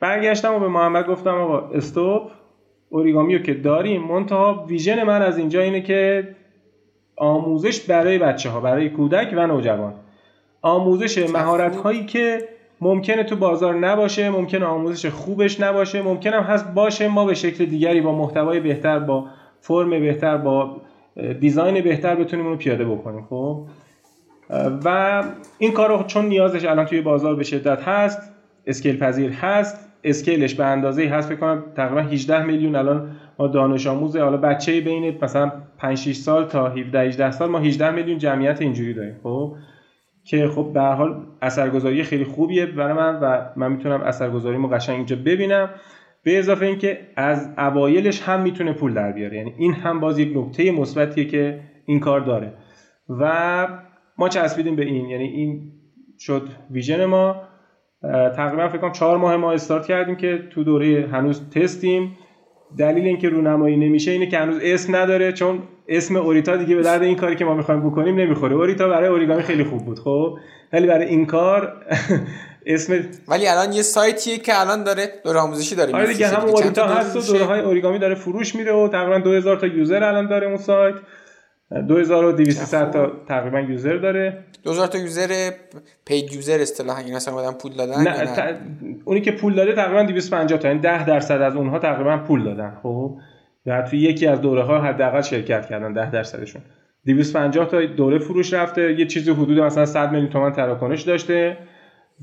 برگشتم 0.00 0.54
و 0.54 0.58
به 0.58 0.68
محمد 0.68 1.06
گفتم 1.06 1.34
آقا 1.34 1.58
stop 1.58 2.22
اوریگامی 2.90 3.36
رو 3.36 3.42
که 3.42 3.54
داریم. 3.54 4.02
منتها 4.02 4.64
ویژن 4.68 5.02
من 5.02 5.22
از 5.22 5.38
اینجا 5.38 5.60
اینه 5.60 5.80
که 5.80 6.28
آموزش 7.16 7.80
برای 7.80 8.18
بچه 8.18 8.50
ها 8.50 8.60
برای 8.60 8.88
کودک 8.88 9.34
و 9.36 9.46
نوجوان. 9.46 9.94
آموزش 10.62 11.30
مهارت 11.30 11.76
هایی 11.76 12.06
که 12.06 12.48
ممکنه 12.80 13.24
تو 13.24 13.36
بازار 13.36 13.74
نباشه 13.74 14.30
ممکنه 14.30 14.64
آموزش 14.64 15.06
خوبش 15.06 15.60
نباشه 15.60 16.02
ممکنه 16.02 16.36
هم 16.36 16.42
هست 16.42 16.74
باشه 16.74 17.08
ما 17.08 17.24
به 17.24 17.34
شکل 17.34 17.64
دیگری 17.64 18.00
با 18.00 18.12
محتوای 18.12 18.60
بهتر 18.60 18.98
با 18.98 19.26
فرم 19.60 19.90
بهتر 19.90 20.36
با 20.36 20.76
دیزاین 21.40 21.84
بهتر 21.84 22.14
بتونیم 22.14 22.46
اونو 22.46 22.58
پیاده 22.58 22.84
بکنیم 22.84 23.26
خب. 23.30 23.62
و 24.84 25.22
این 25.58 25.72
کار 25.72 25.88
رو 25.88 26.04
چون 26.04 26.26
نیازش 26.26 26.64
الان 26.64 26.84
توی 26.84 27.00
بازار 27.00 27.34
به 27.34 27.44
شدت 27.44 27.82
هست 27.82 28.31
اسکیل 28.66 28.98
پذیر 28.98 29.30
هست 29.30 29.92
اسکیلش 30.04 30.54
به 30.54 30.64
اندازه 30.64 31.08
هست 31.08 31.28
فکر 31.28 31.38
کنم 31.38 31.64
تقریبا 31.76 32.00
18 32.00 32.42
میلیون. 32.42 32.76
الان 32.76 33.16
ما 33.38 33.46
دانش 33.46 33.86
آموز 33.86 34.16
حالا 34.16 34.36
بچه 34.36 34.80
بین 34.80 35.18
مثلا 35.22 35.52
5 35.78 35.98
6 35.98 36.16
سال 36.16 36.44
تا 36.44 36.68
17 36.68 37.00
18 37.00 37.30
سال 37.30 37.50
ما 37.50 37.58
18 37.58 37.90
میلیون 37.90 38.18
جمعیت 38.18 38.62
اینجوری 38.62 38.94
داریم 38.94 39.16
خب؟ 39.22 39.54
که 40.24 40.48
خب 40.48 40.70
به 40.74 40.80
هر 40.80 40.94
حال 40.94 41.26
اثرگذاری 41.42 42.02
خیلی 42.02 42.24
خوبیه 42.24 42.66
برای 42.66 42.92
من 42.92 43.18
و 43.22 43.46
من 43.56 43.72
می‌تونم 43.72 44.00
اثرگذاریمو 44.00 44.68
قشنگ 44.68 44.96
اینجا 44.96 45.16
ببینم. 45.16 45.70
به 46.24 46.38
اضافه 46.38 46.66
اینکه 46.66 46.98
از 47.16 47.48
اوایلش 47.58 48.22
هم 48.22 48.42
می‌تونه 48.42 48.72
پول 48.72 48.94
در 48.94 49.12
بیاره. 49.12 49.36
یعنی 49.36 49.54
این 49.58 49.72
هم 49.72 50.00
باز 50.00 50.18
یک 50.18 50.36
نکته 50.36 50.70
مثبتیه 50.70 51.24
که 51.24 51.60
این 51.86 52.00
کار 52.00 52.20
داره. 52.20 52.52
و 53.08 53.68
ما 54.18 54.28
چسبیدیم 54.28 54.76
به 54.76 54.84
این. 54.84 55.08
یعنی 55.08 55.24
این 55.24 55.72
شد 56.18 56.48
ویژن 56.70 57.04
ما. 57.04 57.42
تقریبا 58.36 58.68
فکر 58.68 58.78
کنم 58.78 58.92
چهار 58.92 59.16
ماه 59.18 59.36
ما 59.36 59.52
استارت 59.52 59.86
کردیم 59.86 60.16
که 60.16 60.42
تو 60.50 60.64
دوره 60.64 61.08
هنوز 61.12 61.50
تستیم. 61.50 62.16
دلیل 62.78 63.06
اینکه 63.06 63.28
رونمایی 63.28 63.76
نمیشه 63.76 64.10
اینه 64.10 64.26
که 64.26 64.38
هنوز 64.38 64.58
اسم 64.62 64.96
نداره 64.96 65.32
چون 65.32 65.58
اسم 65.88 66.16
اوریتا 66.16 66.56
دیگه 66.56 66.74
به 66.74 66.82
درد 66.82 67.02
این 67.02 67.16
کاری 67.16 67.36
که 67.36 67.44
ما 67.44 67.54
می‌خوایم 67.54 67.90
بکنیم 67.90 68.20
نمی‌خوره. 68.20 68.54
اوریتا 68.54 68.88
برای 68.88 69.08
اوریگامی 69.08 69.42
خیلی 69.42 69.64
خوب 69.64 69.84
بود 69.84 69.98
خب؟ 69.98 70.38
ولی 70.72 70.86
برای 70.86 71.06
این 71.06 71.26
کار 71.26 71.72
اسم 72.66 73.04
ولی 73.28 73.48
الان 73.48 73.72
یه 73.72 73.82
سایتیه 73.82 74.38
که 74.38 74.60
الان 74.60 74.84
داره 74.84 75.08
دوره 75.24 75.38
آموزشی 75.38 75.74
داره 75.74 75.94
آره 75.94 76.06
دیگه 76.06 76.28
هم 76.28 76.48
اوریتا 76.48 76.86
هست 76.86 77.16
و 77.16 77.32
دوره 77.32 77.44
های 77.44 77.60
اوریگامی 77.60 77.98
داره 77.98 78.14
فروش 78.14 78.54
میره 78.54 78.72
و 78.72 78.88
تقریبا 78.88 79.18
2000 79.18 79.56
تا 79.56 79.66
یوزر 79.66 80.04
الان 80.04 80.28
داره 80.28 80.46
اون 80.46 80.56
سایت. 80.56 80.94
2200 81.88 82.90
تا 82.90 83.12
تقریبا 83.28 83.60
یوزر 83.60 83.96
داره. 83.96 84.44
2000 84.62 84.86
تا 84.86 84.98
یوزر 84.98 85.50
پید 86.04 86.32
یوزر 86.32 86.58
اصطلاحا 86.60 87.00
این 87.00 87.14
اصلا 87.14 87.34
اومدن 87.34 87.58
پول 87.58 87.72
دادن 87.72 88.02
نه, 88.02 88.22
نه؟ 88.22 88.58
اونی 89.04 89.20
که 89.20 89.32
پول 89.32 89.54
داده 89.54 89.72
تقریبا 89.72 90.02
250 90.02 90.58
تا 90.58 90.68
یعنی 90.68 90.80
10 90.80 91.06
درصد 91.06 91.40
از 91.40 91.56
اونها 91.56 91.78
تقریبا 91.78 92.18
پول 92.18 92.44
دادن 92.44 92.78
خب؟ 92.82 93.16
یا 93.66 93.82
توی 93.82 93.98
یکی 93.98 94.26
از 94.26 94.40
دوره 94.40 94.62
ها 94.62 94.80
حداقل 94.80 95.20
شرکت 95.20 95.66
کردن 95.66 95.92
10 95.92 96.10
درصدشون. 96.10 96.62
250 97.06 97.68
تا 97.68 97.86
دوره 97.86 98.18
فروش 98.18 98.52
رفته 98.52 98.98
یه 98.98 99.06
چیزی 99.06 99.30
حدود 99.30 99.58
مثلا 99.58 99.86
100 99.86 100.10
میلیون 100.12 100.30
تومان 100.30 100.52
تراکنش 100.52 101.02
داشته 101.02 101.58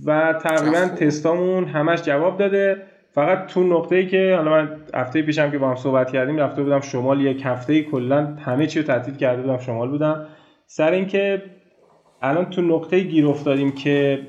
و 0.05 0.33
تقریبا 0.43 0.87
تستامون 0.87 1.65
همش 1.65 2.01
جواب 2.01 2.37
داده. 2.37 2.81
فقط 3.11 3.47
تو 3.47 3.63
نقطه 3.63 3.95
ای 3.95 4.07
که 4.07 4.33
حالا 4.35 4.51
من 4.51 4.77
هفته 4.93 5.21
پیشم 5.21 5.51
که 5.51 5.57
با 5.57 5.69
هم 5.69 5.75
صحبت 5.75 6.11
کردیم 6.11 6.37
رفته 6.37 6.63
بودم 6.63 6.79
شمال 6.79 7.21
یک 7.21 7.41
هفته 7.45 7.83
کلا 7.83 8.25
همه 8.25 8.67
چی 8.67 8.79
رو 8.79 8.85
تعطیل 8.85 9.15
کرده 9.15 9.41
بودم 9.41 9.57
شمال 9.57 9.89
بودم. 9.89 10.25
سر 10.65 10.91
اینکه 10.91 11.41
الان 12.21 12.45
تو 12.45 12.61
نقطه 12.61 12.99
گیر 12.99 13.27
افتادیم 13.27 13.71
که 13.71 14.19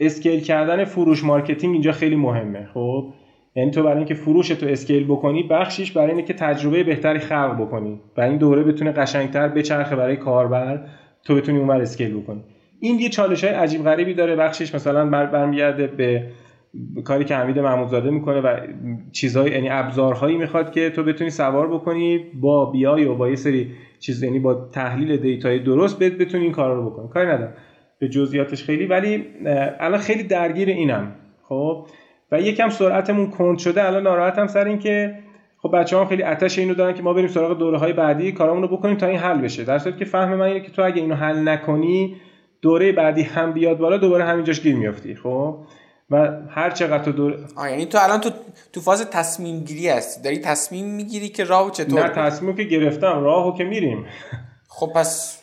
scale 0.00 0.40
کردن 0.40 0.84
فروش 0.84 1.24
مارکتینگ 1.24 1.72
اینجا 1.72 1.92
خیلی 1.92 2.16
مهمه 2.16 2.68
خب؟ 2.74 3.12
یعنی 3.56 3.70
تو 3.70 3.82
برای 3.82 3.96
اینکه 3.96 4.14
فروش 4.14 4.48
تو 4.48 4.66
scale 4.66 5.04
بکنی 5.04 5.42
بخشیش 5.42 5.92
برای 5.92 6.10
اینه 6.10 6.22
که 6.22 6.34
تجربه 6.34 6.84
بهتری 6.84 7.18
خلق 7.18 7.56
بکنی. 7.60 8.00
و 8.16 8.20
این 8.20 8.36
دوره 8.36 8.62
بتونه 8.62 8.92
قشنگتر 8.92 9.48
بچرخه 9.48 9.96
برای 9.96 10.16
کاربر 10.16 10.86
تو 11.24 11.34
بتونی 11.34 11.58
اونور 11.58 11.80
scale 11.82 12.20
بکنی. 12.20 12.40
این 12.80 12.98
یه 12.98 13.08
چالش 13.08 13.44
های 13.44 13.52
عجیب 13.52 13.84
غریبی 13.84 14.14
داره. 14.14 14.36
بخشش 14.36 14.74
مثلا 14.74 15.06
برمیگرده 15.26 15.86
به 15.86 16.26
کاری 17.04 17.24
که 17.24 17.36
حمید 17.36 17.58
محمودزاده 17.58 18.10
می‌کنه 18.10 18.40
و 18.40 18.56
چیزهای 19.12 19.50
یعنی 19.50 19.68
ابزارهایی 19.70 20.36
می‌خواد 20.36 20.72
که 20.72 20.90
تو 20.90 21.02
بتونی 21.02 21.30
سوار 21.30 21.74
بکنی 21.74 22.18
با 22.34 22.70
بیای 22.70 23.04
و 23.04 23.14
با 23.14 23.28
یه 23.28 23.36
سری 23.36 23.70
چیز 24.00 24.22
یعنی 24.22 24.38
با 24.38 24.54
تحلیل 24.54 25.16
دیتای 25.16 25.58
درست 25.58 25.98
بتونی 25.98 26.44
این 26.44 26.52
کارا 26.52 26.74
رو 26.74 26.90
بکنی. 26.90 27.08
کاری 27.08 27.28
ندارم. 27.28 27.54
به 27.98 28.08
جزئیاتش 28.08 28.64
خیلی 28.64 28.86
ولی 28.86 29.24
الان 29.80 29.98
خیلی 29.98 30.22
درگیر 30.22 30.68
اینم. 30.68 31.12
خب؟ 31.48 31.86
و 32.32 32.40
یکم 32.40 32.68
سرعتمون 32.68 33.30
کند 33.30 33.58
شده 33.58 33.86
الان 33.86 34.02
ناراحتم 34.02 34.46
سر 34.46 34.64
این 34.64 34.78
که 34.78 35.18
خب 35.58 35.76
بچه 35.76 36.04
خیلی 36.04 36.22
آتش 36.22 36.58
اینو 36.58 36.74
دارن 36.74 36.94
که 36.94 37.02
ما 37.02 37.12
بریم 37.12 37.26
سراغ 37.26 37.58
دوره 37.58 37.78
های 37.78 37.92
بعدی 37.92 38.32
کارامون 38.32 38.62
رو 38.62 38.76
بکنیم 38.76 38.96
تا 38.96 39.06
این 39.06 39.18
حل 39.18 39.40
بشه. 39.40 39.64
در 39.64 39.78
صورتی 39.78 39.98
که 39.98 40.04
فهم 40.04 40.34
من 40.34 40.46
اینه 40.46 40.60
که 40.60 40.70
تو 40.70 40.82
اگه 40.82 41.02
اینو 41.02 41.14
حل 41.14 41.48
نکنی 41.48 42.16
دوره 42.62 42.92
بعدی 42.92 43.22
هم 43.22 43.52
بیاد 43.52 43.78
بالا 43.78 43.96
دوباره 43.96 44.24
همینجاش 44.24 44.60
گیر 44.60 44.76
میافتی. 44.76 45.14
خب؟ 45.14 45.58
و 46.10 46.32
هر 46.48 46.70
چقدر 46.70 47.04
تو 47.04 47.12
دور 47.12 47.38
یعنی 47.70 47.86
تو 47.86 47.98
الان 48.02 48.20
تو 48.20 48.30
تو 48.72 48.80
فاز 48.80 49.10
تصمیم 49.10 49.60
گیری 49.60 49.88
هستی. 49.88 50.22
داری 50.22 50.38
تصمیم 50.38 50.86
می‌گیری 50.86 51.28
که 51.28 51.44
راهو 51.44 51.70
چطور 51.70 52.02
نه 52.02 52.08
تصمیم 52.08 52.56
که 52.56 52.64
گرفتم. 52.64 53.22
راهو 53.22 53.56
که 53.58 53.64
میریم. 53.64 54.06
خب 54.68 54.92
پس 54.94 55.42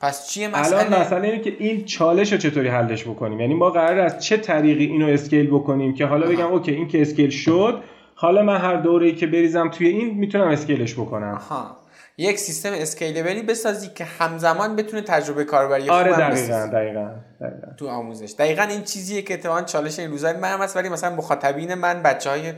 پس 0.00 0.28
چیه 0.28 0.48
مسئله 0.48 0.80
الان 0.80 1.00
مسئله؟ 1.00 1.28
اینه 1.28 1.42
که 1.42 1.56
این 1.58 1.84
چالش 1.84 2.32
رو 2.32 2.38
چطوری 2.38 2.68
حلش 2.68 3.04
بکنیم؟ 3.04 3.40
یعنی 3.40 3.54
ما 3.54 3.70
قرار 3.70 3.98
از 3.98 4.24
چه 4.24 4.36
طریقی 4.36 4.84
اینو 4.84 5.06
scale 5.06 5.46
بکنیم 5.46 5.94
که 5.94 6.06
حالا 6.06 6.26
بگم 6.26 6.46
OK 6.46 6.72
این 6.72 6.88
که 6.88 7.02
scale 7.02 7.30
شد 7.30 7.82
حالا 8.14 8.42
من 8.42 8.56
هر 8.56 8.76
دوره‌ای 8.76 9.14
که 9.14 9.26
بریزم 9.26 9.68
توی 9.68 9.88
این 9.88 10.14
می‌تونم 10.14 10.48
scale 10.48 10.81
ش 10.81 10.94
بکنم. 10.94 11.34
آها. 11.34 11.81
یک 12.18 12.38
سیستم 12.38 12.72
scalable 12.72 13.34
ی 13.34 13.42
بسازی 13.42 13.88
که 13.88 14.04
همزمان 14.04 14.76
بتونه 14.76 15.02
تجربه 15.02 15.44
کاربری 15.44 15.90
آره 15.90 16.12
دقیقاً 16.12 16.66
دقیقاً 16.66 17.10
دقیقاً. 17.40 17.72
تو 17.76 17.88
آموزش. 17.88 18.34
دقیقا 18.38 18.62
این 18.62 18.82
چیزیه 18.82 19.22
که 19.22 19.34
اتفاقا 19.34 19.62
چالش 19.62 19.98
این 19.98 20.10
روزای 20.10 20.32
من 20.32 20.58
هست 20.58 20.76
ولی 20.76 20.88
مثلا 20.88 21.14
مخاطبین 21.16 21.74
من 21.74 22.02
بچه 22.02 22.30
های 22.30 22.52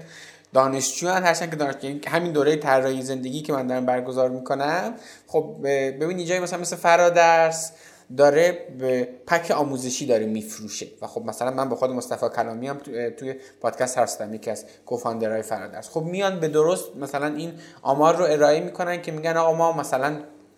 دانشجو 0.53 1.09
هستن 1.09 1.51
که 1.51 1.57
دانشجو 1.57 1.87
یعنی 1.87 2.01
همین 2.09 2.33
دوره 2.33 2.57
طراحی 2.57 3.03
زندگی 3.03 3.43
که 3.43 3.53
من 3.53 3.67
دارم 3.67 3.87
برگزار 3.87 4.31
می‌کنم 4.31 4.95
خب 5.27 5.57
ببین 5.63 6.19
اینجا 6.19 6.41
مثلا 6.41 6.59
مثل 6.59 6.77
فرادرس 6.77 7.73
داره 8.17 8.59
به 8.79 9.09
پک 9.27 9.51
آموزشی 9.51 10.07
داره 10.07 10.27
میفروشه. 10.27 10.87
و 11.03 11.07
خب 11.07 11.25
مثلا 11.25 11.51
من 11.51 11.69
به 11.69 11.77
خود 11.77 11.91
مصطفی 11.91 12.27
کلامی 12.37 12.69
هم 12.69 12.79
توی 13.19 13.35
پادکست 13.61 13.99
هستم 13.99 14.35
یکی 14.35 14.51
از 14.51 14.65
کوفاندرهای 14.87 15.43
فرادرس 15.43 15.91
خب 15.91 16.03
میان 16.03 16.41
به 16.41 16.49
درست 16.49 16.97
مثلا 16.97 17.27
این 17.27 17.53
آمار 17.83 18.17
رو 18.17 18.25
ارائه 18.25 18.61
می‌کنن 18.61 19.03
که 19.03 19.13
میگن 19.13 19.37
آقا 19.37 19.53
ما 19.53 19.73
مثلا 19.73 20.17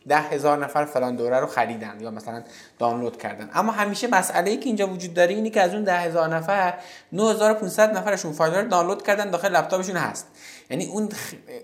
ده 0.08 0.20
هزار 0.20 0.64
نفر 0.64 0.84
فلان 0.84 1.16
دوره 1.16 1.40
رو 1.40 1.46
خریدن 1.46 1.96
یا 2.00 2.10
مثلا 2.10 2.42
دانلود 2.78 3.16
کردن. 3.16 3.50
اما 3.54 3.72
همیشه 3.72 4.06
مسئله 4.06 4.50
ای 4.50 4.56
که 4.56 4.66
اینجا 4.66 4.88
وجود 4.88 5.14
داره 5.14 5.34
اینه 5.34 5.50
که 5.50 5.60
از 5.60 5.74
اون 5.74 5.84
ده 5.84 5.98
هزار 5.98 6.28
نفر 6.28 6.74
9500 7.12 7.96
نفرشون 7.96 8.32
فایل 8.32 8.54
رو 8.54 8.68
دانلود 8.68 9.02
کردن 9.02 9.30
داخل 9.30 9.56
لپتاپشون 9.56 9.96
هست. 9.96 10.26
یعنی 10.70 10.86
اون 10.86 11.08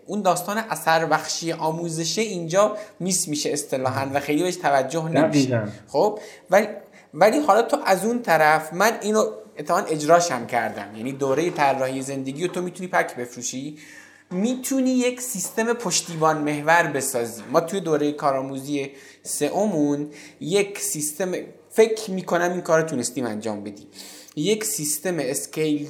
اون 0.06 0.22
داستان 0.22 0.58
اثر 0.58 1.06
بخشی 1.06 1.52
آموزشه 1.52 2.22
اینجا 2.22 2.76
میس 3.00 3.28
میشه 3.28 3.50
اصطلاحا 3.50 4.10
و 4.14 4.20
خیلی 4.20 4.42
بهش 4.42 4.56
توجه 4.56 5.08
نمیشه. 5.08 5.68
خب؟ 5.88 6.18
ولی 6.50 6.66
ولی 7.14 7.38
حالا 7.38 7.62
تو 7.62 7.78
از 7.84 8.04
اون 8.04 8.22
طرف 8.22 8.72
من 8.72 8.98
اینو 9.02 9.24
اتفاقا 9.58 9.80
اجراش 9.80 10.30
هم 10.30 10.46
کردم. 10.46 10.96
یعنی 10.96 11.12
دوره 11.12 11.50
طراحی 11.50 12.02
زندگی 12.02 12.46
رو 12.46 12.52
تو 12.52 12.62
می‌تونی 12.62 12.88
پک 12.88 13.16
بفروشی. 13.16 13.78
می‌تونی 14.30 14.90
یک 14.90 15.20
سیستم 15.20 15.72
پشتیبان 15.72 16.38
محور 16.38 16.82
بسازی. 16.82 17.42
ما 17.52 17.60
توی 17.60 17.80
دوره 17.80 18.12
کارآموزی 18.12 18.90
سئومون 19.22 20.10
یک 20.40 20.78
سیستم 20.78 21.32
فکر 21.70 22.10
می‌کنم 22.10 22.52
این 22.52 22.60
کار 22.60 22.82
تونستیم 22.82 23.26
انجام 23.26 23.64
بدیم. 23.64 23.86
یک 24.36 24.64
سیستم 24.64 25.18
اسکیل 25.18 25.88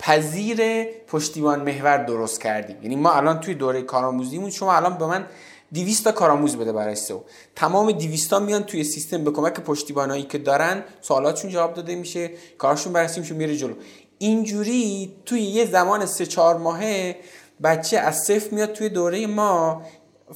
پذیر 0.00 0.84
پشتیبان 0.84 1.62
محور 1.62 1.96
درست 1.96 2.40
کردیم. 2.40 2.76
یعنی 2.82 2.96
ما 2.96 3.12
الان 3.12 3.40
توی 3.40 3.54
دوره 3.54 3.82
کارآموزیمون 3.82 4.50
شما 4.50 4.74
الان 4.74 4.98
به 4.98 5.06
من 5.06 5.26
200 5.74 6.04
تا 6.04 6.12
کارآموز 6.12 6.56
بده 6.56 6.72
برای 6.72 6.94
سو 6.94 7.24
تمام 7.56 7.92
200 7.92 8.30
تا 8.30 8.38
میان 8.38 8.62
توی 8.62 8.84
سیستم 8.84 9.24
به 9.24 9.30
کمک 9.30 9.60
پشتیبانایی 9.60 10.22
که 10.22 10.38
دارن 10.38 10.84
سوالاتشون 11.00 11.50
جواب 11.50 11.74
داده 11.74 11.94
میشه 11.94 12.30
کارشون 12.58 12.92
بررسی 12.92 13.20
میشه 13.20 13.34
میره 13.34 13.56
جلو. 13.56 13.74
اینجوری 14.18 15.12
توی 15.26 15.40
یه 15.40 15.66
زمان 15.66 16.06
سه 16.06 16.26
چهار 16.26 16.56
ماهه 16.56 17.16
بچه 17.62 17.98
از 17.98 18.18
صفر 18.18 18.54
میاد 18.54 18.72
توی 18.72 18.88
دوره 18.88 19.26
ما. 19.26 19.82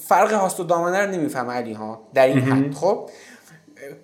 فرق 0.08 0.32
هاست 0.32 0.60
و 0.60 0.64
دامنه 0.64 0.98
رو 0.98 1.10
نمی‌فهمه 1.10 1.52
علی 1.52 1.72
ها 1.72 2.02
در 2.14 2.26
این 2.26 2.40
حد. 2.40 2.74
خب 2.74 3.10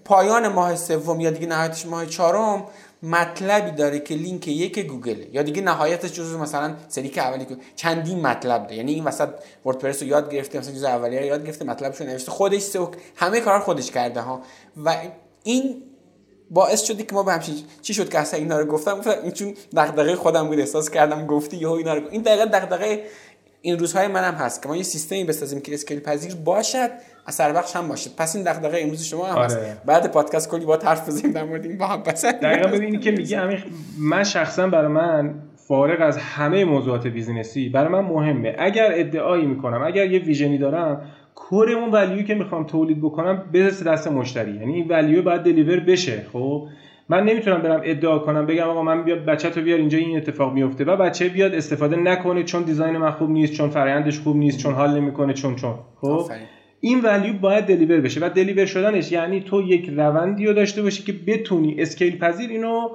پایان 0.05 0.49
ماه 0.49 0.77
سوم 0.77 1.21
یا 1.21 1.31
دیگه 1.31 1.47
نهایتش 1.47 1.87
ماه 1.87 2.07
چهارم 2.07 2.65
مطلبی 3.03 3.71
داره 3.71 3.99
که 4.01 4.15
لینک 4.15 4.49
یک 4.49 4.79
گوگل 4.79 5.25
یا 5.33 5.43
دیگه 5.43 5.63
نهایتش 5.63 6.13
جزو 6.13 6.39
مثلا 6.39 6.77
سری 6.89 7.09
که 7.09 7.23
اولی 7.23 7.47
چندین 7.77 8.21
مطلب 8.21 8.63
داره. 8.63 8.77
یعنی 8.77 8.93
این 8.93 9.05
وسط 9.05 9.29
وردپرس 9.65 10.03
رو 10.03 10.09
یاد 10.09 10.33
گرفته 10.33 10.59
مثلا 10.59 10.75
جزء 10.75 10.97
رو 10.97 11.13
یاد 11.13 11.47
گرفته 11.47 11.65
مطلبش 11.65 12.01
رو 12.01 12.07
نوشته. 12.07 12.31
خودش 12.31 12.63
سوک 12.63 12.93
همه 13.17 13.41
کار 13.41 13.61
خودش 13.61 13.91
کرده 13.91 14.21
ها. 14.21 14.43
و 14.85 14.97
این 15.43 15.83
باعث 16.51 16.83
شدی 16.83 17.03
که 17.03 17.15
ما 17.15 17.23
به 17.23 17.33
همچین 17.33 17.55
چی 17.83 17.95
شد 17.95 18.09
که 18.09 18.19
اصلا 18.19 18.41
اینا 18.41 18.59
رو 18.59 18.67
گفتم؟ 18.67 18.99
گفتم 18.99 19.15
این 19.23 19.33
چون 19.33 19.55
دغدغه 19.77 20.17
خودم 20.17 20.49
بود 20.49 20.61
احساس 20.61 20.91
کردم 20.91 21.27
گفتی 21.27 21.57
یهو 21.57 21.73
اینا 21.73 21.95
رو 21.95 22.03
این 22.11 22.23
دقیقا 22.23 22.45
دغدغه 22.45 23.05
این 23.63 23.79
روزهای 23.79 24.07
منم 24.07 24.35
هست 24.35 24.63
که 24.63 24.69
ما 24.69 24.77
یه 24.77 24.83
سیستمی 24.83 25.25
بسازیم 25.25 25.61
که 25.61 25.75
اسکیل 25.75 26.01
پذیر 26.01 26.35
باشد. 26.35 26.91
اثر 27.27 27.53
بخش 27.53 27.77
هم 27.77 27.89
باشه. 27.89 28.11
پس 28.19 28.37
این 28.37 28.45
دغدغه 28.45 28.79
امروز 28.81 29.05
شما 29.05 29.27
هم 29.27 29.43
هست. 29.43 29.59
آره. 29.59 29.77
بعد 29.87 30.13
پادکست 30.13 30.51
کلی 30.51 30.65
با 30.65 30.79
حرف 30.85 31.09
بزنیم 31.09 31.33
در 31.33 31.45
مورد 31.45 31.67
این 31.67 31.79
با 31.79 31.87
هم 31.87 32.03
پس 32.03 32.25
دقیقاً 32.25 32.69
ببینید 32.69 33.01
که 33.01 33.11
میگه 33.11 33.39
امیر 33.39 33.65
من 34.01 34.25
شخصا 34.25 34.67
برای 34.67 34.93
من 34.93 35.35
فارغ 35.69 36.01
از 36.01 36.19
همه 36.19 36.65
موضوعات 36.65 37.07
business 37.07 37.62
ی 37.62 37.69
برای 37.69 37.89
من 37.89 38.01
مهمه. 38.01 38.57
اگر 38.59 38.91
ادعایی 38.95 39.47
می‌کنم 39.47 39.83
اگر 39.83 40.07
یه 40.07 40.19
vision 40.19 40.53
ی 40.53 40.59
دارم 40.59 41.01
core 41.35 41.73
اون 41.73 41.91
value 41.91 42.23
که 42.23 42.35
می‌خوام 42.35 42.65
تولید 42.65 42.99
بکنم 42.99 43.43
برسه 43.53 43.85
دست 43.85 44.09
مشتری. 44.09 44.57
یعنی 44.57 44.75
این 44.75 44.89
value 44.89 45.23
باید 45.23 45.43
deliver 45.43 45.81
بشه 45.81 46.27
خب؟ 46.33 46.67
من 47.09 47.25
نمی‌تونم 47.25 47.63
برم 47.63 47.81
ادعا 47.85 48.19
کنم 48.19 48.47
بگم 48.47 48.69
آقا 48.69 48.83
من 48.83 49.05
بیاد 49.05 49.25
بچه 49.25 49.51
تو 49.51 49.61
بیار 49.61 49.79
اینجا 49.79 49.99
این 49.99 50.17
اتفاق 50.17 50.53
میفته 50.53 50.85
و 50.85 50.97
بچه 50.97 51.29
بیاد 51.29 51.55
استفاده 51.55 51.97
نکنه 51.97 52.43
چون 52.43 52.63
design 52.63 52.97
من 52.97 53.11
خوب 53.11 53.31
نیست 53.31 53.53
چون 53.53 53.71
فرآیندش 53.71 54.21
خوب 54.21 54.37
نیست 54.37 54.59
چون 54.59 54.75
حال 54.75 55.01
نمی‌کنه 55.01 55.33
چون 55.33 55.57
چون. 55.57 55.75
خب؟ 56.01 56.31
این 56.81 57.01
ولیو 57.01 57.39
باید 57.39 57.65
دلیور 57.65 58.01
بشه 58.01 58.27
و 58.27 58.29
دلیور 58.29 58.67
شدنش 58.67 59.13
یعنی 59.13 59.41
تو 59.41 59.63
یک 59.63 59.91
روندی 59.97 60.47
رو 60.47 60.53
داشته 60.53 60.83
باشی 60.83 61.03
که 61.03 61.13
بتونی 61.13 61.83
اسکیل 61.83 62.19
پذیر 62.19 62.51
اینو 62.51 62.89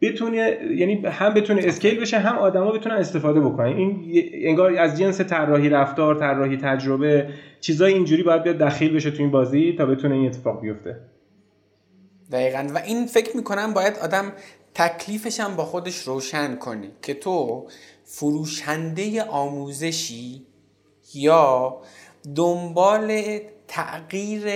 بتونی 0.00 0.36
یعنی 0.76 1.06
هم 1.06 1.34
بتونه 1.34 1.62
اسکیل 1.64 2.00
بشه 2.00 2.18
هم 2.18 2.38
آدما 2.38 2.72
بتونن 2.72 2.94
استفاده 2.94 3.40
بکنن. 3.40 3.76
این 3.76 4.04
انگار 4.32 4.78
از 4.78 4.98
جنس 4.98 5.20
طراحی 5.20 5.68
رفتار 5.68 6.14
طراحی 6.14 6.56
تجربه 6.56 7.28
چیزای 7.60 7.94
اینجوری 7.94 8.22
باید 8.22 8.42
بیاد 8.42 8.58
دخیل 8.58 8.94
بشه 8.94 9.10
تو 9.10 9.22
این 9.22 9.30
بازی 9.30 9.74
تا 9.78 9.86
بتونه 9.86 10.14
این 10.14 10.26
اتفاق 10.26 10.60
بیفته. 10.60 10.96
دقیقا. 12.32 12.66
و 12.74 12.78
این 12.78 13.06
فکر 13.06 13.36
می‌کنم 13.36 13.74
باید 13.74 13.94
آدم 14.02 14.32
تکلیفش 14.74 15.40
هم 15.40 15.56
با 15.56 15.64
خودش 15.64 15.98
روشن 15.98 16.56
کنه 16.56 16.88
که 17.02 17.14
تو 17.14 17.66
فروشنده 18.04 19.22
آموزشی 19.22 20.42
یا 21.14 21.76
دنبال 22.34 23.38
تغییر 23.68 24.48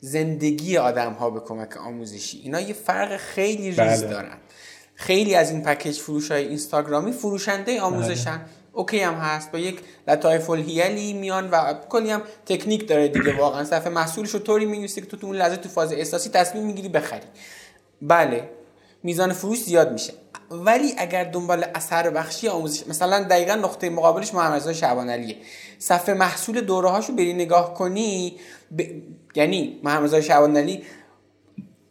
زندگی 0.00 0.76
آدم 0.76 1.12
ها 1.12 1.30
به 1.30 1.40
کمک 1.40 1.76
آموزشی. 1.76 2.38
اینا 2.38 2.60
یه 2.60 2.74
فرق 2.74 3.16
خیلی 3.16 3.68
ریز 3.68 3.76
بله. 3.76 4.00
دارن. 4.00 4.36
خیلی 4.94 5.34
از 5.34 5.50
این 5.50 5.62
پکیج 5.62 5.98
فروش 5.98 6.30
های 6.30 6.48
اینستاگرامی 6.48 7.12
فروشنده 7.12 7.80
آموزشن. 7.80 8.36
بله. 8.36 8.46
اوکی 8.72 9.00
هم 9.00 9.14
هست. 9.14 9.52
با 9.52 9.58
یک 9.58 9.80
لطایف 10.08 10.50
الحیلی 10.50 11.12
میان 11.12 11.50
و 11.50 11.74
کلی 11.88 12.10
هم 12.10 12.22
تکنیک 12.46 12.88
داره 12.88 13.08
دیگه 13.08 13.36
واقعا. 13.38 13.64
صفحه 13.64 13.88
محصولش 13.88 14.30
رو 14.30 14.38
طوری 14.38 14.66
می‌نویسی 14.66 15.00
که 15.00 15.06
تو 15.06 15.16
تو 15.16 15.26
اون 15.26 15.36
لحظه 15.36 15.56
تو 15.56 15.68
فاز 15.68 15.92
احساسی 15.92 16.30
تصمیم 16.30 16.66
می‌گیری 16.66 16.88
بخری. 16.88 17.26
بله. 18.02 18.50
میزان 19.02 19.32
فروش 19.32 19.62
زیاد 19.62 19.92
میشه. 19.92 20.12
ولی 20.52 20.94
اگر 20.98 21.24
دنبال 21.24 21.64
اثر 21.74 22.10
بخشی 22.10 22.48
آموزش 22.48 22.86
مثلا 22.86 23.22
دقیقا 23.22 23.54
نقطه 23.54 23.90
مقابلش 23.90 24.34
محمد 24.34 24.60
رضا 24.60 24.72
شعبان 24.72 25.10
علیه. 25.10 25.36
صفحه 25.78 26.14
محصول 26.14 26.60
دوره 26.60 26.88
هاشو 26.88 27.12
بری 27.12 27.32
نگاه 27.32 27.74
کنی 27.74 28.36
ب... 28.78 28.82
یعنی 29.34 29.80
محمد 29.82 30.04
رضا 30.04 30.20
شعبان 30.20 30.56
علی 30.56 30.82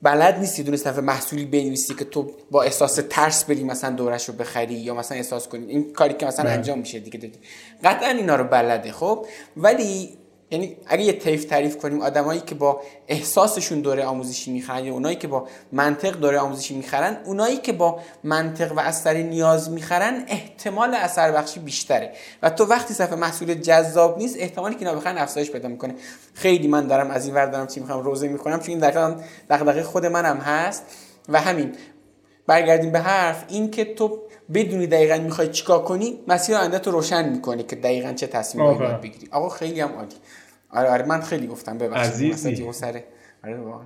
بلد 0.01 0.39
نیستی 0.39 0.63
دونه 0.63 0.77
صفحه 0.77 1.01
محصولی 1.01 1.45
بنویسی 1.45 1.93
که 1.93 2.05
تو 2.05 2.31
با 2.51 2.63
احساس 2.63 2.99
ترس 3.09 3.43
بری 3.43 3.63
مثلا 3.63 3.89
دورش 3.89 4.29
رو 4.29 4.35
بخری 4.35 4.73
یا 4.73 4.93
مثلا 4.93 5.17
احساس 5.17 5.47
کنی. 5.47 5.65
این 5.65 5.93
کاری 5.93 6.13
که 6.13 6.25
مثلا. 6.25 6.49
انجام 6.49 6.79
میشه 6.79 6.99
دیگه. 6.99 7.31
قطعا 7.83 8.09
اینا 8.09 8.35
رو 8.35 8.43
بلده 8.43 8.91
خب؟ 8.91 9.25
ولی 9.57 10.17
یعنی 10.51 10.77
اگه 10.87 11.03
یه 11.03 11.13
طیف 11.13 11.45
تعریف 11.45 11.77
کنیم 11.77 12.01
آدمایی 12.01 12.39
که 12.39 12.55
با 12.55 12.81
احساسشون 13.07 13.81
دوره 13.81 14.05
آموزشی 14.05 14.51
می‌خرن 14.51 14.85
یا 14.85 14.93
اونایی 14.93 15.15
که 15.15 15.27
با 15.27 15.47
منطق 15.71 16.19
دوره 16.19 16.39
آموزشی 16.39 16.75
می‌خرن 16.75 17.17
اونایی 17.25 17.57
که 17.57 17.73
با 17.73 17.99
منطق 18.23 18.71
و 18.71 18.79
اثر 18.79 19.13
نیاز 19.13 19.71
می‌خرن 19.71 20.25
احتمال 20.27 20.95
اثر 20.95 21.31
بخشی 21.31 21.59
بیشتره. 21.59 22.13
و 22.43 22.49
تو 22.49 22.65
وقتی 22.65 22.93
صفحه 22.93 23.15
محصول 23.15 23.53
جذاب 23.53 24.17
نیست 24.17 24.35
احتمالی 24.39 24.75
که 24.75 24.85
اینا 24.85 24.99
بخرن 24.99 25.17
افزایش 25.17 25.51
پیدا 25.51 25.69
می‌کنه. 25.69 25.95
خیلی 26.33 26.67
من 26.67 26.87
دارم 26.87 27.11
از 27.11 27.25
این 27.25 27.35
ور 27.35 27.45
دارم 27.45 27.67
چی 27.67 27.79
می‌خوام 27.79 28.03
روزه 28.03 28.27
می‌کنم 28.27 28.59
چون 28.59 28.69
این 28.69 28.79
دقیقا 28.79 29.15
دغدغه 29.49 29.83
خود 29.83 30.05
منم 30.05 30.37
هست. 30.37 30.83
و 31.29 31.41
همین 31.41 31.71
برگردیم 32.47 32.91
به 32.91 32.99
حرف. 32.99 33.45
این 33.47 33.71
که 33.71 33.85
تو 33.85 34.19
بدونی 34.53 34.87
دقیقا 34.87 35.17
می‌خوای 35.17 35.47
چیکار 35.47 35.83
کنی 35.83 36.19
مسیر 36.27 36.55
آینده 36.55 36.79
تو 36.79 36.91
روشن 36.91 37.29
می‌کنی 37.29 37.63
که 37.63 37.75
دقیقا 37.75 38.13
چه 38.13 38.27
تصمیمی 38.27 38.73
باید 38.73 39.01
بگیری. 39.01 39.27
آقا 39.31 39.49
خیلی 39.49 39.81
هم 39.81 39.91
عالی. 39.93 40.15
آره 40.73 40.89
آره 40.89 41.05
من 41.05 41.21
خیلی 41.21 41.47
گفتم 41.47 41.77
ببخشید 41.77 42.31
عزیزی. 42.33 42.71
سر 42.71 43.01
آره 43.43 43.57
واقعا. 43.57 43.85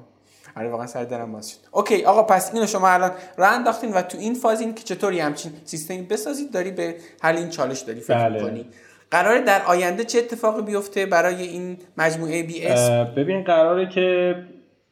آره 0.58 0.70
واقعا 0.70 0.88
سر 0.88 1.04
دردم 1.04 1.32
باز 1.32 1.52
شد. 1.52 1.58
OK 1.72 2.06
آقا 2.06 2.24
پس 2.24 2.54
اینو 2.54 2.68
شما 2.68 2.90
الان 2.90 3.12
راه 3.38 3.52
انداختین 3.52 3.94
و 3.94 4.02
تو 4.02 4.18
این 4.18 4.34
فاز 4.34 4.62
این 4.62 4.76
که 4.76 4.84
چطوری 4.84 5.20
همچین 5.20 5.52
سیستمی 5.66 6.02
بسازید 6.02 6.52
داری 6.52 6.72
به 6.72 6.96
حل 7.22 7.38
این 7.38 7.50
چالش 7.50 7.80
داری 7.80 8.00
فکر 8.00 8.30
بله. 8.30 8.42
کنی 8.42 8.66
قراره 9.12 9.42
در 9.42 9.62
آینده 9.66 10.04
چه 10.04 10.20
اتفاقی 10.20 10.62
بیفته 10.62 11.06
برای 11.06 11.42
این 11.42 11.78
مجموعه 11.98 12.44
بی 12.44 12.66
اس 12.66 12.90
ببین 12.90 13.44
قراره 13.44 13.90
که 13.90 14.36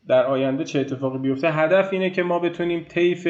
در 0.08 0.26
آینده 0.26 0.64
چه 0.64 0.80
اتفاقی 0.80 1.18
بیفته. 1.18 1.52
هدف 1.52 1.88
اینه 1.91 2.10
که 2.10 2.24
ما 2.24 2.39
بتونیم 2.39 2.86
طیف 2.89 3.28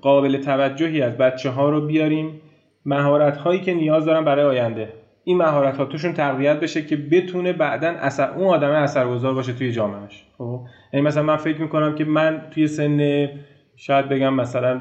قابل 0.00 0.42
توجهی 0.42 1.02
از 1.02 1.12
بچه 1.12 1.50
ها 1.50 1.70
رو 1.70 1.86
بیاریم. 1.86 2.40
مهارت 2.84 3.36
هایی 3.36 3.60
که 3.60 3.74
نیاز 3.74 4.04
دارن 4.04 4.24
برای 4.24 4.44
آینده. 4.44 4.92
این 5.24 5.38
مهارت 5.38 5.76
ها 5.76 5.84
توشون 5.84 6.12
تقویت 6.12 6.60
بشه 6.60 6.82
که 6.82 6.96
بتونه 6.96 7.52
بعدا 7.52 7.88
اثر 7.88 8.30
اون 8.30 8.46
آدم 8.46 8.70
اثرگذار 8.70 9.34
باشه 9.34 9.52
توی 9.52 9.72
جامعهش. 9.72 10.26
خب؟ 10.38 10.60
یعنی 10.92 11.06
مثلا 11.06 11.22
من 11.22 11.36
فکر 11.36 11.60
می‌کنم 11.60 11.94
که 11.94 12.04
من 12.04 12.42
توی 12.50 12.66
سن 12.66 13.28
شاید 13.76 14.08
بگم 14.08 14.34
مثلا 14.34 14.80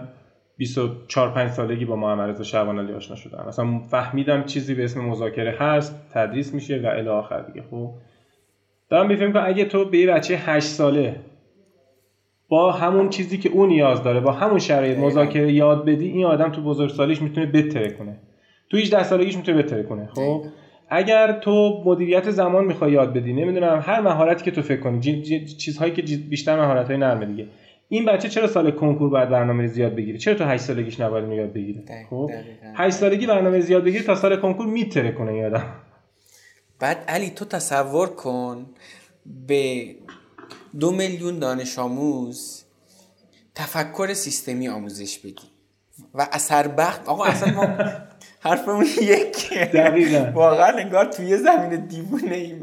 24 0.58 1.30
5 1.30 1.50
سالگی 1.50 1.86
با 1.86 1.96
محمد 1.96 2.30
رضا 2.30 2.44
شعبان 2.44 2.80
علی 2.80 2.94
آشنا 2.94 3.16
شدم. 3.16 3.46
مثلا 3.48 3.80
فهمیدم 3.80 4.44
چیزی 4.44 4.76
به 4.76 4.84
اسم 4.84 5.02
مذاکره 5.02 5.56
هست 5.60 6.10
تدریس 6.14 6.54
میشه 6.54 6.82
و 6.84 6.88
الی 6.88 7.10
آخر 7.10 7.42
دیگه. 7.42 7.64
خب؟ 7.72 7.92
دارم 8.90 9.16
فکر 9.16 9.28
می‌کنم 9.28 9.44
اگه 9.46 9.66
تو 9.66 9.86
به 9.86 9.98
یه 9.98 10.08
بچه 10.08 10.36
8 10.38 10.68
ساله 10.68 11.16
با 12.50 12.72
همون 12.72 13.10
چیزی 13.10 13.38
که 13.38 13.50
اون 13.50 13.70
نیاز 13.70 14.04
داره 14.04 14.20
با 14.20 14.32
همون 14.32 14.60
شرایط 14.60 14.98
مذاکره 14.98 15.52
یاد 15.52 15.86
بدی 15.86 16.08
این 16.08 16.26
آدم 16.26 16.50
تو 16.50 16.62
بزرگسالیش 16.62 17.22
می‌تونه 17.22 17.46
بتره 17.46 17.90
کنه. 17.90 18.18
تو 18.70 18.78
18 18.78 19.04
سالگیش 19.04 19.38
می‌تونه 19.38 19.64
بتره 19.64 19.84
کنه 19.84 20.10
خب؟ 20.14 20.46
اگر 20.90 21.40
تو 21.40 21.84
مدیریت 21.86 22.32
زمان 22.32 22.66
می‌خوای 22.66 22.92
یاد 22.92 23.14
بدی 23.14 23.34
نمی‌دونم 23.34 23.84
هر 23.86 24.02
مهارتی 24.02 24.44
که 24.44 24.52
تو 24.52 24.62
فکر 24.62 24.80
کنی 24.80 25.22
چیزهایی 25.46 25.94
که 25.94 26.02
بیشتر 26.02 26.62
مهارت 26.62 26.88
های 26.88 26.98
نرمه 26.98 27.26
دیگه. 27.26 27.48
این 27.90 28.06
بچه 28.06 28.30
چرا 28.30 28.48
سال 28.48 28.72
کنکور 28.72 29.10
باید 29.10 29.30
برنامه 29.30 29.68
زیاد 29.68 29.96
بگیره؟ 29.96 30.18
چرا 30.18 30.34
تو 30.34 30.46
8 30.46 30.64
سالگیش 30.64 31.00
نباید 31.00 31.32
یاد 31.32 31.54
بگیره؟ 31.54 31.84
خب؟ 32.10 32.32
8 32.76 32.96
سالگی 32.96 33.28
برنامه 33.28 33.60
زیاد 33.60 33.84
بگیره 33.84 34.04
تا 34.04 34.16
سال 34.16 34.36
کنکور 34.36 34.66
میتره 34.66 35.12
کنه 35.12 35.38
یادم 35.38 35.76
بعد 36.80 37.04
علی 37.08 37.30
تو 37.30 37.46
تصور 37.46 38.08
کن 38.08 38.66
به 39.48 39.86
دو 40.80 40.92
میلیون 40.92 41.40
دانش 41.40 41.80
آموز 41.80 42.64
تفکر 43.56 44.14
سیستمی 44.14 44.68
آموزش 44.68 45.20
بدی 45.20 45.48
و 46.14 46.28
اثر 46.32 46.68
بخت 46.68 47.10
آقا 47.10 47.24
اصلا 47.26 47.54
ما 47.54 47.78
حرفمون 48.40 48.86
یک 49.02 49.54
دقیقا. 49.54 50.32
واقعا 50.34 50.78
انگار 50.78 51.06
توی 51.06 51.38
زمین 51.38 51.86
دیوونه 51.86 52.36
ایم. 52.36 52.62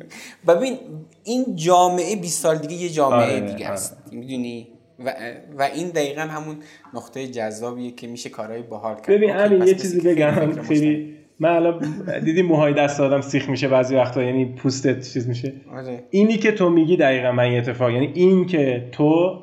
ببین 0.48 0.78
این 1.24 1.44
جامعه 1.56 2.16
20 2.16 2.42
سال 2.42 2.58
دیگه 2.58 2.74
یه 2.74 2.88
جامعه 2.88 3.18
آره، 3.18 3.40
دیگه 3.40 3.64
آره. 3.64 3.74
است. 3.74 3.96
می‌دونی؟ 4.12 4.68
و, 4.98 5.14
و 5.58 5.62
این 5.62 5.88
دقیقا 5.88 6.20
همون 6.20 6.56
نقطه 6.94 7.26
جذابیه 7.26 7.90
که 7.90 8.06
میشه 8.06 8.30
کارهای 8.30 8.62
باحال 8.62 8.94
کرد. 8.94 9.06
ببین 9.06 9.30
همین 9.30 9.62
یه 9.62 9.74
چیزی 9.74 10.00
بگم. 10.00 10.62
خیلی 10.62 11.16
من 11.40 11.50
الان 11.50 11.80
دیدی 12.24 12.42
موهای 12.42 12.74
دست 12.74 13.00
آدم 13.00 13.20
سیخ 13.20 13.48
میشه 13.48 13.68
بعضی 13.68 13.96
وقتا 13.96 14.22
یعنی 14.22 14.44
پوستت 14.44 15.12
چیز 15.12 15.28
میشه. 15.28 15.52
آره. 15.72 16.04
اینی 16.10 16.36
که 16.36 16.52
تو 16.52 16.70
میگی 16.70 16.96
دقیقا 16.96 17.32
من 17.32 17.44
این 17.44 17.58
اتفاق 17.58 17.90
یعنی 17.90 18.12
این 18.14 18.46
که 18.46 18.88
تو 18.92 19.42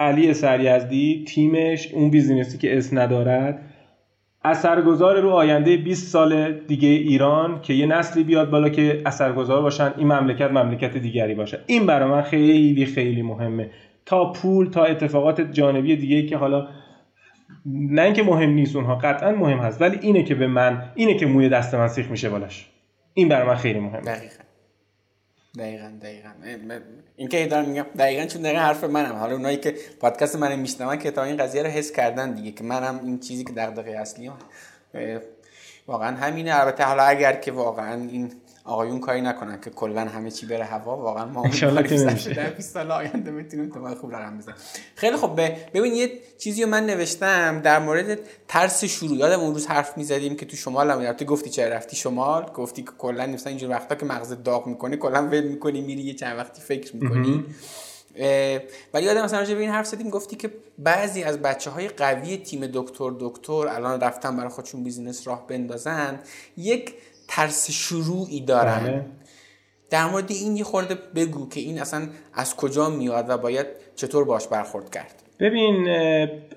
علی 0.00 0.34
سریزدی 0.34 1.24
تیمش 1.28 1.92
اون 1.92 2.10
بیزینسی 2.10 2.58
که 2.58 2.78
اسم 2.78 2.98
ندارد 2.98 3.73
اثرگذار 4.44 5.20
رو 5.20 5.30
آینده 5.30 5.76
20 5.76 6.12
سال 6.12 6.52
دیگه 6.52 6.88
ایران 6.88 7.60
که 7.60 7.74
یه 7.74 7.86
نسلی 7.86 8.24
بیاد 8.24 8.50
بالا 8.50 8.68
که 8.68 9.02
اثرگذار 9.06 9.62
باشن 9.62 9.94
این 9.96 10.12
مملکت 10.12 10.50
مملکت 10.50 10.96
دیگری 10.96 11.34
باشه. 11.34 11.60
این 11.66 11.86
برای 11.86 12.10
من 12.10 12.22
خیلی 12.22 12.86
خیلی 12.86 13.22
مهمه. 13.22 13.70
تا 14.06 14.32
پول 14.32 14.70
تا 14.70 14.84
اتفاقات 14.84 15.40
جانبی 15.40 15.96
دیگه 15.96 16.26
که 16.26 16.36
حالا 16.36 16.68
نه 17.66 18.02
اینکه 18.02 18.22
مهم 18.22 18.50
نیست 18.50 18.76
اونها 18.76 18.94
قطعا 18.94 19.32
مهم 19.32 19.58
هست 19.58 19.82
ولی 19.82 19.98
اینه 20.02 20.22
که 20.22 20.34
به 20.34 20.46
من 20.46 20.82
اینه 20.94 21.14
که 21.14 21.26
موی 21.26 21.48
دست 21.48 21.74
من 21.74 21.88
سیخ 21.88 22.10
میشه 22.10 22.28
بالاش. 22.28 22.70
این 23.14 23.28
برای 23.28 23.48
من 23.48 23.54
خیلی 23.54 23.80
مهمه. 23.80 24.00
دقیقا. 24.00 24.43
دقیقا 25.58 25.92
دقیقا. 26.02 26.28
این 27.16 27.28
که 27.28 27.46
دارم 27.46 27.68
میگم 27.68 27.86
دقیقا 27.98 28.26
چون 28.26 28.42
دقیقا 28.42 28.60
حرف 28.60 28.84
منم. 28.84 29.14
حالا 29.16 29.34
اونایی 29.34 29.56
که 29.56 29.74
پادکست 30.00 30.36
من 30.36 30.56
میشنون 30.56 30.98
که 30.98 31.10
تا 31.10 31.22
این 31.24 31.36
قضیه 31.36 31.62
رو 31.62 31.68
حس 31.68 31.92
کردن 31.92 32.34
دیگه 32.34 32.50
که 32.50 32.64
منم 32.64 33.00
این 33.04 33.20
چیزی 33.20 33.44
که 33.44 33.52
دغدغه 33.52 33.90
اصلی 33.90 34.30
واقعا 35.86 36.16
همینه. 36.16 36.60
البته 36.60 36.84
حالا 36.84 37.02
اگر 37.02 37.32
که 37.32 37.52
واقعا 37.52 37.94
این 37.94 38.32
آقایون 38.64 39.00
کاری 39.00 39.20
نکنن 39.20 39.60
که 39.60 39.70
کلا 39.70 40.00
همه 40.00 40.30
چی 40.30 40.46
بره 40.46 40.64
هوا 40.64 40.96
واقعا 40.96 41.24
ما 41.24 41.48
در 42.36 42.50
20 42.50 42.72
سال 42.74 42.90
آینده 42.90 43.30
می‌تونیم 43.30 43.70
تو 43.70 43.94
خوب 43.94 44.14
رقم 44.14 44.38
بزنیم. 44.38 44.56
خیلی 44.94 45.16
خب 45.16 45.40
ببین 45.74 45.94
یه 45.94 46.10
چیزی 46.38 46.62
رو 46.62 46.68
من 46.68 46.86
نوشتم 46.86 47.60
در 47.60 47.78
مورد 47.78 48.18
ترس 48.48 48.84
شروع. 48.84 49.16
یادم 49.16 49.40
اون 49.40 49.54
روز 49.54 49.66
حرف 49.66 49.96
می‌زدیم 49.96 50.36
که 50.36 50.46
تو 50.46 50.56
شمال 50.56 50.90
هم 50.90 51.12
تو 51.12 51.24
گفتی 51.24 51.50
چه 51.50 51.68
رفتی 51.68 51.96
شمال؟ 51.96 52.50
گفتی 52.54 52.82
که 52.82 52.90
کلا 52.98 53.26
مثلا 53.26 53.50
اینجور 53.50 53.70
وقتا 53.70 53.94
که 53.94 54.06
مغز 54.06 54.42
داغ 54.44 54.66
می‌کنی 54.66 54.96
کلا 54.96 55.26
ول 55.26 55.44
می‌کنی 55.44 55.80
میری 55.80 56.02
یه 56.02 56.14
چند 56.14 56.38
وقتی 56.38 56.62
فکر 56.62 56.96
می‌کنی. 56.96 57.44
ولی 58.94 59.06
یادم 59.06 59.24
مثلا 59.24 59.44
به 59.44 59.60
این 59.60 59.70
حرف 59.70 59.86
زدیم 59.86 60.10
گفتی 60.10 60.36
که 60.36 60.50
بعضی 60.78 61.22
از 61.22 61.38
بچه 61.38 61.70
های 61.70 61.88
قوی 61.88 62.36
تیم 62.36 62.66
دکتر 62.66 63.12
دکتر 63.20 63.68
الان 63.68 64.00
رفتن 64.00 64.36
برای 64.36 64.48
خودشون 64.48 64.84
بیزینس 64.84 65.28
راه 65.28 65.46
بندازن. 65.46 66.20
یک 66.56 66.94
ترس 67.28 67.70
شروعی 67.70 68.40
دارن. 68.40 68.80
بله. 68.80 69.06
در 69.90 70.06
مورد 70.06 70.30
این 70.30 70.56
یه 70.56 70.64
خورده 70.64 70.94
بگو 71.14 71.48
که 71.48 71.60
این 71.60 71.80
اصلا 71.80 72.08
از 72.34 72.56
کجا 72.56 72.90
میاد 72.90 73.26
و 73.28 73.38
باید 73.38 73.66
چطور 73.96 74.24
باش 74.24 74.48
برخورد 74.48 74.90
کرد؟ 74.90 75.22
ببین 75.40 75.88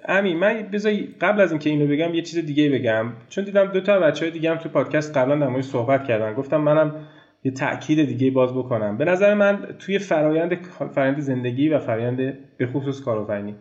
امی 0.05 0.33
من 0.33 0.69
بذاری 0.73 1.15
قبل 1.21 1.41
از 1.41 1.51
اینکه 1.51 1.69
اینو 1.69 1.87
بگم 1.87 2.13
یه 2.13 2.21
چیز 2.21 2.45
دیگه 2.45 2.69
بگم. 2.69 3.13
چون 3.29 3.43
دیدم 3.43 3.65
دو 3.65 3.81
تا 3.81 3.99
بچه 3.99 4.25
های 4.25 4.31
دیگه 4.31 4.49
هم 4.51 4.57
تو 4.57 4.69
پادکست 4.69 5.17
قبلا 5.17 5.35
در 5.35 5.47
مورد 5.47 5.63
صحبت 5.63 6.07
کردن. 6.07 6.33
گفتم 6.33 6.57
منم 6.57 6.95
یه 7.43 7.51
تاکید 7.51 8.07
دیگه 8.07 8.31
باز 8.31 8.53
بکنم. 8.53 8.97
به 8.97 9.05
نظر 9.05 9.33
من 9.33 9.75
توی 9.79 9.99
فرایند 9.99 10.65
فرایند 10.95 11.19
زندگی 11.19 11.69
و 11.69 11.79
فرایند 11.79 12.17
به 12.57 12.67
خصوص 12.67 13.01
کارآفرینی 13.01 13.55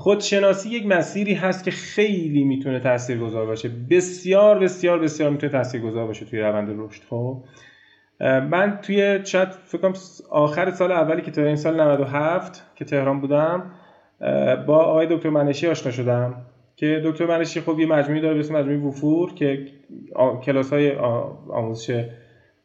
خودشناسی 0.00 0.68
یک 0.68 0.86
مسیری 0.86 1.34
هست 1.34 1.64
که 1.64 1.70
خیلی 1.70 2.44
می‌تونه 2.44 2.80
تاثیرگذار 2.80 3.46
باشه. 3.46 3.70
بسیار 3.90 4.58
بسیار 4.58 4.98
بسیار 4.98 5.30
می‌تونه 5.30 5.52
تاثیرگذار 5.52 6.06
باشه 6.06 6.26
توی 6.26 6.40
روند 6.40 6.68
رشد. 6.78 7.02
خب 7.10 7.42
من 8.20 8.78
توی 8.82 9.20
شاید 9.24 9.48
فکر 9.48 9.92
آخر 10.30 10.70
سال 10.70 10.92
اولی 10.92 11.22
که 11.22 11.46
این 11.46 11.56
سال 11.56 11.80
97 11.80 12.62
که 12.74 12.84
تهران 12.84 13.20
بودم 13.20 13.70
با 14.66 14.78
آقای 14.78 15.06
دکتر 15.10 15.28
منشی 15.30 15.66
آشنا 15.66 15.92
شدم 15.92 16.34
که 16.76 17.02
دکتر 17.04 17.26
منشی 17.26 17.60
خب 17.60 17.78
یه 17.78 17.86
مجموعی 17.86 18.20
داره 18.20 18.34
به 18.34 18.40
اسم 18.40 18.56
مجموعه 18.56 18.78
وفور 18.78 19.34
که 19.34 19.66
کلاس 20.44 20.72
های 20.72 20.92
آموزش 21.50 22.04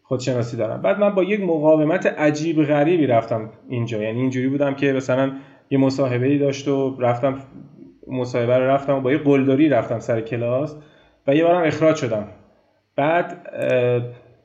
خودشناسی 0.03 0.57
دارم 0.57 0.81
بعد 0.81 0.99
من 0.99 1.15
با 1.15 1.23
یک 1.23 1.39
مقاومت 1.41 2.05
عجیب 2.05 2.63
غریبی 2.63 3.07
رفتم 3.07 3.49
اینجا. 3.69 4.03
یعنی 4.03 4.21
اینجوری 4.21 4.47
بودم 4.47 4.75
که 4.75 4.93
مثلا 4.93 5.31
یه 5.69 5.77
مصاحبه 5.77 6.25
ای 6.27 6.37
داشت 6.37 6.67
و 6.67 6.95
رفتم 6.99 7.35
مصاحبه 8.07 8.57
رو 8.57 8.67
رفتم 8.67 8.93
و 8.95 9.01
با 9.01 9.11
یه 9.11 9.17
قلدری 9.17 9.69
رفتم 9.69 9.99
سر 9.99 10.21
کلاس 10.21 10.75
و 11.27 11.35
یه 11.35 11.43
بارم 11.43 11.63
اخراج 11.63 11.95
شدم. 11.95 12.27
بعد 12.95 13.37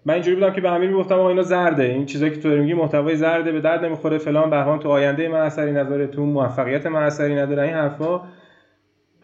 من 0.04 0.14
اینجوری 0.14 0.34
بودم 0.36 0.50
که 0.50 0.60
به 0.60 0.70
امیر 0.70 0.92
گفتم 0.92 1.14
آقا 1.14 1.28
اینا 1.28 1.42
زرده. 1.42 1.82
این 1.82 2.06
چیزایی 2.06 2.32
که 2.32 2.38
تو 2.38 2.48
داری 2.48 2.60
میگی 2.60 2.74
محتوای 2.74 3.16
زرده 3.16 3.52
به 3.52 3.60
درد 3.60 3.84
نمی‌خوره 3.84 4.18
فلان 4.18 4.50
بهمان 4.50 4.78
تو 4.78 4.88
آینده 4.88 5.28
من 5.28 5.40
اثری 5.40 5.72
نداره 5.72 6.06
تو 6.06 6.26
موفقیت 6.26 6.86
من 6.86 7.02
اثری 7.02 7.34
نداره 7.34 7.62
این 7.62 7.74
حرفا. 7.74 8.20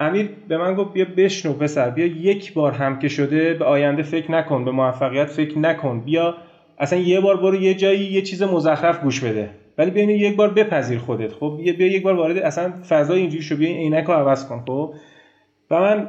امیر 0.00 0.30
به 0.48 0.56
من 0.56 0.74
گفت 0.74 0.92
بیا 0.92 1.04
بشنو 1.16 1.54
پسر 1.54 1.90
بیا 1.90 2.06
یک 2.06 2.52
بار 2.52 2.72
هم 2.72 2.98
که 2.98 3.08
شده 3.08 3.54
به 3.54 3.64
آینده 3.64 4.02
فکر 4.02 4.30
نکن 4.32 4.64
به 4.64 4.70
موفقیت 4.70 5.30
فکر 5.30 5.58
نکن 5.58 6.00
بیا 6.00 6.34
اصلا 6.78 6.98
یه 6.98 7.20
بار 7.20 7.36
برو 7.36 7.56
یه 7.56 7.74
جایی 7.74 8.00
یه 8.00 8.22
چیز 8.22 8.42
مزخرف 8.42 9.00
گوش 9.00 9.24
بده. 9.24 9.50
ولی 9.78 9.90
بیا 9.90 10.10
یک 10.10 10.36
بار 10.36 10.50
بپذیر 10.50 10.98
خودت 10.98 11.32
خب؟ 11.32 11.60
بیا 11.78 11.86
یک 11.86 12.02
بار 12.02 12.14
وارد 12.14 12.38
اصلا 12.38 12.72
فضای 12.88 13.20
اینجوری 13.20 13.42
شو 13.42 13.56
بیا 13.56 13.68
عینک 13.68 14.04
رو 14.04 14.14
عوض 14.14 14.48
کن 14.48 14.64
خب؟ 14.66 14.94
و 15.70 15.80
من 15.80 16.08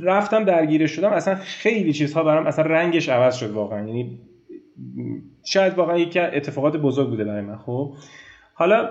رفتم 0.00 0.44
درگیرش 0.44 0.90
شدم 0.90 1.10
اصلا 1.10 1.34
خیلی 1.34 1.92
چیزها 1.92 2.22
برام 2.22 2.46
اصلا 2.46 2.64
رنگش 2.64 3.08
عوض 3.08 3.36
شد 3.36 3.50
واقعا. 3.50 3.88
یعنی 3.88 4.18
شاید 5.44 5.74
واقعا 5.74 5.98
یکی 5.98 6.18
اتفاقات 6.18 6.76
بزرگ 6.76 7.08
بوده 7.08 7.24
برای 7.24 7.40
من 7.40 7.56
خب؟ 7.56 7.94
حالا 8.54 8.90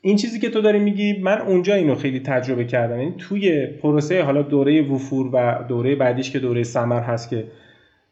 این 0.00 0.16
چیزی 0.16 0.40
که 0.40 0.50
تو 0.50 0.60
داری 0.60 0.78
میگی 0.78 1.18
من 1.18 1.40
اونجا 1.40 1.74
اینو 1.74 1.94
خیلی 1.94 2.20
تجربه 2.20 2.64
کردم. 2.64 3.00
یعنی 3.00 3.14
توی 3.18 3.66
پروسه 3.66 4.22
حالا 4.22 4.42
دوره 4.42 4.82
وفور 4.82 5.30
و 5.32 5.64
دوره 5.68 5.94
بعدیش 5.94 6.30
که 6.30 6.38
دوره 6.38 6.62
سمر 6.62 7.00
هست 7.00 7.30
که 7.30 7.44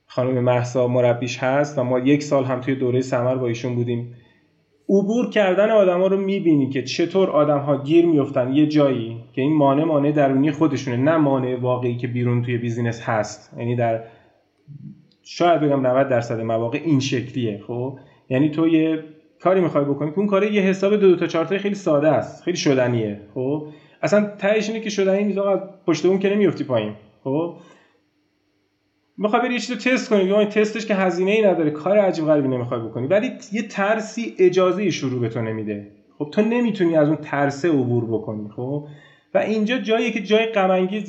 خانم 0.07 0.45
محسا 0.45 0.89
مربیش 0.89 1.39
هست 1.39 1.79
و 1.79 1.85
ما 1.85 1.99
یک 1.99 2.23
سال 2.23 2.45
هم 2.45 2.61
توی 2.61 2.75
دوره 2.75 3.01
سمر 3.01 3.35
با 3.35 3.47
ایشون 3.47 3.75
بودیم. 3.75 4.15
عبور 4.89 5.31
کردن 5.31 5.71
آدما 5.71 6.07
رو 6.07 6.17
می‌بینی 6.17 6.71
که 6.71 6.83
چطور 6.83 7.31
آدم 7.31 7.59
ها 7.59 7.83
گیر 7.83 8.07
میفتن 8.07 8.53
یه 8.53 8.67
جایی 8.67 9.17
که 9.33 9.43
این 9.43 9.57
مانع 9.57 9.85
مانع 9.85 10.13
درونی 10.13 10.51
خودشونه 10.51 10.97
نه 10.97 11.17
مانع 11.17 11.61
واقعی 11.61 11.97
که 11.97 12.07
بیرون 12.07 12.43
توی 12.43 12.59
بیزینس 12.59 13.03
هست. 13.03 13.55
یعنی 13.59 13.77
در 13.77 14.01
شاید 15.23 15.61
بگم 15.61 15.87
90 15.87 16.09
درصد 16.09 16.41
مواقع 16.41 16.81
این 16.85 17.01
شکلیه 17.01 17.61
خب؟ 17.67 17.99
یعنی 18.31 18.51
تو 18.51 18.69
یه 18.69 19.05
کاری 19.41 19.61
می‌خوای 19.61 19.85
بکنی 19.85 20.11
که 20.11 20.19
اون 20.19 20.27
کار 20.27 20.45
یه 20.45 20.63
حساب 20.63 20.97
دو, 20.97 21.09
دو 21.09 21.17
تا 21.17 21.27
چهار 21.27 21.59
خیلی 21.59 21.75
ساده 21.75 22.09
است. 22.09 22.43
خیلی 22.43 22.57
شدنیه 22.57 23.21
خب؟ 23.35 23.67
اصلا 24.03 24.31
تهش 24.39 24.69
اینه 24.69 24.81
که 24.81 24.91
شدنی 24.91 25.25
نیست 25.25 25.39
پشت 25.87 26.07
اون 26.07 26.19
که 26.19 26.31
نمیافتی 26.31 26.65
پایین 26.65 26.93
خب؟ 27.25 27.55
می‌خوای 29.19 29.43
بری 29.43 29.61
چیزی 29.61 29.91
تست 29.91 30.11
کنی 30.11 30.33
این 30.33 30.49
تستش 30.49 30.87
که 30.87 30.95
هزینه 30.95 31.31
ای 31.31 31.43
نداره 31.43 31.71
کار 31.71 31.99
عجیب 31.99 32.25
غریبی 32.25 32.49
نمی‌خوای 32.49 32.81
بکنی. 32.81 33.07
ولی 33.07 33.31
یه 33.53 33.63
ترسی 33.63 34.35
اجازه 34.39 34.91
شروع 34.91 35.21
به 35.21 35.29
تو 35.29 35.43
نمیده. 35.43 35.87
خب 36.19 36.29
تو 36.33 36.43
نمی‌تونی 36.43 36.97
از 36.97 37.09
اون 37.09 37.17
ترسه 37.17 37.69
عبور 37.69 38.05
بکنی 38.05 38.49
خب؟ 38.57 38.87
و 39.35 39.39
اینجا 39.39 39.79
جایی 39.79 40.11
که 40.11 40.23
جای 40.23 40.47
غم 40.47 40.69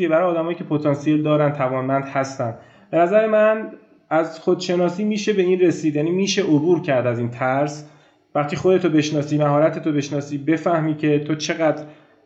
برای 0.09 0.31
آدمایی 0.31 0.57
که 0.57 0.63
پتانسیل 0.63 1.23
دارن 1.23 1.53
توانمند 1.53 2.03
هستن. 2.03 2.55
به 2.91 2.97
نظر 2.97 3.27
من 3.27 3.71
از 4.09 4.39
خودشناسی 4.39 5.03
میشه 5.03 5.33
به 5.33 5.41
این 5.41 5.59
رسید 5.59 5.95
یعنی 5.95 6.11
میشه 6.11 6.43
عبور 6.43 6.81
کرد 6.81 7.07
از 7.07 7.19
این 7.19 7.29
ترس. 7.29 7.89
وقتی 8.35 8.55
خودتو 8.55 8.89
بشناسی 8.89 9.37
مهارتتو 9.37 9.91
بشناسی 9.91 10.37
بفهمی 10.37 10.95
که 10.95 11.19
تو 11.19 11.35
چقدر 11.35 11.83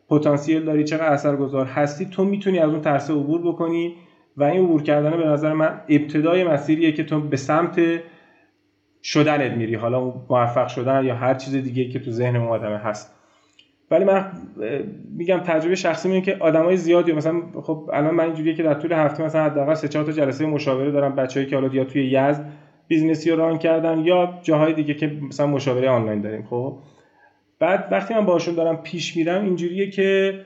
پتانسیل 0.09 0.63
داری 0.63 0.83
چقدر 0.83 1.13
اثرگذار 1.13 1.65
هستی 1.65 2.05
تو 2.05 2.25
می‌تونی 2.25 2.59
از 2.59 2.69
اون 2.69 2.81
ترس 2.81 3.11
عبور 3.11 3.41
بکنی. 3.41 3.95
و 4.37 4.43
این 4.43 4.63
عبور 4.63 4.83
کردن 4.83 5.17
به 5.17 5.25
نظر 5.25 5.53
من 5.53 5.81
ابتدای 5.89 6.43
مسیریه 6.43 6.91
که 6.91 7.03
تو 7.03 7.19
به 7.19 7.37
سمت 7.37 7.81
شدنت 9.03 9.51
میری. 9.51 9.75
حالا 9.75 10.13
موفق 10.29 10.67
شدن 10.67 11.05
یا 11.05 11.15
هر 11.15 11.33
چیز 11.33 11.55
دیگه 11.55 11.89
که 11.89 11.99
تو 11.99 12.11
ذهن 12.11 12.35
اون 12.35 12.47
آدمه 12.47 12.77
هست. 12.77 13.15
ولی 13.91 14.05
من 14.05 14.31
میگم 15.17 15.37
تجربه 15.39 15.75
شخصی 15.75 16.09
میگه 16.09 16.21
که 16.21 16.37
آدمای 16.39 16.77
زیادی 16.77 17.11
مثلا 17.11 17.41
خب 17.61 17.89
الان 17.93 18.15
من 18.15 18.23
اینجوریه 18.23 18.53
که 18.53 18.63
در 18.63 18.73
طول 18.73 18.91
هفته 18.93 19.23
مثلا 19.23 19.43
حداقل 19.43 19.73
سه 19.73 19.87
چهار 19.87 20.05
تا 20.05 20.11
جلسه 20.11 20.45
مشاوره 20.45 20.91
دارم 20.91 21.15
بچه‌ای 21.15 21.45
که 21.45 21.55
حالا 21.55 21.73
یا 21.73 21.83
توی 21.83 22.05
یزد 22.05 22.49
business 22.87 23.27
ی 23.27 23.31
رو 23.31 23.37
run 23.37 23.57
کردن 23.57 23.99
یا 23.99 24.39
جاهای 24.43 24.73
دیگه 24.73 24.93
که 24.93 25.07
مثلا 25.07 25.47
مشاوره 25.47 25.89
آنلاین 25.89 26.21
داریم. 26.21 26.43
خب 26.49 26.77
بعد 27.59 27.87
وقتی 27.91 28.13
من 28.13 28.25
باشون 28.25 28.55
دارم 28.55 28.77
پیش 28.77 29.17
میرم 29.17 29.43
اینجوریه 29.43 29.89
که 29.89 30.39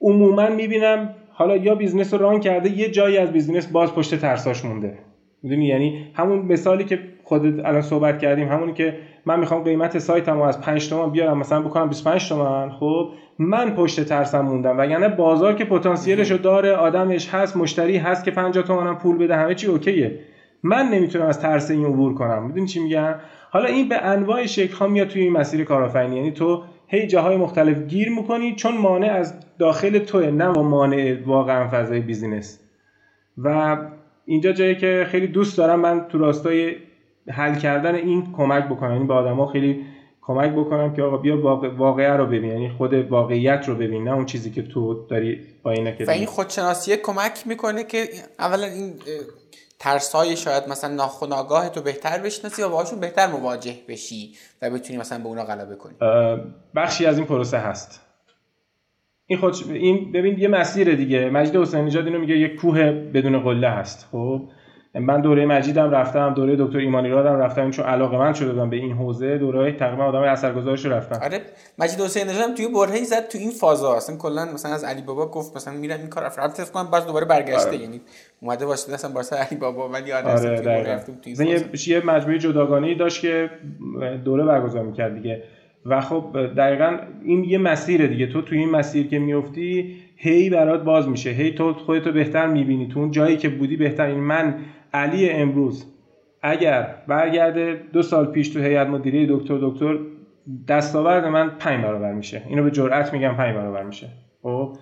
عموما 0.00 0.48
می‌بینم 0.48 1.14
حالا 1.38 1.56
یا 1.56 1.74
business 1.74 2.14
رو 2.14 2.20
run 2.20 2.40
کرده 2.40 2.78
یه 2.78 2.90
جایی 2.90 3.16
از 3.16 3.32
business 3.32 3.66
باز 3.66 3.94
پشت 3.94 4.14
ترساش 4.14 4.64
مونده. 4.64 4.98
می‌دونی؟ 5.42 5.66
یعنی 5.66 6.06
همون 6.14 6.38
مثالی 6.38 6.84
که 6.84 6.98
خودت 7.24 7.66
الان 7.66 7.82
صحبت 7.82 8.18
کردیم 8.18 8.48
همونی 8.48 8.72
که 8.72 8.96
من 9.26 9.40
می‌خوام 9.40 9.62
قیمت 9.62 9.98
سایتمو 9.98 10.42
از 10.42 10.60
5 10.60 10.88
تومن 10.88 11.10
بیارم 11.10 11.38
مثلا 11.38 11.62
بکنم 11.62 11.88
25 11.88 12.28
تومن 12.28 12.70
خب؟ 12.70 13.08
من 13.38 13.70
پشت 13.70 14.04
ترسم 14.04 14.40
موندم 14.40 14.78
و 14.78 14.86
یعنی 14.86 15.08
بازار 15.08 15.54
که 15.54 15.64
پتانسیلشو 15.64 16.36
داره 16.36 16.72
آدمش 16.72 17.34
هست 17.34 17.56
مشتری 17.56 17.96
هست 17.96 18.24
که 18.24 18.30
50 18.30 18.64
تومنم 18.64 18.98
پول 18.98 19.18
بده 19.18 19.36
همه 19.36 19.54
چی 19.54 19.66
OK 19.66 19.92
ه. 19.92 20.18
من 20.62 20.88
نمی‌تونم 20.88 21.26
از 21.26 21.40
ترس 21.40 21.70
این 21.70 21.84
عبور 21.84 22.14
کنم. 22.14 22.46
می‌دونی 22.46 22.66
چی 22.66 22.80
میگم؟ 22.80 23.14
حالا 23.50 23.66
این 23.66 23.88
به 23.88 23.96
انواع 23.96 24.46
شکل 24.46 24.76
ها 24.76 24.86
میاد 24.86 25.08
توی 25.08 25.22
این 25.22 25.32
مسیر 25.32 25.64
کارآفرینی. 25.64 26.16
یعنی 26.16 26.30
تو 26.30 26.62
هی 26.88 27.06
جاهای 27.06 27.36
مختلف 27.36 27.86
گیر 27.86 28.10
می‌کنی 28.10 28.54
چون 28.54 28.76
مانع 28.76 29.12
از 29.12 29.34
داخل 29.58 29.98
توه 29.98 30.26
نه 30.26 30.48
مانع 30.48 31.16
واقعا 31.26 31.68
فضای 31.72 32.00
بیزینس. 32.00 32.58
و 33.38 33.76
اینجا 34.26 34.52
جایی 34.52 34.76
که 34.76 35.06
خیلی 35.10 35.26
دوست 35.26 35.58
دارم 35.58 35.80
من 35.80 36.06
تو 36.08 36.18
راستای 36.18 36.76
حل 37.28 37.54
کردن 37.54 37.94
این 37.94 38.32
کمک 38.32 38.64
بکنم. 38.64 38.92
یعنی 38.92 39.04
به 39.04 39.14
آدما 39.14 39.46
خیلی 39.46 39.84
کمک 40.22 40.52
بکنم 40.52 40.94
که 40.94 41.02
آقا 41.02 41.16
بیا 41.16 41.40
واقع... 41.40 41.68
واقعه 41.68 42.12
رو 42.12 42.26
ببین. 42.26 42.44
یعنی 42.44 42.68
خود 42.68 42.94
واقعیت 42.94 43.68
رو 43.68 43.74
ببین 43.74 44.04
نه 44.04 44.14
اون 44.14 44.26
چیزی 44.26 44.50
که 44.50 44.62
تو 44.62 45.06
داری 45.08 45.40
با 45.62 45.74
که 45.74 46.04
و 46.04 46.10
این 46.10 46.26
خودشناسی 46.26 46.96
کمک 46.96 47.46
می‌کنه 47.46 47.84
که 47.84 48.08
اولا 48.38 48.66
این 48.66 48.92
های 50.14 50.36
شاید 50.36 50.68
مثلا 50.68 50.94
ناخوناگاه 50.94 51.68
تو 51.68 51.82
بهتر 51.82 52.18
بشناسی 52.18 52.62
و 52.62 52.68
باهاشون 52.68 53.00
بهتر 53.00 53.26
مواجه 53.26 53.74
بشی 53.88 54.34
و 54.62 54.70
بتونی 54.70 54.98
مثلا 54.98 55.18
به 55.18 55.26
اونا 55.26 55.44
غلبه 55.44 55.76
کنی. 55.76 55.94
بخشی 56.74 57.06
از 57.06 57.18
این 57.18 57.26
پروسه 57.26 57.58
هست. 57.58 58.00
این 59.26 59.38
خود 59.38 59.54
این 59.68 60.12
ببین 60.12 60.38
یه 60.38 60.48
مسیر 60.48 60.94
دیگه. 60.94 61.30
مجید 61.30 61.56
حسین 61.56 61.84
نژاد 61.84 62.06
اینو 62.06 62.18
میگه 62.18 62.36
یک 62.36 62.56
کوه 62.60 62.82
بدون 62.90 63.40
قله 63.42 63.70
هست 63.70 64.08
خب؟ 64.12 64.48
من 64.94 65.20
دوره 65.20 65.46
مجیدم 65.46 65.90
رفتم 65.90 66.34
دوره 66.34 66.56
دکتر 66.58 66.78
ایمانی 66.78 67.08
رادم 67.08 67.38
رفتم 67.38 67.70
چون 67.70 67.84
علاقه 67.84 68.18
من 68.18 68.32
شده 68.32 68.52
بودم 68.52 68.70
به 68.70 68.76
این 68.76 68.92
حوزه 68.92 69.38
دوره 69.38 69.72
تقریبا 69.72 70.04
آدم 70.04 70.22
اثرگذارش 70.22 70.84
رو 70.84 70.92
رفتم. 70.92 71.20
آره 71.24 71.40
مجید 71.78 72.00
حسین 72.00 72.28
نژاد 72.28 72.54
توی 72.54 72.68
برهه‌ای 72.68 73.04
زد 73.04 73.28
تو 73.28 73.38
این 73.38 73.50
فازا. 73.50 73.96
اصلا 73.96 74.16
کلا 74.16 74.44
مثلا 74.54 74.72
از 74.74 74.84
علی 74.84 75.02
بابا 75.02 75.26
گفت 75.26 75.56
مثلا 75.56 75.74
میرم 75.74 75.98
این 75.98 76.08
کار 76.08 76.24
رفت. 76.24 76.72
کنم 76.72 76.90
بعد 76.90 77.06
دوباره 77.06 77.26
برگشته. 77.26 77.68
آره. 77.68 77.78
یعنی 77.78 78.00
اومده 78.40 78.66
باشه 78.66 78.92
مثلا 78.92 79.10
واسه 79.10 79.36
علی 79.36 79.60
بابا 79.60 79.88
ولی 79.88 80.12
آره, 80.12 80.30
آره 80.30 81.04
تو 81.34 81.42
یه 81.42 81.64
یه 81.86 82.06
مجموعه 82.06 82.38
جداگانه 82.38 82.94
داشت 82.94 83.20
که 83.20 83.50
دوره 84.24 84.44
برگزار 84.44 84.82
می‌کرد 84.82 85.14
دیگه. 85.14 85.42
و 85.86 86.00
خب 86.00 86.54
دقیقا 86.56 86.98
این 87.24 87.44
یه 87.44 87.58
مسیر 87.58 88.06
دیگه. 88.06 88.26
تو 88.26 88.42
توی 88.42 88.58
این 88.58 88.70
مسیر 88.70 89.08
که 89.08 89.18
میفتی 89.18 89.96
هی 90.16 90.50
برات 90.50 90.82
باز 90.82 91.08
میشه. 91.08 91.30
هی 91.30 91.54
تو 91.54 91.74
خودتو 91.74 92.12
بهتر 92.12 92.46
می‌بینی. 92.46 92.88
تو 92.88 93.00
اون 93.00 93.10
جایی 93.10 93.36
که 93.36 93.48
بودی 93.48 93.76
بهتر. 93.76 94.06
این 94.06 94.20
من 94.20 94.54
علی 94.94 95.30
امروز 95.30 95.86
اگر 96.42 96.94
برگرده 97.08 97.80
دو 97.92 98.02
سال 98.02 98.26
پیش 98.26 98.48
تو 98.48 98.60
هیئت 98.60 98.86
مدیره 98.86 99.26
دکتر 99.36 99.58
دکتر 99.60 99.98
دستاورد 100.68 101.24
من 101.24 101.50
پنج 101.58 101.84
برابر 101.84 102.12
میشه. 102.12 102.42
اینو 102.48 102.62
به 102.62 102.70
جرئت 102.70 103.12
میگم 103.12 103.34
پنج 103.34 103.56
برابر 103.56 103.82
میشه. 103.82 104.08
خب؟ 104.42 104.76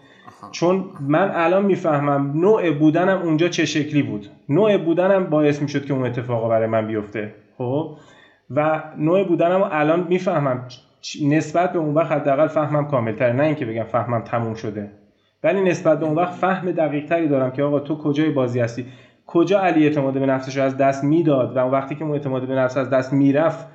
چون 0.51 0.85
من 1.01 1.31
الان 1.35 1.65
می‌فهمم 1.65 2.41
نوع 2.41 2.71
بودنم 2.71 3.23
اونجا 3.23 3.49
چه 3.49 3.65
شکلی 3.65 4.03
بود. 4.03 4.27
نوع 4.49 4.77
بودنم 4.77 5.25
باعث 5.25 5.63
می‌شد 5.63 5.85
که 5.85 5.95
اون 5.95 6.07
اتفاقا 6.07 6.49
برای 6.49 6.67
من 6.67 6.87
بیفته. 6.87 7.35
خب؟ 7.59 7.97
و 8.51 8.83
نوع 8.99 9.25
بودنم 9.25 9.69
الان 9.73 10.07
می‌فهمم 10.09 10.69
نسبت 11.29 11.73
به 11.73 11.79
اون 11.79 11.95
وقت 11.95 12.13
حداقل 12.13 12.47
فهمم 12.47 12.87
کاملتر 12.87 13.33
نه 13.33 13.43
اینکه 13.43 13.67
بگم 13.67 13.85
فهمم 13.85 14.21
تموم 14.21 14.55
شده. 14.55 14.91
ولی 15.45 15.61
نسبت 15.61 16.01
به 16.01 16.07
اون 16.07 16.15
وقت 16.15 16.33
فهم 16.33 16.71
دقیق 16.71 17.07
تری 17.07 17.29
دارم 17.29 17.51
که 17.51 17.63
آقا 17.63 17.81
تو 17.81 17.97
کجای 17.99 18.31
بازی 18.31 18.61
هستی؟ 18.61 18.87
کجا 19.27 19.61
علی 19.61 19.85
اعتماد 19.85 20.15
به 20.15 20.27
نفسش 20.27 20.57
از 20.57 20.77
دست 20.77 21.05
می‌داد 21.05 21.57
و 21.57 21.61
وقتی 21.61 21.95
که 21.95 22.05
اون 22.05 22.13
اعتماد 22.13 22.47
به 22.47 22.55
نفس 22.55 22.77
از 22.77 22.91
دست 22.91 23.13
می‌رفت 23.13 23.67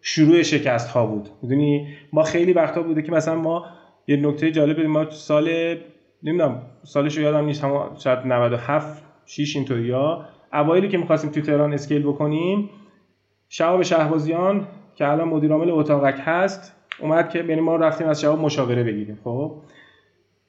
شروع 0.00 0.42
شکست 0.42 0.90
ها 0.90 1.06
بود. 1.06 1.28
می‌دونی؟ 1.42 1.88
ما 2.12 2.22
خیلی 2.22 2.52
وقتا 2.52 2.82
بوده 2.82 3.02
که 3.02 3.12
مثلا 3.12 3.34
ما 3.34 3.66
یه 4.06 4.16
نکته 4.16 4.50
جالب 4.50 4.80
ما 4.80 5.10
سال 5.10 5.76
نمی‌دونم 6.22 6.62
سالش 6.82 7.16
یادم 7.16 7.44
نیست 7.44 7.64
شاید 7.98 8.18
97 8.26 9.04
6 9.26 9.56
اینطوریا 9.56 10.24
اوایلی 10.52 10.88
که 10.88 10.98
می‌خواستیم 10.98 11.30
تو 11.30 11.40
تهران 11.40 11.72
scale 11.72 12.02
بکنیم 12.02 12.70
شهاب 13.48 13.82
شهبازیان 13.82 14.66
که 14.94 15.08
الان 15.08 15.28
مدیر 15.28 15.52
عامل 15.52 15.70
اتاقک 15.70 16.20
هست 16.24 16.76
اومد 17.00 17.28
که 17.28 17.38
یعنی 17.38 17.60
ما 17.60 17.76
رفتیم 17.76 18.08
از 18.08 18.20
شهاب 18.20 18.40
مشاوره 18.40 18.82
بگیریم 18.82 19.18
خب؟ 19.24 19.52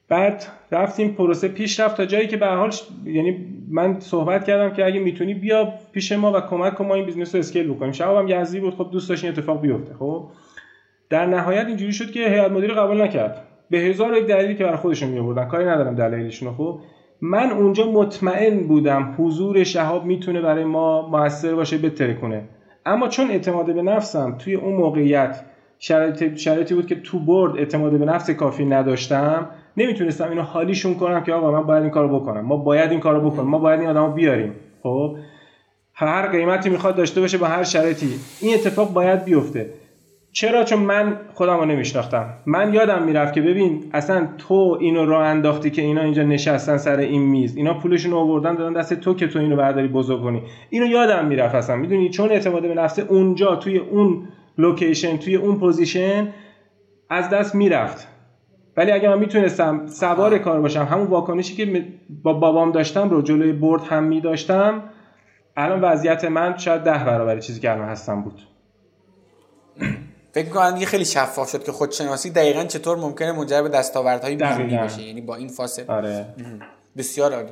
بعد 0.09 0.45
رفتیم 0.71 1.11
پروسه 1.13 1.47
پیش 1.47 1.79
رفت 1.79 1.97
تا 1.97 2.05
جایی 2.05 2.27
که 2.27 2.37
به 2.37 2.47
حال 2.47 2.71
یعنی 3.05 3.45
من 3.69 3.99
صحبت 3.99 4.45
کردم 4.45 4.75
که 4.75 4.85
اگه 4.85 4.99
می‌تونی 4.99 5.33
بیا 5.33 5.73
پیش 5.91 6.11
ما 6.11 6.31
و 6.31 6.41
کمک 6.41 6.75
کن 6.75 6.85
ما 6.85 6.95
این 6.95 7.05
business 7.05 7.35
رو 7.35 7.39
scale 7.39 7.73
بکنیم. 7.73 7.91
شهاب 7.91 8.17
هم 8.17 8.41
یزدی 8.41 8.59
بود 8.59 8.75
خب 8.75 8.89
دوست 8.91 9.09
داشت 9.09 9.23
این 9.23 9.33
اتفاق 9.33 9.61
بیفته 9.61 9.93
خب؟ 9.93 10.27
در 11.09 11.25
نهایت 11.25 11.67
اینجوری 11.67 11.93
شد 11.93 12.11
که 12.11 12.19
هیئت 12.19 12.51
مدیره 12.51 12.73
قبول 12.73 13.01
نکرد. 13.01 13.41
به 13.69 13.77
هزار 13.77 14.17
یک 14.17 14.27
دلیلی 14.27 14.55
که 14.55 14.63
برای 14.63 14.77
خودشون 14.77 15.09
می 15.09 15.47
کاری 15.47 15.65
ندارم 15.65 15.95
دلایلشون 15.95 16.53
خب؟ 16.53 16.79
من 17.21 17.51
اونجا 17.51 17.91
مطمئن 17.91 18.59
بودم 18.67 19.15
حضور 19.17 19.63
شهاب 19.63 20.05
می‌تونه 20.05 20.41
برای 20.41 20.63
ما 20.63 21.09
موثر 21.09 21.55
باشه 21.55 21.77
بتره 21.77 22.13
کنه. 22.13 22.43
اما 22.85 23.07
چون 23.07 23.31
اعتماد 23.31 23.73
به 23.73 23.81
نفسم 23.81 24.37
توی 24.37 24.55
اون 24.55 24.73
موقعیت 24.73 25.41
شرایط 25.79 26.35
شرایطی 26.35 26.75
بود 26.75 26.87
که 26.87 26.95
تو 26.95 27.19
برد 27.19 27.57
اعتماد 27.57 27.91
به 27.91 28.05
نفس 28.05 28.29
کافی 28.29 28.65
نداشتم 28.65 29.49
نمی‌تونستم 29.77 30.29
اینو 30.29 30.41
حالیشون 30.41 30.95
کنم 30.95 31.23
که 31.23 31.33
آقا 31.33 31.51
من 31.51 31.63
باید 31.63 31.83
این 31.83 31.91
کارو 31.91 32.19
بکنم. 32.19 32.41
ما 32.41 32.57
باید 32.57 32.91
این 32.91 32.99
کارو 32.99 33.29
بکنیم. 33.29 33.49
ما 33.49 33.59
باید 33.59 33.79
این 33.79 33.89
آدمو 33.89 34.09
بیاریم. 34.09 34.53
خب؟ 34.83 35.15
هر 35.93 36.27
قیمتی 36.27 36.69
می‌خواد 36.69 36.95
داشته 36.95 37.21
باشه 37.21 37.37
با 37.37 37.47
هر 37.47 37.63
شرایطی. 37.63 38.09
این 38.41 38.53
اتفاق 38.53 38.93
باید 38.93 39.23
بیفته. 39.23 39.69
چرا؟ 40.31 40.63
چون 40.63 40.79
من 40.79 41.17
خودم 41.33 41.57
رو 41.57 41.65
نمیشناختم. 41.65 42.33
من 42.45 42.73
یادم 42.73 43.03
می‌رفت 43.03 43.33
که 43.33 43.41
ببین 43.41 43.83
اصلا 43.93 44.27
تو 44.37 44.77
اینو 44.79 45.05
راه 45.05 45.25
انداختی 45.25 45.69
که 45.69 45.81
اینا 45.81 46.01
اینجا 46.01 46.23
نشستن 46.23 46.77
سر 46.77 46.97
این 46.97 47.21
میز. 47.21 47.57
اینا 47.57 47.73
پولشون 47.73 48.11
رو 48.11 48.17
آوردن 48.17 48.55
دادن 48.55 48.73
دست 48.73 48.93
تو 48.93 49.13
که 49.13 49.27
تو 49.27 49.39
اینو 49.39 49.55
برداری 49.55 49.87
بزرگ 49.87 50.21
کنی. 50.21 50.41
اینو 50.69 50.85
یادم 50.85 51.25
می‌رفت 51.25 51.55
اصلا. 51.55 51.75
می‌دونی؟ 51.75 52.09
چون 52.09 52.31
اعتماد 52.31 52.61
به 52.61 52.73
نفس 52.73 52.99
اونجا 52.99 53.55
توی 53.55 53.77
اون 53.77 54.27
location 54.57 55.17
توی 55.17 55.35
اون 55.35 55.59
position 55.59 56.27
از 57.09 57.29
دست 57.29 57.55
می‌رفت. 57.55 58.07
ولی 58.77 58.91
اگه 58.91 59.09
من 59.09 59.19
می‌تونستم 59.19 59.87
سوار 59.87 60.37
کار 60.37 60.61
باشم 60.61 60.83
همون 60.83 61.07
واکنشی 61.07 61.55
که 61.55 61.87
با 62.23 62.33
بابام 62.33 62.71
داشتم 62.71 63.09
رو 63.09 63.21
جلوی 63.21 63.53
board 63.53 63.83
هم 63.83 64.03
میداشتم 64.03 64.83
الان 65.57 65.81
وضعیت 65.81 66.25
من 66.25 66.57
شاید 66.57 66.81
ده 66.81 67.03
برابر 67.03 67.39
چیزی 67.39 67.59
که 67.59 67.71
الان 67.71 67.89
هستم 67.89 68.21
بود. 68.21 68.41
فکر 70.31 70.49
کنم 70.49 70.71
دیگه 70.71 70.85
خیلی 70.85 71.05
شفاف 71.05 71.49
شد 71.49 71.63
که 71.63 71.71
خودشناسی 71.71 72.29
دقیقا 72.29 72.63
چطور 72.63 72.97
ممکنه 72.97 73.31
منجر 73.31 73.61
به 73.61 73.69
دستاوردهای 73.69 74.35
بیرونی 74.35 74.77
بشه؟ 74.77 75.01
یعنی 75.01 75.21
با 75.21 75.35
این 75.35 75.47
فاصله. 75.47 75.85
آره. 75.87 76.25
بسیار 76.97 77.33
عالی. 77.33 77.51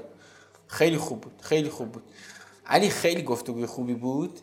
خیلی 0.68 0.98
خوب 0.98 1.22
بود. 1.22 1.34
خیلی 1.42 1.70
خوب 1.70 1.92
بود. 1.92 2.04
علی 2.68 2.90
خیلی 2.90 3.22
گفتگوی 3.22 3.66
خوبی 3.66 3.94
بود. 3.94 4.40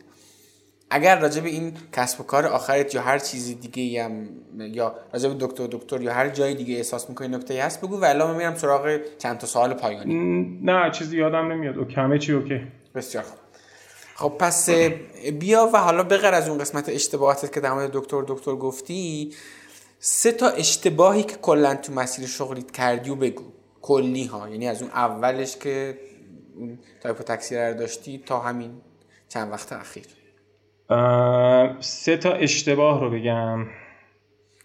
اگر 0.93 1.19
راجع 1.19 1.41
به 1.41 1.49
این 1.49 1.73
کسب 1.93 2.21
و 2.21 2.23
کار 2.23 2.45
آخرت 2.45 2.95
یا 2.95 3.01
هر 3.01 3.19
چیزی 3.19 3.55
دیگه 3.55 4.03
هم 4.03 4.29
یا 4.57 4.95
راجع 5.13 5.29
به 5.29 5.35
دکتر 5.39 5.67
دکتر 5.71 6.01
یا 6.01 6.13
هر 6.13 6.29
جای 6.29 6.55
دیگه 6.55 6.75
احساس 6.75 7.09
می‌کنی 7.09 7.27
نکته 7.27 7.63
هست 7.63 7.81
بگو 7.81 8.01
و 8.01 8.05
الان 8.05 8.37
میرم 8.37 8.55
سراغ 8.55 8.99
چند 9.17 9.37
تا 9.37 9.47
سوال 9.47 9.73
پایانی. 9.73 10.13
نه 10.63 10.91
چیزی 10.91 11.17
یادم 11.17 11.51
نمیاد. 11.51 11.77
OK 11.77 11.85
همه 11.85 12.19
چی 12.19 12.33
OK. 12.33 12.61
بسیار 12.95 13.23
خوب. 13.23 13.37
خب 14.15 14.37
پس 14.39 14.69
بیا 15.39 15.69
و 15.73 15.77
حالا 15.77 16.03
بغیر 16.03 16.33
از 16.33 16.49
اون 16.49 16.57
قسمت 16.57 16.89
اشتباهاتت 16.89 17.53
که 17.53 17.59
در 17.59 17.73
مورد 17.73 17.91
دکتر 17.91 18.23
دکتر 18.27 18.55
گفتی 18.55 19.33
سه 19.99 20.31
تا 20.31 20.47
اشتباهی 20.49 21.23
که 21.23 21.35
کلا 21.35 21.75
تو 21.75 21.93
مسیر 21.93 22.27
شغلیت 22.27 22.71
کردی 22.71 23.09
و 23.09 23.15
بگو. 23.15 23.43
کلی 23.81 24.25
ها 24.25 24.49
یعنی 24.49 24.67
از 24.67 24.81
اون 24.81 24.91
اولش 24.91 25.57
که 25.57 25.97
تایپ 27.01 27.21
تاکسی 27.21 27.55
رو 27.57 27.73
داشتی 27.73 28.23
تا 28.25 28.39
همین 28.39 28.71
چند 29.29 29.51
وقت 29.51 29.73
اخیر. 29.73 30.05
سه 31.79 32.17
تا 32.17 32.31
اشتباه 32.31 33.01
رو 33.01 33.09
بگم. 33.09 33.65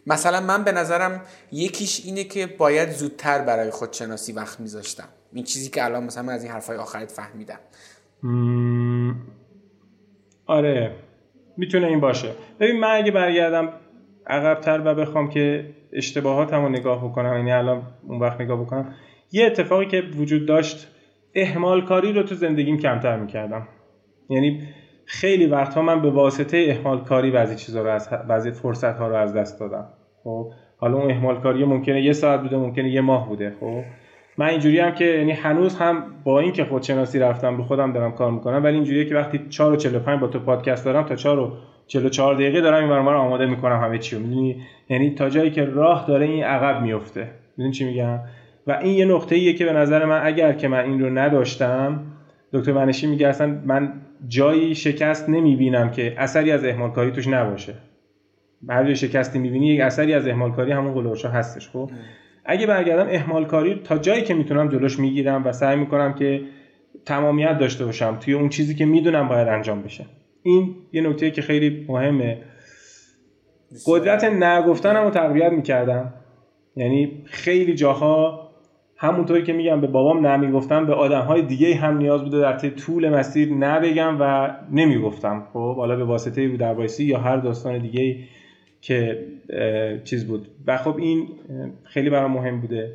مثلا 0.07 0.41
من 0.41 0.65
به 0.65 0.73
نظرم 0.73 1.23
یکیش 1.53 2.03
اینه 2.05 2.25
که 2.25 2.47
باید 2.47 2.91
زودتر 2.91 3.45
برای 3.45 3.71
خودشناسی 3.71 4.33
وقت 4.33 4.61
میذاشتم. 4.61 5.09
این 5.33 5.45
چیزی 5.45 5.71
که 5.71 5.85
الان 5.85 6.05
مثلا 6.05 6.33
از 6.33 6.43
این 6.43 6.53
حرفای 6.53 6.77
آخرت 6.77 7.11
فهمیدم. 7.11 7.59
آره 10.47 10.97
می‌تونه 11.57 11.87
این 11.87 12.01
باشه. 12.01 12.33
ببین 12.61 12.81
من 12.81 12.97
اگه 12.97 13.11
برگردم 13.11 13.73
عقبتر 14.27 14.83
و 14.85 14.95
بخوام 14.95 15.31
که 15.31 15.75
اشتباهاتم 15.93 16.63
رو 16.63 16.69
نگاه 16.69 17.05
بکنم 17.05 17.37
یعنی 17.37 17.53
الان 17.53 17.83
اون 18.03 18.21
وقت 18.21 18.41
نگاه 18.41 18.61
بکنم 18.61 18.95
یه 19.33 19.47
اتفاقی 19.47 19.87
که 19.87 20.01
وجود 20.01 20.47
داشت 20.47 20.89
اهمال 21.35 21.87
کاری 21.87 22.13
رو 22.13 22.23
تو 22.23 22.35
زندگیم 22.35 22.79
کمتر 22.79 23.17
می‌کردم. 23.17 23.69
یعنی 24.31 24.69
خیلی 25.07 25.47
وقتها 25.47 25.83
من 25.83 26.03
به 26.03 26.11
واسطه 26.11 26.67
اهمال 26.69 27.05
کاری 27.05 27.31
بعضی 27.31 27.57
چیزا 27.57 27.83
رو 27.83 27.91
از 27.91 28.11
بعضی 28.29 28.51
فرصت 28.51 28.99
ها 28.99 29.09
رو 29.09 29.15
از 29.15 29.35
دست 29.35 29.61
دادم. 29.61 29.89
خب 30.25 30.51
حالا 30.77 30.99
اون 30.99 31.11
اهمال 31.11 31.41
کاری 31.41 31.65
ممکنه 31.65 32.03
یه 32.03 32.13
ساعت 32.13 32.41
بوده 32.43 32.57
ممکنه 32.57 32.91
یه 32.91 33.01
ماه 33.01 33.29
بوده. 33.29 33.53
خب 33.61 33.83
من 34.39 34.47
اینجوری 34.47 34.81
هم 34.81 34.91
که 34.91 35.05
یعنی 35.05 35.33
هنوز 35.33 35.77
هم 35.77 36.03
با 36.25 36.41
اینکه 36.41 36.65
خودشناسی 36.65 37.19
رفتم 37.19 37.57
به 37.57 37.63
خودم 37.63 37.93
دارم 37.93 38.13
کار 38.13 38.31
می‌کنم 38.31 38.65
ولی 38.65 38.75
اینجوریه 38.75 39.05
که 39.05 39.15
وقتی 39.15 39.41
4 39.49 39.73
و 39.73 39.77
45 39.77 40.21
با 40.21 40.27
تو 40.27 40.39
پادکست 40.39 40.85
دارم 40.85 41.03
تا 41.03 41.17
4 41.17 41.39
و 41.39 41.53
44 41.87 42.35
دقیقه 42.35 42.61
دارم 42.61 42.79
این 42.79 42.89
برنامه 42.89 43.11
رو 43.11 43.19
آماده 43.19 43.47
می‌کنم 43.47 43.81
همه 43.81 43.99
چی 43.99 44.17
رو. 44.17 44.23
یعنی 44.89 45.15
تا 45.15 45.29
جایی 45.29 45.51
که 45.51 45.65
راه 45.65 46.05
داره 46.09 46.27
این 46.27 46.45
عقب 46.45 46.83
میفته 46.83 47.31
می‌دونی 47.57 47.73
چی 47.75 47.85
میگم؟ 47.85 48.19
و 48.67 48.73
این 48.73 48.95
یه 48.95 49.05
نقطه 49.05 49.37
ایه 49.37 49.53
که 49.53 49.65
به 49.65 49.73
نظر 49.73 50.05
من 50.05 50.21
اگر 50.25 50.53
که 50.53 50.69
من 50.69 50.85
این 50.85 51.01
رو 51.01 51.19
نداشتم 51.19 52.01
دکتر 52.53 52.73
منشی 52.73 53.07
میگه 53.07 53.29
اصلا 53.29 53.59
من 53.65 53.93
جایی 54.29 54.75
شکست 54.75 55.29
نمی‌بینم 55.29 55.91
که 55.91 56.15
اثری 56.19 56.53
از 56.53 56.65
اهمال 56.65 56.91
کاری 56.91 57.11
توش 57.11 57.29
نباشه. 57.29 57.75
هر 58.69 58.85
جای 58.85 58.97
شکستی 58.97 59.39
می‌بینی 59.39 59.67
یک 59.67 59.81
اثری 59.81 60.15
از 60.15 60.29
اهمال 60.29 60.53
کاری 60.53 60.73
همون 60.73 60.95
قلوشا 60.95 61.29
هستش 61.29 61.69
خب؟ 61.69 61.91
اگه 62.45 62.67
برگردم 62.67 63.07
اهمال 63.11 63.45
کاری 63.45 63.81
تا 63.85 63.99
جایی 63.99 64.23
که 64.23 64.35
می‌تونم 64.35 64.69
جلوش 64.69 64.99
می‌گیرم 64.99 65.47
و 65.47 65.53
سعی 65.53 65.77
می‌کنم 65.77 66.15
که 66.15 66.41
تمامیت 67.05 67.59
داشته 67.59 67.85
باشم 67.85 68.17
توی 68.21 68.35
اون 68.35 68.49
چیزی 68.49 68.75
که 68.75 68.85
می‌دونم 68.85 69.29
باید 69.29 69.49
انجام 69.49 69.83
بشه. 69.83 70.07
این 70.43 70.75
یه 70.93 71.09
نکته 71.09 71.31
که 71.31 71.43
خیلی 71.43 71.87
مهمه. 71.89 72.43
قدرت 73.87 74.25
نگفتنم 74.25 75.05
رو 75.05 75.11
تقویت 75.11 75.53
می‌کردم. 75.53 76.15
یعنی 76.77 77.23
خیلی 77.25 77.75
جاها 77.75 78.46
همونطوری 78.99 79.43
که 79.43 79.53
میگم 79.53 79.81
به 79.81 79.87
بابام 79.87 80.27
نمی‌گفتم 80.27 80.87
به 80.87 80.95
آدم 80.95 81.21
های 81.23 81.43
دیگه 81.43 81.75
هم 81.75 81.97
نیاز 81.97 82.23
بوده 82.23 82.41
در 82.41 82.59
طول 82.59 83.09
مسیر 83.09 83.53
نبگم 83.53 84.17
و 84.21 84.51
نمی‌گفتم. 84.73 85.43
خب 85.53 85.77
حالا 85.77 85.97
به 85.97 86.05
واسطه 86.05 86.49
بود 86.49 86.61
در 86.61 86.77
یا 86.99 87.19
هر 87.19 87.37
داستان 87.37 87.79
دیگه 87.79 88.17
که 88.81 89.27
چیز 90.05 90.27
بود. 90.27 90.49
و 90.67 90.77
خب 90.77 90.97
این 90.97 91.29
خیلی 91.85 92.11
برام 92.11 92.33
مهم 92.33 92.61
بوده. 92.61 92.93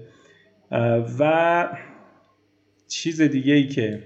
و 1.20 1.68
چیز 2.88 3.22
دیگه 3.22 3.54
ای 3.54 3.68
که 3.68 4.00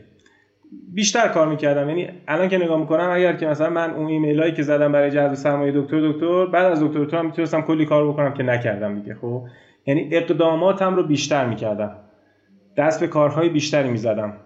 بیشتر 0.94 1.28
کار 1.28 1.48
می‌کردم 1.48 1.90
یعنی 1.90 2.08
الان 2.28 2.50
که 2.50 2.58
نگاه 2.58 2.80
می‌کنم 2.80 3.10
اگر 3.12 3.34
که 3.34 3.48
مثلا 3.48 3.70
من 3.70 3.92
اون 3.92 4.08
ایمیل 4.08 4.40
هایی 4.40 4.54
که 4.54 4.64
زدم 4.64 4.92
برای 4.92 5.12
جذب 5.12 5.34
سرمایه 5.34 5.72
دکتر 5.76 6.12
دکتر 6.12 6.46
بعد 6.46 6.66
از 6.72 6.84
دکتر 6.84 7.04
دکتر 7.04 7.18
هم 7.18 7.26
می‌تونستم 7.26 7.62
کلی 7.62 7.86
کار 7.86 8.08
بکنم 8.08 8.34
که 8.34 8.44
نکردم 8.44 9.00
دیگه. 9.00 9.16
خب 9.16 9.44
یعنی 9.86 10.10
اقداماتم 10.12 10.96
رو 10.96 11.04
بیشتر 11.04 11.46
می‌کردم. 11.46 12.00
دست 12.78 13.00
به 13.00 13.08
کارهای 13.08 13.50
بیشتری 13.50 13.90
می‌زدم. 13.90 14.38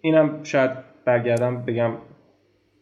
اینم 0.00 0.42
شاید 0.42 0.70
برگردم 1.04 1.64
بگم 1.64 1.92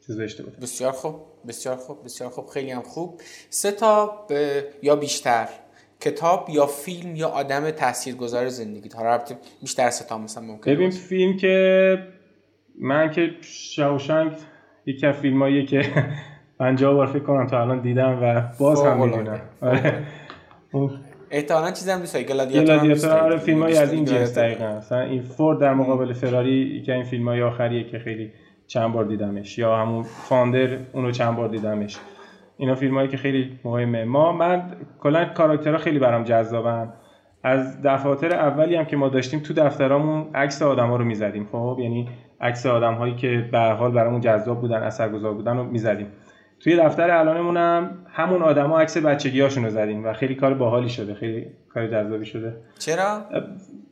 چیز 0.07 0.17
داشته 0.17 0.43
بود 0.43 0.57
بسیار 0.61 0.93
خوب 0.93 1.15
بسیار 1.49 1.77
خوب 1.77 2.05
بسیار 2.05 2.31
خوب 2.31 2.47
خیلی 2.47 2.71
هم 2.71 2.83
خوب. 2.83 3.21
سه 3.51 3.73
تا 3.73 4.27
یا 4.83 4.97
بیشتر 4.97 5.49
کتاب 6.01 6.51
یا 6.51 6.67
فیلم 6.67 7.17
یا 7.17 7.29
آدم 7.29 7.71
تاثیرگذار 7.71 8.49
زندگی. 8.49 8.89
تا 8.89 9.19
بیشتر 9.61 9.91
سه 9.91 10.05
تا 10.09 10.19
مثلا 10.19 10.45
ممکن 10.45 10.71
ببین 10.73 10.91
فیلم 10.91 11.37
که 11.37 11.99
من 12.81 13.11
که 13.11 13.31
شاوشنگ 13.41 14.33
یکی 14.87 15.07
از 15.07 15.15
فیلماییه 15.15 15.67
که 15.67 15.83
50 16.59 16.95
بار 16.95 17.07
فکر 17.07 17.23
کنم 17.23 17.47
تا 17.47 17.61
الان 17.61 17.81
دیدم 17.81 18.19
و 18.23 18.43
باز 18.59 18.83
هم 18.83 19.05
می‌دونم. 19.05 19.41
احتمالاً 21.31 21.70
چیزی 21.70 21.91
هم 21.91 21.99
دوست 21.99 22.22
گلادیاتور 22.22 23.11
آره 23.11 23.37
فیلم 23.37 23.62
های 23.62 23.76
از 23.76 23.93
این 23.93 24.05
جنس 24.05 24.39
دقیقا. 24.39 24.76
مثلا 24.76 25.01
این 25.01 25.22
فورد 25.22 25.59
در 25.59 25.74
مقابل 25.74 26.12
فراری 26.12 26.83
که 26.83 26.95
این 26.95 27.05
فیلم 27.05 27.29
های 27.29 27.43
آخریه 27.43 27.85
که 27.85 27.99
خیلی 27.99 28.33
چند 28.66 28.93
بار 28.93 29.05
دیدمش 29.05 29.59
یا 29.59 29.76
همون 29.76 30.03
فاندر 30.03 30.68
اونو 30.93 31.11
چند 31.11 31.37
بار 31.37 31.49
دیدمش. 31.49 31.97
اینا 32.57 32.74
فیلم 32.74 32.95
هایی 32.95 33.09
که 33.09 33.16
خیلی 33.16 33.59
مهمه. 33.64 34.05
ما 34.05 34.33
من 34.33 34.62
کلا 35.01 35.24
کاراکترها 35.24 35.79
خیلی 35.79 35.99
برام 35.99 36.24
جذابن. 36.24 36.93
از 37.43 37.83
دفاتر 37.83 38.33
اولی 38.33 38.76
هم 38.76 38.85
که 38.85 38.97
ما 38.97 39.09
داشتیم 39.09 39.41
تو 39.41 39.55
دفترامون 39.55 40.26
عکس 40.35 40.62
آدما 40.62 40.97
رو 40.97 41.05
می‌زدیم 41.05 41.49
خب؟ 41.53 41.76
یعنی 41.81 42.09
عکس 42.41 42.66
آدم 42.66 42.95
هایی 42.95 43.14
که 43.14 43.49
به 43.53 43.59
حال 43.59 43.91
برامون 43.91 44.20
جذاب 44.20 44.61
بودن 44.61 44.83
اثرگذار 44.83 45.35
بودن 45.35 45.57
رو 45.57 45.64
می‌زدیم. 45.64 46.07
توی 46.61 46.77
دفتر 46.77 47.11
الانمون 47.11 47.57
هم 47.57 47.91
همون 48.13 48.43
آدما 48.43 48.81
عکس 48.81 48.97
بچگیاشون 48.97 49.65
رو 49.65 49.71
زدیم 49.71 50.05
و 50.05 50.13
خیلی 50.13 50.35
کار 50.35 50.55
باحالی 50.55 50.89
شده 50.89 51.15
خیلی 51.15 51.47
کار 51.75 51.87
جذابی 51.87 52.27
شده. 52.27 52.57
چرا؟ 52.79 53.25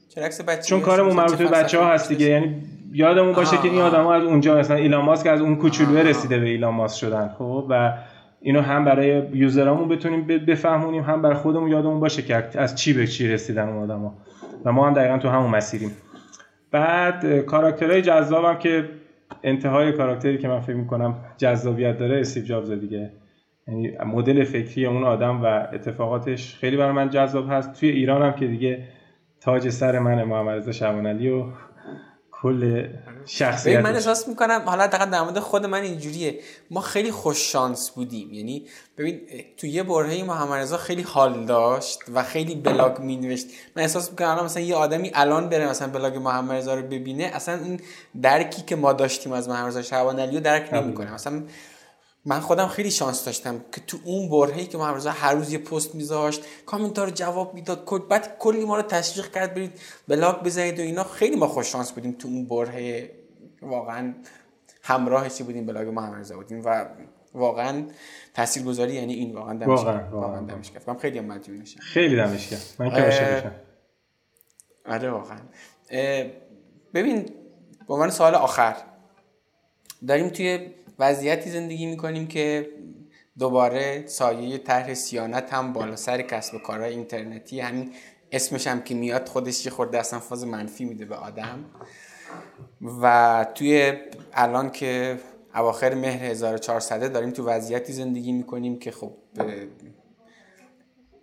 چرا 0.09 0.25
عکس 0.25 0.41
بچگی 0.41 0.69
چون 0.69 0.81
کارمون 0.81 1.17
مربوط 1.17 1.39
به 1.39 1.49
بچه 1.49 1.79
ها 1.79 1.93
هست 1.93 2.09
دیگه 2.09 2.27
یعنی 2.27 2.63
یادمون 2.93 3.33
باشه 3.33 3.57
که 3.57 3.69
این 3.69 3.81
آدما 3.81 4.15
از 4.15 4.23
اونجا 4.23 4.59
مثلا 4.59 4.77
ایلان 4.77 5.05
ماسک 5.05 5.27
از 5.27 5.41
اون 5.41 5.57
کوچولو 5.57 5.99
رسیده 5.99 6.39
به 6.39 6.47
ایلان 6.47 6.75
ماسک 6.75 6.99
شدن 6.99 7.29
خب؟ 7.39 7.67
و 7.71 7.93
اینو 8.41 8.61
هم 8.61 8.85
برای 8.85 9.23
یوزرامون 9.33 9.89
بتونیم 9.89 10.27
بفهمونیم 10.27 11.03
هم 11.03 11.23
برای 11.23 11.37
خودمون 11.37 11.71
یادمون 11.71 12.01
باشه 12.01 12.23
که 12.23 12.49
از 12.55 12.75
چی 12.75 12.93
به 12.93 13.07
چی 13.07 13.29
رسیدن 13.29 13.69
اون 13.69 13.83
آدما. 13.83 14.15
و 14.65 14.73
ما 14.73 14.87
هم 14.87 14.95
دقیقا 14.95 15.19
تو 15.19 15.29
همون 15.29 15.51
مسیریم. 15.51 15.91
بعد 16.71 17.41
کاراکترهای 17.41 18.03
جذابم 18.03 18.59
که 18.59 18.89
انتهای 19.43 19.93
کاراکتری 19.93 20.39
که 20.39 20.49
من 20.49 20.61
فکر 20.61 20.77
می‌کنم 20.77 21.15
جذابیت 21.37 21.99
داره 21.99 22.21
استیو 22.21 22.45
جابز 22.45 22.71
دیگه. 22.71 23.11
یعنی 23.69 23.93
مدل 24.07 24.45
فکری 24.45 24.87
اون 24.87 25.05
آدم 25.05 25.43
و 25.43 25.47
اتفاقاتش 25.73 26.55
خیلی 26.55 26.77
برای 26.77 26.93
من 26.93 27.11
جذاب 27.11 27.51
هست. 27.51 27.81
توی 27.81 27.89
ایران 27.89 28.23
هم 28.23 28.33
که 28.33 28.47
دیگه 28.47 28.85
تاج 29.41 29.69
سر 29.69 29.99
من 29.99 30.25
محمد 30.25 30.57
رضا 30.57 30.73
شعبانعلی 30.73 31.29
و 31.29 31.53
کل 32.31 32.87
شخصیت 33.27 33.81
من 33.81 33.95
احساس 33.95 34.29
می‌کنم 34.29 34.63
حالا 34.67 34.87
دقیقا 34.87 35.05
در 35.05 35.23
مورد 35.23 35.39
خود 35.39 35.67
من 35.67 35.83
اینجوریه. 35.83 36.41
ما 36.71 36.81
خیلی 36.81 37.11
خوش 37.11 37.53
شانس 37.53 37.91
بودیم. 37.91 38.33
یعنی 38.33 38.67
ببین 38.99 39.21
تو 39.57 39.67
یه 39.67 39.83
برهه 39.83 40.23
محمد 40.23 40.61
رضا 40.61 40.77
خیلی 40.77 41.03
حال 41.03 41.45
داشت 41.45 41.99
و 42.15 42.23
خیلی 42.23 42.55
بلاگ 42.55 42.99
می 42.99 43.17
نوشت 43.17 43.47
من 43.77 43.83
احساس 43.83 44.11
می‌کنم 44.11 44.45
مثلا 44.45 44.63
یه 44.63 44.75
آدمی 44.75 45.11
الان 45.15 45.49
بره 45.49 45.69
مثلا 45.69 45.89
بلاگ 45.89 46.17
محمد 46.17 46.53
رضا 46.53 46.75
رو 46.75 46.83
ببینه 46.83 47.25
اصلا 47.25 47.55
این 47.55 47.81
درکی 48.23 48.63
که 48.63 48.77
ما 48.77 48.93
داشتیم 48.93 49.33
از 49.33 49.49
محمد 49.49 49.69
رضا 49.69 49.83
شعبان 49.83 50.21
علی 50.21 50.37
رو 50.37 50.43
درک 50.43 50.75
نمی‌کنه. 50.75 51.15
مثلا 51.15 51.43
من 52.27 52.41
خودم 52.41 52.67
خیلی 52.69 52.91
شانس 52.91 53.25
داشتم 53.25 53.65
که 53.73 53.81
تو 53.81 53.99
اون 54.05 54.31
برهه‌ای 54.31 54.67
که 54.67 54.79
محمد 54.79 55.07
هر 55.07 55.35
روز 55.35 55.53
یه 55.53 55.59
پست 55.59 55.95
میذاشت 55.95 56.45
کامنتار 56.67 57.11
جواب 57.11 57.55
می‌داد 57.55 58.09
بعد 58.09 58.39
کلی 58.39 58.65
ما 58.65 58.77
رو 58.77 58.83
تشویق 58.83 59.31
کرد 59.31 59.55
برید 59.55 59.81
بلاگ 60.09 60.43
بزنید 60.43 60.79
و 60.79 60.83
اینا. 60.83 61.05
خیلی 61.05 61.37
ما 61.37 61.47
خوش 61.47 61.67
شانس 61.73 61.93
بودیم 61.93 62.13
تو 62.13 62.29
اون 62.29 62.47
برهه. 62.47 63.11
واقعا 63.63 64.15
همراهشی 64.83 65.43
بودیم 65.43 65.67
بلاگ 65.67 65.89
محمد 65.89 66.21
رضا 66.21 66.37
بودیم 66.37 66.63
و 66.65 66.87
واقعا 67.35 67.87
تاثیرگذاری 68.35 68.95
یعنی 68.95 69.15
این. 69.15 69.35
واقعا 69.35 69.59
دمش 69.59 69.69
واقعا, 69.69 70.11
واقعا. 70.11 70.41
دمش 70.41 70.71
گرم 70.71 70.91
من 70.91 70.99
خیلی 70.99 71.19
هم 71.19 71.25
مدیونشم 71.25 71.81
خیلی 71.81 72.17
دمش 72.17 72.49
گرم 72.49 72.63
من 72.79 72.91
که 72.91 72.97
عاشقشم 72.97 73.53
آره 74.87 75.11
واقعا. 75.11 75.39
ببین 76.95 77.23
به 77.89 77.95
عنوان 77.95 78.11
سوال 78.11 78.35
آخر. 78.35 78.77
داریم 80.09 80.29
توی 80.29 80.71
وضعیتی 80.99 81.51
زندگی 81.51 81.87
می‌کنیم 81.87 82.27
که 82.27 82.69
دوباره 83.39 84.07
سایه 84.07 84.59
طرح 84.59 84.95
سیانت 84.95 85.53
هم 85.53 85.73
بالا 85.73 85.97
سر 85.97 86.23
کسب 86.23 86.55
و 86.55 86.59
کارهای 86.59 86.93
اینترنتی 86.93 87.61
همین 87.61 87.93
اسمش 88.33 88.67
هم 88.67 88.83
که 88.83 88.95
میاد 88.95 89.29
خودش 89.29 89.67
یه 89.67 89.73
خورده 89.73 89.99
اصلا 89.99 90.21
فاز 90.21 90.47
منفی 90.47 90.85
میده 90.85 91.05
به 91.05 91.15
آدم. 91.15 91.65
و 93.03 93.47
توی 93.55 93.93
الان 94.33 94.71
که 94.71 95.19
اواخر 95.55 95.95
مهر 95.95 96.25
1400 96.25 97.13
داریم 97.13 97.31
تو 97.31 97.45
وضعیتی 97.47 97.93
زندگی 97.93 98.33
می‌کنیم 98.33 98.79
که 98.79 98.91
خب 98.91 99.13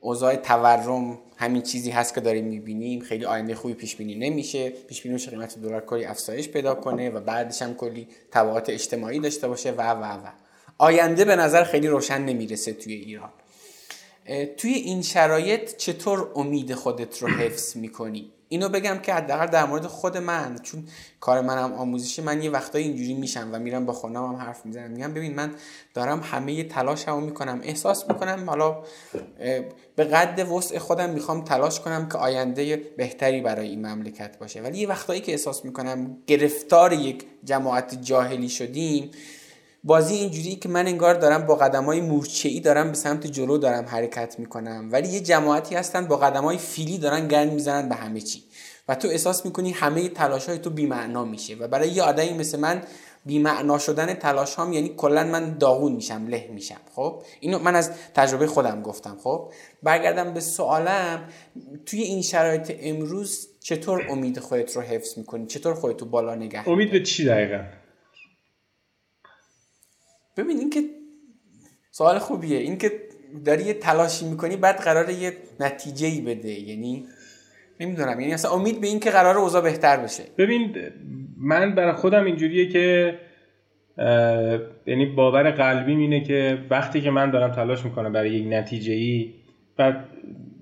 اوضاع 0.03 0.35
تورم 0.35 1.19
همین 1.37 1.61
چیزی 1.61 1.91
هست 1.91 2.15
که 2.15 2.21
داریم 2.21 2.45
می‌بینیم 2.45 2.99
خیلی 2.99 3.25
آینده 3.25 3.55
خوبی 3.55 3.73
پیش 3.73 3.95
بینی 3.95 4.15
نمیشه. 4.15 4.69
پیش 4.69 5.01
بینی 5.01 5.13
میشه 5.13 5.31
قیمت 5.31 5.59
دلار 5.59 5.85
کلی 5.85 6.05
افزایش 6.05 6.49
پیدا 6.49 6.75
کنه 6.75 7.09
و 7.09 7.19
بعدش 7.19 7.61
هم 7.61 7.73
کلی 7.73 8.07
تبعات 8.31 8.69
اجتماعی 8.69 9.19
داشته 9.19 9.47
باشه 9.47 9.71
و 9.71 9.81
و 9.81 10.03
و. 10.03 10.29
آینده 10.77 11.25
به 11.25 11.35
نظر 11.35 11.63
خیلی 11.63 11.87
روشن 11.87 12.21
نمی‌رسه 12.21 12.73
توی 12.73 12.93
ایران. 12.93 13.29
توی 14.57 14.73
این 14.73 15.01
شرایط 15.01 15.77
چطور 15.77 16.31
امید 16.35 16.73
خودت 16.73 17.21
رو 17.21 17.27
حفظ 17.27 17.77
می‌کنی؟ 17.77 18.32
اینو 18.53 18.69
بگم 18.69 18.97
که 18.97 19.13
حداقل 19.13 19.47
در 19.47 19.65
مورد 19.65 19.87
خود 19.87 20.17
من 20.17 20.55
چون 20.63 20.85
کار 21.19 21.41
منم 21.41 21.73
آموزشی 21.73 22.21
من 22.21 22.43
یه 22.43 22.49
وقتایی 22.49 22.85
اینجوری 22.85 23.13
میشم 23.13 23.49
و 23.53 23.59
میرم 23.59 23.85
با 23.85 23.93
خودم 23.93 24.25
هم 24.25 24.35
حرف 24.35 24.65
می‌زنم. 24.65 24.91
میگم 24.91 25.13
ببین 25.13 25.35
من 25.35 25.51
دارم 25.93 26.21
همه 26.23 26.63
تلاشمو 26.63 27.19
می‌کنم 27.19 27.59
احساس 27.63 28.09
می‌کنم 28.09 28.49
حالا 28.49 28.83
به 29.95 30.03
قد 30.03 30.47
وسع 30.51 30.77
خودم 30.77 31.09
می‌خوام 31.09 31.43
تلاش 31.43 31.79
کنم 31.79 32.09
که 32.09 32.17
آینده 32.17 32.75
بهتری 32.75 33.41
برای 33.41 33.67
این 33.67 33.85
مملکت 33.85 34.37
باشه. 34.37 34.61
ولی 34.61 34.77
یه 34.77 34.87
وقتایی 34.87 35.21
که 35.21 35.31
احساس 35.31 35.65
می‌کنم 35.65 36.17
گرفتار 36.27 36.93
یک 36.93 37.25
جماعت 37.43 38.01
جاهلی 38.01 38.49
شدیم 38.49 39.11
بازی 39.83 40.15
اینجوری 40.15 40.55
که 40.55 40.69
من 40.69 40.87
انگار 40.87 41.13
دارم 41.13 41.45
با 41.45 41.55
قدم 41.55 41.83
های 41.83 42.21
ای 42.43 42.59
دارم 42.59 42.87
به 42.87 42.93
سمت 42.93 43.27
جلو 43.27 43.57
دارم 43.57 43.85
حرکت 43.85 44.39
می‌کنم. 44.39 44.89
ولی 44.91 45.07
یه 45.07 45.19
جماعتی 45.19 45.75
هستن 45.75 46.05
با 46.05 46.17
قدم 46.17 46.43
های 46.43 46.57
فیلی 46.57 46.97
دارن 46.97 47.27
گرد 47.27 47.53
می‌زنن 47.53 47.89
به 47.89 47.95
همه 47.95 48.21
چی. 48.21 48.43
و 48.87 48.95
تو 48.95 49.07
احساس 49.07 49.45
می‌کنی 49.45 49.71
همه 49.71 50.09
تلاش 50.09 50.49
های 50.49 50.57
تو 50.57 50.69
بیمعنا 50.69 51.25
میشه 51.25 51.55
و 51.55 51.67
برای 51.67 51.89
یه 51.89 52.03
آدمی 52.03 52.33
مثل 52.33 52.59
من 52.59 52.81
بیمعنا 53.25 53.77
شدن 53.77 54.13
تلاش 54.13 54.55
هام 54.55 54.73
یعنی 54.73 54.93
کلا 54.97 55.23
من 55.23 55.57
داغون 55.57 55.91
میشم 55.91 56.27
له 56.27 56.49
میشم. 56.53 56.79
خب؟ 56.95 57.23
اینو 57.39 57.59
من 57.59 57.75
از 57.75 57.91
تجربه 58.13 58.47
خودم 58.47 58.81
گفتم. 58.81 59.17
خب؟ 59.23 59.51
برگردم 59.83 60.33
به 60.33 60.39
سوالم 60.39 61.29
توی 61.85 62.01
این 62.01 62.21
شرایط 62.21 62.75
امروز 62.79 63.47
چطور 63.59 64.07
امید 64.09 64.39
خودت 64.39 64.75
رو 64.75 64.81
حفظ 64.81 65.17
می‌کنی؟ 65.17 65.45
چطور 65.45 65.73
خودت 65.73 66.01
رو 66.01 66.07
بالا 66.07 66.35
نگه 66.35 66.69
امید 66.69 66.91
به 66.91 67.03
چی 67.03 67.25
دقیقا؟ 67.25 67.63
ببین 70.37 70.57
این 70.57 70.69
که 70.69 70.79
سوال 71.91 72.19
خوبیه. 72.19 72.57
این 72.57 72.77
که 72.77 72.91
داری 73.45 73.63
یه 73.63 73.73
تلاشی 73.73 74.25
می‌کنی 74.25 74.55
بعد 74.55 74.75
قرار 74.75 75.09
یه 75.09 75.33
نتیجه 75.59 76.07
ای 76.07 76.21
بده. 76.21 76.49
یعنی 76.49 77.05
نمی‌دونم. 77.79 78.19
یعنی 78.19 78.33
اصلا 78.33 78.51
امید 78.51 78.81
به 78.81 78.87
این 78.87 78.99
که 78.99 79.09
قرار 79.09 79.37
اوضاع 79.37 79.61
بهتر 79.61 79.97
بشه. 79.97 80.23
ببین 80.37 80.75
من 81.37 81.75
برای 81.75 81.93
خودم 81.93 82.25
اینجوریه 82.25 82.69
که 82.69 83.17
یعنی 84.87 85.05
باور 85.05 85.51
قلبی 85.51 85.91
اینه 85.91 86.23
که 86.23 86.57
وقتی 86.69 87.01
که 87.01 87.11
من 87.11 87.31
دارم 87.31 87.51
تلاش 87.51 87.85
می‌کنم 87.85 88.13
برای 88.13 88.31
یک 88.31 88.47
نتیجه 88.49 88.93
ای 88.93 89.33
بعد 89.77 90.05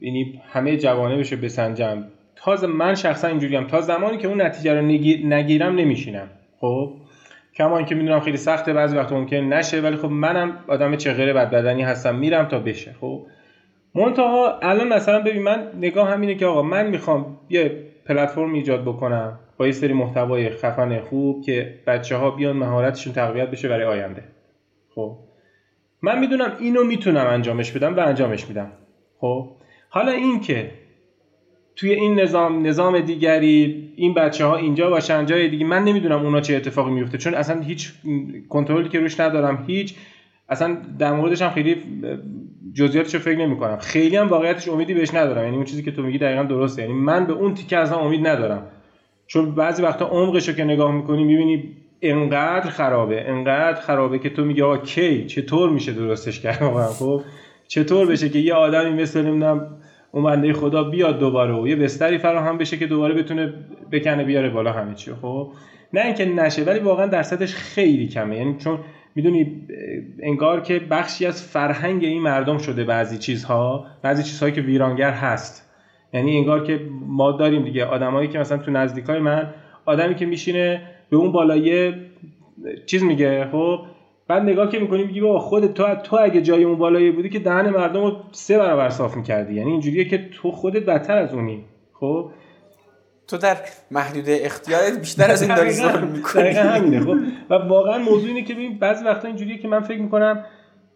یعنی 0.01 0.41
همه 0.49 0.77
جوانه 0.77 1.17
بشه 1.17 1.35
بسنجم. 1.35 2.03
تا 2.35 2.67
من 2.67 2.95
شخصا 2.95 3.27
اینجوریم. 3.27 3.67
تا 3.67 3.81
زمانی 3.81 4.17
که 4.17 4.27
اون 4.27 4.41
نتیجه 4.41 4.73
رو 4.73 4.81
نگیرم 5.27 5.75
نمیشینم. 5.75 6.29
خب؟ 6.59 7.00
کما 7.61 7.81
که 7.81 7.95
می‌دونم 7.95 8.19
خیلی 8.19 8.37
سخته 8.37 8.73
بعضی 8.73 8.97
وقت 8.97 9.11
ممکن 9.11 9.35
نشه 9.35 9.81
ولی 9.81 9.95
خب 9.95 10.09
منم 10.09 10.63
آدم 10.67 10.95
چغره 10.95 11.33
بد 11.33 11.49
بدنی 11.49 11.83
هستم 11.83 12.15
میرم 12.15 12.45
تا 12.45 12.59
بشه 12.59 12.95
خب؟ 13.01 13.25
منتها 13.95 14.59
الان 14.61 14.87
مثلا 14.87 15.19
ببین 15.19 15.43
من 15.43 15.67
نگاه 15.77 16.09
همینه 16.09 16.35
که 16.35 16.45
آقا 16.45 16.61
من 16.61 16.87
می‌خوام 16.87 17.37
یه 17.49 17.85
پلتفرم 18.05 18.53
ایجاد 18.53 18.81
بکنم 18.81 19.39
با 19.57 19.65
یه 19.65 19.71
سری 19.71 19.93
محتوای 19.93 20.49
خفن 20.49 20.99
خوب 20.99 21.45
که 21.45 21.79
بچه 21.87 22.15
ها 22.15 22.31
بیان 22.31 22.55
مهارتشون 22.55 23.13
تقویت 23.13 23.51
بشه 23.51 23.67
برای 23.67 23.85
آینده 23.85 24.23
خب؟ 24.95 25.17
من 26.01 26.19
می‌دونم 26.19 26.51
اینو 26.59 26.83
می‌تونم 26.83 27.27
انجامش 27.27 27.71
بدم 27.71 27.95
و 27.95 27.99
انجامش 27.99 28.47
میدم 28.47 28.71
خب؟ 29.17 29.47
حالا 29.89 30.11
این 30.11 30.39
که 30.39 30.71
توی 31.75 31.93
این 31.93 32.19
نظام 32.19 32.67
نظام 32.67 32.99
دیگری 32.99 33.93
این 33.95 34.13
بچه 34.13 34.45
ها 34.45 34.55
اینجا 34.55 34.89
باشن 34.89 35.25
جای 35.25 35.49
دیگه 35.49 35.65
من 35.65 35.83
نمی‌دونم 35.83 36.25
اونا 36.25 36.41
چه 36.41 36.55
اتفاقی 36.55 36.91
میفته 36.91 37.17
چون 37.17 37.33
اصلا 37.33 37.61
هیچ 37.61 37.93
کنترلی 38.49 38.89
که 38.89 38.99
روش 38.99 39.19
ندارم 39.19 39.63
هیچ 39.67 39.95
اصلا 40.49 40.77
در 40.99 41.13
موردش 41.13 41.41
هم 41.41 41.49
خیلی 41.49 41.75
جزئیاتش 42.73 43.15
فکر 43.15 43.37
نمی 43.37 43.57
کنم 43.57 43.77
خیلی 43.77 44.15
هم 44.15 44.27
واقعیتش 44.27 44.69
امیدی 44.69 44.93
بهش 44.93 45.13
ندارم. 45.13 45.43
یعنی 45.43 45.55
اون 45.55 45.65
چیزی 45.65 45.83
که 45.83 45.91
تو 45.91 46.01
میگی 46.01 46.17
دقیقا 46.17 46.43
درسته. 46.43 46.81
یعنی 46.81 46.93
من 46.93 47.25
به 47.25 47.33
اون 47.33 47.53
تیکه 47.53 47.77
اصلا 47.77 47.97
امید 47.97 48.27
ندارم. 48.27 48.67
چون 49.27 49.55
بعضی 49.55 49.83
وقتا 49.83 50.05
عمقش 50.05 50.49
رو 50.49 50.55
که 50.55 50.63
نگاه 50.63 50.91
می‌کنی 50.91 51.23
می‌بینی 51.23 51.63
انقدر 52.01 52.69
خرابه 52.69 53.29
انقدر 53.29 53.81
خرابه 53.81 54.19
که 54.19 54.29
تو 54.29 54.45
میگی 54.45 54.61
آقا 54.61 54.77
کی؟ 54.77 55.25
چطور 55.25 55.69
میشه 55.69 55.91
درستش 55.91 56.39
کرد؟ 56.39 56.91
خب 56.99 57.21
چطور 57.67 58.07
بشه 58.07 58.29
که 58.29 58.39
یه 58.39 58.53
آدمی 58.53 59.01
مثل 59.01 59.21
نمی‌دونم 59.21 59.80
اون 60.11 60.23
بنده 60.23 60.53
خدا 60.53 60.83
بیاد 60.83 61.19
دوباره 61.19 61.53
و 61.53 61.67
یه 61.67 61.75
بستری 61.75 62.17
فراهم 62.17 62.57
بشه 62.57 62.77
که 62.77 62.87
دوباره 62.87 63.13
بتونه 63.13 63.53
بکنه 63.91 64.23
بیاره 64.23 64.49
بالا 64.49 64.71
همه 64.71 64.93
چی. 64.93 65.11
خب؟ 65.21 65.51
نه 65.93 66.05
اینکه 66.05 66.25
نشه 66.25 66.63
ولی 66.63 66.79
واقعا 66.79 67.07
درصدش 67.07 67.55
خیلی 67.55 68.07
کمه. 68.07 68.37
یعنی 68.37 68.55
چون 68.57 68.79
می‌دونی 69.15 69.67
انگار 70.19 70.61
که 70.61 70.79
بخشی 70.79 71.25
از 71.25 71.43
فرهنگ 71.43 72.03
این 72.03 72.21
مردم 72.21 72.57
شده 72.57 72.83
بعضی 72.83 73.17
چیزها 73.17 73.85
بعضی 74.01 74.23
چیزهایی 74.23 74.53
که 74.53 74.61
ویرانگر 74.61 75.11
هست. 75.11 75.71
یعنی 76.13 76.37
انگار 76.37 76.63
که 76.63 76.79
ما 77.07 77.31
داریم 77.31 77.63
دیگه. 77.63 77.85
آدمایی 77.85 78.27
که 78.27 78.39
مثلا 78.39 78.57
تو 78.57 78.71
نزدیکای 78.71 79.19
من 79.19 79.53
آدمی 79.85 80.15
که 80.15 80.25
میشینه 80.25 80.81
به 81.09 81.17
اون 81.17 81.31
بالای 81.31 81.93
چیز 82.85 83.03
میگه 83.03 83.47
خب؟ 83.51 83.79
بعد 84.31 84.43
نگاه 84.43 84.69
که 84.69 84.79
می‌کنی 84.79 85.03
میگی 85.03 85.21
بابا 85.21 85.39
خودت 85.39 85.73
تو 85.73 85.95
تو 85.95 86.17
اگه 86.21 86.41
جای 86.41 86.63
اون 86.63 86.77
بالایی 86.77 87.11
بودی 87.11 87.29
که 87.29 87.39
دهن 87.39 87.69
مردم 87.69 88.03
رو 88.03 88.17
سه 88.31 88.57
برابر 88.57 88.89
صاف 88.89 89.15
می‌کردی. 89.15 89.53
یعنی 89.53 89.71
اینجوریه 89.71 90.05
که 90.05 90.29
تو 90.33 90.51
خودت 90.51 90.85
بدتر 90.85 91.17
از 91.17 91.33
اونی. 91.33 91.63
خب؟ 91.93 92.31
تو 93.27 93.37
در 93.37 93.57
محدود 93.91 94.23
اختیارت 94.27 94.99
بیشتر 94.99 95.31
از 95.31 95.41
این 95.41 95.55
داری 95.55 95.71
ظلم 95.71 96.07
می‌کنی. 96.07 96.49
همینه. 96.49 96.99
خب؟ 96.99 97.15
و 97.49 97.53
واقعا 97.53 97.97
موضوع 97.97 98.27
اینه 98.27 98.41
که 98.41 98.53
ببین 98.53 98.77
بعضی 98.79 99.05
وقتا 99.05 99.27
اینجوریه 99.27 99.57
که 99.57 99.67
من 99.67 99.79
فکر 99.79 99.99
می‌کنم 100.01 100.45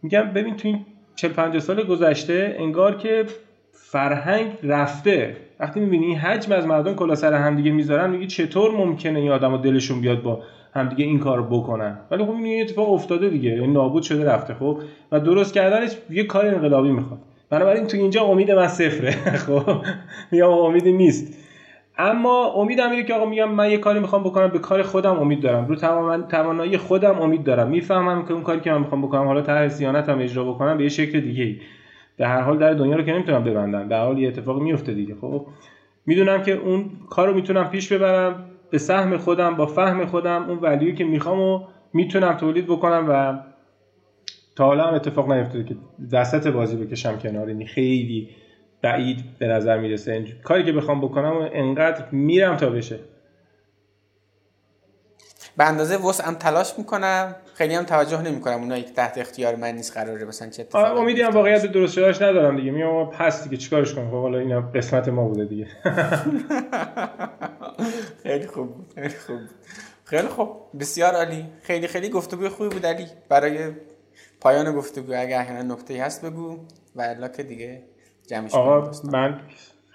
میگم 0.02 0.32
ببین 0.36 0.56
تو 0.56 0.68
این 0.68 0.86
40 1.16 1.32
50 1.32 1.60
سال 1.60 1.84
گذشته 1.84 2.56
انگار 2.60 2.98
که 2.98 3.26
فرهنگ 3.72 4.52
رفته. 4.64 5.38
وقتی 5.60 5.80
می‌بینی 5.80 6.06
این 6.06 6.18
حجم 6.18 6.52
از 6.52 6.68
مردم 6.68 6.94
کلا 6.96 7.16
سر 7.16 7.34
همدیگه 7.34 7.72
می‌ذارن 7.72 8.10
میگی 8.10 8.28
چطور 8.28 8.72
ممکنه 8.72 9.20
این 9.20 9.32
آدمو 9.32 9.58
دلشون 9.58 10.02
بیاد 10.02 10.22
با 10.22 10.44
همدیگه 10.76 11.06
این 11.06 11.20
کار 11.20 11.42
بکنن. 11.42 11.98
ولی 12.12 12.26
خب 12.26 12.32
این 12.32 12.62
اتفاق 12.62 12.94
افتاده 12.94 13.30
دیگه. 13.30 13.50
این 13.50 13.60
یعنی 13.60 13.74
نابود 13.74 14.04
شده 14.04 14.26
رفته. 14.26 14.54
خب 14.54 14.80
و 15.12 15.20
درست 15.20 15.54
کردنش 15.54 15.98
یه 16.10 16.24
کار 16.24 16.46
انقلابی 16.46 16.92
می‌خواد. 16.92 17.20
بنابراین 17.50 17.88
تو 17.88 17.98
اینجا 17.98 18.24
امید 18.24 18.52
من 18.52 18.68
صفره. 18.68 19.12
خب 19.46 19.62
میگم 20.32 20.50
امیدی 20.50 20.92
نیست. 20.92 21.46
اما 21.98 22.46
امیدم 22.54 22.92
اینه 22.92 23.04
که 23.04 23.14
آقا 23.14 23.26
میگم 23.26 23.52
من 23.52 23.72
یه 23.72 23.78
کاری 23.78 24.00
می‌خوام 24.00 24.24
بکنم. 24.24 24.48
به 24.48 24.60
کار 24.60 24.84
خودم 24.84 25.20
امید 25.20 25.42
دارم. 25.42 25.68
رو 25.68 25.76
تمام 25.76 26.22
توانایی 26.22 26.78
خودم 26.78 27.22
امید 27.22 27.44
دارم. 27.44 27.68
می‌فهمم 27.68 28.26
که 28.26 28.34
اون 28.34 28.44
کاری 28.44 28.60
که 28.60 28.72
من 28.72 28.80
می‌خوام 28.80 29.02
بکنم 29.02 29.26
حالا 29.26 29.42
طرح 29.42 29.68
سیانتم 29.68 30.20
اجرا 30.20 30.44
بکنم 30.44 30.78
به 30.78 30.84
یه 30.84 30.90
شکل 30.90 31.20
دیگه 31.20 31.44
ای 31.44 31.60
در 32.18 32.26
هر 32.26 32.42
حال 32.42 32.58
در 32.58 32.74
دنیا 32.74 32.96
رو 32.96 33.04
که 33.04 33.14
نمی‌تونم 33.14 33.44
ببندم. 33.44 33.88
در 33.88 34.06
حال 34.06 34.20
یه 34.20 34.28
اتفاق 34.28 34.62
میفته 34.62 34.94
دیگه. 34.94 35.16
خب 35.22 35.46
می‌دونم 36.06 36.44
که 36.44 36.52
اون 36.52 36.86
کار 37.10 37.28
رو 37.28 37.34
می‌تونم 37.34 37.70
پیش 37.70 37.94
ببرم. 37.94 38.46
به 38.76 38.80
سهم 38.80 39.18
خودم 39.18 39.56
با 39.56 39.66
فهم 39.66 40.06
خودم 40.06 40.50
اون 40.50 40.60
ولیوی 40.60 40.94
که 40.94 41.04
می‌خوام 41.04 41.40
و 41.40 41.68
می‌تونم 41.94 42.34
تولید 42.34 42.68
بکنم 42.68 43.06
و 43.10 43.40
تا 44.56 44.66
حالا 44.66 44.84
هم 44.84 44.94
اتفاق 44.94 45.32
نیفتاده 45.32 45.64
که 45.64 45.76
دستت 46.14 46.48
بازی 46.48 46.78
بکشم 46.78 47.18
کنار. 47.18 47.50
یعنی 47.50 47.66
خیلی 47.66 48.30
بعید 48.82 49.24
به 49.40 49.48
نظر 49.48 49.78
می‌رسه. 49.78 50.26
کاری 50.44 50.64
که 50.64 50.72
بخوام 50.72 51.02
بکنم 51.02 51.38
و 51.38 51.50
انقدر 51.54 52.06
میرم 52.12 52.56
تا 52.56 52.70
بشه. 52.70 53.00
به 55.58 55.64
اندازه 55.66 55.96
وسعم 55.98 56.34
تلاش 56.34 56.74
می‌کنم. 56.78 57.36
خیلی 57.54 57.76
هم 57.76 57.84
توجه 57.84 58.22
نمی‌کنم 58.22 58.62
اونایی 58.62 58.84
که 58.84 58.92
تحت 58.92 59.18
اختیار 59.18 59.56
من 59.56 59.72
نیست 59.72 59.94
قراره 59.98 60.26
مثلا 60.26 60.50
چه 60.50 60.62
اتفاقی 60.62 61.00
امیدی 61.00 61.22
هم 61.22 61.32
واقعیت 61.32 61.62
به 61.62 61.68
درست 61.68 61.94
شدهش 61.94 62.22
ندارم 62.22 62.56
دیگه. 62.58 62.72
میام 62.72 63.10
پس 63.10 63.44
دیگه 63.44 63.58
چیکارش 63.58 63.94
کنم؟ 63.94 64.10
خب 64.10 64.22
حالا 64.22 64.38
اینا 64.40 64.62
قسمت 64.62 65.08
ما 65.08 65.28
بوده 65.28 65.46
دیگه. 65.46 65.68
خیلی 68.24 68.48
خوب 68.48 68.70
خیلی 68.96 69.10
خوب 69.10 69.40
خیلی 70.06 70.28
خوب. 70.28 70.50
بسیار 70.80 71.14
عالی. 71.14 71.46
خیلی 71.64 71.88
خیلی 71.88 72.10
گفتگوی 72.10 72.50
خوبی 72.50 72.70
بود 72.70 72.86
علی. 72.86 73.08
برای 73.30 73.72
پایان 74.42 74.76
گفتگو 74.76 75.14
اگر 75.22 75.40
احیانا 75.40 75.74
نکته 75.74 76.04
هست 76.04 76.26
بگو. 76.26 76.60
و 76.96 77.02
الا 77.02 77.28
که 77.28 77.44
دیگه 77.44 77.84
جمعش 78.28 78.54
آقا 78.54 78.92
من 79.04 79.40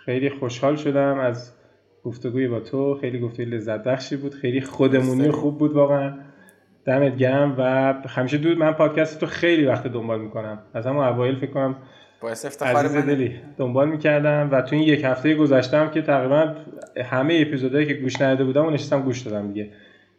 خیلی 0.04 0.30
خوشحال 0.30 0.76
شدم 0.76 1.18
از 1.18 1.50
گفتگوی 2.04 2.48
با 2.48 2.60
تو 2.60 2.98
خیلی 3.00 3.20
گفتگوی 3.20 3.44
لذت 3.44 3.84
بخشی 3.84 4.16
بود 4.16 4.34
خیلی 4.34 4.60
خودمونی 4.60 5.30
خوب 5.30 5.58
بود 5.58 5.72
واقعا. 5.72 6.14
دمت 6.84 7.16
گرم 7.16 7.54
و 7.58 7.94
همیشه 8.08 8.38
دود 8.38 8.58
من 8.58 8.72
پادکست 8.72 9.20
تو 9.20 9.26
خیلی 9.26 9.66
وقت 9.66 9.86
دنبال 9.86 10.20
می‌کنم. 10.20 10.58
از 10.74 10.86
همون 10.86 11.04
اوایل 11.04 11.36
فکر 11.36 11.50
کنم 11.50 11.76
باعث 12.20 12.44
افتخار 12.44 13.00
دلی 13.00 13.34
دنبال 13.56 13.88
می‌کردم 13.88 14.48
و 14.52 14.62
تو 14.62 14.76
این 14.76 14.84
یک 14.84 15.04
هفته 15.04 15.34
گذشتم 15.34 15.90
که 15.90 16.02
تقریبا 16.02 16.54
همه 17.04 17.44
اپیزودهایی 17.46 17.86
که 17.86 17.94
گوش 17.94 18.20
نداده 18.20 18.44
بودم 18.44 18.66
و 18.66 18.70
نشستم 18.70 19.02
گوش 19.02 19.20
دادم 19.20 19.48
دیگه. 19.48 19.70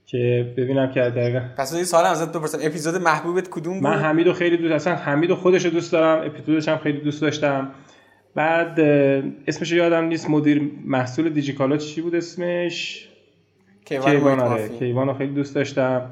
که 0.05 0.53
ببینم 0.57 0.91
که 0.91 0.99
دقیقا 0.99 1.41
پس 1.57 1.73
این 1.73 1.83
سوال 1.83 2.05
ازت 2.05 2.37
بپرسم 2.37 2.57
اپیزود 2.63 2.95
محبوبت 2.95 3.49
کدوم 3.49 3.73
بود؟ 3.73 3.83
من 3.83 3.99
حمیدو 3.99 4.33
خیلی 4.33 4.57
دوست 4.57 4.73
اصلا 4.73 4.95
حمیدو 4.95 5.35
خودش 5.35 5.65
دوست 5.65 5.91
دارم 5.91 6.25
اپیزودش 6.25 6.67
هم 6.67 6.77
خیلی 6.77 7.01
دوست 7.01 7.21
داشتم. 7.21 7.71
بعد 8.35 8.79
اسمش 9.47 9.71
یادم 9.71 10.05
نیست 10.05 10.29
مدیر 10.29 10.71
محصول 10.85 11.29
دیجیکالا 11.29 11.77
چی 11.77 12.01
بود 12.01 12.15
اسمش؟ 12.15 13.07
کیوان 13.85 14.39
آره 14.39 14.69
کیوان 14.69 15.07
رو 15.07 15.13
خیلی 15.13 15.33
دوست 15.33 15.55
داشتم. 15.55 16.11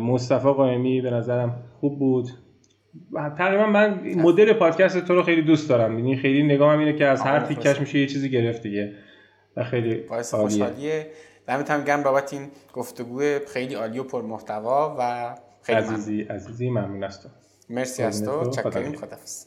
مصطفی 0.00 0.48
قائمی 0.48 1.00
به 1.00 1.10
نظرم 1.10 1.62
خوب 1.80 1.98
بود. 1.98 2.28
تقریبا 3.38 3.66
من 3.66 4.00
مدل 4.16 4.52
پادکست 4.52 5.04
تو 5.04 5.14
رو 5.14 5.22
خیلی 5.22 5.42
دوست 5.42 5.68
دارم. 5.68 5.98
یعنی 5.98 6.16
خیلی 6.16 6.42
نگاه 6.42 6.78
اینه 6.78 6.92
که 6.92 7.06
از 7.06 7.20
هر 7.20 7.40
تیکش 7.40 7.80
میشه 7.80 7.98
یه 7.98 8.06
چیزی 8.06 8.30
گرفت 8.30 8.62
دیگه. 8.62 8.92
و 9.56 9.64
خیلی 9.64 9.94
باعث 9.94 10.34
خوشحالیه. 10.34 11.06
دمت 11.46 11.70
هم 11.70 11.84
گرم 11.84 12.02
بابت 12.02 12.32
این 12.32 12.48
گفتگو 12.72 13.22
خیلی 13.52 13.74
عالی 13.74 13.98
و 13.98 14.22
محتوا 14.22 14.96
و 14.98 15.34
خیلی 15.62 15.78
عزیزی 15.78 16.22
ممنون. 16.22 16.36
عزیزی 16.36 16.70
ممنون 16.70 17.04
است 17.04 17.30
مرسی 17.70 18.02
از 18.02 18.24
تو. 18.24 18.50
چکریم. 18.50 18.92
خدافظ 18.92 19.46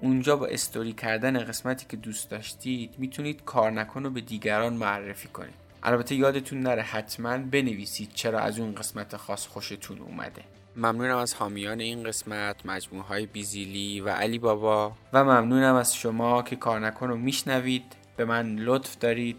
اونجا 0.00 0.36
با 0.36 0.46
استوری 0.46 0.92
کردن 0.92 1.44
قسمتی 1.44 1.86
که 1.88 1.96
دوست 1.96 2.30
داشتید 2.30 2.94
می‌تونید 2.98 3.44
کار 3.44 3.70
نکن 3.70 4.04
رو 4.04 4.10
به 4.10 4.20
دیگران 4.20 4.72
معرفی 4.72 5.28
کنید. 5.28 5.54
البته 5.82 6.14
یادتون 6.14 6.60
نره 6.60 6.82
حتما 6.82 7.38
بنویسید 7.38 8.10
چرا 8.14 8.40
از 8.40 8.58
اون 8.58 8.74
قسمت 8.74 9.16
خاص 9.16 9.46
خوشتون 9.46 9.98
اومده. 9.98 10.42
ممنونم 10.76 11.16
از 11.16 11.34
حامیان 11.34 11.80
این 11.80 12.02
قسمت 12.02 12.66
مجموعه 12.66 13.06
های 13.06 13.26
بیزیلی 13.26 14.00
و 14.00 14.08
علی 14.08 14.38
بابا. 14.38 14.92
و 15.12 15.24
ممنونم 15.24 15.74
از 15.74 15.96
شما 15.96 16.42
که 16.42 16.56
کار 16.56 16.80
نکن 16.80 17.08
رو 17.08 17.16
میشنوید. 17.16 17.84
به 18.16 18.24
من 18.24 18.56
لطف 18.56 18.98
دارید. 18.98 19.36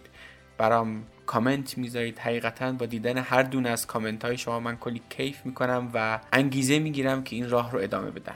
برام 0.58 1.04
کامنت 1.26 1.78
می‌ذارید. 1.78 2.20
حقیقتا 2.20 2.72
با 2.72 2.86
دیدن 2.86 3.18
هر 3.18 3.44
دونه 3.44 3.70
از 3.70 3.88
کامنت 3.88 4.26
های 4.26 4.38
شما 4.38 4.60
من 4.60 4.78
کلی 4.78 5.02
کیف 5.10 5.46
می‌کنم 5.46 5.92
و 5.94 6.20
انگیزه 6.34 6.80
می‌گیرم 6.80 7.24
که 7.24 7.36
این 7.36 7.50
راه 7.50 7.72
رو 7.72 7.80
ادامه 7.80 8.12
بدم. 8.12 8.36